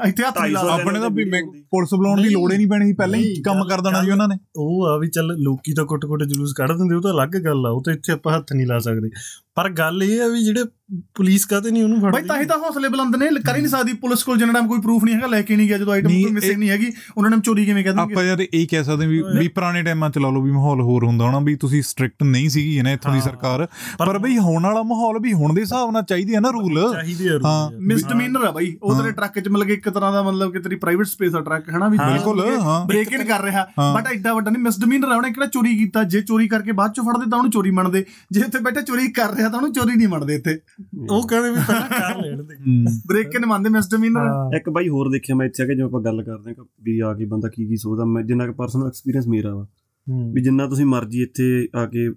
ਇੱਥੇ 0.09 0.23
ਹੱਥ 0.23 0.41
ਨਹੀਂ 0.41 0.53
ਲਾ 0.53 0.63
250 0.63 0.81
ਆਪਣੇ 0.81 1.01
ਤਾਂ 1.01 1.11
ਵੀ 1.11 1.25
ਪੁਲਿਸ 1.71 1.95
ਬੁਲਾਉਣ 1.95 2.23
ਦੀ 2.23 2.29
ਲੋੜ 2.29 2.53
ਹੀ 2.53 2.57
ਨਹੀਂ 2.57 2.67
ਪੈਣੀ। 2.67 2.87
ਸੀ 2.87 2.93
ਪਹਿਲਾਂ 2.93 3.19
ਹੀ 3.19 3.43
ਕੰਮ 3.43 3.69
ਕਰ 3.69 3.81
ਦੇਣਾ 3.81 4.03
ਸੀ 4.03 4.11
ਉਹਨਾਂ 4.11 4.29
ਨੇ। 4.29 4.39
ਉਹ 4.57 4.87
ਆ 4.87 4.99
ਵੀ 4.99 5.09
ਚੱਲ 5.09 5.37
ਲੋਕੀ 5.39 5.73
ਤਾਂ 5.73 5.85
ਕੁੱਟ-ਕੁੱਟ 5.85 6.23
ਜਲੂਸ 6.23 6.53
ਕੱਢ 6.53 6.73
ਦਿੰਦੇ 6.73 6.95
ਉਹ 6.95 7.03
ਤਾਂ 7.03 7.13
ਅਲੱਗ 7.13 7.29
ਗੱਲ 7.29 7.67
ਆ 7.67 7.71
ਉਹ 7.71 7.83
ਤਾਂ 7.83 7.93
ਇੱਥੇ 7.95 8.13
ਆਪਾਂ 8.13 8.37
ਹੱਥ 8.37 8.53
ਨਹੀਂ 8.53 8.67
ਲਾ 8.67 8.79
ਸਕਦੇ। 8.79 9.11
ਪਰ 9.57 9.69
ਗੱਲ 9.73 10.03
ਇਹ 10.03 10.21
ਆ 10.23 10.27
ਵੀ 10.29 10.43
ਜਿਹੜੇ 10.45 10.65
ਪੁਲਿਸ 11.15 11.45
ਕਾਤੇ 11.45 11.71
ਨਹੀਂ 11.71 11.83
ਉਹਨੂੰ 11.83 12.01
ਬਈ 12.01 12.11
ਫੜਦੀ 12.11 12.27
ਤਾਂ 12.29 12.37
ਹੀ 12.39 12.45
ਤਾਂ 12.45 12.57
ਹੌਸਲੇ 12.59 12.89
ਬੁਲੰਦ 12.89 13.17
ਨੇ 13.17 13.27
ਕਰ 13.41 13.57
ਹੀ 13.57 13.61
ਨਹੀਂ 13.61 13.71
ਸਕਦੀ 13.71 13.93
ਪੁਲਿਸ 13.93 14.23
ਕੋਲ 14.23 14.39
ਜਿੰਨਾ 14.39 14.53
ਟਾਈਮ 14.53 14.67
ਕੋਈ 14.69 14.81
ਪ੍ਰੂਫ 14.81 15.05
ਨਹੀਂ 15.05 15.15
ਹੈਗਾ 15.15 15.27
ਲੈ 15.27 15.41
ਕੇ 15.43 15.57
ਨਹੀਂ 15.57 15.69
ਗਿਆ 15.69 15.79
ਜਦੋਂ 15.79 15.93
ਆਈਟਮ 15.93 16.09
ਕੋਈ 16.11 16.31
ਮਿਸਿੰਗ 16.33 16.59
ਨਹੀਂ 16.59 16.69
ਹੈਗੀ 16.71 16.91
ਉਹਨਾਂ 17.17 17.31
ਨੇ 17.31 17.37
ਚੋਰੀ 17.45 17.65
ਕਿਵੇਂ 17.65 17.83
ਕਹਿ 17.85 17.93
ਆਪਾਂ 17.93 18.07
ਦੇਣਗੇ 18.07 18.27
ਯਾਰ 18.27 18.41
ਇਹ 18.53 18.67
ਕਹਿ 18.69 18.85
ਸਕਦੇ 18.85 19.07
ਵੀ 19.07 19.23
ਵੀ 19.39 19.49
ਪੁਰਾਣੇ 19.49 19.83
ਟਾਈਮਾਂ 19.83 20.11
ਚ 20.11 20.19
ਲਾ 20.19 20.31
ਲਓ 20.31 20.43
ਵੀ 20.43 20.51
ਮਾਹੌਲ 20.51 20.81
ਹੋਰ 20.81 21.05
ਹੁੰਦਾ 21.05 21.25
ਹੋਣਾ 21.25 21.39
ਵੀ 21.39 21.55
ਤੁਸੀਂ 21.57 21.83
ਸਟ੍ਰਿਕਟ 21.83 22.23
ਨਹੀਂ 22.23 22.49
ਸੀਗੀ 22.49 22.81
ਨਾ 22.83 22.91
ਇੱਥੋਂ 22.93 23.13
ਦੀ 23.13 23.21
ਸਰਕਾਰ। 23.21 23.67
ਪਰ 23.99 24.19
ਬਈ 24.19 24.37
ਹੁਣ 24.39 24.63
ਵਾਲਾ 24.63 24.83
ਮਾਹੌਲ 24.83 25.19
ਵੀ 25.21 25.33
ਹੁਣ 25.33 25.55
ਦੇ 25.55 25.61
ਹਿਸਾਬ 25.61 25.91
ਨਾਲ 25.91 26.03
ਚਾਹੀਦੀ 26.03 26.35
ਹੈ 26.35 26.41
ਨਾ 26.41 26.51
ਰੂਲ 26.51 26.79
ਹਾਂ। 26.79 26.93
ਰੂਲ 27.71 27.81
ਮਿਸਡਮੀਨਰ 27.83 28.45
ਆ 28.45 28.51
ਬਾਈ 28.51 28.77
ਉਹ 28.83 28.95
ਤੇਰੇ 28.95 29.13
ਟਰੱਕ 29.13 29.39
'ਚ 29.41 29.49
ਮਤਲਬ 29.49 29.71
ਇੱਕ 29.71 29.89
ਤਰ੍ਹਾਂ 29.89 30.13
ਦਾ 30.13 30.23
ਮਤਲਬ 30.23 30.53
ਕਿ 30.53 30.59
ਤੇਰੀ 30.59 30.77
ਪ੍ਰਾਈਵੇਟ 30.77 31.07
ਸਪੇਸ 31.07 31.35
ਆ 31.35 31.41
ਟਰੱਕ 31.41 31.69
ਹਨਾ 31.71 31.89
ਵੀ 31.89 31.99
ਬਿਲਕੁਲ, 31.99 32.41
ਹਾਂ। 32.61 32.85
ਬ੍ਰੇਕ 32.87 33.13
ਇਨ 33.13 33.25
ਕਰ 33.25 33.43
ਰਿਹਾ। 33.43 33.67
ਹਾਂ। 33.79 33.95
ਬਟ 33.95 34.07
ਐਡਾ 34.07 34.35
ਵੱਡਾ 34.35 34.51
ਨਹੀਂ 34.51 34.63
ਮਿਸਡਮੀਨਰ 34.63 35.09
ਆ 35.09 35.17
ਉਹਨੇ 35.17 35.31
ਕਿਹੜਾ 35.31 35.47
ਚੋਰੀ 35.49 35.77
ਕੀਤਾ? 35.79 36.03
ਜੇ 36.05 36.21
ਚੋਰੀ 36.23 36.49
ਕਰਕੇ 36.49 36.73
ਬਾਅਦ 36.73 36.93
ਚੋਂ 36.93 37.05
ਫੜਦੇ 37.05 37.31
ਤਾਂ 37.31 37.39
ਉਹਨੂੰ 37.39 37.51
ਚੋਰੀ 37.53 37.71
ਮੰਨਦੇ। 37.71 38.05
ਜੇ 38.31 38.43
ਉੱਥੇ 38.43 38.59
ਬੈਠੇ 38.61 38.83
ਚੋਰੀ 38.83 39.09
ਕਰ 39.13 39.35
ਰਿਹਾ 39.35 39.46
ਤਾਂ 39.49 39.59
ਉਹਨੂੰ 39.59 39.73
ਚੋਰੀ 39.73 39.97
ਨਹੀਂ 39.97 40.09
ਮੰਨਦੇ 40.09 40.35
ਇੱਥੇ। 40.35 40.59
ਉਹ 41.11 41.29
ਕਹਿੰਦੇ 41.29 41.51
ਵੀ 41.51 41.57
ਪਹਿਲਾਂ 41.67 41.89
ਕਰ 41.91 42.21
ਲੈਣ 42.23 42.43
ਦੇ। 42.43 42.55
ਬ੍ਰੇਕ 43.07 43.29
ਕੇ 43.29 43.39
ਨਿਮਾਂਦੇ 43.39 43.69
ਮਿਸਡਮੀਨਰ 43.71 44.27
ਹਾਂ। 44.27 44.57
ਇੱਕ 44.57 44.71
ਬਾਈ 44.71 44.89
ਹੋਰ 44.89 45.11
ਦੇਖਿਆ 45.11 45.37
ਮੈਂ 45.37 45.47
ਇੱਥੇ 45.47 45.63
ਆ 45.63 45.67
ਕੇ 45.67 45.75
ਜਿਵੇਂ 45.75 45.87
ਆਪਾਂ 45.87 46.01
ਗੱਲ 46.01 46.23
ਕਰਦੇ 46.23 46.55
ਕਿ 46.55 46.63
ਵੀ 46.83 46.99
ਆ 47.01 47.15
ਕੇ 47.15 47.25
ਬੰਦਾ 47.25 47.49
ਕੀ 47.49 47.67
ਕੀ 47.67 47.77
ਸੋਚਦਾ 47.77 48.05
ਮੈਂ 48.05 48.23
ਜਿੰਨਾ 48.23 48.47
ਕਿ 48.47 48.53
ਪਰਸਨਲ 48.53 48.87
ਐਕਸਪੀਰੀਅੰਸ 48.87 49.27
ਮੇਰਾ 49.29 49.55
ਵਾ। 49.55 49.67
ਵੀ 50.33 50.43
ਜਿੰਨਾ 50.43 50.67
ਤੁਸੀਂ 50.67 50.87
ਮਰਜ਼ੀ 50.87 51.23
ਇੱਥੇ 51.23 51.69
ਆ 51.75 51.87
ਕੇ 51.87 52.09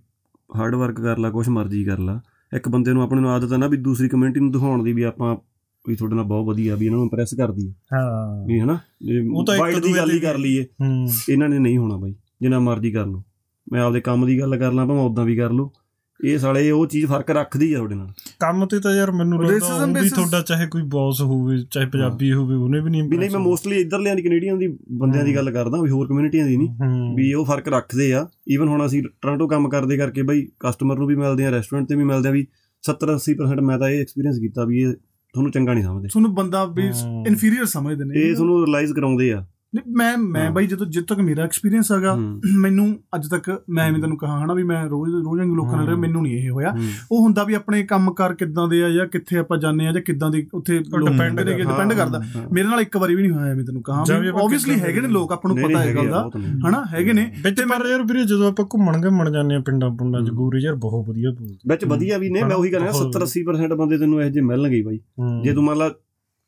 ਹਾਰਡ 0.49 0.75
ਵਰਕ 0.75 1.01
ਕਰ 1.01 1.17
ਲਾ 1.17 1.29
ਕੁਛ 1.31 1.49
ਮਰਜ਼ੀ 1.49 1.83
ਕਰ 1.85 1.99
ਲਾ। 1.99 2.21
ਇੱਕ 2.55 2.69
ਬੰਦੇ 2.69 2.93
ਨੂੰ 2.93 3.01
ਆਪਣੇ 3.03 3.21
ਨੂੰ 3.21 3.29
ਆਦਤ 3.29 3.51
ਹੈ 3.53 3.57
ਨਾ 3.57 3.67
ਵੀ 3.67 3.77
ਦੂਸਰੀ 3.77 4.09
ਕਮਿਊਨਿਟੀ 4.09 4.39
ਨੂੰ 4.39 4.51
ਦਿਖਾਉਣ 4.51 4.83
ਦੀ 4.83 4.93
ਵੀ 4.93 5.03
ਆਪਾਂ 5.03 5.35
ਵੀ 5.85 5.95
ਤੁਹਾਡੇ 5.95 6.15
ਨਾਲ 6.15 6.25
ਬਹੁਤ 6.25 6.45
ਵਧੀਆ 6.45 6.75
ਵੀ 6.75 6.85
ਇਹਨਾਂ 6.85 6.97
ਨੂੰ 6.97 7.05
ਇੰਪ੍ਰੈਸ 7.05 7.33
ਕਰਦੀ 7.33 7.67
ਹੈ 7.69 7.73
ਹਾਂ। 7.93 8.45
ਵੀ 8.45 8.59
ਹਨਾ 8.59 8.79
ਉਹ 9.33 9.45
ਤਾਂ 9.45 9.55
ਇੱਕ 9.55 9.75
ਦੀ 9.75 9.81
ਦੂਜੇ 9.81 9.93
ਗੱਲ 9.97 10.11
ਹੀ 10.11 10.19
ਕਰ 10.19 10.37
ਲਈਏ। 10.37 10.65
ਇਹਨਾਂ 11.29 11.49
ਨੇ 11.49 11.59
ਨਹੀਂ 11.59 11.77
ਹੋਣਾ 11.77 11.97
ਬਾਈ 11.97 12.15
ਜਿੰਨਾ 12.41 12.59
ਮਰਜ਼ੀ 12.59 12.91
ਕਰ 12.91 13.05
ਲਓ। 13.05 13.23
ਮੈਂ 13.71 13.81
ਆਪਦੇ 13.81 14.01
ਕੰਮ 14.01 14.25
ਦੀ 14.25 14.39
ਗੱਲ 14.39 14.57
ਕਰ 14.57 14.71
ਲਾਂ 14.71 14.85
ਭਾਵੇਂ 14.87 15.01
ਉਦਾਂ 15.03 15.25
ਵੀ 15.25 15.35
ਕਰ 15.35 15.51
ਲਓ। 15.51 15.71
ਇਹ 16.23 16.37
ਸਾਲੇ 16.37 16.71
ਉਹ 16.71 16.87
ਚੀਜ਼ 16.87 17.05
ਫ਼ਰਕ 17.05 17.31
ਰੱਖਦੀ 17.31 17.73
ਆ 17.73 17.77
ਤੁਹਾਡੇ 17.77 17.95
ਨਾਲ। 17.95 18.07
ਕੰਮ 18.39 18.65
ਤੇ 18.65 18.79
ਤਾਂ 18.79 18.95
ਯਾਰ 18.95 19.11
ਮੈਨੂੰ 19.11 19.43
ਲੱਗਦਾ 19.43 19.85
ਵੀ 20.01 20.09
ਤੁਹਾਡਾ 20.09 20.41
ਚਾਹੇ 20.41 20.67
ਕੋਈ 20.67 20.81
ਬੌਸ 20.81 21.21
ਹੋਵੇ 21.21 21.57
ਚਾਹੇ 21.71 21.85
ਪੰਜਾਬੀ 21.85 22.33
ਹੋਵੇ 22.33 22.55
ਉਹਨੇ 22.55 22.79
ਵੀ 22.79 22.89
ਨਹੀਂ 22.89 23.03
ਵੀ 23.03 23.17
ਨਹੀਂ 23.17 23.29
ਮੈਂ 23.29 23.39
ਮੋਸਟਲੀ 23.39 23.75
ਇੱਧਰਲਿਆਂ 23.75 24.15
ਦੀ 24.15 24.21
ਕੈਨੇਡੀਅਨ 24.21 24.57
ਦੀ 24.57 24.77
ਬੰਦਿਆਂ 24.91 25.23
ਦੀ 25.25 25.35
ਗੱਲ 25.35 25.51
ਕਰਦਾ 25.51 25.81
ਵੀ 25.81 25.89
ਹੋਰ 25.89 26.07
ਕਮਿਊਨਿਟੀਆਂ 26.07 26.45
ਦੀ 26.45 26.57
ਨਹੀਂ। 26.57 26.69
ਵੀ 27.15 27.33
ਉਹ 27.33 27.45
ਫ਼ਰਕ 27.45 27.67
ਰੱਖਦੇ 27.67 28.13
ਆ। 28.13 28.27
ਈਵਨ 28.51 28.67
ਹੁਣ 28.67 28.85
ਅਸੀਂ 28.85 29.03
ਟੋਰਾਂਟੋ 29.21 29.47
ਕੰਮ 29.47 29.69
ਕਰਦੇ 29.69 29.97
ਕਰਕੇ 29.97 30.21
ਬਈ 30.21 30.47
ਕਸਟਮਰ 30.59 30.97
ਨੂੰ 30.97 31.07
ਵੀ 31.07 31.15
ਮਿਲਦੇ 31.15 31.45
ਆ 31.45 31.51
ਰੈਸਟੋਰੈਂਟ 31.51 31.89
ਤੇ 31.89 31.95
ਵੀ 31.95 32.03
ਮਿਲਦੇ 32.03 32.29
ਆ 32.29 32.31
ਵੀ 32.31 32.47
70 32.83 33.15
80% 33.15 33.61
ਮੈਂ 33.61 33.79
ਤਾਂ 33.79 33.89
ਇਹ 33.89 34.01
ਐਕਸਪੀਰੀਅੰਸ 34.01 34.37
ਕੀਤਾ 34.39 34.65
ਵੀ 34.65 34.81
ਇਹ 34.81 34.93
ਤੁਹਾਨੂੰ 35.33 35.51
ਚੰਗਾ 35.51 35.73
ਨਹੀਂ 35.73 35.83
ਸਮਝਦੇ। 35.83 36.07
ਤੁਹਾਨੂੰ 36.07 36.35
ਬੰਦਾ 36.35 36.65
ਵੀ। 36.65 36.83
ਇਨਫੀਰੀਅਰ 37.27 37.65
ਸਮਝਦੇ 37.65 38.05
ਨੇ। 38.05 38.19
ਇਹ 38.19 38.35
ਤੁਹਾਨੂੰ 38.35 38.65
ਰਿਅਲਾਈਜ਼ 38.65 38.93
ਕਰਾਉਂਦੇ 38.93 39.33
ਆ। 39.33 39.45
ਮੈਂ 39.73 40.17
ਮੈਂ। 40.17 40.49
ਬਾਈ 40.51 40.67
ਜਦੋਂ 40.67 40.85
ਜਿੱਦ 40.85 41.05
ਤੱਕ 41.05 41.19
ਮੇਰਾ 41.19 41.43
ਐਕਸਪੀਰੀਅੰਸ 41.43 41.91
ਹੈਗਾ 41.91 42.15
ਮੈਨੂੰ 42.61 42.99
ਅੱਜ 43.15 43.27
ਤੱਕ 43.27 43.61
ਮੈਂ 43.69 43.87
ਐਵੇਂ 43.87 44.01
ਤੈਨੂੰ 44.01 44.17
ਕਹਾ 44.17 44.45
ਹਨਾ 44.45 44.53
ਵੀ 44.53 44.63
ਮੈਂ 44.63 44.83
ਰੋਜ਼ 44.89 45.11
ਰੋਜ਼ 45.15 45.39
ਵਾਂਗੂ 45.39 45.55
ਲੋਕਾਂ 45.55 45.75
ਨਾਲ 45.77 45.85
ਰਿਹਾ। 45.85 45.97
ਮੈਨੂੰ 45.97 46.21
ਨਹੀਂ 46.23 46.37
ਇਹ 46.37 46.49
ਹੋਇਆ। 46.49 46.73
ਉਹ 47.11 47.21
ਹੁੰਦਾ 47.23 47.43
ਵੀ 47.43 47.53
ਆਪਣੇ 47.53 47.83
ਕੰਮਕਾਰ 47.83 48.33
ਕਿੱਦਾਂ 48.33 48.67
ਦੇ 48.67 48.83
ਆ 48.83 48.89
ਜਾਂ 48.89 49.05
ਕਿੱਥੇ 49.07 49.37
ਆਪਾਂ 49.37 49.57
ਜਾਂਦੇ 49.57 49.87
ਆ 49.87 49.91
ਜਾਂ 49.91 50.01
ਕਿੱਦਾਂ 50.01 50.29
ਦੀ 50.31 50.45
ਉੱਥੇ 50.53 50.73
ਨੇ 50.73 50.83
ਕਰਦਾ। 50.83 51.11
ਡਿਪੈਂਡ 51.63 51.93
ਕਰਦਾ। 51.93 52.21
ਮੇਰੇ 52.51 52.67
ਨਾਲ 52.67 52.81
ਇੱਕ 52.81 52.97
ਵਾਰੀ 52.97 53.15
ਵੀ 53.15 53.21
ਨਹੀਂ 53.21 53.31
ਹੋਇਆ 53.31 53.51
ਐਵੇਂ 53.51 53.65
ਤੈਨੂੰ 53.65 53.81
ਕਹਾ 53.83 54.03
ਜਾਂ 54.07 54.17
ਆਬਵੀਅਸਲੀ 54.33 54.79
ਹੈਗੇ 54.79 55.01
ਨੇ 55.01 55.07
ਲੋਕ 55.07 55.31
ਆਪਾਂ 55.31 55.53
ਨੂੰ 55.53 55.57
ਪਤਾ 55.63 55.79
ਹੈ 55.79 55.93
ਗੱਲ 55.95 56.09
ਦਾ। 56.09 56.29
ਹਨਾ 56.67 56.83
ਹੈਗੇ 56.93 57.13
ਨੇ 57.13 57.31
ਵਿੱਚ 57.43 57.61
ਪਰ 57.61 57.85
ਯਾਰ 57.87 58.03
ਵੀਰੇ 58.03 58.23
ਜਦੋਂ 58.23 58.47
ਆਪਾਂ 58.47 58.65
ਘੁੰਮਣ 58.65 59.01
ਘੁੰਮਣ 59.05 59.31
ਜਾਂਦੇ 59.31 59.55
ਆ 59.55 59.59
ਪਿੰਡਾਂ 59.59 59.89
ਪੁੰਡਾਂ 59.89 60.21
ਚ। 60.21 60.29
ਗੋਰੇ 60.29 60.59
ਯਾਰ 60.59 60.75
ਬਹੁਤ 60.75 61.09
ਵਧੀਆ 61.09 61.31
ਬੋਲਦੇ 61.31 61.57
ਵਿੱਚ 61.69 61.85
ਵਧੀਆ 61.85 62.17
ਵੀ 62.17 62.29
ਨੇ 62.29 62.43
ਮੈਂ 62.43 62.55
ਉਹੀ 62.55 62.69
ਕਹਿੰਦਾ 62.69 62.91
ਬਹੁਤ 62.91 63.15
70 63.17 63.25
80% 63.27 63.75
ਬੰਦੇ 63.77 63.97
ਤੈਨੂੰ 63.97 64.21
ਇਹੋ 64.21 64.29
ਜਿਹੇ 64.29 64.45
ਮਿਲਣਗੇ 64.45 64.81
ਬਾਈ। 64.81 64.99
ਜੇ 65.43 65.53
ਤੂੰ 65.53 65.63
ਮੰਨ 65.63 65.77
ਲਾ 65.77 65.89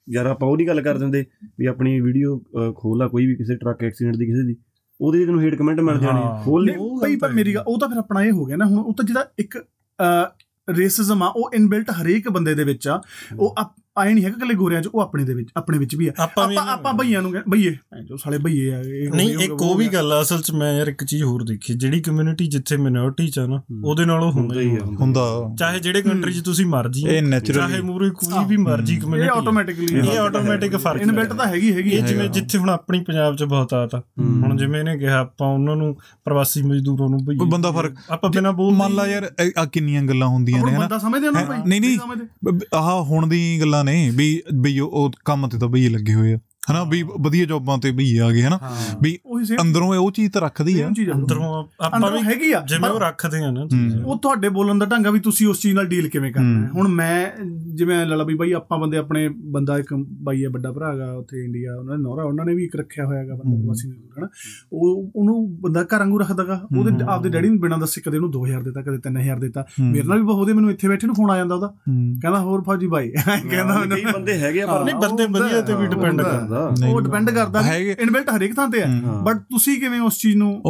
ਯਾਰ 0.07 0.25
ਆਪਾਂ 0.25 0.49
ਉਹਦੀ 0.49 0.67
ਗੱਲ 0.67 0.81
ਕਰ 0.81 0.97
ਦਿੰਦੇ 0.97 1.25
ਵੀ 1.59 1.65
ਆਪਣੀ 1.65 1.99
ਵੀਡੀਓ 2.01 2.37
ਖੋਲ 2.77 2.97
ਲਾ 2.99 3.07
ਕੋਈ 3.07 3.25
ਵੀ 3.27 3.35
ਕਿਸੇ 3.35 3.55
ਟਰੱਕ 3.55 3.83
ਐਕਸੀਡੈਂਟ 3.83 4.15
ਦੀ 4.15 4.25
ਕਿਸੇ 4.25 4.47
ਦੀ 4.47 4.55
ਉਹਦੇ 4.99 5.19
'ਚ 5.19 5.25
ਤੈਨੂੰ 5.25 5.41
ਹੇਟ 5.41 5.55
ਕਮੈਂਟ 5.55 5.79
ਮਿਲ 5.79 5.97
ਜਾਣੇ। 5.99 6.21
ਖੋਲ 6.43 6.65
ਲਈ 6.65 6.75
ਨਹੀਂ, 6.75 7.17
ਪਰ 7.17 7.27
ਤਾਂ 7.27 7.35
ਮੇਰੀ 7.35 7.55
ਉਹ 7.57 7.79
ਤਾਂ 7.79 7.89
ਫਿਰ 7.89 7.97
ਆਪਣਾ 7.97 8.23
ਇਹ 8.23 8.31
ਹੋ 8.31 8.45
ਗਿਆ 8.45 8.57
ਨਾ 8.57 8.65
ਹੁਣ 8.65 8.79
ਉਹ 8.79 8.93
ਤਾਂ 8.93 9.05
ਜਿਹੜਾ 9.05 9.25
ਇੱਕ 9.39 9.57
ਰੇਸਿਜ਼ਮ 10.67 11.23
ਆ 11.23 11.27
ਉਹ 11.27 11.51
ਇਨਬਿਲਟ 11.53 11.89
ਹਰੇਕ 11.91 12.29
ਬੰਦੇ 12.29 12.53
ਦੇ 12.55 12.63
ਵਿੱਚ 12.63 12.87
ਆ। 12.87 13.01
ਉਹ 13.39 13.55
ਆਏ 14.01 14.13
ਨਹੀਂ 14.13 14.23
ਹੈਗਾ 14.25 14.35
ਇਕੱਲੇ 14.37 14.53
ਗੋਰਿਆਂ 14.55 14.81
ਚ 14.81 14.87
ਉਹ 14.87 15.01
ਆਪਣੇ 15.01 15.23
ਦੇ 15.23 15.33
ਵਿੱਚ 15.33 15.49
ਆਪਣੇ 15.57 15.77
ਵਿੱਚ 15.77 15.95
ਵੀ 15.95 16.07
ਆ। 16.07 16.11
ਆਪਾਂ 16.19 16.47
ਆਪਾਂ 16.67 16.93
ਭਈਆਂ 16.93 17.21
ਨੂੰ 17.21 17.31
ਭਈਏ 17.51 17.75
ਐਂ 17.97 18.01
ਜੋ 18.03 18.17
ਸਾਲੇ 18.17 18.37
ਭਈਏ 18.37 18.71
ਆ 18.73 18.79
ਇਹ 18.81 19.09
ਨਹੀਂ 19.11 19.29
ਇੱਕ 19.37 19.61
ਉਹ 19.61 19.75
ਵੀ। 19.75 19.87
ਗੱਲ 19.87 20.13
ਆ 20.13 20.21
ਅਸਲ 20.21 20.41
ਚ 20.41 20.51
ਮੈਂ 20.51 20.73
ਯਾਰ 20.73 20.87
ਇੱਕ 20.87 21.03
ਚੀਜ਼ 21.03 21.23
ਹੋਰ 21.23 21.43
ਦੇਖੀ 21.43 21.73
ਜਿਹੜੀ 21.73 22.01
ਕਮਿਊਨਿਟੀ 22.01 22.47
ਜਿੱਥੇ 22.47 22.77
ਮਿਨੋਰਟੀ 22.77 23.27
ਚ 23.27 23.39
ਆ 23.39 23.45
ਨਾ। 23.47 23.61
ਉਹਦੇ 23.83 24.05
ਨਾਲ 24.05 24.23
ਉਹ 24.23 24.31
ਹੁੰਦਾ 24.31 24.59
ਹੀ 24.61 24.75
ਆ 24.75 24.85
ਹੁੰਦਾ 24.99 25.21
ਚਾਹੇ 25.59 25.79
ਜਿਹੜੇ 25.79 26.01
ਕੰਟਰੀ 26.01 26.33
ਚ 26.33 26.41
ਤੁਸੀਂ 26.41 26.65
ਮਰਜ਼ੀ 26.65 27.03
ਇਹ 27.07 27.39
ਚਾਹੇ 27.41 27.81
ਮੂਰੇ 27.81 28.09
ਕੋਈ 28.09 28.45
ਵੀ 28.45 28.57
ਮਰਜ਼ੀ 28.57 28.95
ਇਹ 28.95 29.01
ਕਮਿਊਨਿਟੀ 29.01 29.29
ਆਟੋਮੈਟਿਕਲੀ 29.29 29.99
ਇਹ 29.99 30.17
ਆਟੋਮੈਟਿਕ 30.19 30.75
ਫ਼ਰਕ 30.77 31.01
ਇਨਬਿਲਟ 31.01 31.33
ਤਾਂ 31.33 31.47
ਹੈਗੀ 31.47 31.73
ਹੈਗੀ 31.73 31.89
ਇਹ। 31.89 32.03
ਜਿਵੇਂ 32.03 32.29
ਜਿੱਥੇ 32.29 32.57
ਹੁਣ 32.57 32.69
ਆਪਣੀ 32.69 32.99
ਪੰਜਾਬ 33.03 33.35
ਚ 33.35 33.43
ਬਹੁਤ 33.43 33.73
ਆਤਾ 33.73 33.97
ਹੂੰ। 33.99 34.25
ਹੁਣ 34.43 34.57
ਜਿਵੇਂ 34.57 34.79
ਇਹਨੇ 34.79 34.97
ਕਿਹਾ 34.97 35.17
ਆਪਾਂ 35.19 35.47
ਉਹਨਾਂ 35.47 35.75
ਨੂੰ 35.75 35.95
ਪ੍ਰਵਾਸੀ 36.25 36.61
ਮਜ਼ਦੂਰਾਂ 36.61 37.09
ਨੂੰ 37.09 37.19
ਭਈ 37.25 37.37
ਬੰਦਾ 37.51 37.71
ਫਰਕ- 37.71 37.97
ਆਪਾਂ 38.09 38.29
ਬਿਨਾਂ 38.29 38.53
ਬੋਲ 38.53 38.73
ਮੰਨ 38.73 38.93
ਲਾ 38.95 39.07
ਯਾਰ 39.07 39.29
ਆ 39.57 39.65
ਕਿੰਨੀਆਂ 39.65 40.01
ਗੱਲਾਂ 40.03 40.27
ਹੁੰਦੀਆਂ 40.27 40.63
ਨੇ 40.65 40.71
ਹਨਾ? 40.71 40.79
ਬੰਦਾ 40.79 40.97
ਸਮਝਦੇ 40.97 41.27
ਆ 41.27 41.31
ਨਾ 41.31 41.39
ਹੈਂ? 41.39 41.45
ਭਾਈ 41.45 41.57
ਨਹੀਂ, 41.67 41.81
ਨਹੀਂ। 41.81 42.59
ਆਹ 42.75 43.01
ਹੁਣ 43.03 43.27
ਦੀ 43.27 43.39
ਗੱਲਾਂ 43.61 43.83
ਨੇ 43.91 44.09
ਵੀ 44.09 44.43
ਬਈ 44.53 44.79
ਉਹ 44.79 45.11
ਕੰਮ 45.25 45.47
ਤੇ 45.47 45.57
ਤਾਂ 45.57 45.67
ਬਈ 45.67 45.89
ਲੱਗੇ 45.89 46.13
ਹੋਏ 46.13 46.33
ਆ। 46.33 46.37
ਹਨਾ 46.61 46.83
ਵੀ 46.83 47.01
ਵਧੀਆ 47.21 47.45
ਜੌਬਾਂ 47.45 47.77
ਤੇ 47.77 47.91
ਬਈ 47.91 48.17
ਆ 48.17 48.29
ਗਏ 48.31 48.41
ਹਨਾ 48.41 48.59
ਵੀ 49.01 49.17
ਅੰਦਰੋਂ 49.61 49.93
ਇਹ 49.95 49.99
ਉਹ 49.99 50.11
ਚੀਜ਼ 50.11 50.31
ਤਾਂ 50.31 50.41
ਰੱਖਦੀ 50.41 50.79
ਆ। 50.81 50.87
ਅੰਦਰੋਂ 51.13 51.63
ਆਪਾਂ 51.85 52.11
ਵੀ 52.11 52.19
ਹੈਗੀ 52.25 52.51
ਆ 52.51 52.59
ਜਿਵੇਂ 52.69 52.89
ਉਹ 52.89 52.99
ਰੱਖਦੇ 52.99 53.43
ਆ 53.43 53.49
ਨਾ। 53.51 53.65
ਉਹ 54.05 54.17
ਤੁਹਾਡੇ 54.17 54.49
ਬੋਲਣ 54.49 54.79
ਦਾ 54.79 54.85
ਢੰਗ 54.85 55.07
ਆ 55.07 55.11
ਵੀ 55.11 55.19
ਤੁਸੀਂ 55.19 55.47
ਉਸ 55.47 55.59
ਚੀਜ਼ 55.61 55.75
ਨਾਲ 55.75 55.87
ਡੀਲ 55.87 56.07
ਕਿਵੇਂ 56.09 56.31
ਕਰਨਾ 56.33 56.61
ਹੈ। 56.61 56.69
ਹੁਣ 56.75 56.87
ਮੈਂ 56.87 57.45
ਜਿਵੇਂ 57.75 58.05
ਲਲਾ 58.05 58.23
ਵੀ 58.23 58.35
ਬਾਈ 58.35 58.51
ਆਪਾਂ 58.51 58.77
ਬੰਦੇ 58.79 58.97
ਆਪਣੇ 58.97 59.27
ਬੰਦਾ 59.53 59.77
ਇੱਕ 59.77 59.93
ਬਾਈ 60.23 60.43
ਹੈ 60.43 60.49
ਵੱਡਾ 60.49 60.71
ਭਰਾ 60.71 60.91
ਹੈਗਾ 60.91 61.11
ਉੱਥੇ 61.13 61.43
ਇੰਡੀਆ 61.45 61.75
ਉਹਨਾਂ 61.75 61.97
ਨੇ 61.97 62.03
ਨੌਰਾ 62.03 62.23
ਉਹਨਾਂ 62.23 62.45
ਨੇ 62.45 62.55
ਵੀ 62.55 62.65
ਇੱਕ 62.65 62.75
ਰੱਖਿਆ 62.75 63.05
ਹੋਇਆ 63.05 63.19
ਹੈਗਾ 63.19 63.35
ਬੰਦਾ। 63.35 63.67
ਵਾਸੀ 63.67 63.87
ਮਜ਼ਦੂਰ 63.89 64.19
ਹਨਾ 64.19 64.27
ਉਹ 64.73 65.11
ਉਹਨੂੰ 65.15 65.35
ਬੰਦਾ 65.61 65.83
ਘਰ 65.83 65.99
ਵਾਂਗੂ 65.99 66.19
ਰੱਖਦਾਗਾ 66.19 66.59
ਉਹਦੇ। 66.77 66.91
ਆਪਦੇ 67.05 67.29
ਡੈਡੀ 67.29 67.49
ਨੂੰ 67.49 67.59
ਬਿਨਾਂ 67.59 67.77
ਦੱਸੇ 67.77 68.01
ਕਦੇ 68.01 68.17
ਉਹਨੂੰ 68.17 68.31
2000 68.31 68.63
ਦਿੱਤਾ 68.63 68.81
ਕਦੇ 68.81 68.97
3000 69.07 69.39
ਦਿੱਤਾ। 69.39 69.65
ਮੇਰੇ 69.81 70.07
ਨਾਲ 70.07 70.17
ਵੀ 70.19 70.23
ਬਹੁਤ 70.25 70.39
ਉਹਦੇ 70.41 70.53
ਮੈਨੂੰ 70.53 70.71
ਇੱਥੇ 70.71 70.87
ਬੈਠੇ 70.87 71.07
ਨੂੰ 71.07 71.15
ਫੋਨ 71.15 71.31
ਆ 71.31 71.37
ਜਾਂਦਾ 71.37 71.55
ਉਹਦਾ। 71.55 71.67
ਕਹਿੰਦਾ 72.21 72.39
ਹੋਰ 72.39 72.63
ਫੌਜੀ 72.63 72.87
ਬਾਈ 72.87 73.09
ਕਹਿੰਦਾ 73.11 73.73
ਕਈ 73.75 73.87
ਮੈਨੂੰ 73.87 74.13
ਬੰਦੇ 74.13 74.37
ਹੈਗੇ 74.39 74.65
ਪਰ 74.65 74.83
ਨਹੀਂ 74.85 74.95
ਬੰਦੇ 74.97 75.25
ਵਧੀਆ 75.31 75.61
ਤੇ 75.61 75.75
ਵੀ 75.75 75.87
ਡਿਪੈਂਡ 75.87 76.21
ਹੁੰਦਾ। 76.21 76.50
ਕਰਦਾ। 76.59 76.75
ਨਹੀਂ। 76.79 76.95
ਉਹ 76.95 77.01
ਡਿਪੈਂਡ 77.01 77.29
ਕਰਦਾ। 77.29 77.75
ਇਨਬਿਲਟ 77.77 78.29
ਹਰੇਕ 78.37 78.55
ਥਾਂ 78.55 78.67
ਤੇ 78.67 78.81
ਹੈ 78.81 79.01
ਹੂੰ। 79.05 79.23
ਬਟ 79.23 79.37
ਤੁਸੀਂ 79.37 79.79
ਕਿਵੇਂ 79.81 80.01
ਉਸ 80.01 80.17
ਚੀਜ਼ 80.17 80.37
ਨੂੰ 80.37 80.61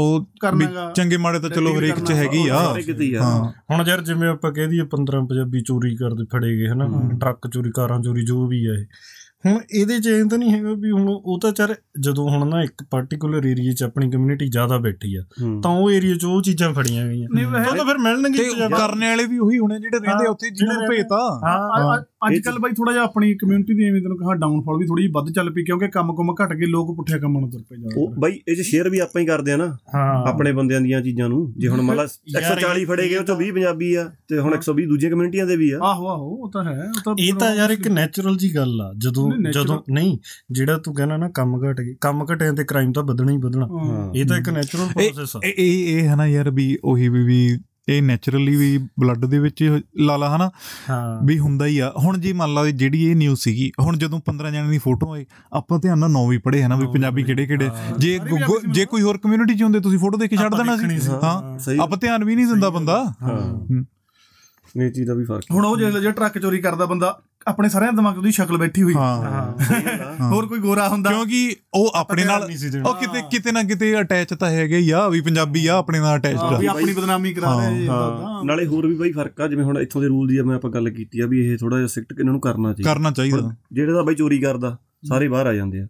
ਕਰਨਾਗਾ 0.42 0.92
ਚੰਗੇ 0.96 1.18
ਮਾੜੇ 1.18 1.40
ਤਾਂ 1.40 1.50
ਚਲੋ 1.50 1.80
ਹਰੇਕ 1.80 2.00
ਚ 2.00 2.12
ਹੈਗੀ 2.12 2.48
ਆ। 2.48 2.76
ਹੀ 2.78 3.16
ਹਾਂ। 3.16 3.52
ਹੁਣ 3.72 3.88
ਯਾਰ 3.88 4.02
ਜਿਵੇਂ 4.02 4.30
ਆਪਾਂ 4.30 4.52
ਕਹਿ 4.52 4.68
ਦਈਏ 4.68 4.82
15 4.82 5.26
ਪੰਜਾਬੀ 5.26 5.62
ਚੋਰੀ 5.62 5.96
ਕਰਦੇ 5.96 6.26
ਫੜੇ 6.34 6.58
ਗਏ 6.58 6.68
ਹਨਾ? 6.68 6.86
ਹੂੰ। 6.88 7.20
ਟਰੱਕ 7.20 7.48
ਚੋਰੀ 7.54 7.72
ਕਾਰਾਂ 7.72 8.00
ਚੋਰੀ 8.00 8.26
ਜੋ 8.26 8.48
ਵੀ 8.48 8.66
ਆ 8.66 8.74
ਇਹ। 8.74 8.86
ਹੁਣ 9.46 9.60
ਇਹਦੇ 9.72 10.00
ਚ 10.00 10.08
ਇਹ 10.08 10.26
ਤਾਂ 10.26 10.38
ਨਹੀਂ 10.38 10.54
ਹੈਗਾ 10.54 10.70
ਵੀ 10.74 10.92
ਹੁਣ 10.92 11.10
ਉਹ 11.10 11.40
ਤਾਂ 11.40 11.52
ਚਾਰ 11.52 11.76
ਜਦੋਂ 12.00 12.30
ਹੁਣ 12.30 12.50
ਨਾ 12.50 12.64
ਇੱਕ 12.64 12.84
ਪਾਰਟਿਕੂਲਰ 12.92 13.46
ਏਰੀਆ 13.46 13.74
'ਚ 13.74 13.84
ਆਪਣੀ 13.84 14.12
ਕਮਿਊਨਿਟੀ 14.12 14.48
ਜ਼ਿਆਦਾ 14.48 14.78
ਬੈਠੀ 14.78 15.16
ਆ 15.16 15.22
ਹੂੰ। 15.42 15.62
ਤਾਂ 15.62 15.72
ਉਹ 15.72 15.92
ਏਰੀਆ 15.92 16.16
'ਚ 16.16 16.26
ਉਹ 16.26 16.42
ਚੀਜ਼ਾਂ 16.42 16.74
ਫੜੀਆਂ 16.74 17.08
ਗਈਆਂ। 17.08 17.28
ਹੈ- 17.38 17.70
ਉਹ 17.70 17.76
ਤਾਂ 17.76 17.86
ਫਿਰ 17.86 17.98
ਮਿਲਣਗੇ 17.98 18.44
ਤੇ 18.44 18.50
ਕਰਨੇ 18.78 19.10
ਵਾਲੇ 19.10 19.26
ਵੀ 19.26 19.40
ਉਹੀ 19.40 19.60
ਹੋਣੇ 19.60 19.80
ਜਿਹੜੇ 19.80 20.00
ਰਹਿੰਦੇ 20.06 20.28
ਉੱਥੇ 20.28 20.50
ਜਿਹਨਾਂ 20.50 20.76
ਨੂੰ 20.76 20.84
ਭੇਤਾ 20.90 21.42
ਹਾਂ। 21.46 22.02
ਅੱਜ 22.22 22.38
ਕੱਲ 22.40 22.58
ਬਾਈ 22.60 22.72
ਥੋੜਾ 22.72 22.92
ਜਿਹਾ 22.92 23.04
ਆਪਣੀ 23.04 23.34
ਕਮਿਊਨਿਟੀ 23.36 23.74
ਦੀ 23.74 23.84
ਐਵੇਂ 23.84 24.02
ਤੈਨੂੰ 24.02 24.18
ਕਹਾ 24.18 24.34
ਡਾਊਨਫਾਲ 24.36 24.78
ਵੀ 24.78 24.86
ਥੋੜੀ 24.88 25.04
ਜਿਹੀ 25.04 25.12
ਵੱਧ 25.12 25.30
ਚੱਲ 25.32 25.50
ਪਈ 25.50 25.64
ਕਿਉਂਕਿ 25.64 25.88
ਕੰਮ 25.88 26.14
ਕੁਮ 26.16 26.34
ਘਟ 26.36 26.54
ਗਏ 26.54 26.66
ਲੋਕ 26.66 26.96
ਪੁੱਠੇ 26.96 27.20
ਕੰਮਾਂ 27.20 27.42
ਨੂੰ 27.42 27.50
ਤੁਰ 27.52 27.62
ਪਏ 27.62 27.76
ਉਹ 27.76 27.82
ਜ਼ਿਆਦਾ 27.82 28.20
ਬਾਈ 28.20 28.40
ਇਹ 28.48 28.56
ਚ 28.56 28.62
ਸ਼ੇਅਰ 28.62 28.90
ਵੀ 28.90 29.00
ਆਪਾਂ 29.00 29.22
ਹੀ 29.22 29.26
ਕਰਦੇ 29.28 29.52
ਆ 29.52 29.58
ਨਾ 29.58 29.68
ਹਾਂ। 29.96 30.28
ਆਪਣੇ 30.28 30.52
ਬੰਦਿਆਂ 30.52 30.82
ਦੀਆਂ 30.82 31.02
ਚੀਜ਼ਾਂ 31.02 31.30
ਨੂੰ। 31.30 31.42
ਜੇ 31.58 31.68
ਹੁਣ 31.68 31.82
ਮੰਨ 31.82 31.98
ਲਾ 31.98 32.04
ਯਾਰ 32.34 32.44
140 32.60 32.86
ਫੜੇ 32.86 33.08
ਗਏ 33.10 33.18
ਉਹ 33.18 33.24
ਚੋਂ 33.24 33.36
20 33.38 33.52
ਪੰਜਾਬੀ 33.52 33.94
ਆ 33.94 34.04
ਤੇ 34.28 34.40
ਹੁਣ 34.40 34.54
120 34.54 34.86
ਦੂਜੀਆਂ 34.86 35.12
ਕਮਿਊਨਿਟੀਆਂ 35.12 35.46
ਦੇ 35.46 35.56
ਵੀ 35.56 35.72
ਆ। 35.72 35.80
ਆਹੋ 35.84 36.08
ਆਹੋ 36.08 36.30
ਉਹ 36.36 36.52
ਤਾਂ 36.52 36.64
ਹੈ 36.64 36.84
ਉਹ 36.90 37.02
ਤਾਂ 37.06 37.16
ਇਹ 37.20 37.34
ਤਾਂ 37.34 37.54
ਯਾਰ 37.56 37.72
ਇੱਕ 37.72 37.88
ਨੈਚੁਰਲ 37.88 38.38
ਜੀ 38.38 38.56
ਗੱਲ 38.56 38.82
ਆ 38.82 38.92
ਜਦੋਂ 38.98 39.32
ਜਦੋਂ 39.52 39.80
ਨਹੀਂ 39.92 40.18
ਜਿਹੜਾ 40.52 40.78
ਤੂੰ 40.78 40.94
ਕਹਿੰਦਾ 40.96 41.18
ਨਾ 41.18 41.30
ਕੰਮ 41.30 41.58
ਘਟ 41.64 41.82
ਗਏ 41.82 41.96
ਕੰਮ 42.02 42.26
ਘਟਿਆ 42.34 42.52
ਤੇ 42.52 42.64
ਕ੍ਰਾਈਮ 42.64 42.92
ਤਾਂ 42.92 43.04
ਵਧਣਾ 43.04 43.32
ਹੀ 43.32 43.38
ਵਧਣਾ। 43.38 43.68
ਹਾਂ। 43.68 44.12
ਇਹ 44.16 44.26
ਤਾਂ 44.26 44.38
ਇੱਕ 44.38 44.50
ਨੈਚੁਰਲ 44.50 44.88
ਪ੍ਰੋਸੈਸ 44.94 45.36
ਆ। 45.36 45.40
ਇਹ 45.46 45.54
ਇਹ 45.58 45.98
ਇਹ 45.98 46.10
ਹਨਾ 46.10 46.28
ਯਾਰ 46.28 46.50
ਵੀ 46.50 46.78
ਉਹੀ 46.84 47.10
ਵੀ 47.10 47.24
ਵੀ 47.24 47.58
ਇਹ 47.90 48.02
ਨੇਚਰਲੀ 48.02 48.56
ਵੀ 48.56 48.78
ਬਲੱਡ 49.00 49.26
ਦੇ 49.26 49.40
ਵਿੱਚ 49.40 49.80
ਲਾਲਾ 49.98 50.36
ਹਨਾ? 50.36 50.52
ਹਾਂ। 50.90 51.26
ਵੀ 51.26 51.40
ਹੁੰਦਾ 51.40 51.66
ਹੀ 51.66 51.80
ਆ। 51.80 51.94
ਹੁਣ 51.98 52.18
ਜੀ 52.18 52.34
ਮੰਨ 52.34 52.54
ਲਾ 52.54 52.66
ਜਿਹੜੀ 52.66 53.04
ਇਹ 53.04 53.16
ਨਿਊਜ਼ 53.16 53.40
ਸੀਗੀ 53.40 53.72
ਹੁਣ 53.82 53.98
ਜਦੋਂ 53.98 54.20
15 54.26 54.50
ਜਣਿਆਂ 54.50 54.70
ਦੀ 54.70 54.78
ਫੋਟੋ 54.78 55.14
ਆਈ 55.14 55.26
ਆਪਾਂ 55.54 55.80
ਧਿਆਨ 55.80 56.00
ਨਾਲ 56.00 56.10
ਨੌ 56.10 56.28
ਵੀ 56.28 56.38
ਪੜ੍ਹੇ 56.38 56.64
ਹਨਾ? 56.64 56.76
ਵੀ 56.76 56.88
ਪੰਜਾਬੀ 56.88 57.24
ਕਿਹੜੇ 57.24 57.46
ਕਿਹੜੇ। 57.46 57.70
ਜੇ 58.00 58.20
ਜੇ 58.72 58.86
ਕੋਈ 58.86 59.02
ਹੋਰ 59.02 59.18
ਕਮਿਊਨਿਟੀ 59.18 59.58
ਚ 59.60 59.64
ਹੁੰਦੇ 59.64 59.80
ਤੁਸੀਂ 59.80 60.00
ਫੋਟੋ 60.00 60.18
ਦੇਖ 60.18 60.30
ਕੇ 60.30 60.38
ਛੱਡ 60.38 60.56
ਦੇਣਾ 60.56 60.78
ਸੀ। 60.78 61.08
ਹਾਂ। 61.08 61.84
ਆਪਾਂ 61.84 61.98
ਧਿਆਨ 61.98 62.24
ਵੀ 62.24 62.36
ਨਹੀਂ 62.36 62.48
ਦਿੰਦਾ 62.48 62.70
ਬੰਦਾ। 62.70 63.14
ਹਾਂ। 63.22 63.54
ਹੂੰ। 63.54 63.86
ਇਹ 64.82 64.92
ਚੀਜ਼ 64.92 65.08
ਦਾ 65.08 65.14
ਵੀ 65.14 65.26
ਫ਼ਰਕ 65.26 65.44
ਹੁਣ 65.52 65.66
ਉਹ 65.66 65.78
ਜਿਹੜਾ 65.78 66.00
ਜਿਹੜਾ 66.00 66.12
ਟਰੱਕ 66.12 66.38
ਚੋਰੀ 66.38 66.60
ਕਰਦਾ 66.60 66.86
ਬੰਦਾ 66.86 67.20
ਆਪਣੇ 67.48 67.70
ਸਾਰਿਆਂ 67.70 67.94
ਦਿਮਾਗ 67.94 68.14
'ਚ 68.14 68.18
ਉਹਦੀ 68.18 68.32
ਸ਼ਕਲ 68.32 68.58
ਬੈਠੀ 68.58 68.82
ਹੋਈ। 68.84 68.94
ਹਾਂ। 68.94 69.22
ਹਾਂ 69.22 70.30
ਹੋਰ 70.32 70.46
ਕੋਈ 70.46 70.60
ਗੋਰਾ 70.60 70.88
ਹੁੰਦਾ? 70.90 71.10
ਕਿਉਂਕਿ 71.10 71.56
ਉਹ 71.74 71.92
ਆਪਣੇ 71.96 72.24
ਨਾਲ। 72.26 72.44
ਉਹ 72.86 72.94
ਕਿਤੇ 72.96 73.22
ਕਿਤੇ 73.32 73.52
ਨਾ 73.52 73.64
ਕਿਤੇ 73.64 74.00
ਅਟੈਚ 74.02 74.34
ਤਾਂ 74.34 74.50
ਹੈਗੇ 74.50 74.82
ਆ 74.94 75.08
ਵੀ 75.10 75.22
ਪੰਜਾਬੀ 75.22 75.66
ਆ 75.68 75.78
ਆਪਣੇ 75.78 76.00
ਨਾਲ 76.00 76.18
ਅਟੈਚਡ 76.20 76.38
ਹਾਂ, 76.38 76.60
ਵੀ 76.60 76.66
ਆ 76.68 76.72
ਆਪਣੀ 76.72 76.94
ਬਦਨਾਮੀ 76.94 77.34
ਕਰਾ 77.34 77.56
ਰਿਹਾ 77.60 77.70
ਏਦਾਂ। 77.70 78.44
ਨਾਲੇ 78.46 78.66
ਹੋਰ 78.66 78.88
ਵੀ 78.88 78.96
ਬਾਈ 78.96 79.12
ਫ਼ਰਕ 79.12 79.42
ਆ 79.42 79.48
ਜਿਵੇਂ 79.48 79.64
ਹੁਣ 79.64 79.78
ਇੱਥੋਂ 79.80 80.02
ਦੇ 80.02 80.08
ਰੂਲ 80.08 80.28
ਦੀ 80.28 80.42
ਮੈਂ 80.42 80.56
ਆਪਾਂ 80.56 80.72
ਗੱਲ 80.72 80.90
ਕੀਤੀ 80.90 81.20
ਆ 81.20 81.26
ਵੀ 81.26 81.46
ਇਹ 81.46 81.58
ਥੋੜਾ 81.58 81.78
ਜਿਹਾ 81.78 81.88
ਸਿਕਟ 81.88 82.20
ਇਹਨਾਂ 82.20 82.32
ਨੂੰ 82.34 82.42
ਕਰਨਾ 82.42 82.74
ਚਾਹੀਦਾ। 82.74 82.94
ਕਰਨਾ 82.94 83.12
ਚਾਹੀਦਾ। 83.12 83.56
ਜਿਹੜੇ 83.74 83.94
ਦਾ 83.94 84.02
ਬਾਈ 84.02 84.16
ਚੋਰੀ 84.16 84.40
ਕਰਦਾ 84.40 84.78
ਸਾਰੇ 85.08 85.28
ਬਾਹਰ 85.28 85.46
ਆ 85.46 85.54
ਜਾਂਦੇ 85.54 85.82
ਆ। 85.82 85.88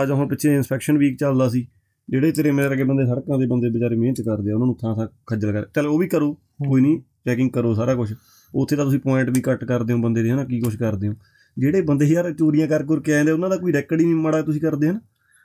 ਆ 0.00 0.04
ਜਾਂ 0.06 0.16
ਹੁਣ 0.16 0.28
ਪਿੱਛੇ 0.28 0.54
ਇਨਸਪੈਕਸ਼ਨ 0.54 0.98
ਵੀਕ 0.98 1.18
ਚੱਲਦਾ 1.18 1.48
ਸੀ 1.48 1.66
ਜਿਹੜੇ 2.08 2.32
ਤੇਰੇ 2.32 2.50
ਮੇਰੇ 2.50 2.68
ਵਰਗੇ 2.68 2.84
ਬੰਦੇ 2.84 3.04
ਸੜਕਾਂ 3.06 3.38
ਦੇ 3.38 3.46
ਬੰਦੇ 3.46 3.68
ਵਿਚਾਰੇ 3.68 3.96
ਮਿਹਨਤ 3.96 4.20
ਕਰਦੇ 4.20 4.50
ਆ 4.50 4.54
ਉਹਨਾਂ 4.54 4.66
ਨੂੰ 4.66 4.76
ਥਾਂ 4.80 4.94
ਥਾਂ 4.96 5.06
ਖੱਜਲ 5.26 5.52
ਕਰ 5.52 5.66
ਚਲ 5.74 5.86
ਉਹ 5.86 5.98
ਵੀ 5.98 6.08
ਕਰੋ 6.08 6.32
ਕੋਈ 6.68 6.80
ਨਹੀਂ 6.80 7.00
ਚੈਕਿੰਗ 7.24 7.50
ਕਰੋ 7.50 7.74
ਸਾਰਾ 7.74 7.94
ਕੁਝ 7.94 8.12
ਉੱਥੇ 8.54 8.76
ਤਾਂ 8.76 8.84
ਤੁਸੀਂ 8.84 9.00
ਪੁਆਇੰਟ 9.00 9.30
ਵੀ 9.30 9.40
ਕੱਟ 9.40 9.64
ਕਰਦੇ 9.64 9.92
ਹੋ 9.92 9.98
ਬੰਦੇ 9.98 10.22
ਦੇ 10.22 10.30
ਹਨਾ 10.30 10.44
ਕੀ 10.44 10.60
ਕੁਝ 10.60 10.76
ਕਰਦੇ 10.76 11.08
ਹੋ 11.08 11.14
ਜਿਹੜੇ 11.58 11.80
ਬੰਦੇ 11.80 12.06
ਯਾਰ 12.06 12.32
ਚੋਰੀਆਂ 12.32 12.68
ਕਰ 12.68 12.82
ਕਰ 12.82 13.00
ਕੇ 13.00 13.16
ਆਉਂਦੇ 13.18 13.32
ਉਹਨਾਂ 13.32 13.50
ਦਾ 13.50 13.56
ਕੋਈ 13.56 13.72
ਰੈਕੋਰਡ 13.72 14.00
ਹੀ 14.00 14.04
ਨਹੀਂ 14.06 14.14
ਮਾੜਾ 14.14 14.42
ਤੁਸੀਂ 14.42 14.60
ਕਰਦੇ 14.60 14.88
ਹਨ 14.88 15.00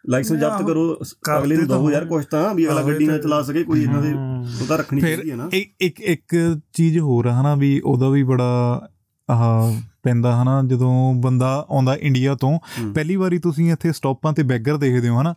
ਲਾਇਸੈਂਸ 0.05 0.39
ਜ਼ਬਤ। 0.39 0.67
ਕਰੋ 0.67 0.99
ਅਗਲੇ 1.39 1.57
ਨੂੰ 1.57 1.67
ਦਿਓ 1.67 1.91
ਯਾਰ। 1.91 2.05
ਕੁਝ 2.05 2.25
ਤਾਂ 2.25 2.55
ਵੀ 2.55 2.67
ਅਗਲਾ 2.67 2.83
ਗੱਡੀ 2.83 3.05
ਨਾ 3.05 3.17
ਚਲਾ 3.17 3.41
ਸਕੇ 3.41 3.63
ਕੋਈ 3.63 3.83
ਇਹਨਾਂ 3.83 4.01
ਦੇ 4.01 4.11
ਹਮ। 4.11 4.41
ਉਹ 4.61 4.67
ਤਾਂ 4.67 4.77
ਰੱਖਣੀ 4.77 5.01
ਚਾਹੀਦੀ 5.01 5.31
ਹੈ 5.31 5.35
ਨਾ 5.35 5.49
ਇੱਕ 5.53 5.71
ਇੱਕ 5.81 6.01
ਇੱਕ 6.01 6.57
ਚੀਜ਼ 6.73 6.99
ਹੋਰ 6.99 7.25
ਆ 7.25 7.41
ਹਨਾ 7.41 7.55
ਵੀ 7.55 7.79
ਉਹਦਾ 7.79 8.09
ਵੀ 8.09 8.23
ਬੜਾ 8.23 8.89
ਆਹ 9.29 9.73
ਪੈਂਦਾ 10.05 10.35
ਹਨਾ 10.35 10.61
ਜਦੋਂ 10.65 10.93
ਬੰਦਾ 11.21 11.53
ਆਉਂਦਾ 11.69 11.95
ਇੰਡੀਆ 12.01 12.35
ਤੋਂ। 12.35 12.57
ਪਹਿਲੀ 12.95 13.15
ਵਾਰੀ 13.15 13.37
ਤੁਸੀਂ 13.39 13.71
ਇੱਥੇ 13.71 13.91
ਸਟਾਪਾਂ 13.91 14.33
ਤੇ 14.33 14.43
ਬੈਗਰ 14.43 14.77
ਦੇਖਦੇ 14.77 15.09
ਹੋ 15.09 15.21
ਹਨਾ 15.21 15.33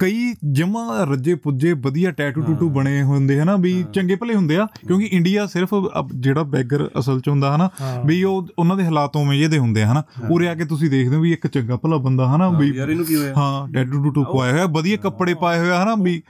ਕਈ 0.00 0.34
ਜਮਾ 0.52 1.04
ਰੱਜੇ 1.10 1.34
ਪੁੱਜੇ 1.44 1.72
ਵਧੀਆ 1.82 2.10
ਟੈਟੂ 2.12 2.42
ਟੂਟੂ। 2.42 2.68
ਬਣੇ 2.70 3.02
ਹੁੰਦੇ 3.02 3.40
ਹਨਾ 3.40 3.56
ਵੀ। 3.56 3.72
ਚੰਗੇ 3.94 4.16
ਭਲੇ 4.16 4.34
ਹੁੰਦੇ 4.34 4.56
ਆ 4.56 4.66
ਕਿਉਂਕਿ 4.86 5.08
ਇੰਡੀਆ 5.12 5.46
ਸਿਰਫ 5.46 5.74
ਜਿਹੜਾ 6.14 6.42
ਬੈਗਰ 6.52 6.88
ਅਸਲ 6.98 7.20
ਚ 7.20 7.28
ਹੁੰਦਾ 7.28 7.54
ਹਨਾ। 7.56 7.68
ਵੀ 8.06 8.22
ਉਹ 8.24 8.46
ਉਹਨਾਂ 8.58 8.76
ਦੇ 8.76 8.84
ਹਾਲਾਤ 8.84 9.16
ਉਵੇਂ 9.16 9.38
ਜਿਹੇ 9.38 9.48
ਦੇ 9.48 9.58
ਹੁੰਦੇ 9.58 9.84
ਹਨਾ। 9.84 10.02
ਉਰੇ 10.30 10.48
ਆ 10.48 10.54
ਕੇ 10.54 10.64
ਤੁਸੀਂ 10.64 10.90
ਦੇਖਦੇ 10.90 11.16
ਹੋ 11.16 11.20
ਵੀ 11.20 11.32
ਇੱਕ 11.32 11.46
ਚੰਗਾ 11.46 11.76
ਭਲਾ 11.76 11.96
ਬੰਦਾ 11.96 12.26
ਹਨਾ 12.36 12.48
ਵੀ 12.48 12.72
ਯਾਰ 12.76 12.88
ਇਹਨੂੰ 12.88 13.06
ਕੀ 13.06 13.16
ਹੋਇਆ 13.16 13.34
ਹਾਂ 13.36 13.68
ਟੈਟੂ 13.68 14.02
ਟੂਟੂ 14.04 14.24
ਪਾਇਆ 14.24 14.52
ਹੋਇਆ 14.52 14.66
ਵਧੀਆ 14.72 14.96
ਕੱਪੜੇ 14.96 15.34
ਪਾਏ 15.34 15.58
ਹੋਇਆ 15.58 15.82
ਹਨਾ 15.82 15.94
ਵੀ 15.94 16.22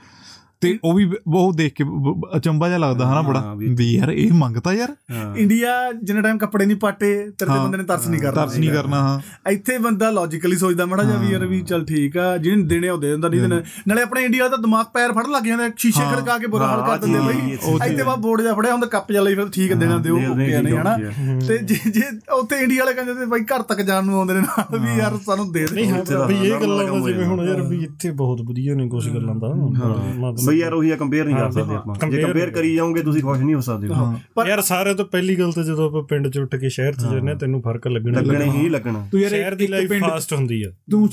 ਤੇ 0.63 0.79
ਉਹ 0.83 0.93
ਵੀ 0.93 1.11
ਬਹੁਤ 1.27 1.55
ਦੇਖ 1.55 1.73
ਕੇ 1.73 1.83
ਬ- 1.83 1.87
ਬ- 1.87 2.37
ਅਚੰਭਾ 2.37 2.67
ਜਿਹਾ 2.67 2.79
ਲੱਗਦਾ 2.79 3.11
ਹਨਾ 3.11 3.21
ਬੜਾ। 3.21 3.53
ਵੀ- 3.57 3.77
ਯਾਰ 3.81 4.09
ਇਹ 4.09 4.31
ਮੰਗਤਾ 4.33 4.73
ਯਾਰ। 4.73 4.95
ਇੰਡੀਆ 5.37 5.91
ਜਿੰਨਾ 6.03 6.21
ਟਾਈਮ 6.21 6.37
ਕੱਪੜੇ 6.37 6.65
ਨਹੀਂ 6.65 6.77
ਪਾਟੇ 6.77 7.29
ਤੇਰੇ। 7.39 7.49
ਬੰਦੇ 7.49 7.77
ਨੇ 7.77 7.83
ਤਰਸ 7.83 8.07
ਨਹੀਂ 8.07 8.21
ਕਰਨਾ 8.21 8.45
ਤਰਸ 8.45 8.57
ਨਹੀਂ 8.57 8.69
ਕਰਨਾ 8.69 8.97
ਹਾਂ। 8.97 9.49
ਇੱਥੇ 9.51 9.77
ਬੰਦਾ 9.77 10.09
ਲੌਜੀਕਲੀ 10.09 10.55
ਸੋਚਦਾ 10.55 10.85
ਮੜਾ 10.85 11.03
ਜਾ 11.03 11.15
ਵੀ 11.15 11.27
ਯਾਰ 11.27 11.45
ਵੀ 11.45 11.61
ਚੱਲ 11.61 11.85
ਠੀਕ 11.85 12.17
ਆ 12.17 12.37
ਜਿਹਨੇ 12.37 12.63
ਦੇਣੇ 12.63 12.89
ਉਹ 12.89 12.97
ਦੇ 12.97 13.09
ਦਿੰਦਾ 13.09 13.29
ਨਹੀਂ 13.29 13.41
ਦੇਣੇ। 13.41 13.61
ਨਾਲੇ 13.87 14.01
ਆਪਣੇ 14.01 14.23
ਇੰਡੀਆ 14.23 14.47
ਦਾ 14.47 14.57
ਦਿਮਾਗ 14.57 14.85
ਪੈਰ 14.93 15.11
ਫੜ 15.11 15.27
ਲੱਗ 15.27 15.43
ਜਾਂਦਾ 15.43 15.69
ਸ਼ੀਸ਼ੇ। 15.77 16.03
ਖੜਕਾ 16.15 16.37
ਕੇ 16.37 16.47
ਬੁਰਾ 16.47 16.67
ਹਾਲ 16.67 16.83
ਕਰ 16.85 16.97
ਦਿੰਦੇ 16.97 17.19
ਬਈ। 17.19 17.57
ਇੱਥੇ 17.91 18.03
ਬਾ 18.03 18.15
ਬੋਰਡ 18.15 18.41
ਜਾ 18.41 18.53
ਫੜਿਆ 18.53 18.71
ਹੁੰਦਾ 18.71 18.87
ਕੱਪ 18.87 19.11
ਜਾ 19.11 19.21
ਲਈ 19.21 19.35
ਫਿਰ 19.35 19.49
ਠੀਕ 19.49 19.73
ਦੇਣਾ 19.73 19.97
ਦਿਓ 19.97 20.17
ਓਕੇ 20.17 20.61
ਨਹੀਂ 20.61 20.77
ਹਨਾ। 20.77 20.97
ਤੇ 21.47 21.57
ਜੇ 21.57 21.75
ਜੇ 21.91 22.01
ਉੱਥੇ 22.31 22.55
ਇੰਡੀਆ 22.55 22.83
ਵਾਲੇ 22.83 22.93
ਕਹਿੰਦੇ 22.95 23.25
ਬਾਈ 23.25 23.41
ਘਰ 23.41 23.61
ਤੱਕ 23.61 23.81
ਜਾਣ 23.81 24.05
ਨੂੰ 24.05 24.17
ਆਉਂਦੇ 24.17 24.33
ਨੇ 24.33 24.39
ਨਾਲ 24.39 24.79
ਵੀ 24.79 24.99
ਯਾਰ 24.99 25.13
ਸਾਨੂੰ 25.25 25.51
ਦੇ 25.51 25.67
ਦੇ। 25.67 25.75
ਵੀ 26.27 26.35
ਇਹ 26.47 26.61
ਗੱਲਾਂ 26.61 27.01
ਜਿਵੇਂ 27.01 27.25
ਹੁਣ। 27.25 27.47
ਯਾਰ 27.47 27.61
ਵੀ 27.61 27.83
ਇੱਥੇ 27.83 28.11
ਬਹੁਤ 28.11 28.41
ਵਧੀਆ 28.41 28.75
ਨੇ 28.75 28.87
ਕੁਝ 28.89 29.09
ਗੱਲਾਂ 29.09 29.35
ਦਾ 29.35 29.47
ਮਤਲਬ 29.47 30.52
ਬਈ 30.53 30.59
ਯਾਰ 30.59 30.73
ਉਹੀ 30.73 30.91
ਆ 30.91 30.95
ਕੰਪੇਅਰ 30.95 31.25
ਨਹੀਂ 31.25 31.35
ਕਰ 31.35 31.51
ਸਕਦੇ 31.51 31.75
ਆਪਾਂ। 31.75 32.09
ਜੇ 32.09 32.21
ਕੰਪੇਅਰ 32.21 32.49
ਕਰੀ 32.49 32.75
ਜਾਓਗੇ 32.75 33.01
ਤੁਸੀਂ 33.01 33.21
ਖੁਸ਼ 33.21 33.41
ਨਹੀਂ 33.41 33.55
ਹੋ 33.55 33.61
ਸਕਦੇ 33.61 33.87
ਪਰ- 34.35 34.47
ਯਾਰ 34.47 34.61
ਸਾਰੇ 34.61 34.93
ਤੋਂ 34.93 35.05
ਪਹਿਲੀ 35.05 35.35
ਗੱਲ 35.35 35.51
ਤਾਂ 35.51 35.63
ਜਦੋਂ 35.63 35.85
ਆਪਾਂ 35.85 36.03
ਪਿੰਡ 36.03 36.27
ਚ 36.27 36.37
ਉੱਠ 36.37 36.55
ਕੇ 36.55 36.69
ਸ਼ਹਿਰ 36.69 36.93
ਚ 36.93 37.01
ਜਾਂਦੇ 37.01 37.35
ਤੈਨੂੰ 37.35 37.61
ਫ਼ਰਕ 37.61 37.87
ਲੱਗਣਾ 37.87 38.21
ਲੱਗਣੇ 38.21 38.49
ਹੀ 38.49 38.69
ਲੱਗਣਾ। 38.69 39.07
ਤੂੰ 39.11 39.21
ਯਾਰ 39.21 39.29
ਸ਼ਹਿਰ 39.29 39.55
ਦੀ 39.55 39.63
ਇੱਕ 39.63 39.71
ਲਾਈਫ 39.71 39.89
ਪਿੰਡ 39.89 40.03
ਫਾਸਟ 40.03 40.33
ਹੁੰਦੀ 40.33 40.63
ਆ। 40.63 40.71
ਤੂੰ 40.91 41.09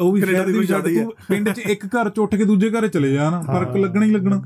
ਉਹ 0.00 0.12
ਵੀ 0.12 0.20
ਸ਼ਹਿਰ 0.20 0.46
ਦੀ 0.46 0.64
ਜ਼ਿਆਦਾ 0.66 0.90
ਹੀ 0.90 1.04
ਪਿੰਡ 1.28 1.50
'ਚ 1.50 1.58
ਇੱਕ 1.58 1.86
ਘਰ 1.86 2.10
'ਚ 2.10 2.18
ਉੱਠ 2.18 2.34
ਕੇ 2.34 2.44
ਦੂਜੇ 2.44 2.70
ਘਰ 2.70 2.88
ਚਲੇ 2.88 3.12
ਜਾ 3.12 3.30
ਨਾ 3.30 3.40
ਫ਼ਰਕ 3.40 3.76
ਲੱਗਣਾ 3.76 4.06
ਹੀ 4.06 4.10
ਲੱਗਣਾ। 4.10 4.42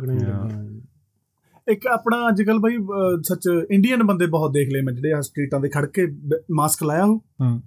ਇੱਕ 1.69 1.87
ਆਪਣਾ 1.87 2.29
ਅੱਜ 2.29 2.43
ਕੱਲ 2.43 2.59
ਬਾਈ 2.59 2.77
ਸੱਚ 3.23 3.49
ਇੰਡੀਅਨ 3.71 4.03
ਬੰਦੇ 4.03 4.27
ਬਹੁਤ 4.27 4.53
ਦੇਖ 4.53 4.69
ਲਏ 4.73 4.81
ਮੈਂ 4.81 4.95
ਜਿਹੜੇ 4.95 5.13
ਆ 5.13 5.21
ਸਟਰੀਟਾਂ 5.21 5.61
ਦੇ 5.61 5.69
ਖੜ 5.69 5.87
ਕੇ 5.87 6.07
ਮਾਸਕ 6.51 6.85
ਲਾਇਆ 6.85 7.05
ਹੋ। 7.05 7.19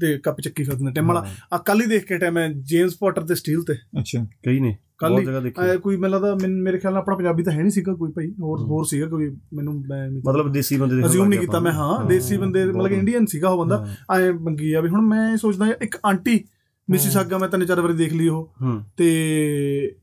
ਤੇ 0.01 0.17
ਕੱਪ 0.17 0.41
ਚੱਕੀ 0.41 0.63
ਫਿਰਦੇ 0.63 0.86
ਨੇ। 0.86 0.91
ਟਾਈਮ 0.91 1.07
ਵਾਲਾ। 1.07 1.27
ਆ 1.53 1.57
ਕੱਲ 1.57 1.82
ਹੀ 1.82 1.86
ਦੇਖ 1.86 2.05
ਕੇ 2.05 2.17
ਟਾਈਮ 2.17 2.34
ਮੈਂ 2.34 2.49
ਜੇਮਸ 2.49 2.97
ਪੋਟਰ 2.99 3.21
ਤੇ 3.21 3.36
ਸਟੀਲ 3.36 3.63
ਤੇ। 3.63 3.73
ਅੱਛਾ। 3.73 4.25
ਕਈ 4.45 4.59
ਨੇ। 4.59 4.77
ਕੱਲ 5.09 5.77
ਕੋਈ 5.77 5.97
ਮੈਨੂੰ 5.97 6.21
ਲੱਗਦਾ 6.21 6.47
ਮੇਰੇ 6.47 6.77
ਖਿਆਲ 6.77 6.93
ਨਾਲ 6.93 7.01
ਆਪਣਾ 7.01 7.15
ਪੰਜਾਬੀ 7.15 7.43
ਤਾਂ 7.43 7.53
ਹੈ 7.53 7.61
ਨਹੀਂ 7.61 7.71
ਸੀਗਾ 7.71 7.93
ਕੋਈ 7.93 8.11
ਭਾਈ 8.11 8.31
ਹੋਰ 8.41 8.59
ਹੋਰ 8.59 8.85
ਸੀਗਾ 8.85 9.07
ਕੋਈ 9.07 9.37
ਮੈਨੂੰ 9.53 9.83
ਮੈਂ 9.89 10.09
ਮਤਲਬ 10.11 10.51
ਦੇਸੀ 10.51 10.77
ਬੰਦੇ 10.77 10.95
ਦੇ 10.95 11.05
ਅਸਿਊਮ 11.05 11.27
ਨਹੀਂ 11.27 11.39
ਕੀਤਾ 11.39 11.59
ਮੈਂ 11.59 11.71
ਹਾਂ 11.71 12.05
ਦੇਸੀ 12.05 12.37
ਬੰਦੇ 12.37 12.65
ਮਤਲਬ 12.65 12.91
ਇੰਡੀਅਨ 12.91 13.25
ਸੀਗਾ 13.25 13.49
ਉਹ 13.49 13.59
ਬੰਦਾ 13.59 13.87
ਐ 14.17 14.31
ਮੰਗੀ 14.31 14.73
ਆ 14.73 14.81
ਵੀ 14.81 14.89
ਹੁਣ 14.89 15.01
ਮੈਂ 15.01 15.37
ਸੋਚਦਾ 15.37 15.65
ਇੱਕ 15.81 15.97
ਆਂਟੀ 16.05 16.43
ਮਿਸੀਸਾਗਾ 16.89 17.37
ਮੈਂ 17.37 17.49
ਤਿੰਨ 17.49 17.65
ਚਾਰ 17.65 17.81
ਵਾਰੀ 17.81 17.93
ਦੇਖ 17.93 18.13
ਲਈ 18.13 18.27
ਉਹ। 18.27 18.53
ਤੇ 18.97 19.95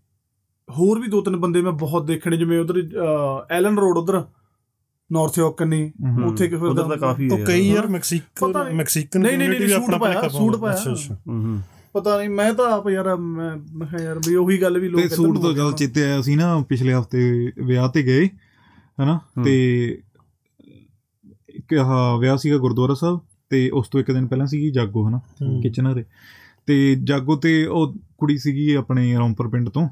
ਹੋਰ 0.70 1.00
ਵੀ 1.00 1.08
ਦੋ 1.08 1.20
ਤਿੰਨ 1.20 1.36
ਬੰਦੇ 1.36 1.62
ਮੈਂ 1.62 1.72
ਬਹੁਤ 1.72 2.06
ਦੇਖਣੇ 2.06 2.36
ਜਿਵੇਂ 2.36 2.60
ਉਧਰ 2.60 2.74
ਐਲਨ 3.50 3.78
ਰੋਡ 3.78 3.98
ਉਧਰ 3.98 4.24
ਨਾਰਥ 5.12 5.38
ਯਾਰਕ 5.38 5.56
ਕੰਨੀ 5.56 5.92
ਹਮ। 6.06 6.24
ਉੱਥੇ 6.24 6.48
ਕਿ 6.48 6.56
ਫਿਰ 6.56 6.64
ਉਧਰ 6.64 6.82
ਤਾਂ 6.82 6.96
ਕਾਫੀ 6.96 7.28
ਉਹ 7.28 7.38
ਕਈ 7.46 7.72
ਯਾਰ। 7.72 7.86
ਮੈਕਸੀਕਨ। 7.86 8.74
ਮੈਕਸੀਕਨ 8.74 9.20
ਨਹੀਂ, 9.20 9.38
ਨਹੀਂ, 9.38 9.68
ਸੂਟ 9.68 9.94
ਪਾਇਆ, 9.94 10.28
ਸੂਟ। 10.28 10.56
ਪਾਇਆ। 10.56 10.76
ਪਤਾ 11.92 12.18
ਨਹੀਂ 12.18 12.30
ਮੈਂ 12.30 12.54
ਤਾਂ 12.54 12.72
ਆਪ 12.72 12.88
ਯਾਰ 12.88 13.16
ਮੈਂ 13.16 13.56
ਮੈਂ 13.56 13.86
ਕਿਹਾ 13.86 14.02
ਯਾਰ 14.02 14.18
ਵੀ 14.28 14.34
ਉਹੀ 14.34 14.62
ਗੱਲ 14.62 14.78
ਵੀ 14.78 14.88
ਲੋਕ 14.88 15.02
ਤੇ 15.02 15.08
ਸੂਟ 15.08 15.38
ਤੋਂ 15.38 15.54
ਗਏ 15.54 15.72
ਚੇਤੇ 15.76 16.02
ਆਇਆ 16.02 16.22
ਸੀ 16.22 16.36
ਨਾ 16.36 16.64
ਪਿਛਲੇ 16.68 16.94
ਹਫ਼ਤੇ 16.94 17.52
ਵਿਆਹ 17.64 17.88
ਤੇ 17.88 18.02
ਗਏ 18.02 18.26
ਹਨਾ। 19.02 19.20
ਤੇ 19.44 19.88
ਇੱਕ 21.48 21.74
ਆਹ 21.74 22.18
ਵਿਆਹ 22.18 22.36
ਸੀਗਾ 22.36 22.56
ਗੁਰਦੁਆਰਾ 22.56 22.94
ਸਾਹਿਬ 22.94 23.20
ਤੇ 23.50 23.70
ਉਸ 23.70 23.88
ਤੋਂ 23.88 24.00
ਇੱਕ 24.00 24.10
ਦਿਨ 24.10 24.26
ਪਹਿਲਾਂ 24.26 24.46
ਸੀਗੀ 24.46 24.70
ਜਾਗੋ 24.70 25.08
ਹਨਾ। 25.08 25.20
ਕਿਚਨਰੇ 25.62 26.04
ਤੇ 26.66 26.96
ਜਾਗੋ 27.04 27.36
ਤੇ 27.36 27.66
ਉਹ 27.66 27.94
ਕੁੜੀ 28.18 28.38
ਸੀਗੀ 28.38 28.74
ਆਪਣੇ 28.74 29.16
ਰੌਂਪਰ 29.16 29.48
ਪਿੰਡ 29.48 29.68
ਤੋਂ। 29.68 29.88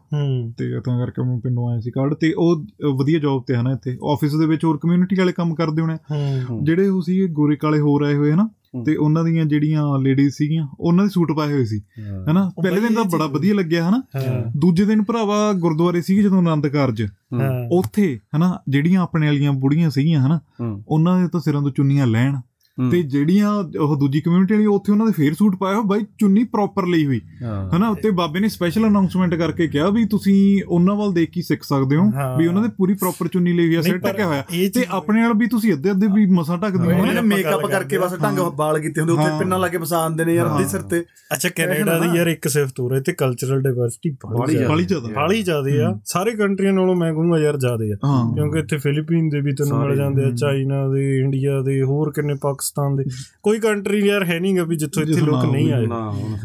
ਤੇ 0.59 0.80
ਤਾਂ 0.80 1.07
ਕਰਕੇ 1.07 1.22
ਮੈਂ 1.22 1.40
ਪਿੰਡੋਂ 1.40 1.70
ਆਇਆ 1.70 1.80
ਸੀ 1.80 1.90
ਕਾਰਡ 1.90 2.14
ਤੇ 2.14 2.32
ਉਹ 2.32 2.64
ਵਧੀਆ 2.94 3.18
ਜੌਬ 3.18 3.44
ਤੇ 3.47 3.57
ਹਨਾ 3.57 3.72
ਇੱਥੇ। 3.72 3.99
ਆਫਿਸ 4.05 4.34
ਦੇ 4.34 4.47
ਵਿੱਚ 4.47 4.64
ਹੋਰ 4.64 4.78
ਕਮਿਊਨਿਟੀ 4.78 5.16
ਵਾਲੇ 5.18 5.32
ਕੰਮ 5.32 5.55
ਕਰਦੇ 5.55 5.82
ਹੋਣੇ 5.82 5.97
ਜਿਹੜੇ 6.62 6.88
ਉਹ 6.88 7.03
ਸੀ 7.03 7.26
ਗੋਰੇ 7.26 7.57
ਕਾਲੇ 7.57 7.80
ਹੋਰ 7.80 8.03
ਆਏ 8.03 8.14
ਹੋਏ 8.14 8.32
ਹਨਾ। 8.32 8.49
ਤੇ 8.85 8.97
ਉਹਨਾਂ 8.97 9.24
ਦੀਆਂ 9.24 9.45
ਜਿਹੜੀਆਂ 9.45 9.99
ਲੇਡੀਜ਼ 9.99 10.35
ਸੀਗੀਆਂ 10.35 10.68
ਉਹਨਾਂ 10.81 11.05
ਦੇ 11.05 11.11
ਸੂਟ 11.11 11.33
ਪਾਏ 11.33 11.53
ਹੋਏ 11.53 11.64
ਸੀ। 11.64 11.83
ਹਨਾ? 12.31 12.53
ਪਹਿਲੇ 12.62 12.81
ਦਿਨ 12.81 12.95
ਤਾਂ 12.95 13.05
ਬੜਾ 13.05 13.27
ਵਧੀਆ 13.27 13.55
ਲੱਗਿਆ 13.55 13.89
ਹਨਾ? 13.89 14.03
ਦੂਜੇ 14.57 14.85
ਦਿਨ 14.85 15.05
ਭਰਾਵਾ 15.05 15.53
ਗੁਰਦੁਆਰੇ 15.53 16.03
ਸੀਗੇ 16.03 16.22
ਜਦੋਂ 16.22 16.39
ਆਨੰਦ 16.39 16.66
ਕਾਰਜ। 16.66 17.03
ਉੱਥੇ 17.72 18.18
ਹਨਾ 18.37 18.59
ਜਿਹੜੀਆਂ 18.68 19.03
ਆਪਣੇ 19.03 19.27
ਵਾਲੀਆਂ 19.27 19.53
ਬੁੜੀਆਂ 19.53 19.91
ਸੀਗੀਆਂ 19.91 20.27
ਹਨਾ 20.27 20.41
ਉਹਨਾਂ 20.89 21.22
ਦੇ 21.22 21.29
ਤਾਂ 21.29 21.41
ਸਿਰਾਂ 21.41 21.62
ਤੋਂ 21.62 21.70
ਚੁੰਨੀਆਂ 21.70 22.07
ਲੈਣ। 22.07 22.37
ਤੇ 22.91 23.03
ਜਿਹੜੀਆਂ 23.03 23.51
ਉਹ 23.81 23.97
ਦੂਜੀ 23.97 24.20
ਕਮਿਊਨਿਟੀ 24.20 24.55
ਵਾਲੀ 24.55 24.66
ਉੱਥੇ 24.66 24.93
ਉਹਨਾਂ 24.93 25.07
ਦੇ 25.07 25.12
ਫੇਰ 25.12 25.35
ਸੂਟ 25.35 25.57
ਪਾਏ 25.57 25.74
ਹੋ 25.74 25.83
ਬਾਈ 25.83 26.01
ਚੁੰਨੀ 26.18 26.45
ਪ੍ਰੋਪਰ 26.45 26.87
ਲਈ 26.87 27.07
ਹੋਈ। 27.07 27.20
ਹਾਂ। 27.43 27.77
ਹਨਾ 27.77 27.89
ਉੱਤੇ 27.89 28.11
ਬਾਬੇ 28.11 28.41
ਨੇ 28.41 28.49
ਸਪੈਸ਼ਲ 28.49 28.87
ਅਨਾਉਂਸਮੈਂਟ 28.87 29.35
ਕਰਕੇ 29.35 29.68
ਕਿਹਾ 29.68 29.91
ਵੀ 29.91 30.05
ਤੁਸੀਂ 30.05 30.62
ਉਹਨਾਂ 30.68 30.95
ਵੱਲ 30.95 31.12
ਦੇਖ 31.12 31.31
ਕੇ 31.31 31.43
ਸਿੱਖ 31.43 31.62
ਸਕਦੇ 31.62 31.97
ਹੋ। 31.97 32.03
ਵੀ 32.39 32.47
ਉਹਨਾਂ 32.47 32.62
ਦੇ 32.62 32.68
ਪੂਰੀ 32.68 32.95
ਪ੍ਰੋਪਰ 32.95 33.29
ਚੁੰਨੀ 33.29 33.53
ਲਈ 33.53 33.66
ਹੋਈ 33.66 33.74
ਆ 33.74 33.81
ਸਿਰ 33.81 33.99
ਢੱਕਿਆ 33.99 34.27
ਹੋਇਆ। 34.27 34.45
ਤੇ 34.74 34.87
ਆਪਣੇ 34.91 35.20
ਨਾਲ 35.20 35.33
ਵੀ 35.35 35.47
ਤੁਸੀਂ 35.47 35.72
ਅੱਧੇ 35.72 35.91
ਅੱਧੇ 35.91 36.07
ਵੀ 36.14 36.27
ਮਸਾ 36.27 36.57
ਢੱਕਦੇ 36.57 36.93
ਹੋ। 36.93 37.01
ਉਹਨਾਂ 37.01 37.22
ਮੇਕਅਪ 37.22 37.66
ਕਰਕੇ 37.66 37.99
ਬਸ 37.99 38.14
ਢੰਗ। 38.22 38.39
ਵਾਲ 38.39 38.79
ਕੀਤੇ 38.79 39.01
ਹੁੰਦੇ 39.01 39.12
ਉੱਥੇ 39.12 39.31
ਹਾਂ। 39.31 39.39
ਪਿੰਨਾਂ 39.39 39.59
ਲਾ 39.59 39.68
ਕੇ 39.68 39.79
ਫਸਾ 39.79 40.09
ਦਿੰਦੇ 40.09 40.24
ਨੇ 40.24 40.35
ਯਾਰ 40.35 40.47
ਅੱਧੇ 40.47 40.68
ਸਿਰ 40.68 40.83
ਤੇ। 40.83 41.01
ਅੱਛਾ 41.33 41.49
ਕੈਨੇਡਾ 41.49 41.99
ਦੀ 41.99 42.18
ਯਾਰ 42.18 42.27
ਇੱਕ 42.27 42.49
ਸਿਫਤ 42.49 42.81
ਹੋ 42.81 42.89
ਰਹੀ 42.89 43.01
ਤੇ 43.01 43.12
ਕਲਚਰਲ 43.12 43.62
ਡਾਈਵਰਸਿਟੀ 43.62 44.11
ਬਾਹਲੀ 44.11 44.43
ਬੜੀ 44.43 44.53
ਜ਼ਿਆਦਾ। 44.53 44.68
ਬਾਹਲੀ 44.68 44.85
ਜ਼ਿਆਦਾ। 44.85 45.09
ਬਾਲੀ 45.09 45.43
ਜ਼ਿਆਦੇ। 45.43 45.81
ਆ। 45.83 45.99
ਸਾਰੇ 46.05 46.31
ਕੰਟਰੀਆਂ 46.31 46.72
ਨਾਲੋਂ 46.72 46.97
ਮੈਂ 46.97 47.12
ਕਹੂੰਗਾ 47.12 47.39
ਯਾਰ 47.39 47.57
ਜ਼ਿਆਦੇ 47.57 47.93
ਆ। 47.93 47.97
ਕਿਉਂਕਿ 48.35 48.59
ਇੱਥੇ 48.59 48.77
ਫਿਲੀਪੀਨ 48.77 49.29
ਦੇ 49.29 49.41
ਵੀ 49.41 49.53
ਤੈਨੂੰ 49.53 49.79
ਮਿਲ 49.79 49.97
ਜਾਂਦੇ 49.97 50.24
ਆ। 50.24 50.31
ਚਾਈਨਾ 50.31 50.89
ਦੇ 50.89 51.18
ਇੰਡੀਆ 51.18 51.62
ਦੇ 51.62 51.83
ਹੋਰ 51.83 52.12
ਕਿੰਨੇ 52.12 52.35
ਪਾਕਿਸਤਾਨ 52.75 52.97
ਦੇ 52.97 53.05
ਕੋਈ 53.43 53.59
ਕੰਟਰੀ 53.59 54.07
ਯਾਰ 54.07 54.25
ਹੈ 54.25 54.41
ਨਹੀਂਗਾ 54.41 54.64
ਵੀ 54.64 54.77
ਜਿੱਥੋਂ 54.77 55.03
ਇੱਥੇ 55.03 55.21
ਲੋਕ 55.21 55.53
ਨਹੀਂ 55.53 55.73
ਆਏ 55.73 55.87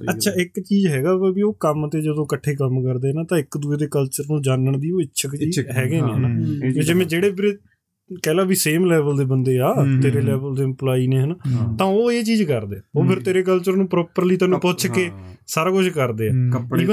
ਅੱਛਾ 0.10 0.32
ਇੱਕ 0.32 0.60
ਚੀਜ਼ 0.60 0.88
ਹੈਗਾ 0.88 1.16
ਵਾ 1.18 1.32
ਵੀ 1.32 1.42
ਉਹ 1.42 1.58
ਕੰਮ 1.60 1.90
ਤੇ 1.90 2.02
ਜਦੋਂ 2.02 2.26
ਇਕੱਠੇ 2.26 2.56
ਕੰਮ 2.56 2.84
ਕਰਦੇ 2.84 3.14
ਨਾ 3.14 3.24
ਤਾਂ 3.30 3.38
ਇੱਕ 3.38 3.58
ਦੂਏ 3.58 3.78
ਦੇ 3.78 3.88
ਕਲਚਰ 3.88 4.24
ਨੂੰ 4.32 4.42
ਜਾਣਨ 4.42 4.80
ਦੀ 4.80 4.92
ਉਹ 4.92 5.02
ਇੱਛਕ 5.02 5.36
ਜੀ 5.36 5.52
ਹੈਗੇ 5.72 6.02
ਨੇ। 6.02 6.14
ਹਨਾ 6.14 6.30
ਜਿਵੇਂ 6.82 7.06
ਜਿਹੜੇ 7.06 7.30
ਵੀਰੇ 7.30 7.58
ਕਹਿ 8.24 8.34
ਲਾ 8.34 8.44
ਵੀ 8.44 8.56
ਸੇਮ 8.56 8.86
ਲੈਵਲ 8.86 9.18
ਦੇ 9.18 9.26
ਬੰਦੇ 9.26 9.60
ਆ 9.60 9.74
ਤੇਰੇ। 10.02 10.22
ਲੈਵਲ 10.22 10.56
ਦੇ 10.56 10.64
EMPLOYE 10.64 11.08
ਨੇ 11.08 11.20
ਹਨਾ। 11.20 11.36
ਤਾਂ 11.80 11.86
ਉਹ 11.88 12.12
ਇਹ 12.12 12.24
ਚੀਜ਼ 12.24 12.44
ਕਰਦੇ। 12.44 12.78
ਉਹ 12.96 13.06
ਫਿਰ। 13.06 13.20
ਤੇਰੇ 13.20 13.44
ਕਲਚਰ 13.44 13.74
ਨੂੰ 13.74 13.88
ਪ੍ਰੋਪਰਲੀ 13.88 14.38
ਤੈਨੂੰ 14.38 14.60
ਪੁੱਛ 14.60 14.88
ਕੇ। 14.88 15.12
ਸਾਰਾ 15.48 15.72
ਕੁਝ 15.72 15.90
ਕਰਦੇ 15.90 16.30
ਆ 16.30 16.32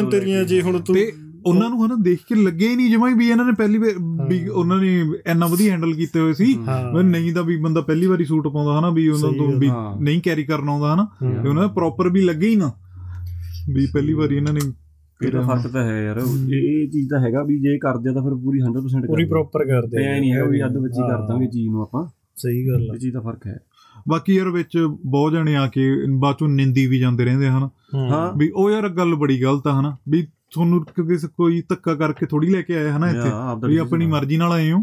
ਲੈ 0.02 0.10
ਤੇਰੀਆਂ 0.10 0.38
ਕੇ- 0.38 0.48
ਜੇ 0.48 0.60
ਹੁਣ 0.60 0.80
ਤੇ 0.80 1.12
ਉਹਨਾਂ 1.46 1.70
ਨੂੰ 1.70 1.86
ਹਨਾ 1.86 1.94
ਦੇਖ 1.94 2.18
ਕੇ 2.28 2.34
ਲੱਗਿਆ 2.34 2.70
ਹੀ 2.70 2.76
ਨਹੀਂ 2.76 2.90
ਜਿਵੇਂ 2.90 3.14
ਵੀ 3.14 3.28
ਇਹਨਾਂ 3.28 3.44
ਨੇ 3.44 3.52
ਪਹਿਲੀ 3.52 3.78
ਵਾਰ 3.78 3.88
ਵੀ 4.28 4.42
ਹਾਂ। 4.44 4.50
ਉਹਨਾਂ 4.50 4.78
ਨੇ 4.78 5.04
ਇੰਨਾ 5.26 5.46
ਵਧੀਆ 5.46 5.72
ਹੈਂਡਲ 5.72 5.94
ਕੀਤੇ 5.94 6.20
ਹੋਏ 6.20 6.32
ਸੀ। 6.32 6.58
ਹਾਂ। 6.68 6.92
ਮੈਂ 6.92 7.02
ਨਹੀਂ 7.02 7.34
ਤਾਂ 7.34 7.42
ਵੀ 7.42 7.56
ਬੰਦਾ 7.56 7.80
ਪਹਿਲੀ 7.80 8.06
ਵਾਰੀ 8.06 8.24
ਸੂਟ 8.24 8.48
ਪਾਉਂਦਾ 8.48 8.78
ਹਨਾ 8.78 8.90
ਵੀ 8.90 9.08
ਉਹਨਾਂ 9.08 9.32
ਤੋਂ 9.32 9.52
ਵੀ 9.52 9.68
ਹਾਂ। 9.68 10.00
ਨਹੀਂ 10.00 10.20
ਕੈਰੀ 10.20 10.44
ਕਰਨਾ 10.44 10.72
ਆਉਂਦਾ 10.72 10.94
ਹਨਾ। 10.94 11.06
ਤੇ 11.42 11.48
ਉਹਨਾਂ 11.48 11.62
ਦਾ 11.62 11.68
ਪ੍ਰੋਪਰ 11.68 12.08
ਵੀ 12.08 12.20
ਲੱਗੇ 12.20 12.48
ਹੀ 12.48 12.56
ਨਾ। 12.56 12.72
ਵੀ 13.74 13.86
ਪਹਿਲੀ 13.86 14.12
ਵਾਰੀ 14.12 14.36
ਇਹਨਾਂ 14.36 14.52
ਨੇ 14.52 14.60
ਇਹਦਾ 15.26 15.40
ਫ਼ਰਕ 15.42 15.72
ਤਾਂ 15.72 15.84
ਹੈ 15.84 16.02
ਯਾਰ। 16.02 16.18
ਇਹ 16.18 16.82
ਇਹ 16.82 16.88
ਚੀਜ਼ 16.90 17.10
ਤਾਂ 17.10 17.20
ਹੈਗਾ 17.20 17.42
ਵੀ 17.42 17.58
ਜੇ 17.58 17.78
ਕਰਦੇ 17.78 18.10
ਆ 18.10 18.12
ਤਾਂ 18.12 18.22
ਫਿਰ 18.22 18.34
ਪੂਰੀ 18.34 18.58
100% 18.60 19.06
ਪੂਰੀ। 19.06 19.24
ਪ੍ਰੋਪਰ 19.24 19.64
ਕਰਦੇ 19.64 20.14
ਇਹ 20.14 20.20
ਨਹੀਂ 20.20 20.32
ਹੈ 20.32 20.44
ਵੀ 20.44 20.64
ਅੱਧ 20.64 20.76
ਵਿੱਚ 20.76 20.94
ਹੀ 20.96 21.02
ਹਾਂ। 21.02 21.08
ਕਰ 21.08 21.26
ਦਾਂਗੇ 21.28 21.46
ਚੀਜ਼ 21.46 21.68
ਨੂੰ 21.68 21.82
ਆਪਾਂ। 21.82 22.06
ਸਹੀ 22.36 22.68
ਗੱਲ 22.68 22.82
ਇਹ 22.94 22.98
ਚੀਜ਼ 22.98 23.14
ਦਾ 23.14 23.20
ਫ਼ਰਕ 23.20 23.46
ਹੈ। 23.46 23.58
ਬਾਕੀ 24.08 24.34
ਯਾਰ 24.34 24.48
ਵਿੱਚ 24.48 24.78
ਬਹੁਤ 25.06 25.32
ਜਣੇ 25.32 25.56
ਆ 25.56 25.66
ਕੇ 25.66 25.90
ਬਾਅਦ 26.18 26.36
ਚੋਂ 26.38 26.48
ਨਿੰਦੀ 26.48 26.86
ਵੀ 26.86 26.98
ਜਾਂਦੇ 26.98 27.24
ਰਹਿੰਦੇ 27.24 27.48
ਹਨ। 27.48 27.68
ਹਾਂ। 27.94 28.32
ਵੀ 28.38 28.50
ਉਹ 28.54 28.70
ਯਾਰ 28.70 28.88
ਗੱਲ 28.88 29.14
ਬੜੀ 29.14 29.42
ਗਲਤ 29.42 29.66
ਆ 29.66 29.80
ਹਨਾ। 29.80 29.96
ਵੀ 30.08 30.26
ਤੁਹਾਨੂੰ 30.50 30.84
ਕਿਸੇ 30.84 31.28
ਕੋਈ 31.36 31.62
ਧੱਕਾ 31.68 31.94
ਕਰਕੇ 31.94 32.26
ਥੋੜੀ 32.26 32.48
ਲੈ 32.48 32.62
ਕੇ 32.62 32.76
ਆਏ 32.76 32.90
ਹਨਾ 32.90 33.06
ਇੱਥੇ 33.08 33.30
ਹਾਂ, 33.30 33.50
ਆਪਦਾ 33.50 33.68
ਵੀ 33.68 33.74
decision 33.74 33.96
ਆਪਣੀ। 33.96 34.06
ਮਰਜ਼ੀ 34.06 34.36
ਨਾਲ 34.36 34.52
ਆਏ 34.52 34.72
ਹੋ। 34.72 34.78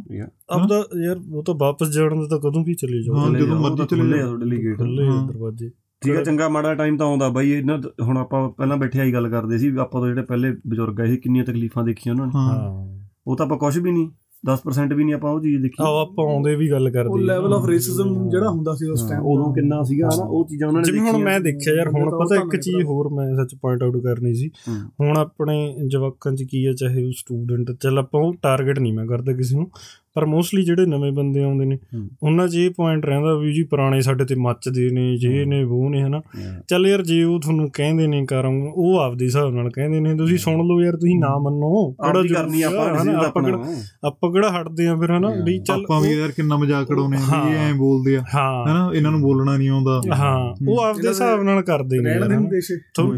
ਅਬ 0.55 0.69
ਤਾਂ 0.69 0.83
ਯਾਰ 1.03 1.21
ਉਹ 1.33 1.43
ਤਾਂ 1.43 1.55
ਵਾਪਸ 1.57 1.89
ਜਾਣ 1.89 2.15
ਦਾ 2.15 2.27
ਤਾਂ 2.27 2.39
ਕਦੋਂ 2.39 2.65
ਵੀ 2.65 2.73
ਚਲੇ 2.73 3.03
ਜਾਓ। 3.03 3.15
ਹਾਂ, 3.15 3.39
ਜਦੋਂ 3.39 3.59
ਮਰਜ਼ੀ 3.59 3.85
ਚਲੇ 3.85 4.17
ਜਾਓ। 4.17 4.27
ਤੁਹਾਡੇ 4.27 4.45
ਲਈ 4.45 4.63
ਗੇਟ 4.63 4.77
ਖੁੱਲੇ। 4.77 5.03
ਦਰਵਾਜ਼ੇ। 5.27 5.69
ਠੀਕ 6.01 6.15
ਹੈ 6.15 6.23
ਚੰਗਾ 6.23 6.49
ਮਾੜਾ 6.49 6.75
ਟਾਈਮ 6.75 6.97
ਤਾਂ 6.97 7.07
ਆਉਂਦਾ 7.07 7.29
ਬਾਈ। 7.29 7.51
ਇਹਨਾਂ 7.51 7.79
ਹੁਣ 8.01 8.17
ਆਪਾਂ 8.17 8.49
ਪਹਿਲਾਂ 8.49 8.77
ਬੈਠੇ 8.77 8.99
ਆਈ 8.99 9.13
ਗੱਲ 9.13 9.29
ਕਰਦੇ 9.29 9.57
ਸੀ 9.57 9.69
ਵੀ 9.71 9.77
ਆਪਾਂ 9.77 10.01
ਤੋਂ 10.01 10.07
ਜਿਹੜੇ 10.07 10.21
ਪਹਿਲੇ 10.21 10.55
ਬਜ਼ੁਰਗ 10.67 11.01
ਆਏ 11.01 11.07
ਸੀ 11.07 11.17
ਕਿੰਨੀਆਂ 11.17 11.45
ਤਕਲੀਫਾਂ 11.45 11.83
ਦੇਖੀਆਂ 11.83 12.15
ਉਹਨਾਂ 12.15 12.27
ਨੇ। 12.27 12.31
ਹਾਂ। 12.35 12.99
ਉਹ 13.27 13.37
ਤਾਂ 13.37 13.45
ਆਪਾਂ 13.45 13.57
ਕੁਝ 13.57 13.79
ਵੀ 13.79 13.91
ਨਹੀਂ। 13.91 14.09
10% 14.45 14.93
ਵੀ 14.95 15.03
ਨਹੀਂ 15.03 15.13
ਆਪਾਂ 15.13 15.31
ਉਹ 15.31 15.39
ਚੀਜ਼ 15.41 15.61
ਦੇਖੀ 15.61 15.83
ਆਓ 15.83 15.97
ਆਪਾਂ 15.97 16.25
ਆਉਂਦੇ 16.25 16.55
ਵੀ 16.55 16.69
ਗੱਲ 16.71 16.87
ਉਹ 16.87 16.91
ਕਰਦੇ 16.91 17.21
ਆ। 17.21 17.25
ਲੈਵਲ 17.25 17.53
ਆਫ 17.53 17.65
ਰੇਸਿਜ਼ਮ 17.65 18.29
ਜਿਹੜਾ 18.29 18.49
ਹੁੰਦਾ 18.49 18.73
ਸੀ 18.73 18.89
ਉਸ 18.89 19.01
ਹਾਂ, 19.01 19.09
ਟਾਈਮ 19.09 19.25
ਉਦੋਂ 19.25 19.53
ਕਿੰਨਾ 19.53 19.81
ਸੀਗਾ 19.83 20.09
ਹਨਾ 20.09 20.23
ਉਹ 20.25 20.45
ਚੀਜ਼ਾਂ 20.45 20.67
ਉਹਨਾਂ 20.67 20.81
ਨੇ 20.81 20.91
ਜਿਵੇਂ 20.91 21.11
ਹੁਣ। 21.11 21.23
ਮੈਂ 21.23 21.39
ਦੇਖਿਆ 21.39 21.73
ਯਾਰ 21.73 21.87
ਹੁਣ 21.89 22.09
ਪਤਾ 22.11 22.39
ਉਹ 22.41 22.45
ਇੱਕ 22.45 22.55
ਚੀਜ਼ 22.61 22.83
ਹੋਰ 22.85 23.09
ਮੈਂ 23.09 23.27
ਸੱਚ 23.35 23.55
ਪੁਆਇੰਟ 23.55 23.83
ਆਊਟ 23.83 23.97
ਕਰਨੀ 23.97 24.33
ਸੀ 24.33 24.49
ਹੂੰ। 24.67 24.75
ਹੁਣ 25.01 25.17
ਆਪਣੇ 25.17 25.57
ਜਵਾਕਾਂ 25.87 26.33
'ਚ 26.33 26.43
ਕੀ 26.43 26.65
ਆ 26.65 26.73
ਚਾਹੇ 26.73 27.03
ਉਹ 27.03 27.11
ਸਟੂਡੈਂਟ 27.11 27.71
ਚੱਲ 27.71 27.99
ਆਪਾਂ 27.99 28.21
ਉਹ 28.21 28.33
ਟਾਰਗੇਟ 28.41 28.79
ਨਹੀਂ 28.79 28.93
ਮੈਂ 28.93 29.05
ਕਰਦਾ 29.07 29.33
ਕਿਸੇ 29.33 29.55
ਨੂੰ 29.55 29.69
ਪਰ 30.15 30.25
ਮੋਸਟਲੀ 30.25 30.61
ਜਿਹੜੇ 30.63 30.85
ਨਵੇਂ 30.85 31.11
ਬੰਦੇ 31.11 31.43
ਆਉਂਦੇ 31.43 31.65
ਨੇ 31.65 31.75
ਹੂੰ। 31.93 32.07
ਉਹਨਾਂ 32.23 32.47
'ਚ 32.47 32.55
ਇਹ 32.55 32.69
ਪੁਆਇੰਟ 32.69 33.05
ਰਹਿੰਦਾ 33.05 33.33
ਵੀ 33.35 33.51
ਜੀ 33.53 33.63
ਪੁਰਾਣੇ 33.63 34.01
ਸਾਡੇ 34.01 34.25
ਤੇ 34.25 34.35
ਮੱਚਦੇ 34.37 34.89
ਨੇ 34.89 35.15
ਜੇ 35.17 35.43
ਨੇ 35.45 35.61
ਉਹ 35.63 35.89
ਨੇ 35.89 36.01
ਹਨਾ 36.01 36.17
ਹਾਂ। 36.35 36.53
ਚੱਲ 36.67 36.87
ਯਾਰ 36.87 37.01
ਜੇ 37.01 37.23
ਉਹ 37.23 37.39
ਤੁਹਾਨੂੰ 37.39 37.69
ਕਹਿੰਦੇ 37.73 38.07
ਨੇ 38.07 38.25
ਕਰਾਂ 38.25 38.51
ਉਹ 38.65 38.99
ਆਪਦੇ 38.99 39.25
ਹਿਸਾਬ 39.25 39.53
ਨਾਲ 39.53 39.69
ਕਹਿੰਦੇ 39.69 39.99
ਨੇ 39.99 40.15
ਤੁਸੀਂ 40.17 40.37
ਸੁਣ 40.37 40.65
ਲਓ 40.67 40.79
ਯਾਰ 40.81 40.95
ਤੁਸੀਂ 40.95 41.17
ਨਾ 41.19 41.37
ਮੰਨੋ 41.39 41.71
ਆਪਦੀ 42.01 42.27
ਕਰਨੀ 42.29 42.61
ਆਪਾਂ 42.63 42.85
ਆਪਣਾ 42.87 43.13
ਕਿਹੜਾ 43.41 43.75
ਆਪਾਂ 44.03 44.31
ਕਿਹੜਾ 44.31 44.49
ਹਟਦੇ 44.51 44.87
ਆ 44.87 44.95
ਫਿਰ 44.95 45.11
ਹਨਾ 45.11 45.29
ਹਾਂ। 45.29 45.43
ਵੀ 45.45 45.57
ਚੱਲ 45.61 45.81
ਆਪਾਂ 45.81 45.99
ਵੀ 46.01 46.13
ਯਾਰ 46.13 46.31
ਕਿੰਨਾ 46.31 46.57
ਮਜ਼ਾਕ 46.57 46.91
ਉਡਾਉਨੇ 46.91 47.17
ਆ 47.17 47.43
ਵੀ 47.43 47.51
ਇਹ 47.51 47.57
ਹਾਂ। 47.57 47.67
ਐਂ 47.67 47.73
ਬੋਲਦੇ 47.75 48.15
ਆ 48.17 48.23
ਹਾਂ 48.33 48.65
ਹਨਾ 48.65 48.89
ਇਹਨਾਂ 48.93 49.11
ਨੂੰ 49.11 49.21
ਬੋਲਣਾ 49.21 49.57
ਨਹੀਂ 49.57 49.69
ਆਉਂਦਾ 49.69 50.01
ਹਾਂ 50.15 50.35
ਉਹ 50.67 50.79
ਆਪਦੇ 50.81 51.07
ਹਿਸਾਬ 51.07 51.43
ਨਾਲ 51.43 51.61
ਕਰਦੇ 51.63 51.99
ਨੇ 51.99 52.13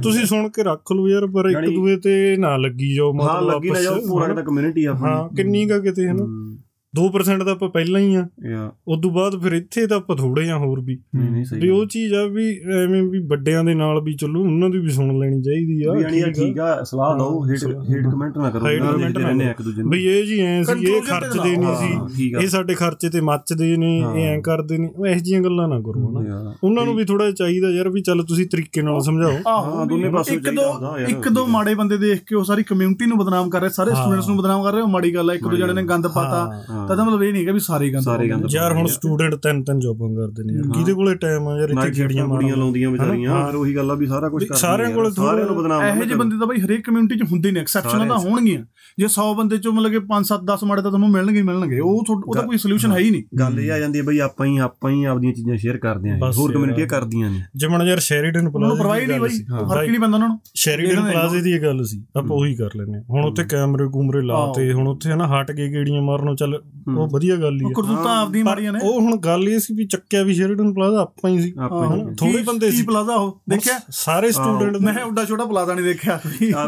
ਤੁਸੀਂ 0.02 0.26
ਸੁਣ 0.26 0.48
ਕੇ 0.50 0.64
ਰੱਖ 0.64 0.91
ਲਓ 0.91 1.08
ਯਾਰ 1.08 1.26
ਪਰ 1.28 1.50
ਇੱਕ 1.50 1.70
ਦੂਏ 1.70 1.95
ਤੇ 2.00 2.36
ਨਾ 2.38 2.56
ਲੱਗੀ 2.58 2.93
ਜਾਓ 2.95 3.12
ਹਾਂ 3.12 3.14
ਮਤਲਬ 3.16 3.50
ਲੱਗੀ 3.50 3.70
ਨਾ 3.70 3.82
ਜਾਓ 3.82 3.95
ਆਪਸ 3.95 4.08
ਪੂਰਾ। 4.08 4.28
ਤਾਂ 4.28 4.43
ਕਮਿਊਨਿਟੀ 4.43 4.86
ਆ 4.86 4.91
ਆਪਣੀ। 4.91 5.04
ਹਾਂ 5.04 5.28
ਕਿੰਨੀ 5.38 5.66
ਕਾ 5.66 5.80
ਕਿਤੇ 5.80 6.08
ਹਨਾ 6.08 6.24
ਹੂੰ। 6.24 6.47
2% 6.94 7.44
ਤਾਂ 7.46 7.54
ਆਪਾਂ 7.54 7.68
ਪਹਿਲਾਂ 7.70 8.00
ਹੀ 8.02 8.16
ਆ 8.16 8.26
ਯਾ 8.50 8.72
ਉਸ 8.88 9.00
ਤੋਂ 9.02 9.10
ਬਾਅਦ 9.12 9.36
ਫਿਰ 9.44 9.54
ਇੱਥੇ 9.54 9.86
ਤਾਂ 9.88 9.98
ਆਪਾਂ 9.98 10.16
ਥੋੜੇ 10.16 10.50
ਆ 10.50 10.58
ਹੋਰ 10.58 10.80
ਵੀ 10.82 10.98
ਨਹੀਂ 11.16 11.30
ਨਹੀਂ 11.32 11.44
ਸਹੀ 11.46 11.60
ਵੀ 11.60 11.70
ਉਹ 11.70 11.86
ਚੀਜ਼ 11.86 12.14
ਆ 12.14 12.24
ਵੀ 12.28 12.46
ਐਵੇਂ 12.76 13.02
ਵੀ 13.04 13.20
ਵੱਡਿਆਂ 13.28 13.64
ਦੇ 13.64 13.74
ਨਾਲ 13.74 14.00
ਵੀ 14.02 14.14
ਚਲੋ 14.14 14.42
ਉਹਨਾਂ 14.42 14.70
ਦੀ 14.70 14.78
ਵੀ 14.78 14.90
ਸੁਣ 14.90 15.18
ਲੈਣੀ 15.20 15.42
ਚਾਹੀਦੀ 15.42 15.82
ਆ 15.84 15.94
ਵੀ 15.94 16.02
ਯਾਨੀ 16.02 16.22
ਠੀਕ 16.22 16.28
ਆ। 16.28 16.32
ਠੀਕ 16.36 16.60
ਆ 16.60 16.84
ਸਲਾਹ 16.84 17.16
ਦਿਓ 17.16 17.44
ਹੇਟ। 17.46 17.64
ਹੇਟ 17.90 18.06
ਕਮੈਂਟ 18.06 18.38
ਨਾ 18.38 18.50
ਕਰੋ 18.50 18.66
comment 18.68 18.98
ਲਿਖਦੇ 19.00 19.34
ਨਾ। 19.36 19.50
ਇੱਕ 19.52 19.62
ਦੂਜੇ 19.62 19.82
ਨੂੰ 19.82 19.92
ਬਈ 19.92 20.06
ਇਹ 20.08 20.24
ਜੀ 20.26 20.40
ਐ 20.42 20.62
ਸੀ 20.64 20.86
ਇਹ 20.86 21.02
ਖਰਚਦੇ 21.02 21.56
ਨਹੀਂ 21.58 22.06
ਸੀ 22.10 22.30
ਇਹ 22.34 22.48
ਸਾਡੇ 22.48 22.74
ਖਰਚੇ 22.76 23.10
ਤੇ 23.10 23.22
ਮੱਚਦੇ 23.22 23.76
ਨੇ 23.78 23.92
ਇਹ 24.00 24.26
ਐਂ 24.26 24.40
ਕਰਦੇ 24.42 24.78
ਨੇ 24.78 24.90
ਉਹ 24.96 25.08
ਇਹੋ 25.08 25.20
ਜਿਹੀਆਂ 25.20 25.42
ਗੱਲਾਂ 25.42 25.68
ਨਾ 25.68 25.80
ਕਰੋ 25.82 26.08
ਹਨਾ। 26.12 26.54
ਉਹਨਾਂ 26.64 26.86
ਨੂੰ 26.86 26.96
ਵੀ 26.96 27.06
ਥੋੜਾ 27.06 27.30
ਚਾਹੀਦਾ 27.34 27.70
ਯਾਰ 27.70 27.90
ਵੀ 27.90 28.02
ਚੱਲ 28.02 28.24
ਤੁਸੀਂ 28.26 28.46
ਤਰੀਕੇ 28.48 28.82
ਨਾਲ 28.82 29.00
ਸਮਝਾਓ 29.02 29.32
ਹਾਂ, 29.48 29.86
ਦੋਨੇ 29.86 30.10
ਪਾਸੋਂ 30.10 30.36
ਇੱਕ 30.36 30.44
ਚਾਹੀਦਾ 30.46 30.98
ਇੱਕ 31.10 31.30
ਦੋ। 31.30 31.46
ਮਾੜੇ 31.50 31.76
ਬੰਦੇ 31.76 31.98
ਦੇਖ 31.98 32.24
ਕੇ 32.24 32.36
ਉਹ 32.36 32.44
ਸਾਰੀ 32.44 32.64
ਕਮਿਊਨਿਟੀ 32.64 33.06
ਨੂੰ 33.06 33.18
ਬਦਨਾਮ 33.18 33.50
ਕਰ 33.50 33.62
ਰਹੇ 33.62 33.70
ਸਾਰੇ। 33.70 33.92
ਸਟੂਡੈਂਟਸ 33.94 34.28
ਨੂੰ 34.28 34.38
ਬਦਨਾਮ 34.38 34.64
ਕਰ 34.64 34.74
ਰਹੇ 34.74 34.82
ਉਹ 34.82 34.88
ਮਾੜੀ 34.88 35.14
ਗੱਲ 35.16 35.30
ਆ 35.30 35.34
ਇੱਕ 35.34 35.44
ਦੋ 35.44 35.56
ਜਣੇ 35.58 35.74
ਨੇ 35.74 35.84
ਗੰਦ 35.84 36.08
ਪਾਤਾ 36.08 36.46
ਹਾਂ। 36.70 36.87
ਤਾਂ 36.96 37.06
ਮਤਲਬ 37.06 37.24
ਇਹ 37.24 37.32
ਨਹੀਂ 37.34 37.42
ਹੈਗਾ 37.42 37.54
ਵੀ 37.54 37.60
ਸਾਰੇ 37.60 37.90
ਗੰਦ 37.90 38.04
ਸਾਰੇ 38.04 38.30
ਗੰਦ। 38.30 38.46
ਯਾਰ 38.52 38.72
ਹੁਣ 38.72 38.80
ਯਾਰ। 38.80 38.88
ਸਟੂਡੈਂਟ 38.88 39.36
ਤਿੰਨ 39.36 39.64
ਤਿੰਨ 39.64 39.80
ਜੌਬਾਂ 39.80 40.10
ਕਰਦੇ 40.10 40.44
ਨੇ 40.44 40.54
ਯਾਰ। 40.54 40.64
ਕਿਹਦੇ 40.74 40.94
ਕੋਲੇ 40.94 41.16
ਟਾਈਮ 41.16 41.48
ਆ 41.48 41.60
ਯਾਰ 41.60 41.70
ਇੱਥੇ 41.70 41.92
ਜਿਹੜੀਆਂ 41.92 42.28
ਕੁੜੀਆਂ 42.28 42.58
ਲਾਉਂਦੀਆਂ 42.58 42.90
ਵਿਚਾਰੀਆਂ। 42.90 43.46
ਫਿਰ 43.46 43.56
ਉਹੀ 43.56 43.76
ਗੱਲ 43.76 43.92
ਆ 43.92 43.94
ਵੀ 43.94 44.06
ਸਾਰਾ 44.06 44.30
ਕੁਝ 44.30 44.44
ਵੀ 44.44 44.50
ਸਾਰਿਆਂ 44.56 44.92
ਕੋਲ 44.92 45.12
ਸਾਰਿਆਂ 45.14 45.46
ਨੂੰ 45.46 45.56
ਬਦਨਾਮ 45.56 45.84
ਇਹੋ 45.84 46.04
ਜਿਹੇ 46.04 46.16
ਬੰਦੇ 46.16 46.38
ਤਾਂ 46.38 46.48
ਬਈ 46.48 46.62
ਹਰੇਕ 46.62 46.86
ਕਮਿਊਨਿਟੀ 46.86 47.16
'ਚ 47.16 47.24
ਹੁੰਦੇ 47.32 47.52
ਨੇ 47.52 47.60
ਐਕਸੈਪਸ਼ਨਾਂ 47.60 48.08
ਤਾਂ। 48.08 48.18
ਹੋਣਗੀਆਂ 48.18 48.64
ਜੇ 49.00 49.08
100 49.08 49.34
ਬੰਦੇ 49.34 49.56
'ਚੋਂ 49.56 49.74
ਮਤਲਬ 49.74 49.91
ਕਿ 49.91 50.00
5 50.00 50.26
7 50.28 50.43
10 50.43 50.64
ਮਾੜੇ 50.64 50.82
ਤਾਂ 50.82 50.91
ਤੁਹਾਨੂੰ 50.91 51.10
ਮਿਲਣਗੇ 51.10 51.38
ਹੀ 51.38 51.43
ਮਿਲਣਗੇ। 51.43 51.80
ਉਹ 51.80 52.04
ਤੁਹਾਡਾ- 52.06 52.24
ਉਹਦਾ 52.28 52.41
ਕੋਈ 52.41 52.58
ਸੋਲੂਸ਼ਨ 52.58 52.91
ਹੈ 52.91 52.98
ਹੀ 52.98 53.12
ਨਹੀਂ। 53.12 53.24
ਗੱਲ 53.39 53.60
ਇਹ 53.60 53.72
ਆ 53.72 53.80
ਜਾਂਦੀ 53.80 54.00
ਹੈ 54.00 54.04
ਬਈ 54.04 54.20
ਆਪਾਂ 54.20 54.48
ਹੀ 54.48 54.58
ਆਪਾਂ 54.58 54.91
ਹੀ 54.91 55.04
ਆਪਦੀਆਂ 55.04 55.34
ਚੀਜ਼ਾਂ 55.34 55.58
ਸ਼ੇਅਰ 55.58 55.78
ਕਰਦੇ 55.78 56.10
ਆਂ 56.10 56.18
ਹੋਰ 56.18 56.50
ਯਾਰ। 56.50 56.54
ਕਮਿਊਨਿਟੀਆਂ 56.54 56.88
ਕਰਦੀਆਂ 56.88 57.30
ਨੇ 57.30 57.41
ਜਿਵੇਂ 57.56 57.80
ਜਰ 57.80 58.00
ਸ਼ੈਰੀਡਨ 58.00 58.48
ਉਹਨਾਂ 58.48 58.68
ਨੂੰ 58.68 58.78
ਪ੍ਰੋਵਾਈਡ 58.78 59.10
ਨਹੀਂ 59.10 59.20
ਬਈ। 59.20 59.43
ਫ਼ਰਕ 59.68 59.89
ਨਹੀਂ 59.89 60.00
ਪੈਂਦਾ 60.00 60.16
ਉਹਨਾਂ 60.16 60.28
ਨੂੰ। 60.28 60.39
ਸ਼ੈਰੀਡਨ 60.56 60.91
ਇਹਨਾਂ 60.91 61.04
ਨੇ 61.04 61.12
ਪਲਾਜ਼ੇ 61.12 61.41
ਦੀ 61.41 61.52
ਇਹ 61.52 61.62
ਗੱਲ 61.62 61.86
ਸੀ। 61.86 62.04
ਆਪਾਂ 62.18 62.38
ਉਹੀ 62.38 62.56
ਕਰ 62.56 62.70
ਲੈਨੇ 62.76 63.00
ਹੁਣ 63.10 63.26
ਉੱਥੇ 63.26 63.43
ਕੈਮਰੇ 63.43 63.88
ਕੂਮਰੇ 63.88 64.22
ਲਾਤੇ 64.22 64.74
ਹੁਣ 64.74 64.88
ਉੱਥੇ 64.88 65.12
ਹਨਾ 65.12 65.41
ਹਟ 65.41 65.52
ਕੇ 65.52 65.68
ਗੇੜੀਆਂ 65.68 66.02
ਮਾਰਨੋਂ 66.02 66.36
ਚੱਲ 66.36 66.62
ਉਹ 66.98 67.08
ਵਧੀਆ 67.08 67.36
ਗੱਲ 67.36 67.56
ਹੀ 67.62 67.66
ਆ 67.66 67.70
ਕਰਤੂਤਾਂ 67.76 68.22
ਆਪਦੀਆਂ 68.22 68.45
ਮਾਰੀਆਂ 68.45 68.74
ਨੇ। 68.74 68.80
ਉਹ 68.84 69.02
ਹੁਣ 69.02 69.18
ਗੱਲ 69.18 69.50
ਇਹ 69.50 69.60
ਸੀ 69.60 69.74
ਵੀ 69.74 69.86
ਚੱਕਿਆ 69.86 70.24
ਵੀ 70.24 70.34
ਸ਼ੈਰੀਡਨ 70.34 70.74
ਪਲਾਜ਼ਾ 70.74 71.02
ਆਪਾਂ 71.02 71.30
ਹੀ 71.30 71.41
ਸੀ। 71.41 71.52
ਹਨਾ, 71.52 72.14
ਥੋੜੇ 72.14 72.43
ਬੰਦੇ 72.43 72.72
ਸੀ। 72.72 72.84
ਪਲਾਜ਼ਾ 72.84 73.16
ਉਹ? 73.16 73.41
ਦੇਖਿਆ? 73.50 73.80
ਸਾਰੇ 73.89 74.32
ਸਟੂਡੈਂਟ 74.32 74.78
ਮੈਂ 74.78 75.04
ਉੱਡਾ 75.04 75.26
ਛੋਟਾ 75.26 75.45
ਪਲਾਜ਼ਾ 75.45 75.74
ਨਹੀਂ 75.74 75.86
ਦੇਖਿਆ। 75.86 76.20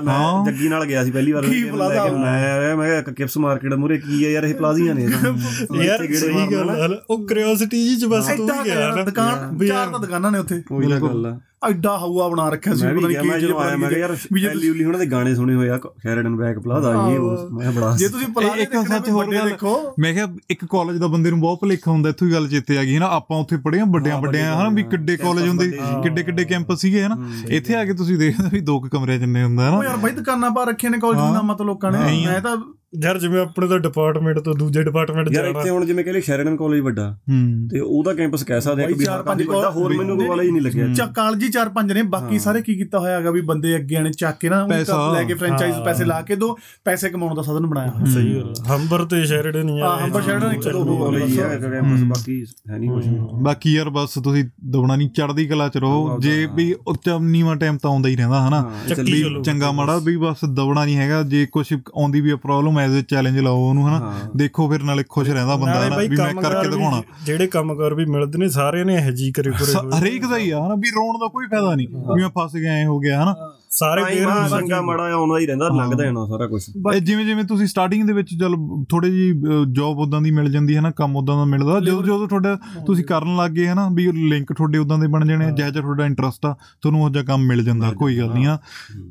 ਮੈਂ 0.04 0.46
ਜੱਗੀ 0.46 0.68
ਨਾਲ 0.68 0.86
ਗਿਆ 0.86 1.04
ਸੀ 1.04 1.12
ਪਹਿਲੀ 1.12 1.32
ਵਾਰ। 1.32 1.44
ਪਲਾਜ਼ਾ? 1.72 2.19
ਮੈਂ 2.22 2.60
ਆਇਆ 2.60 2.76
ਮੈਂ 2.76 3.02
ਕਿਹਾ 3.02 3.02
ਕਿਪਸ 3.02 3.38
ਮਾਰਕੀਟ 3.38 3.74
ਮੂਰੇ 3.74 3.98
ਕੀ 3.98 4.26
ਹੈ 4.26 4.30
ਯਾਰ 4.30 4.44
ਇਹ 4.44 4.56
ਪਲਾਜ਼ੀਆਂ 4.56 4.96
ਨੇ। 4.96 5.02
ਯਾਰ 5.86 6.14
ਸਹੀ 6.14 6.48
ਗੱਲ। 6.54 6.70
ਆ, 6.70 7.04
ਉਹ 7.10 7.28
ਕਿਉਰਿਓਸਿਟੀ 7.28 7.90
ਜੀ 7.90 7.96
ਚ 7.96 8.06
ਬਸ 8.06 8.28
ਤੂੰ 8.38 8.50
ਗਿਆ 8.64 8.96
ਨਾ 8.96 9.04
ਦੁਕਾਨ 9.04 9.68
ਚਾਰ 9.68 9.88
ਤਾਂ 9.88 10.00
ਦੁਕਾਨਾਂ 10.00 10.32
ਨੇ 10.32 10.40
ਉੱਥੇ। 10.40 10.64
ਉਹੀ 10.72 10.92
ਗੱਲ 10.92 11.26
ਆ। 11.26 11.40
ਐਡਾ 11.62 11.98
ਹਵਾ 11.98 12.28
ਬਣਾ 12.30 12.50
ਰੱਖਿਆ 12.50 12.74
ਸੀ 12.74 12.88
ਪਤਾ 12.88 13.08
ਨਹੀਂ 13.08 13.18
ਕੀ 13.32 13.40
ਜਦੋਂ 13.40 13.60
ਆਇਆ 13.60 13.78
ਮੈਂ 13.78 13.90
ਕਿਹਾ 13.90 14.00
ਯਾਰ 14.00 14.12
ਐਲੀ 14.50 14.70
ਉਲੀ 14.70 14.84
ਉਹਨਾਂ 14.84 15.00
ਦੇ 15.00 15.06
ਗਾਣੇ 15.06 15.36
ਸੁਣੇ 15.36 15.56
ਹੋਏ 15.56 15.70
ਆ 15.70 15.78
ਸ਼ੈਰਡਨ 15.98 16.36
ਬੈਕ 16.36 16.60
ਪਲਾਜ਼ਾ 16.60 16.92
ਇਹ 17.10 17.20
ਉਹ 17.20 17.50
ਮੈਂ 17.52 17.72
ਬੜਾ 17.72 17.96
ਜੇ 17.98 18.08
ਤੁਸੀਂ 18.08 18.28
ਪਲਾਜ਼ੇ 18.28 18.62
ਇੱਕ 18.62 18.76
ਸੱਚ 18.88 19.10
ਹੋਰ 19.10 19.34
ਗੱਲ 19.36 19.50
ਦੇਖੋ। 19.50 19.74
ਮੈਂ 20.00 20.14
ਕਿਹਾ 20.14 20.28
ਇੱਕ 20.50 20.66
ਕਾਲਜ 20.66 20.98
ਦਾ 20.98 21.08
ਬੰਦੇ 21.08 21.30
ਨੂੰ 21.30 21.40
ਬਹੁਤ 21.40 21.60
ਭੁਲੇਖਾ 21.60 21.92
ਹੁੰਦਾ 21.92 22.10
ਇੱਥੋਂ 22.10 22.28
ਹੀ 22.28 22.34
ਗੱਲ 22.34 22.48
ਚੇਤੇ 22.48 22.78
ਆ 22.78 22.84
ਗਈ 22.84 22.96
ਹੈ 22.96 23.00
ਨਾ 23.00 23.08
ਆਪਾਂ 23.08 23.38
ਉੱਥੇ 23.38 23.58
ਪੜ੍ਹੇ 23.58 23.80
ਆ 23.80 23.86
ਵੱਡਿਆਂ 23.86 24.22
ਵੱਡਿਆਂ 24.22 24.56
ਹਨਾ 24.62 24.70
ਵੀ 24.70 24.84
ਕਿੱਡੇ 24.84 25.18
ਕਾਲਜ 25.18 25.48
ਹੁੰਦੇ 25.48 25.70
ਕਿੱਡੇ 26.04 26.24
ਕਿੱਡੇ 26.24 26.46
ਕੈਂਪਸ 26.46 26.80
ਸੀਗੇ 26.82 27.04
ਹਨਾ। 27.04 27.18
ਇੱਥੇ 27.50 27.76
ਆ 27.76 27.86
ਕੇ 27.86 27.94
ਤੁਸੀਂ 27.94 28.18
ਦੇਖਦੇ 28.18 28.50
ਵੀ 28.52 28.60
ਦੋ 28.60 28.80
ਕੁ 28.80 28.90
ਕਮਰੇ 28.90 29.18
ਜਿੰਨੇ 29.20 29.44
ਹੁੰਦਾ 29.44 29.70
ਉਹ 29.70 29.76
ਹਨਾ। 29.78 29.90
ਯਾਰ 29.90 29.98
ਬਾਈ 29.98 30.12
ਦੁਕਾਨਾਂ 30.12 30.52
ਪਾ 30.52 30.64
ਰੱਖੀਆਂ 30.64 30.92
ਨੇ 30.92 30.98
ਕਾਲਜ 30.98 31.18
ਦੇ 31.18 31.32
ਨਾਮਾਂ 31.34 31.56
ਤੋਂ 31.56 31.66
ਲੋਕਾਂ 31.66 31.92
ਨੇ। 31.92 32.26
ਮੈਂ 32.28 32.42
ਤਾਂ 32.42 32.58
ਯਾਰ 32.94 33.18
ਜਿਵੇਂ 33.20 33.42
ਆਪਣੇ 33.42 33.68
ਤਾਂ 33.68 33.80
ਡਿਪਾਰਟਮੈਂਟ 33.80 34.40
ਤੋਂ 34.40 34.54
ਦੂਜੇ 34.54 34.84
ਡਿਪਾਰਟਮੈਂਟ 34.84 35.32
ਯਾਰ 35.32 35.46
ਜਾਣਾ। 35.46 35.60
ਇੱਥੇ 35.60 35.70
ਹੁਣ 35.70 35.86
ਜਿਵੇਂ 35.86 36.04
ਕਹਿੰਦੇ 36.04 36.22
ਸ਼ੈਰਡਨ 36.22 36.56
ਕਾਲਜ 36.56 36.80
ਵੱਡਾ 36.80 37.10
ਹੂੰ। 37.30 37.68
ਤੇ 37.72 37.80
ਉਹਦਾ 37.80 38.14
ਕੈਂਪਸ 38.14 38.44
ਕਹਿ 38.44 38.62
ਸਕਦੇ 38.62 38.84
ਆ 38.84 38.88
ਕਿ 38.88 38.94
ਬਾਈ 38.94 39.00
ਵੀ 39.00 39.06
ਚਾਰ 39.06 39.16
ਹਾਂ 39.18 39.24
ਪੰਜ 39.24 39.44
ਵੱਡਾ 39.44 39.70
ਹੋਰ 39.70 39.94
ਮੈਨੂੰ 39.94 40.18
ਕੋਈ 40.18 40.28
ਵਾਲਾ 40.28 40.44
ਹੀ 40.44 40.52
ਨਹੀਂ 40.52 40.62
ਲੱਗਿਆ। 40.62 40.88
ਚਾ 40.94 41.06
ਕਾਲਜੀ 41.06 41.50
ਚਾਰ 41.50 41.70
ਪੰਜ 41.70 41.92
ਨੇ 41.94 42.02
ਬਾਕੀ 42.04 42.40
ਸਾਰੇ 42.40 42.62
ਕੀ 42.62 42.76
ਕੀਤਾ 42.76 43.00
ਹੋਇਆ 43.00 43.18
ਹੈਗਾ 43.18 43.32
ਵੀ 43.32 43.42
ਬੰਦੇ 43.42 43.76
ਅੱਗੇ 43.76 43.96
ਆਣੇ 43.96 44.12
ਚੱਕ 44.12 44.38
ਕੇ 44.40 44.50
ਨਾ 44.50 44.64
ਉਹ 44.64 45.14
ਲੈ 45.14 45.24
ਕੇ 45.24 45.34
ਫਰੈਂਚਾਈਜ਼ 45.34 45.76
ਹਾਂ। 45.76 45.84
ਪੈਸੇ 45.86 46.06
ਲਾ 46.06 46.22
ਕੇ 46.22 46.36
ਦੋ 46.36 46.58
ਪੈਸੇ 46.86 47.10
ਕਮਾਉਣ 47.10 47.36
ਦਾ 47.36 47.42
ਸਾਧਨ 47.42 47.66
ਬਣਾਇਆ 47.66 47.92
ਹੋਇਆ। 47.92 48.06
ਸਹੀ 48.06 48.34
ਗੱਲ। 48.36 48.54
ਹੰਬਰ 48.70 49.06
ਤੇ 49.06 49.24
ਸ਼ੈਰੀਡਨ 49.26 49.70
ਹੀ 49.70 49.80
ਆ। 49.80 49.88
ਹਾਂ, 49.88 49.98
ਹੰਬਰ 49.98 50.22
ਸ਼ੈਰੀਡਨ 50.22 50.52
ਇੱਕ 50.52 50.68
ਦੋ 50.70 50.84
ਹੋਰ 50.84 51.12
ਕਾਲਜ 51.12 51.30
ਹੀ 51.30 51.40
ਹੈ। 51.40 51.58
ਕੈਂਪਸ 51.60 52.04
ਬਾਕੀ 52.04 52.42
ਹੈ 52.72 52.78
ਨਹੀਂ 52.78 52.90
ਕੁਝ 52.90 53.06
ਬਾਕੀ 53.44 53.74
ਯਾਰ 53.74 53.90
ਬਸ 53.90 54.14
ਤੁਸੀਂ 54.24 54.44
ਦਬਣਾ 54.70 54.96
ਨਹੀਂ 54.96 55.10
ਚੜਦੀ 55.10 55.46
ਕਲਾ 55.48 55.68
ਚ 55.68 55.78
ਰਹੋ। 55.78 56.18
ਜੇ 56.20 56.48
ਵੀ 56.56 56.74
ਉੱਚਾ 56.88 57.18
ਨੀਵਾਂ 57.20 57.56
ਟਾਈਮ 57.56 57.78
ਤਾਂ 57.78 57.92
ਆਉਂਦਾ 57.92 58.10
ਹੀ 58.10 58.16
ਰਹਿੰਦਾ 58.16 58.48
ਹਨਾ? 58.48 58.72
ਚੱਕੀ 58.90 59.24
ਵੀ। 59.24 59.42
ਚੰਗਾ 59.42 59.72
ਮਾੜਾ 59.72 59.98
ਵੀ 59.98 60.18
ਬਸ 60.18 60.46
ਦਬਣਾ 60.46 60.86
ਨਹੀਂ 60.86 60.98
ਹੈਗਾ। 60.98 61.22
ਜੇ 61.24 61.46
ਕੁਝ 61.46 61.74
ਆਉਂਦੀ 61.74 62.22
ਵੀ 62.22 62.36
ਪ੍ਰੋਬਲਮ 62.36 62.79
ਐਜ਼ 62.82 63.00
ਅ 63.00 63.02
ਚੈਲੰਜ 63.02 63.40
ਲਾਓ 63.40 63.58
ਉਹਨੂੰ 63.58 63.88
ਹਨਾ। 63.88 64.14
ਦੇਖੋ 64.36 64.70
ਫਿਰ 64.70 64.84
ਨਾਲੇ 64.84 65.04
ਖੁਸ਼ 65.10 65.30
ਰਹਿੰਦਾ 65.30 65.56
ਬੰਦਾ 65.56 65.88
ਹਨਾ? 65.88 65.98
ਵੀ 65.98 66.08
ਮੈਂ 66.08 66.34
ਕਰਕੇ 66.34 66.70
ਦਿਖਾਉਣਾ। 66.70 67.02
ਜਿਹੜੇ 67.26 67.48
ਕੰਮਕਾਰ 67.48 67.94
ਵੀ 67.94 68.06
ਮਿਲਦੇ 68.06 68.38
ਨੇ 68.38 68.50
ਸਾਰਿਆਂ 68.50 68.86
ਨੇ 68.86 68.96
ਇਹ 68.96 69.12
ਜੀ 69.12 69.32
ਕਰੇ 69.32 69.52
ਕੁਰੇ। 69.52 70.00
ਹਰੇਕ 70.00 70.26
ਦਾ 70.26 70.38
ਹੀ 70.38 70.50
ਆ 70.50 70.66
ਹਨਾ? 70.66 70.76
ਵੀ 70.76 70.90
ਰੋਣ 70.90 71.18
ਦਾ 71.18 71.28
ਕੋਈ 71.28 71.46
ਫਾਇਦਾ 71.48 71.76
ਨਹੀਂ। 71.76 71.88
ਵੀ 71.88 72.22
ਮੈਂ 72.22 72.30
ਫਸ 72.30 72.56
ਗਿਆ 72.56 72.74
ਐ 72.74 72.86
ਹੋ 72.86 73.00
ਗਿਆ 73.00 73.24
ਹਨਾ? 73.24 73.36
ਸਾਰੇ 73.72 74.04
ਪੇਰੈਂਟਸ 74.04 74.52
ਚੰਗਾ 74.52 74.82
ਮਾੜਾ 74.82 75.04
ਆਉਂਦਾ 75.14 75.38
ਹੀ 75.40 75.46
ਰਹਿੰਦਾ 75.46 75.68
ਲੰਘਦਾ 75.68 76.04
ਜਾਣਾ 76.04 76.26
ਸਾਰਾ 76.26 76.48
ਕੁਝ 76.48 76.62
ਇਹ 76.96 77.02
ਜਿਵੇਂ 77.02 77.26
ਜਿਵੇਂ 77.26 77.44
ਤੁਸੀਂ 77.44 77.68
ਸਟਾਰਟਿੰਗ 77.68 78.08
ਦੇ 78.08 78.14
ਵਿੱਚ 78.14 78.30
ਚਲ 78.40 78.56
ਥੋੜੀ 78.90 79.12
ਜੀ 79.12 79.32
ਜੌਬ 79.72 80.00
ਉਦਾਂ 80.00 80.22
ਦੀ 80.22 80.32
ਮਿਲ 80.32 80.52
ਜਾਂਦੀ 80.52 80.76
ਹੈ 80.76 80.82
ਨਾ 80.82 80.92
ਕੰਮ 80.92 81.18
ਉਦਾਂ 81.18 81.36
ਦਾ 81.38 81.46
ਮਿਲਦਾ। 81.46 81.80
ਜਦੋਂ 81.80 82.04
ਜਦੋਂ 82.04 82.28
ਤੁਹਾਡਾ 82.28 82.56
ਤੁਸੀਂ 82.86 83.04
ਕਰਨ 83.04 83.36
ਲੱਗ 83.38 83.52
ਗਏ 83.52 83.68
ਹਨਾ 83.68 83.88
ਵੀ 83.94 84.12
ਲਿੰਕ 84.30 84.54
ਤੁਹਾਡੇ 84.54 84.78
ਉਦਾਂ 84.78 84.98
ਦੇ 84.98 85.08
ਬਣ 85.08 85.26
ਜਾਣੇ 85.28 85.46
ਜਿਹੋ 85.46 85.70
ਜਿਹਾ 85.70 85.82
ਤੁਹਾਡਾ 85.82 86.06
ਇੰਟਰਸਟ 86.06 86.46
ਆ 86.46 86.56
ਤੁਹਾਨੂੰ 86.82 87.04
ਉਹ 87.04 87.10
ਜਿਹਾ 87.10 87.24
ਕੰਮ 87.24 87.46
ਮਿਲ 87.48 87.64
ਜਾਂਦਾ 87.64 87.92
ਕੋਈ 87.92 88.18
ਗੱਲ 88.18 88.34
ਨਹੀਂ 88.34 88.48
ਆ। 88.48 88.58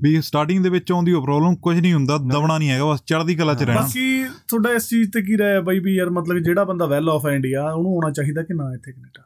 ਵੀ 0.03 0.21
ਸਟਾਰਟਿੰਗ 0.21 0.63
ਦੇ 0.63 0.69
ਵਿੱਚ 0.69 0.93
ਆਉਂਦੀ 0.93 1.13
ਉਹ 1.13 1.23
ਪ੍ਰੋਬਲਮ 1.23 1.57
ਕੁਝ 1.57 1.79
ਨਹੀਂ 1.81 1.95
ਹੁੰਦਾ 1.95 2.19
ਦਬਣਾ 2.19 2.59
ਨਹੀਂ 2.59 2.71
ਹੈਗਾ 2.71 2.85
ਬਸ 2.85 3.03
ਚੜ੍ਹਦੀ 3.07 3.35
ਕਲਾ 3.35 3.55
'ਚ 3.55 3.63
ਰਹਿਣਾ। 3.63 3.81
ਬਾਕੀ 3.81 4.25
ਤੁਹਾਡਾ 4.49 4.73
ਇਸ 4.73 4.89
ਚੀਜ਼ 4.89 5.11
ਤੇ 5.11 5.23
ਕੀ 5.23 5.39
ਰਾਏ 5.39 5.55
ਹੈ 5.55 5.61
ਬਾਈ 5.61 5.79
ਵੀ 5.79 5.97
ਯਾਰ 5.97 6.11
ਮਤਲਬ 6.11 6.39
ਜਿਹੜਾ 6.39 6.65
ਬੰਦਾ 6.65 6.87
ਵੈਲ 6.87 7.09
ਆਫ 7.09 7.27
ਇੰਡੀਆ 7.33 7.71
ਉਹਨੂੰ 7.73 7.93
ਆਉਣਾ 7.93 8.11
ਚਾਹੀਦਾ 8.13 8.43
ਕਿ 8.43 8.55
ਨਾ 8.55 8.73
ਇੱਥੇ 8.75 8.93
ਕੈਨੇਡਾ? 8.93 9.23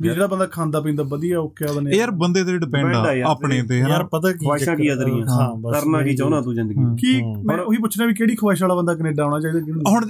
ਵੀ 0.00 0.08
ਜਿਹੜਾ 0.08 0.26
ਬੰਦਾ 0.26 0.46
ਖਾਂਦਾ 0.46 0.80
ਪੀਂਦਾ 0.80 1.02
ਵਧੀਆ 1.02 1.38
ਓਕੇ 1.40 1.64
ਆ 1.64 1.72
ਬਨੇ 1.72 1.90
ਇਹ 1.90 1.98
ਯਾਰ 1.98 2.10
ਬੰਦੇ 2.10 2.42
ਤੇ 2.44 2.56
ਡਿਪੈਂਡ 2.58 2.94
ਆ 2.94 3.14
ਆਪਣੇ 3.24 3.62
ਤੇ 3.62 3.78
ਯਾਰ 3.78 4.04
ਪਤਾ 4.04 4.32
ਕੀ 4.32 4.44
ਖੁਆਇਸ਼ਾਂ 4.44 4.76
ਕੀ 4.76 4.88
ਆ? 4.88 4.94
ਤੇਰੀਆਂ? 4.96 5.26
ਹਾਂ 5.30 5.48
ਬਸ 5.54 5.74
ਕਰਨਾ 5.74 6.02
ਕੀ 6.02 6.14
ਚਾਹੁੰਦਾ 6.16 6.40
ਤੂੰ 6.40 6.54
ਜ਼ਿੰਦਗੀ। 6.54 6.84
ਕੀ 6.96 7.22
ਮੈਂ 7.44 7.56
ਉਹੀ 7.58 7.78
ਪੁੱਛਣਾ 7.78 8.06
ਵੀ 8.06 8.14
ਕਿਹੜੀ 8.14 8.36
ਖੁਆਇਸ਼ 8.36 8.62
ਵਾਲਾ 8.62 8.74
ਬੰਦਾ 8.74 8.94
ਕੈਨੇਡਾ 8.94 9.22
ਆਉਣਾ 9.22 9.40
ਚਾਹੀਦਾ 9.40 9.90
ਹੁਣ 9.90 10.06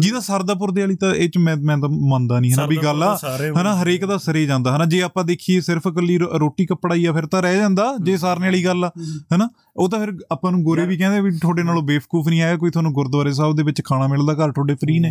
ਜਿਹਦਾ 0.00 0.20
ਸਰਦਾਪੁਰ 0.20 0.70
ਦੇ 0.70 0.80
ਵਾਲੀ 0.80 0.96
ਤਾਂ 0.96 1.14
ਇਹ 1.14 1.28
ਚ 1.30 1.38
ਮੈਂ 1.38 1.56
ਮੈਂ 1.56 1.78
ਤਾਂ 1.78 1.88
ਮੰਨਦਾ 1.88 2.40
ਨਹੀਂ 2.40 2.52
ਹਨਾ? 2.52 2.66
ਵੀ 2.66 2.76
ਗੱਲ 2.76 3.02
ਆ 3.02 3.16
ਹਨਾ? 3.60 3.74
ਹਰੇਕ 3.82 4.04
ਦਾ 4.04 4.16
ਸਰੇ 4.18 4.46
ਜਾਂਦਾ 4.46 4.76
ਹਨਾ? 4.76 4.84
ਜੇ 4.84 5.02
ਆਪਾਂ 5.02 5.24
ਦੇਖੀਏ 5.24 5.60
ਸਿਰਫ 5.60 5.86
ਇਕੱਲੀ 5.86 6.18
ਰੋ- 6.18 6.38
ਰੋਟੀ 6.38 6.66
ਕੱਪੜਾ 6.66 6.94
ਹੀ 6.94 7.04
ਆ 7.04 7.12
ਫਿਰ 7.12 7.26
ਤਾਂ 7.26 7.42
ਰਹਿ 7.42 7.56
ਜਾਂਦਾ 7.56 7.94
ਜੇ 8.02 8.16
ਸਾਰਨੇ 8.16 8.46
ਵਾਲੀ 8.46 8.64
ਗੱਲ 8.64 8.84
ਆ 8.84 8.90
ਹਨਾ? 9.34 9.48
ਉਹ 9.76 9.88
ਤਾਂ 9.88 9.98
ਫਿਰ 9.98 10.12
ਆਪਾਂ 10.32 10.50
ਨੂੰ 10.52 10.62
ਗੋਰੇ 10.64 10.84
ਵੀ 10.86 10.96
ਕਹਿੰਦੇ 10.96 11.20
ਵੀ 11.20 11.30
ਤੁਹਾਡੇ 11.38 11.62
ਨਾਲੋਂ 11.62 11.82
ਬੇਵਕੂਫ 11.82 12.28
ਨਹੀਂ 12.28 12.40
ਆਇਆ 12.42 12.56
ਕੋਈ 12.56 12.70
ਤੁਹਾਨੂੰ 12.70 12.92
ਗੁਰਦੁਆਰੇ 12.92 13.32
ਸਾਹਿਬ 13.32 13.56
ਦੇ 13.56 13.62
ਵਿੱਚ 13.62 13.80
ਖਾਣਾ 13.84 14.06
ਮਿਲਦਾ 14.08 14.34
ਘਰ 14.34 14.52
ਤੁਹਾਡੇ 14.52 14.74
ਫ੍ਰੀ 14.74 14.98
ਨੇ 14.98 15.10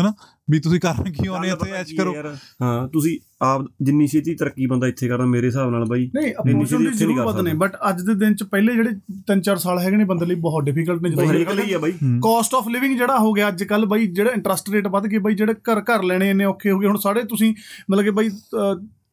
ਹਨਾ? 0.00 0.12
ਵੀ 0.50 0.58
ਤੁਸੀਂ 0.60 0.80
ਕਰਨ 0.80 1.12
ਕੀ 1.12 1.26
ਆਉਨੇ 1.26 1.48
ਇੱਥੇ 1.48 1.70
ਐਸ਼ 1.72 1.94
ਕਰੋ। 1.96 2.14
ਹਾਂ 2.62 2.88
ਤੁਸੀਂ 2.88 3.18
ਆਪ 3.42 3.64
ਜਿੰਨੀ 3.82 4.06
ਛੇਤੀ 4.06 4.34
ਤਰੱਕੀ 4.34 4.66
ਬੰਦਾ 4.66 4.86
ਇੱਥੇ 4.86 5.08
ਕਰਦਾ 5.08 5.24
ਮੇਰੇ 5.26 5.46
ਹਿਸਾਬ 5.46 5.70
ਨਾਲ 5.70 5.84
ਬਾਈ 5.88 6.10
ਨਹੀਂ 6.14 6.32
ਅਪੋਰਚੁਨਿਟੀ 6.32 6.96
ਜ਼ਰੂਰ 6.98 7.20
ਵਧਨੇ 7.20 7.50
ਸਕਦਾ। 7.50 7.66
ਬਟ 7.66 7.76
ਅੱਜ 7.90 8.02
ਦੇ 8.06 8.14
ਦਿਨ 8.14 8.34
ਚ 8.34 8.42
ਪਹਿਲੇ 8.44 8.72
ਜਿਹੜੇ 8.74 8.90
3-4 9.32 9.58
ਸਾਲ 9.58 9.78
ਹੈਗੇ 9.78 9.96
ਨੇ 9.96 10.04
ਬੰਦੇ 10.04 10.26
ਲਈ 10.26 10.34
ਬਹੁਤ 10.40 10.64
ਡਿਫਿਕਲਟ 10.64 11.02
ਨੇ 11.02 11.10
ਹਰੇਕ 11.26 11.50
ਲਈ 11.50 11.72
ਆ 11.72 11.78
ਬਾਈ। 11.78 11.92
ਕਾਸਟ 12.22 12.54
ਆਫ 12.54 12.68
ਲਿਵਿੰਗ 12.68 12.96
ਜਿਹੜਾ 12.98 13.18
ਹੋ 13.18 13.32
ਗਿਆ 13.32 13.48
ਅੱਜ 13.48 13.64
ਕੱਲ 13.64 13.86
ਬਾਈ 13.86 14.06
ਜਿਹੜਾ 14.08 14.30
ਇੰਟਰਸਟ 14.30 14.70
ਰੇਟ 14.70 14.86
ਵੱਧ 14.88 15.06
ਗਏ 15.06 15.18
ਬਾਈ 15.18 15.34
ਜਿਹੜੇ 15.34 15.54
ਘਰ 15.70 15.80
ਘਰ 15.90 16.02
ਲੈਣੇ 16.02 16.30
ਇੰਨੇ 16.30 16.44
ਔਖੇ 16.44 16.70
ਹੋ 16.70 16.78
ਗਏ 16.78 16.86
ਹੁਣ 16.86 16.96
ਸਾਰੇ 16.98 17.22
ਤੁਸੀਂ 17.24 17.54
ਮਤਲਬ 17.90 18.04
ਕਿ 18.04 18.10
ਬਾਈ 18.10 18.30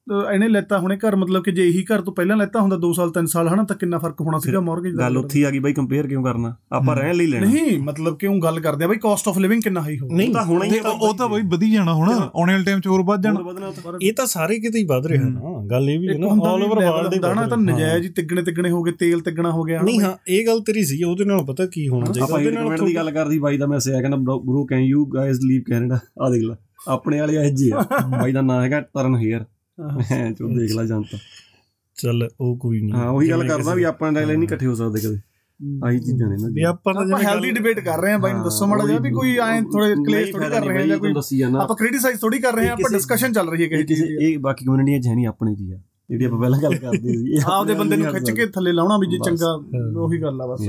ਇਹਨੇ 0.07 0.47
ਲੈਤਾ 0.47 0.77
ਹੁਣੇ 0.79 0.95
ਘਰ 0.97 1.15
ਮਤਲਬ 1.15 1.43
ਕਿ 1.43 1.51
ਜੇ 1.51 1.63
ਇਹੀ 1.63 1.83
ਘਰ 1.85 2.01
ਤੋਂ 2.01 2.13
ਪਹਿਲਾਂ 2.13 2.35
ਲੈਤਾ 2.37 2.59
ਹੁੰਦਾ 2.61 2.75
2 2.79 2.91
ਸਾਲ 2.93 3.09
3 3.13 3.25
ਸਾਲ 3.27 3.47
ਹਨਾ 3.47 3.63
ਤਾਂ 3.63 3.75
ਕਿੰਨਾ 3.75 3.97
ਫ਼ਰਕ 3.99 4.21
ਹੋਣਾ 4.21 4.37
ਸੀਗਾ 4.39 4.59
ਮਾਰਗੇਜ 4.61 4.93
ਦਾ? 4.93 5.01
ਗੱਲ 5.01 5.17
ਉੱਥੇ 5.17 5.43
ਆ 5.45 5.49
ਗਈ 5.51 5.59
ਬਾਈ 5.59 5.73
ਕੰਪੇਅਰ 5.73 6.07
ਕਿਉਂ 6.07 6.23
ਕਰਨਾ? 6.23 6.53
ਆਪਾਂ 6.71 6.95
ਰਹਿਣ 6.95 7.15
ਲਈ 7.15 7.25
ਲੈਣਾ। 7.27 7.45
ਨਹੀਂ 7.47 7.77
ਮਤਲਬ 7.81 8.17
ਕਿ 8.17 8.27
ਉਹ 8.27 8.39
ਗੱਲ 8.41 8.59
ਕਰਦੇ 8.59 8.83
ਆ 8.83 8.87
ਬਾਈ 8.87 8.97
ਕਾਸਟ 8.97 9.27
ਆਫ 9.27 9.37
ਲਿਵਿੰਗ 9.37 9.61
ਕਿੰਨਾ 9.61 9.81
ਹਾਈ 9.81 9.97
ਹੋ 9.99 10.07
ਨਹੀਂ 10.11 10.33
ਤਾਂ 10.33 10.43
ਹੋਣਾ 10.45 10.65
ਹੀ 10.65 10.69
ਤੇ 10.71 10.79
ਉਹ 10.89 11.13
ਤਾਂ 11.13 11.27
ਬਈ 11.29 11.41
ਵਧੀ 11.47 11.71
ਜਾਣਾ 11.71 11.93
ਹੁਣ 11.93 12.09
ਆਉਣ 12.09 12.49
ਵਾਲੇ 12.49 12.63
ਟਾਈਮ 12.63 12.79
'ਚ 12.79 12.87
ਹੋਰ 12.87 13.03
ਵੱਧ 13.03 13.21
ਜਾਣਾ। 13.23 13.97
ਇਹ 14.01 14.13
ਤਾਂ 14.13 14.25
ਸਾਰੇ 14.27 14.59
ਕਿਤੇ 14.59 14.79
ਹੀ 14.79 14.83
ਵੱਧ 14.85 15.07
ਰਿਹਾ 15.07 15.23
ਨਾ 15.23 15.53
ਗੱਲ 15.69 15.89
ਇਹ 15.89 15.99
ਵੀ 15.99 16.07
ਹੈ 16.07 16.17
ਨਾ 16.17 16.27
ਆਲ 16.47 16.63
ਓਵਰ 16.63 16.75
ਵਰਲਡ 16.77 17.09
ਦੇ 17.11 17.19
ਨਾ 17.35 17.45
ਤਾਂ 17.47 17.57
ਨਜਾਇਜ਼ 17.59 18.05
ਹੀ। 18.05 18.09
ਤਿੱਗਣੇ 18.13 18.41
ਤਿੱਗਣੇ 18.43 18.69
ਹੋ 18.71 18.81
ਗਏ 18.83 18.91
ਤੇਲ 18.99 19.19
ਤਿੱਗਣਾ 19.21 19.51
ਹੋ 19.51 19.63
ਗਿਆ 19.63 19.81
ਨਹੀਂ 19.81 19.99
ਹਾਂ 20.01 20.15
ਇਹ 20.29 20.45
ਗੱਲ 20.47 20.61
ਤੇਰੀ 20.61 20.83
ਸੀ 20.85 21.03
ਉਹਦੇ 21.03 21.25
ਨਾਲ 21.25 21.43
ਪਤਾ 21.45 21.65
ਕੀ 21.67 21.87
ਹੋਣਾ 21.87 22.05
ਚਾਹੀਦਾ 22.05 22.23
ਆਪਾਂ 22.25 22.37
ਉਹਦੇ 22.37 22.51
ਨਾਲ 22.53 22.85
ਦੀ 22.85 22.95
ਗੱਲ 22.95 23.11
ਕਰਦੀ 23.11 23.39
ਬਾਈ 23.39 23.57
ਦਾ 23.57 23.67
ਮੈਸੇਜ 23.67 23.93
ਆਇਆ 23.93 24.01
ਕਹਿੰਦਾ 24.01 24.17
bro 24.45 24.65
can 24.65 24.83
you 24.83 25.05
guys 25.07 25.39
leave 25.41 25.61
Canada 25.67 25.99
ਆ 26.21 26.29
ਦੇਖ 26.29 26.43
ਲੈ 26.43 26.55
ਆਪਣੇ 26.87 27.19
ਵਾਲੇ 27.19 27.35
ਇਹ 27.37 27.51
ਜੀ 27.53 27.69
ਆ। 27.71 27.81
ਬਾਈ 28.13 28.31
ਦਾ 28.31 28.41
ਨਾਂ 28.43 28.61
ਹੈਗਾ 28.63 28.81
ਤਰਨ 28.93 29.15
ਹੇਅਰ। 29.17 29.45
ਚੋ 29.77 30.47
ਦੇਖ 30.59 30.75
ਲੈ 30.75 30.85
ਜਨਤਾ। 30.85 31.17
ਚੱਲ 31.95 32.29
ਉਹ 32.41 32.57
ਕੋਈ 32.57 32.81
ਨਹੀਂ। 32.81 32.93
ਹਾਂ 32.93 33.09
ਉਹੀ 33.09 33.29
ਗੱਲ 33.29 33.47
ਕਰਦਾ 33.47 33.73
ਵੀ 33.73 33.83
ਆਪਾਂ 33.83 34.11
ਨਾਲ 34.11 34.27
ਨਹੀਂ 34.27 34.43
ਇਕੱਠੇ 34.43 34.65
ਹੋ 34.65 34.75
ਸਕਦੇ 34.75 34.99
ਕਦੇ। 34.99 35.19
ਆਹੀ 35.85 35.99
ਚੀਜ਼ਾਂ 35.99 36.27
ਨੇ 36.29 36.35
ਨਾ 36.41 36.47
ਵੀ 36.53 36.63
ਆਪਾਂ 36.63 36.93
ਤਾਂ 36.93 37.19
ਹੈਲਦੀ 37.23 37.51
ਡਿਬੇਟ 37.51 37.79
ਕਰ 37.79 38.01
ਰਹੇ 38.01 38.11
ਹਾਂ 38.11 38.19
ਬਾਈ 38.19 38.33
ਨੂੰ 38.33 38.43
ਦੱਸੋ 38.43 38.65
ਮਾੜਾ 38.67 38.85
ਜਿਹਾ 38.85 38.99
ਵੀ 38.99 39.11
ਕੋਈ 39.11 39.37
ਐ 39.37 39.61
ਥੋੜੇ 39.61 39.95
ਕਲੇਸ਼ 40.05 40.31
ਥੋੜੀ 40.31 40.49
ਕਰ 40.49 40.65
ਰਹੇ 40.65 40.79
ਹਾਂ 40.79 40.87
ਜਾਂ 40.87 40.97
ਕੋਈ 40.97 41.13
ਦੱਸੀ 41.13 41.37
ਜਾਣਾ 41.37 41.59
ਆਪਾਂ 41.59 41.75
ਕ੍ਰਿਟਿਸਾਈਜ਼ 41.75 42.19
ਥੋੜੀ 42.19 42.39
ਕਰ 42.39 42.53
ਰਹੇ 42.53 42.65
ਹਾਂ 42.65 42.71
ਆਪਾਂ 42.71 42.83
ਕਿਸੇ- 42.83 42.97
ਡਿਸਕਸ਼ਨ 42.97 43.33
ਚੱਲ 43.33 43.49
ਰਹੀ 43.49 43.63
ਹੈ 43.63 43.81
ਕਿਸੇ 43.83 44.05
ਇਹ 44.21 44.37
ਬਾਕੀ 44.39 44.65
ਕਮਿਊਨਿਟੀਆਂ 44.65 44.99
ਚ 45.01 45.07
ਹੈ 45.07 45.15
ਨਹੀਂ 45.15 45.27
ਆਪਣੇ 45.27 45.55
ਦੀ 45.55 45.71
ਆ 45.71 45.77
ਜਿਹੜੀ 46.09 46.25
ਆਪਾਂ 46.25 46.39
ਪਹਿਲਾਂ 46.39 46.59
ਗੱਲ 46.59 46.75
ਕਰਦੇ 46.75 47.13
ਸੀ। 47.13 47.39
ਆਪਦੇ 47.47 47.73
ਬੰਦੇ 47.73 47.97
ਨੂੰ 47.97 48.13
ਖਿੱਚ 48.13 48.29
ਕੇ 48.31 48.45
ਥੱਲੇ 48.47 48.71
ਲਾਉਣਾ 48.71 48.97
ਵੀ 48.97 49.07
ਜੇ। 49.07 49.17
ਚੰਗਾ 49.25 49.53
ਉਹੀ 50.01 50.21
ਗੱਲ 50.21 50.41
ਆ 50.41 50.47
ਬਸ। 50.47 50.61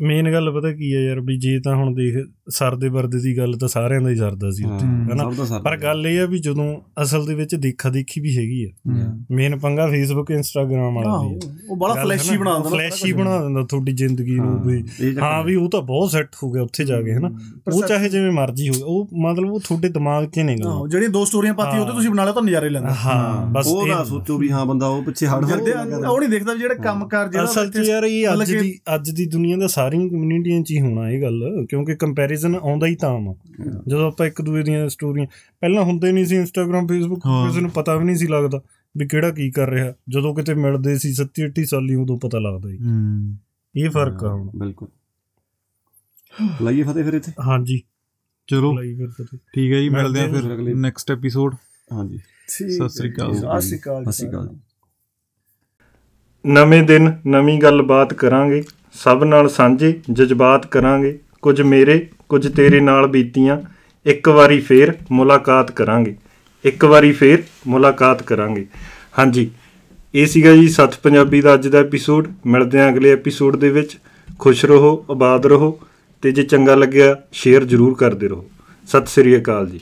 ਮੇਨ 0.00 0.32
ਗੱਲ 0.32 0.50
ਪਤਾ 0.50 0.72
ਕੀ 0.72 0.94
ਹੈ 0.94 1.00
ਯਾਰ 1.00 1.20
ਵੀ 1.20 1.36
ਜੇ 1.36 1.60
ਤਾਂ 1.60 1.74
ਹੁਣ 1.76 1.94
ਦੇਖ 1.94 2.16
ਸਰਦੇ 2.50 2.88
ਵਰਦੇ 2.88 3.18
ਦੀ 3.18 3.36
ਗੱਲ 3.38 3.54
ਤਾਂ 3.54 3.68
ਸਾਰਿਆਂ 3.68 4.00
ਦਾ 4.00 4.10
ਹੀ 4.10 4.16
ਸਰਦਾ 4.16 4.50
ਸੀ 4.50 4.64
ਉੱਥੇ 4.64 4.86
ਹਨਾ? 4.86 5.30
ਦਾ 5.50 5.58
ਪਰ 5.58 5.76
ਗੱਲ 5.76 6.06
ਇਹ 6.06 6.20
ਆ 6.20 6.26
ਵੀ 6.26 6.38
ਜਦੋਂ 6.38 6.80
ਅਸਲ 7.02 7.26
ਦੇ 7.26 7.34
ਵਿੱਚ 7.34 7.54
ਦੇਖਾ 7.54 7.90
ਦੇਖੀ 7.90 8.20
ਵੀ 8.20 8.36
ਹੈਗੀ 8.38 8.64
ਆ। 8.64 8.68
ਮੇਨ 9.30 9.58
ਪੰਗਾ 9.58 9.86
ਫੇਸਬੁੱਕ 9.86 10.30
ਇੰਸਟਾਗ੍ਰam 10.30 10.94
ਵਾਲਾ 10.94 11.18
ਵੀ 11.18 11.34
ਆ। 11.34 11.38
ਉਹ 11.70 11.76
ਬੜਾ 11.76 11.94
ਫਲੈਸ਼ੀ 11.94 12.36
ਬਣਾ 12.36 12.54
ਦਿੰਦਾ 12.54 12.70
ਫਲੈਸ਼ੀ 12.70 13.12
ਬਣਾ 13.12 13.42
ਦਿੰਦਾ 13.42 13.62
ਤੁਹਾਡੀ 13.62 13.92
ਜ਼ਿੰਦਗੀ 13.92 14.34
ਨੂੰ 14.34 14.62
ਵੀ। 14.62 14.84
ਹਾਂ 15.22 15.44
ਵੀ 15.44 15.54
ਉਹ 15.54 15.70
ਤਾਂ 15.70 15.82
ਬਹੁਤ 15.82 16.10
ਸੈੱਟ 16.10 16.28
ਹੋ 16.42 16.50
ਗਿਆ 16.50 16.62
ਉੱਥੇ 16.62 16.84
ਜਾ 16.84 17.02
ਕੇ 17.02 17.14
ਹਨਾ? 17.14 17.30
ਉਹ 17.72 17.82
ਚਾਹੇ 17.82 18.08
ਜਿਵੇਂ 18.08 18.32
ਮਰਜ਼ੀ 18.32 18.68
ਹੋਵੇ 18.68 18.82
ਉਹ 18.82 19.08
ਮਤਲਬ 19.18 19.50
ਉਹ 19.50 19.60
ਤੁਹਾਡੇ 19.60 19.88
ਦਿਮਾਗ 19.88 20.24
'ਚ 20.26 20.38
ਨਹੀਂ 20.38 20.56
ਗਾ 20.56 20.68
ਆਹੋ 20.70 20.88
ਜਿਹੜੀਆਂ 20.88 21.10
ਦੋ 21.10 21.24
ਸਟੋਰੀਆਂ 21.24 21.54
ਪਾਤੀ 21.54 21.78
ਉਹਦੇ 21.78 21.92
ਤੁਸੀਂ 21.92 22.10
ਬਣਾ 22.10 22.24
ਲਿਆ 22.24 22.32
ਤਾਂ 22.32 22.42
ਨਜ਼ਾਰੇ 22.42 22.68
ਲੈਂਦਾ। 22.68 22.94
ਹਾਂ 22.94 23.46
ਬਸ 23.46 23.66
ਉਹ 23.66 23.86
ਨਾ 23.86 24.04
ਸੋਚੋ 24.04 24.38
ਵੀ 24.38 24.50
ਹਾਂ 24.50 24.66
ਬੰਦਾ 24.66 24.86
ਉਹ 24.86 25.02
ਪਿੱਛੇ 25.02 25.26
ਹਟ 25.26 25.44
ਕਰਦੇ 25.44 25.70
ਜਾਂਦਾ 25.70 26.08
ਉਹ 26.08 26.18
ਨਹੀਂ 26.20 26.28
ਦੇਖਦਾ 26.28 26.52
ਵੀ 26.52 26.58
ਜਿਹੜਾ 26.58 26.74
ਕੰਮਕਾਰ 26.74 27.28
ਜਿਹੜਾ 27.28 27.44
ਅਸਲ 27.44 27.70
'ਚ 27.70 27.76
ਯਾਰ 27.78 28.04
ਇਹ 28.04 28.28
ਅੱਜ 28.32 28.52
ਦੀ 28.52 28.78
ਅੱਜ 28.94 29.10
ਦੀ 29.10 29.26
ਦੁਨੀਆ 29.26 29.56
ਦਾ 29.56 29.66
ਸਾਰੀਆਂ 29.88 30.08
ਕਮਿਊਨਿਟੀਆਂ 30.08 30.62
'ਚ 30.62 30.70
ਹੀ 30.70 30.80
ਹੋਣਾ 30.80 31.10
ਇਹ 31.10 31.22
ਗੱਲ 31.22 31.66
ਕਿਉਂਕਿ 31.70 31.94
ਕੰਪੈਰੀਜ਼ਨ 31.94 32.54
ਆਉਂਦਾ 32.54 32.86
ਹੀ 32.86 32.96
ਤਾਂ 32.96 33.18
ਵਾ। 33.20 33.34
ਜਦੋਂ 33.88 34.06
ਆਪਾਂ 34.06 34.26
ਇੱਕ 34.26 34.42
ਦੂਏ 34.42 34.62
ਦੀਆਂ 34.62 34.88
ਸਟੋਰੀਆਂ 34.88 35.26
ਪਹਿਲਾਂ 35.60 35.84
ਹੁੰਦੇ 35.84 36.12
ਨਹੀਂ 36.12 36.24
ਸੀ 36.24 36.36
ਇੰਸਟਾਗ੍ਰam 36.36 36.86
ਫੇਸਬੁੱਕ। 36.86 37.20
ਕਿਸੇ 37.20 37.60
ਨੂੰ 37.60 37.70
ਪਤਾ 37.70 37.96
ਵੀ 37.96 38.04
ਨਹੀਂ 38.04 38.16
ਸੀ 38.16 38.26
ਲੱਗਦਾ 38.26 38.62
ਵੀ 38.96 39.08
ਕਿਹੜਾ 39.08 39.30
ਕੀ 39.30 39.50
ਕਰ 39.50 39.68
ਰਿਹਾ। 39.68 39.92
ਜਦੋਂ 40.08 40.34
ਕਿਤੇ 40.34 40.54
ਮਿਲਦੇ 40.54 40.98
ਸੀ 40.98 41.14
70 41.14 41.46
80 41.46 41.64
ਸਾਲੀ 41.64 41.94
ਉਦੋਂ 41.94 42.18
ਪਤਾ 42.18 42.38
ਲੱਗਦਾ 42.38 42.68
ਸੀ। 42.68 42.76
ਹੂੰ। 42.76 43.38
ਇਹ 43.76 43.90
ਫ਼ਰਕ 43.90 44.24
ਆ 44.24 44.32
ਹੁਣ। 44.32 44.50
ਬਿਲਕੁਲ। 44.56 44.88
ਲਾਈਏ 46.62 46.82
ਫਤਿਹ 46.82 47.04
ਫਿਰ 47.04 47.14
ਇੱਥੇ। 47.14 47.32
ਹਾਂਜੀ। 47.46 47.82
ਚਲੋ। 48.46 48.72
ਲਾਈ 48.74 48.94
ਫਿਰ 48.94 49.08
ਪਤਾ 49.08 49.38
ਠੀਕ 49.54 49.72
ਹੈ 49.72 49.80
ਜੀ 49.80 49.88
ਮਿਲਦੇ 49.88 50.20
ਆ 50.20 50.28
ਫਿਰ 50.28 50.74
ਨੈਕਸਟ 50.74 51.10
ਐਪੀਸੋਡ 51.10 51.54
ਹਾਂਜੀ। 51.92 52.18
ਠੀਕ 52.58 52.70
ਸਤਿ 52.70 52.88
ਸ੍ਰੀ 52.88 53.12
ਅਕਾਲ। 53.12 53.34
ਸਤਿ 53.34 53.60
ਸ੍ਰੀ 53.60 53.78
ਅਕਾਲ। 53.78 54.02
ਸਤਿ 54.02 54.12
ਸ਼੍ਰੀ 54.12 54.28
ਅਕਾਲ। 54.28 54.48
ਜੀ 54.48 54.58
ਨਵੇਂ 56.46 56.82
ਦਿਨ 56.82 57.16
ਨਵੀਂ 57.26 57.58
ਗੱਲਬਾਤ 57.58 58.14
ਕਰਾਂਗੇ। 58.14 58.62
ਸਭ 58.92 59.24
ਨਾਲ 59.26 59.48
ਸਾਂਝੇ 59.48 60.00
ਜਜ਼ਬਾਤ 60.12 60.66
ਕਰਾਂਗੇ। 60.66 61.18
ਕੁਝ 61.42 61.62
ਮੇਰੇ, 61.62 62.08
ਕੁਝ 62.28 62.56
ਤੇਰੇ 62.56 62.80
ਨਾਲ 62.80 63.06
ਬੀਤੀਆਂ। 63.06 63.58
ਇੱਕ 64.06 64.28
ਵਾਰੀ 64.28 64.60
ਫੇਰ 64.60 64.94
ਮੁਲਾਕਾਤ 65.10 65.70
ਕਰਾਂਗੇ। 65.70 66.16
ਇੱਕ 66.64 66.84
ਵਾਰੀ 66.84 67.12
ਫੇਰ 67.12 67.42
ਮੁਲਾਕਾਤ 67.66 68.22
ਕਰਾਂਗੇ। 68.22 68.66
ਹਾਂਜੀ, 69.18 69.50
ਇਹ 70.14 70.26
ਸੀਗਾ 70.26 70.52
ਜੀ 70.52 70.68
ਸੱਤ 70.68 70.98
ਪੰਜਾਬੀ 71.02 71.40
ਦਾ 71.40 71.54
ਅੱਜ 71.54 71.68
ਦਾ 71.68 71.78
ਐਪੀਸੋਡ 71.78 72.28
ਮਿਲਦੇ 72.46 72.80
ਹਾਂ 72.80 72.88
ਅਗਲੇ 72.88 73.12
ਐਪੀਸੋਡ 73.12 73.56
ਦੇ 73.56 73.70
ਵਿੱਚ। 73.70 73.98
ਖੁਸ਼ 74.38 74.64
ਰਹੋ, 74.64 75.04
ਆਬਾਦ 75.10 75.46
ਰਹੋ 75.46 75.80
ਤੇ 76.22 76.32
ਜੇ 76.32 76.42
ਚੰਗਾ 76.42 76.74
ਲੱਗਿਆ 76.74 77.16
ਸ਼ੇਅਰ 77.32 77.64
ਜ਼ਰੂਰ 77.64 77.94
ਕਰਦੇ 77.94 78.28
ਰਹੋ। 78.28 78.44
ਸਤਿ 78.86 79.06
ਸ੍ਰੀ 79.06 79.36
ਅਕਾਲ 79.36 79.68
ਜੀ। 79.68 79.80